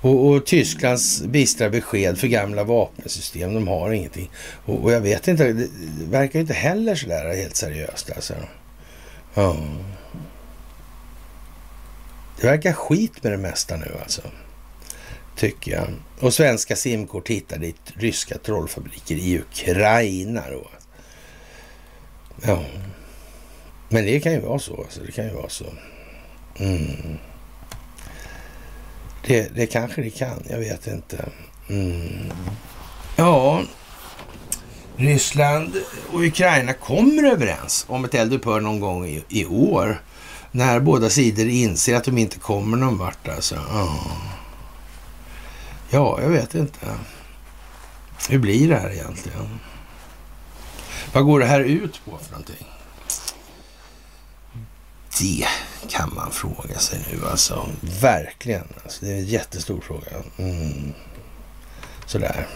Och, 0.02 0.28
och, 0.28 0.46
Tysklands 0.46 1.22
bistra 1.24 1.70
besked 1.70 2.18
för 2.18 2.28
gamla 2.28 2.64
vapensystem, 2.64 3.54
de 3.54 3.68
har 3.68 3.92
ingenting. 3.92 4.30
Och, 4.66 4.84
och 4.84 4.92
jag 4.92 5.02
vet 5.02 5.28
inte, 5.28 5.54
det 5.54 5.70
verkar 6.10 6.40
inte 6.40 6.54
heller 6.54 6.96
sådär 6.96 7.36
helt 7.36 7.56
seriöst 7.56 8.12
alltså. 8.16 8.34
Ja. 9.34 9.58
Det 12.42 12.48
verkar 12.48 12.74
skit 12.74 13.24
med 13.24 13.32
det 13.32 13.38
mesta 13.38 13.78
nu 13.78 13.98
alltså. 14.02 14.22
Tycker 15.36 15.72
jag. 15.72 15.88
Och 16.20 16.34
svenska 16.34 16.76
simkort 16.76 17.28
hittade 17.28 17.68
i 17.68 17.76
ryska 17.96 18.38
trollfabriker 18.38 19.16
i 19.16 19.40
Ukraina 19.40 20.44
då. 20.52 20.68
Ja. 22.42 22.64
Men 23.90 24.06
det 24.06 24.20
kan 24.20 24.32
ju 24.32 24.40
vara 24.40 24.60
så. 24.60 24.84
Alltså. 24.84 25.02
Det 25.06 25.12
kan 25.12 25.26
ju 25.26 25.34
vara 25.34 25.50
så. 25.50 25.66
Mm. 26.58 27.18
Det, 29.28 29.56
det 29.56 29.68
kanske 29.68 30.02
det 30.02 30.10
kan. 30.10 30.44
Jag 30.50 30.58
vet 30.58 30.88
inte. 30.88 31.26
Mm. 31.70 32.32
Ja, 33.16 33.62
Ryssland 34.96 35.76
och 36.12 36.22
Ukraina 36.22 36.74
kommer 36.74 37.24
överens 37.24 37.86
om 37.88 38.06
ett 38.06 38.14
eldupphör 38.14 38.60
någon 38.60 38.80
gång 38.80 39.06
i, 39.06 39.24
i 39.30 39.46
år. 39.46 40.02
När 40.52 40.80
båda 40.80 41.10
sidor 41.10 41.48
inser 41.48 41.96
att 41.96 42.04
de 42.04 42.18
inte 42.18 42.40
kommer 42.40 42.78
någon 42.78 42.98
vart 42.98 43.28
alltså. 43.28 43.56
Oh. 43.56 44.12
Ja, 45.90 46.20
jag 46.22 46.30
vet 46.30 46.56
inte. 46.56 46.88
Hur 48.30 48.40
blir 48.40 48.70
det 48.70 48.76
här 48.76 48.90
egentligen? 48.90 49.60
Vad 51.14 51.26
går 51.26 51.40
det 51.40 51.46
här 51.46 51.60
ut 51.60 52.02
på 52.06 52.18
för 52.18 52.32
någonting? 52.32 52.68
Det 55.20 55.48
kan 55.90 56.14
man 56.16 56.32
fråga 56.32 56.80
sig 56.80 57.06
nu 57.12 57.28
alltså. 57.28 57.70
Verkligen. 58.02 58.68
Alltså, 58.84 59.06
det 59.06 59.12
är 59.12 59.16
en 59.16 59.26
jättestor 59.26 59.82
fråga. 59.82 60.12
Mm. 60.38 60.94
Sådär. 62.06 62.48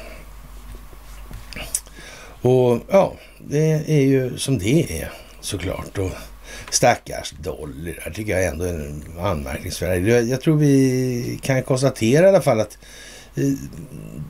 Och 2.41 2.79
ja, 2.89 3.13
det 3.39 3.83
är 3.87 4.01
ju 4.01 4.37
som 4.37 4.57
det 4.57 5.01
är 5.01 5.11
såklart. 5.41 5.97
Och 5.97 6.11
Stackars 6.69 7.31
Dolly 7.31 7.93
där 7.93 8.11
tycker 8.11 8.31
jag 8.31 8.45
ändå 8.45 8.65
är 8.65 8.93
anmärkningsvärd. 9.19 10.07
Jag, 10.07 10.23
jag 10.23 10.41
tror 10.41 10.57
vi 10.57 11.39
kan 11.43 11.63
konstatera 11.63 12.25
i 12.25 12.29
alla 12.29 12.41
fall 12.41 12.59
att 12.59 12.77
eh, 13.35 13.53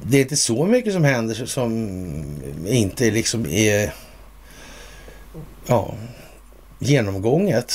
det 0.04 0.18
är 0.18 0.22
inte 0.22 0.38
så 0.38 0.66
mycket 0.66 0.94
som 0.94 1.04
händer 1.04 1.46
som 1.46 1.72
inte 2.68 3.12
liksom 3.12 3.46
är 3.46 3.94
ja, 5.66 5.94
genomgånget. 6.80 7.74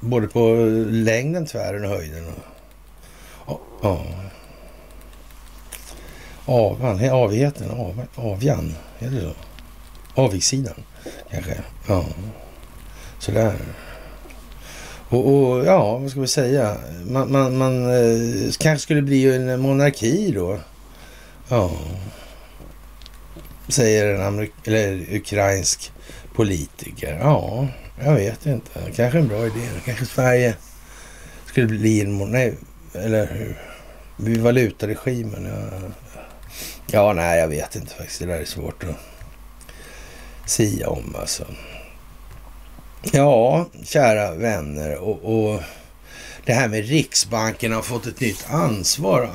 Både 0.00 0.26
på 0.26 0.54
längden, 0.90 1.46
tvären 1.46 1.84
och 1.84 1.90
höjden. 1.90 2.26
Och, 3.46 3.60
ja. 3.82 4.06
Avan, 6.46 7.10
avigheten, 7.10 7.70
av, 7.70 8.06
avjan, 8.14 8.74
är 8.98 9.10
det 9.10 9.20
så? 9.20 9.34
Avigsidan 10.14 10.74
kanske. 11.30 11.56
Ja. 11.88 12.04
Sådär. 13.24 13.54
Och, 15.08 15.34
och 15.34 15.66
ja, 15.66 15.98
vad 15.98 16.10
ska 16.10 16.20
vi 16.20 16.26
säga? 16.26 16.76
Man, 17.06 17.32
man, 17.32 17.56
man 17.56 17.90
eh, 17.90 18.50
kanske 18.58 18.78
skulle 18.78 19.02
bli 19.02 19.34
en 19.34 19.60
monarki 19.60 20.32
då. 20.34 20.58
Ja. 21.48 21.70
Säger 23.68 24.14
en 24.14 24.22
amerik 24.22 24.52
eller 24.64 25.14
ukrainsk 25.14 25.92
politiker. 26.34 27.18
Ja, 27.20 27.68
jag 28.04 28.14
vet 28.14 28.46
inte. 28.46 28.70
Kanske 28.96 29.18
en 29.18 29.28
bra 29.28 29.46
idé. 29.46 29.68
Kanske 29.84 30.06
Sverige 30.06 30.54
skulle 31.46 31.66
bli 31.66 32.00
en 32.00 32.12
monarki. 32.12 32.56
Eller 32.94 33.26
hur? 33.26 33.58
Vid 34.16 34.40
valutaregimen. 34.40 35.46
Ja. 35.46 35.78
ja, 36.86 37.12
nej, 37.12 37.40
jag 37.40 37.48
vet 37.48 37.76
inte 37.76 37.94
faktiskt. 37.94 38.20
Det 38.20 38.26
där 38.26 38.40
är 38.40 38.44
svårt 38.44 38.84
att 38.84 38.96
sia 40.50 40.88
om 40.88 41.16
alltså. 41.20 41.44
Ja, 43.12 43.66
kära 43.84 44.34
vänner 44.34 44.96
och, 44.96 45.52
och 45.52 45.62
det 46.44 46.52
här 46.52 46.68
med 46.68 46.88
Riksbanken 46.88 47.72
har 47.72 47.82
fått 47.82 48.06
ett 48.06 48.20
nytt 48.20 48.46
ansvar 48.50 49.30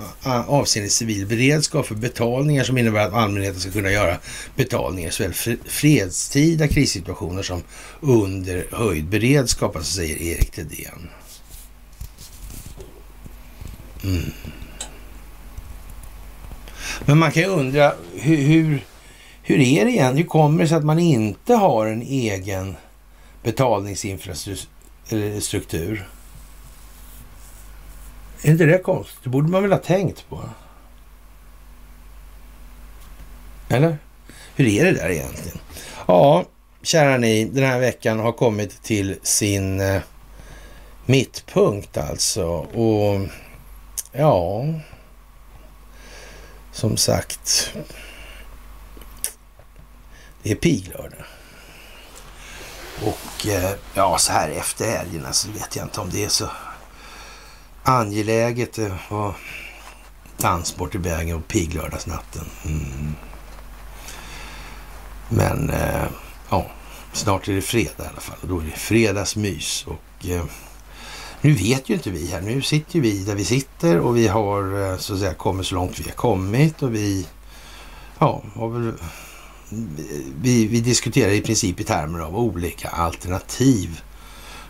avseende 0.47 0.89
civil 0.89 1.25
beredskap 1.25 1.85
för 1.85 1.95
betalningar 1.95 2.63
som 2.63 2.77
innebär 2.77 3.07
att 3.07 3.13
allmänheten 3.13 3.59
ska 3.59 3.71
kunna 3.71 3.91
göra 3.91 4.17
betalningar 4.55 5.09
såväl 5.09 5.33
fredstida 5.65 6.67
krissituationer 6.67 7.43
som 7.43 7.63
under 8.01 8.67
höjd 8.71 9.05
beredskap, 9.05 9.75
alltså 9.75 9.93
säger 9.93 10.21
Erik 10.21 10.51
Thedéen. 10.51 11.09
Mm. 14.03 14.31
Men 17.05 17.17
man 17.17 17.31
kan 17.31 17.43
ju 17.43 17.49
undra 17.49 17.93
hur, 18.13 18.37
hur, 18.37 18.85
hur 19.43 19.59
är 19.59 19.85
det 19.85 19.91
igen? 19.91 20.17
Hur 20.17 20.23
kommer 20.23 20.63
det 20.63 20.69
sig 20.69 20.77
att 20.77 20.85
man 20.85 20.99
inte 20.99 21.53
har 21.53 21.87
en 21.87 22.01
egen 22.01 22.75
betalningsinfrastruktur? 23.43 26.09
Är 28.41 28.51
inte 28.51 28.65
det 28.65 28.77
konstigt? 28.77 29.19
Det 29.23 29.29
borde 29.29 29.49
man 29.49 29.61
väl 29.61 29.71
ha 29.71 29.79
tänkt 29.79 30.29
på? 30.29 30.41
Eller? 33.69 33.97
Hur 34.55 34.67
är 34.67 34.85
det 34.85 34.91
där 34.91 35.09
egentligen? 35.09 35.57
Ja, 36.07 36.45
kära 36.81 37.17
ni, 37.17 37.45
den 37.45 37.63
här 37.63 37.79
veckan 37.79 38.19
har 38.19 38.31
kommit 38.31 38.83
till 38.83 39.19
sin 39.23 39.81
eh, 39.81 40.01
mittpunkt 41.05 41.97
alltså. 41.97 42.45
Och 42.57 43.27
ja, 44.11 44.65
som 46.71 46.97
sagt, 46.97 47.73
det 50.43 50.51
är 50.51 50.55
piglördag. 50.55 51.25
Och 53.03 53.47
eh, 53.47 53.71
ja, 53.93 54.17
så 54.17 54.31
här 54.31 54.49
efter 54.49 54.97
helgen 54.97 55.21
så 55.21 55.27
alltså, 55.27 55.51
vet 55.51 55.75
jag 55.75 55.85
inte 55.85 56.01
om 56.01 56.09
det 56.09 56.25
är 56.25 56.29
så 56.29 56.49
angeläget. 57.83 58.77
Eh, 58.77 58.85
det 58.85 59.15
var 59.15 59.33
danssport 60.37 60.95
i 60.95 60.97
vägen 60.97 61.35
och 61.35 61.47
piglördagsnatten. 61.47 62.45
Mm. 62.65 63.15
Men 65.29 65.69
eh, 65.69 66.07
ja, 66.49 66.65
snart 67.13 67.47
är 67.47 67.53
det 67.53 67.61
fredag 67.61 68.03
i 68.03 68.07
alla 68.07 68.21
fall 68.21 68.37
och 68.41 68.47
då 68.47 68.59
är 68.59 68.63
det 68.63 68.71
fredagsmys. 68.71 69.85
Och 69.87 70.25
nu 71.41 71.53
vet 71.53 71.89
ju 71.89 71.93
inte 71.93 72.09
vi 72.09 72.27
här. 72.27 72.41
Nu 72.41 72.61
sitter 72.61 72.99
vi 72.99 73.23
där 73.23 73.35
vi 73.35 73.45
sitter 73.45 73.99
och 73.99 74.17
vi 74.17 74.27
har 74.27 74.97
så 74.97 75.13
att 75.13 75.19
säga 75.19 75.33
kommit 75.33 75.67
så 75.67 75.75
långt 75.75 75.99
vi 75.99 76.03
har 76.03 76.11
kommit 76.11 76.83
och 76.83 76.95
vi 76.95 77.27
ja, 78.19 78.43
har 78.55 78.69
väl, 78.69 78.93
vi, 80.41 80.67
vi 80.67 80.81
diskuterar 80.81 81.31
i 81.31 81.41
princip 81.41 81.79
i 81.79 81.83
termer 81.83 82.19
av 82.19 82.37
olika 82.37 82.89
alternativ 82.89 84.01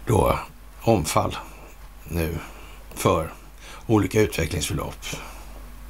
då 0.08 0.40
omfall 0.82 1.38
nu 2.08 2.38
för 2.96 3.34
olika 3.88 4.22
utvecklingsförlopp. 4.22 5.06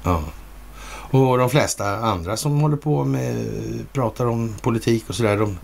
Ja. 0.02 0.22
Och 1.12 1.38
de 1.38 1.50
flesta 1.50 1.96
andra 1.96 2.36
som 2.36 2.60
håller 2.60 2.76
på 2.76 3.04
med, 3.04 3.46
pratar 3.92 4.26
om 4.26 4.54
politik 4.62 5.04
och 5.08 5.14
sådär, 5.14 5.36
de 5.36 5.58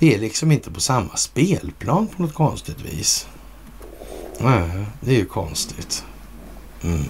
är 0.00 0.18
liksom 0.18 0.52
inte 0.52 0.70
på 0.70 0.80
samma 0.80 1.16
spelplan 1.16 2.08
på 2.08 2.22
något 2.22 2.34
konstigt 2.34 2.80
vis. 2.80 3.26
Nej, 4.38 4.86
det 5.00 5.10
är 5.10 5.18
ju 5.18 5.26
konstigt. 5.26 6.04
Mm. 6.82 7.04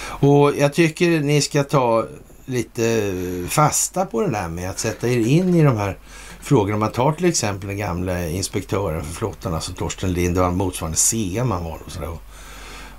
Och 0.00 0.56
jag 0.56 0.74
tycker 0.74 1.20
ni 1.20 1.40
ska 1.40 1.64
ta 1.64 2.06
lite 2.48 3.12
fasta 3.48 4.06
på 4.06 4.20
det 4.20 4.30
där 4.30 4.48
med 4.48 4.70
att 4.70 4.78
sätta 4.78 5.08
er 5.08 5.18
in 5.18 5.54
i 5.54 5.62
de 5.64 5.76
här 5.76 5.98
frågorna. 6.40 6.74
Om 6.74 6.80
man 6.80 6.92
tar 6.92 7.12
till 7.12 7.24
exempel 7.24 7.68
den 7.68 7.78
gamla 7.78 8.28
inspektören 8.28 9.04
för 9.04 9.14
flottan, 9.14 9.54
alltså 9.54 9.72
Torsten 9.72 10.12
Lind, 10.12 10.34
det 10.34 10.40
var 10.40 10.50
motsvarande 10.50 10.98
CM 10.98 11.50
han 11.50 11.64
var 11.64 11.78
och 11.86 11.92
sådär. 11.92 12.18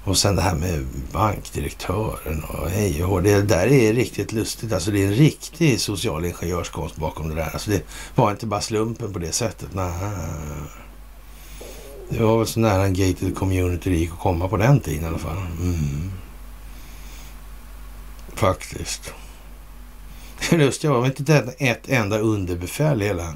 Och 0.03 0.17
sen 0.17 0.35
det 0.35 0.41
här 0.41 0.55
med 0.55 0.87
bankdirektören 1.11 2.43
och 2.43 2.69
hej 2.69 3.03
och 3.03 3.23
Det 3.23 3.41
där 3.41 3.67
är 3.67 3.93
riktigt 3.93 4.31
lustigt. 4.31 4.73
Alltså 4.73 4.91
det 4.91 5.03
är 5.03 5.07
en 5.07 5.13
riktig 5.13 5.81
social 5.81 6.25
ingenjörskonst 6.25 6.95
bakom 6.95 7.29
det 7.29 7.35
där. 7.35 7.49
Alltså 7.53 7.71
det 7.71 7.83
var 8.15 8.31
inte 8.31 8.45
bara 8.45 8.61
slumpen 8.61 9.13
på 9.13 9.19
det 9.19 9.31
sättet. 9.31 9.69
Nej. 9.73 9.91
Det 12.09 12.23
var 12.23 12.37
väl 12.37 12.47
så 12.47 12.59
nära 12.59 12.85
en 12.85 12.93
gated 12.93 13.35
community 13.35 13.89
det 13.89 13.95
gick 13.95 14.11
att 14.11 14.19
komma 14.19 14.47
på 14.47 14.57
den 14.57 14.79
tiden 14.79 15.03
i 15.03 15.07
alla 15.07 15.17
fall. 15.17 15.37
Mm. 15.37 16.11
Faktiskt. 18.33 19.13
Det 20.49 20.57
lustiga 20.57 20.93
var 20.93 21.05
inte 21.05 21.35
ett, 21.35 21.55
ett 21.57 21.89
enda 21.89 22.19
underbefäl 22.19 23.01
i 23.01 23.05
hela 23.05 23.33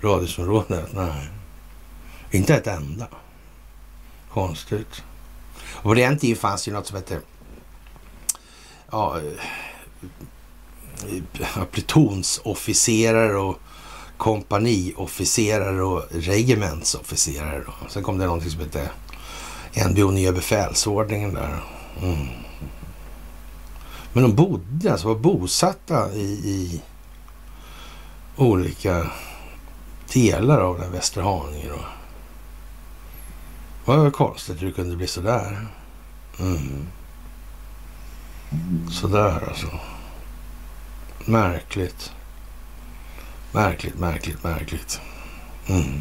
radhusområdet. 0.00 0.92
Nej, 0.92 1.28
inte 2.30 2.54
ett 2.54 2.66
enda. 2.66 3.06
Konstigt. 4.32 5.02
Och 5.64 5.82
på 5.82 5.94
den 5.94 6.18
tiden 6.18 6.36
fanns 6.36 6.68
ju 6.68 6.72
något 6.72 6.86
som 6.86 6.96
hette 6.96 7.20
ja, 8.90 9.20
eh, 9.20 9.24
eh, 11.40 11.64
plutonsofficerare 11.70 13.36
och 13.36 13.58
kompaniofficerare 14.16 15.82
och 15.82 16.02
regementsofficerare. 16.10 17.62
Sen 17.88 18.02
kom 18.02 18.18
det 18.18 18.26
någonting 18.26 18.50
som 18.50 18.60
hette 18.60 18.90
NBO 19.88 20.10
nya 20.10 20.32
befälsordningen 20.32 21.34
där. 21.34 21.60
Mm. 22.02 22.43
Men 24.14 24.22
de 24.22 24.34
bodde, 24.34 24.92
alltså 24.92 25.08
var 25.08 25.14
bosatta 25.14 26.12
i, 26.12 26.22
i 26.22 26.82
olika 28.36 29.10
delar 30.12 30.60
av 30.60 30.78
den 30.78 30.92
Västra 30.92 31.22
Haninge 31.22 31.68
då. 31.68 31.84
Det 33.92 33.98
var 33.98 34.10
konstigt 34.10 34.62
hur 34.62 34.66
det 34.66 34.72
kunde 34.72 34.96
bli 34.96 35.06
sådär. 35.06 35.66
Mm. 36.40 36.86
Sådär 38.90 39.48
alltså. 39.48 39.66
Märkligt. 41.24 42.12
Märkligt, 43.52 43.98
märkligt, 43.98 44.44
märkligt. 44.44 45.00
Mm. 45.66 46.00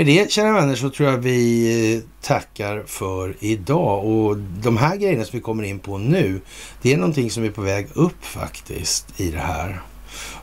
Med 0.00 0.06
det, 0.06 0.30
kära 0.30 0.52
vänner, 0.52 0.74
så 0.74 0.90
tror 0.90 1.08
jag 1.08 1.18
vi 1.18 1.94
eh, 1.94 2.02
tackar 2.22 2.82
för 2.86 3.36
idag. 3.40 4.04
Och 4.04 4.36
de 4.36 4.76
här 4.76 4.96
grejerna 4.96 5.24
som 5.24 5.38
vi 5.38 5.42
kommer 5.42 5.62
in 5.62 5.78
på 5.78 5.98
nu, 5.98 6.40
det 6.82 6.92
är 6.92 6.96
någonting 6.96 7.30
som 7.30 7.44
är 7.44 7.50
på 7.50 7.60
väg 7.60 7.88
upp 7.94 8.24
faktiskt 8.24 9.20
i 9.20 9.30
det 9.30 9.38
här. 9.38 9.82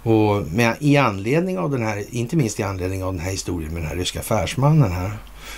Och 0.03 0.47
med, 0.51 0.77
i 0.79 0.97
anledning 0.97 1.59
av 1.59 1.71
den 1.71 1.83
här, 1.83 2.03
inte 2.09 2.35
minst 2.35 2.59
i 2.59 2.63
anledning 2.63 3.03
av 3.03 3.13
den 3.13 3.21
här 3.21 3.31
historien 3.31 3.73
med 3.73 3.81
den 3.81 3.89
här 3.89 3.95
ryska 3.95 4.19
affärsmannen 4.19 4.91
här. 4.91 5.17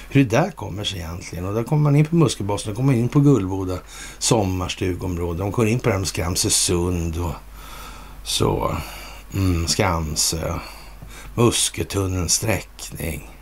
Hur 0.09 0.23
det 0.23 0.29
där 0.29 0.51
kommer 0.51 0.83
sig 0.83 0.99
egentligen. 0.99 1.45
Och 1.45 1.53
där 1.53 1.63
kommer 1.63 1.83
man 1.83 1.95
in 1.95 2.05
på 2.05 2.15
Muskelbossen, 2.15 2.75
kommer 2.75 2.93
man 2.93 3.01
in 3.01 3.09
på 3.09 3.19
Gullboda 3.19 3.77
sommarstugområde. 4.19 5.39
De 5.39 5.51
kommer 5.51 5.69
in 5.69 5.79
på 5.79 5.89
det 5.89 5.93
här 5.93 5.99
med 5.99 6.07
Skramsösund 6.07 7.17
och 7.17 7.33
så. 8.23 8.75
Mm, 9.33 9.67
Skamsö. 9.67 10.53
Musketunnelns 11.35 12.33
sträckning. 12.33 13.38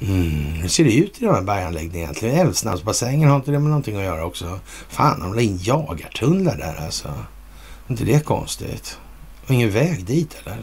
Mm, 0.00 0.52
hur 0.52 0.68
ser 0.68 0.84
det 0.84 0.96
ut 0.96 1.22
i 1.22 1.24
de 1.24 1.34
här 1.34 1.42
berganläggningarna 1.42 2.02
egentligen? 2.02 2.36
Älvsnabbsbassängen 2.36 3.28
har 3.28 3.36
inte 3.36 3.50
det 3.50 3.58
med 3.58 3.68
någonting 3.68 3.96
att 3.96 4.02
göra 4.02 4.24
också? 4.24 4.60
Fan, 4.88 5.20
de 5.20 5.34
la 5.34 5.40
in 5.40 5.58
jagartunnlar 5.62 6.56
där 6.56 6.84
alltså. 6.84 7.08
Är 7.08 7.90
inte 7.90 8.04
det 8.04 8.24
konstigt? 8.24 8.98
Och 9.46 9.50
ingen 9.50 9.70
väg 9.70 10.04
dit 10.04 10.36
eller? 10.44 10.62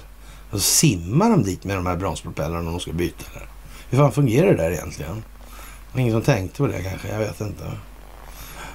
Och 0.51 0.59
så 0.61 0.65
simmar 0.65 1.29
de 1.29 1.43
dit 1.43 1.63
med 1.63 1.75
de 1.75 1.85
här 1.85 1.95
bromspropellrarna 1.95 2.59
om 2.59 2.65
de 2.65 2.79
ska 2.79 2.91
byta 2.91 3.23
där. 3.33 3.47
Hur 3.89 3.97
fan 3.97 4.11
fungerar 4.11 4.47
det 4.47 4.57
där 4.57 4.71
egentligen? 4.71 5.23
Det 5.93 6.01
ingen 6.01 6.13
som 6.13 6.21
tänkte 6.21 6.57
på 6.57 6.67
det 6.67 6.83
kanske, 6.83 7.07
jag 7.07 7.19
vet 7.19 7.41
inte. 7.41 7.71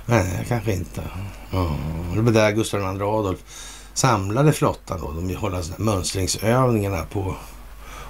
Nej, 0.06 0.44
kanske 0.48 0.72
inte. 0.72 1.02
Mm. 1.52 2.14
det 2.14 2.20
var 2.20 2.32
där 2.32 2.52
Gustav 2.52 2.80
II 2.80 3.02
Adolf 3.02 3.38
samlade 3.94 4.52
flottan 4.52 5.00
då. 5.00 5.12
De 5.12 5.34
håller 5.36 5.80
mönstringsövningarna 5.80 7.04
på 7.12 7.34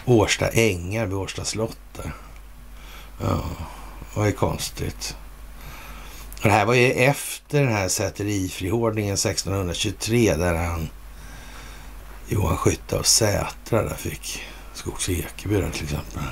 Årsta 0.04 0.48
ängar 0.48 1.06
vid 1.06 1.14
Årsta 1.14 1.44
slott 1.44 1.78
där. 1.96 2.12
Ja, 3.20 3.42
vad 4.14 4.26
är 4.26 4.32
konstigt. 4.32 5.16
Och 6.42 6.48
det 6.48 6.54
här 6.54 6.66
var 6.66 6.74
ju 6.74 6.92
efter 6.92 7.60
den 7.60 7.72
här 7.72 7.88
säterifrihårdningen 7.88 9.14
1623 9.14 10.34
där 10.36 10.54
han 10.54 10.88
Johan 12.28 12.56
Skytte 12.56 12.98
av 12.98 13.02
Sätra 13.02 13.82
där 13.82 13.94
fick 13.94 14.42
Skogs 14.74 15.08
Ekeby 15.08 15.54
där 15.54 15.70
till 15.70 15.84
exempel. 15.84 16.22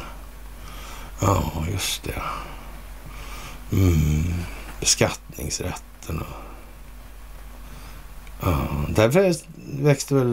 Ja, 1.21 1.53
just 1.73 2.03
det. 2.03 2.23
Mm, 3.73 4.35
beskattningsrätten 4.81 6.19
och... 6.19 6.27
Ja, 8.41 8.67
därför 8.89 9.35
växte 9.83 10.15
väl 10.15 10.29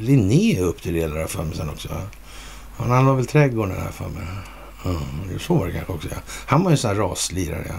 Linné 0.00 0.60
upp 0.60 0.82
till 0.82 0.94
delar 0.94 1.22
av 1.22 1.26
för 1.26 1.42
mig 1.42 1.56
sen 1.56 1.70
också. 1.70 1.88
Han 2.76 3.06
var 3.06 3.14
väl 3.14 3.26
trädgården 3.26 3.76
här 3.76 3.90
för 3.90 4.08
mig. 4.08 4.26
Ja, 4.84 5.38
så 5.40 5.54
var 5.54 5.66
det 5.66 5.72
kanske 5.72 5.92
också. 5.92 6.08
Ja. 6.10 6.16
Han 6.46 6.62
var 6.62 6.70
ju 6.70 6.72
en 6.72 6.78
sån 6.78 6.90
här 6.90 6.96
raslirare. 6.96 7.64
Ja. 7.68 7.74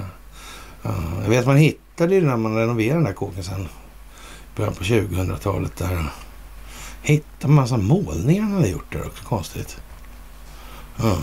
Ja, 0.81 0.95
jag 1.21 1.29
vet 1.29 1.45
man 1.45 1.57
hittade 1.57 2.15
ju 2.15 2.21
när 2.21 2.37
man 2.37 2.55
renoverade 2.55 2.99
den 2.99 3.05
här 3.05 3.13
kåken 3.13 3.43
sen. 3.43 3.67
Början 4.55 4.73
på 4.73 4.83
2000-talet 4.83 5.77
där. 5.77 6.11
Hittade 7.01 7.53
massa 7.53 7.77
målningar 7.77 8.43
han 8.43 8.53
hade 8.53 8.67
gjort 8.67 8.93
där 8.93 9.07
också. 9.07 9.23
Konstigt. 9.23 9.77
Ja. 10.97 11.17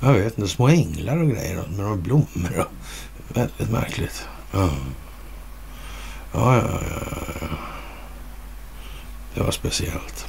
Jag 0.00 0.12
vet 0.12 0.38
inte, 0.38 0.50
små 0.50 0.68
änglar 0.68 1.16
och 1.16 1.28
grejer 1.28 1.56
med 1.56 1.78
några 1.78 1.96
blommor. 1.96 2.58
Och, 2.58 3.36
väldigt 3.36 3.70
märkligt. 3.70 4.28
Ja. 4.52 4.70
Ja, 6.32 6.56
ja, 6.56 6.62
ja, 6.62 6.80
ja. 7.40 7.46
Det 9.34 9.42
var 9.42 9.50
speciellt. 9.50 10.26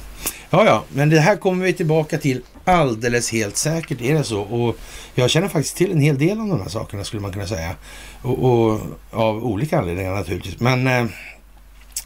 Ja, 0.54 0.64
ja, 0.64 0.84
men 0.88 1.10
det 1.10 1.20
här 1.20 1.36
kommer 1.36 1.64
vi 1.64 1.72
tillbaka 1.72 2.18
till 2.18 2.42
alldeles 2.64 3.32
helt 3.32 3.56
säkert 3.56 4.00
är 4.00 4.14
det 4.14 4.24
så. 4.24 4.40
Och 4.40 4.76
jag 5.14 5.30
känner 5.30 5.48
faktiskt 5.48 5.76
till 5.76 5.92
en 5.92 6.00
hel 6.00 6.18
del 6.18 6.40
av 6.40 6.48
de 6.48 6.60
här 6.60 6.68
sakerna 6.68 7.04
skulle 7.04 7.22
man 7.22 7.32
kunna 7.32 7.46
säga. 7.46 7.74
Och, 8.22 8.38
och 8.44 8.80
av 9.10 9.44
olika 9.44 9.78
anledningar 9.78 10.14
naturligtvis. 10.14 10.60
Men 10.60 10.86
eh, 10.86 11.04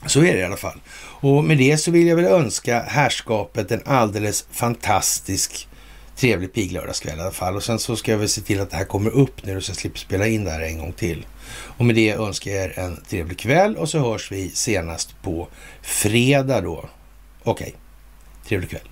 så 0.06 0.20
är 0.20 0.32
det 0.32 0.38
i 0.38 0.44
alla 0.44 0.56
fall. 0.56 0.80
Och 0.98 1.44
med 1.44 1.58
det 1.58 1.78
så 1.78 1.90
vill 1.90 2.06
jag 2.06 2.16
väl 2.16 2.24
önska 2.24 2.82
härskapet 2.82 3.70
en 3.70 3.82
alldeles 3.84 4.46
fantastisk 4.52 5.68
trevlig 6.16 6.52
piglördagskväll 6.52 7.18
i 7.18 7.20
alla 7.20 7.30
fall. 7.30 7.56
Och 7.56 7.62
sen 7.62 7.78
så 7.78 7.96
ska 7.96 8.10
jag 8.10 8.18
väl 8.18 8.28
se 8.28 8.40
till 8.40 8.60
att 8.60 8.70
det 8.70 8.76
här 8.76 8.84
kommer 8.84 9.10
upp 9.10 9.44
nu 9.44 9.60
så 9.60 9.70
jag 9.70 9.76
slipper 9.76 9.98
spela 9.98 10.26
in 10.26 10.44
det 10.44 10.50
här 10.50 10.60
en 10.60 10.78
gång 10.78 10.92
till. 10.92 11.26
Och 11.50 11.84
med 11.84 11.94
det 11.94 12.12
önskar 12.12 12.50
jag 12.50 12.64
er 12.64 12.78
en 12.78 13.00
trevlig 13.08 13.38
kväll 13.38 13.76
och 13.76 13.88
så 13.88 13.98
hörs 13.98 14.32
vi 14.32 14.50
senast 14.50 15.22
på 15.22 15.48
fredag 15.82 16.60
då. 16.60 16.88
Okej, 17.42 17.66
okay 17.68 17.72
trevlig 18.48 18.70
kväll. 18.70 18.88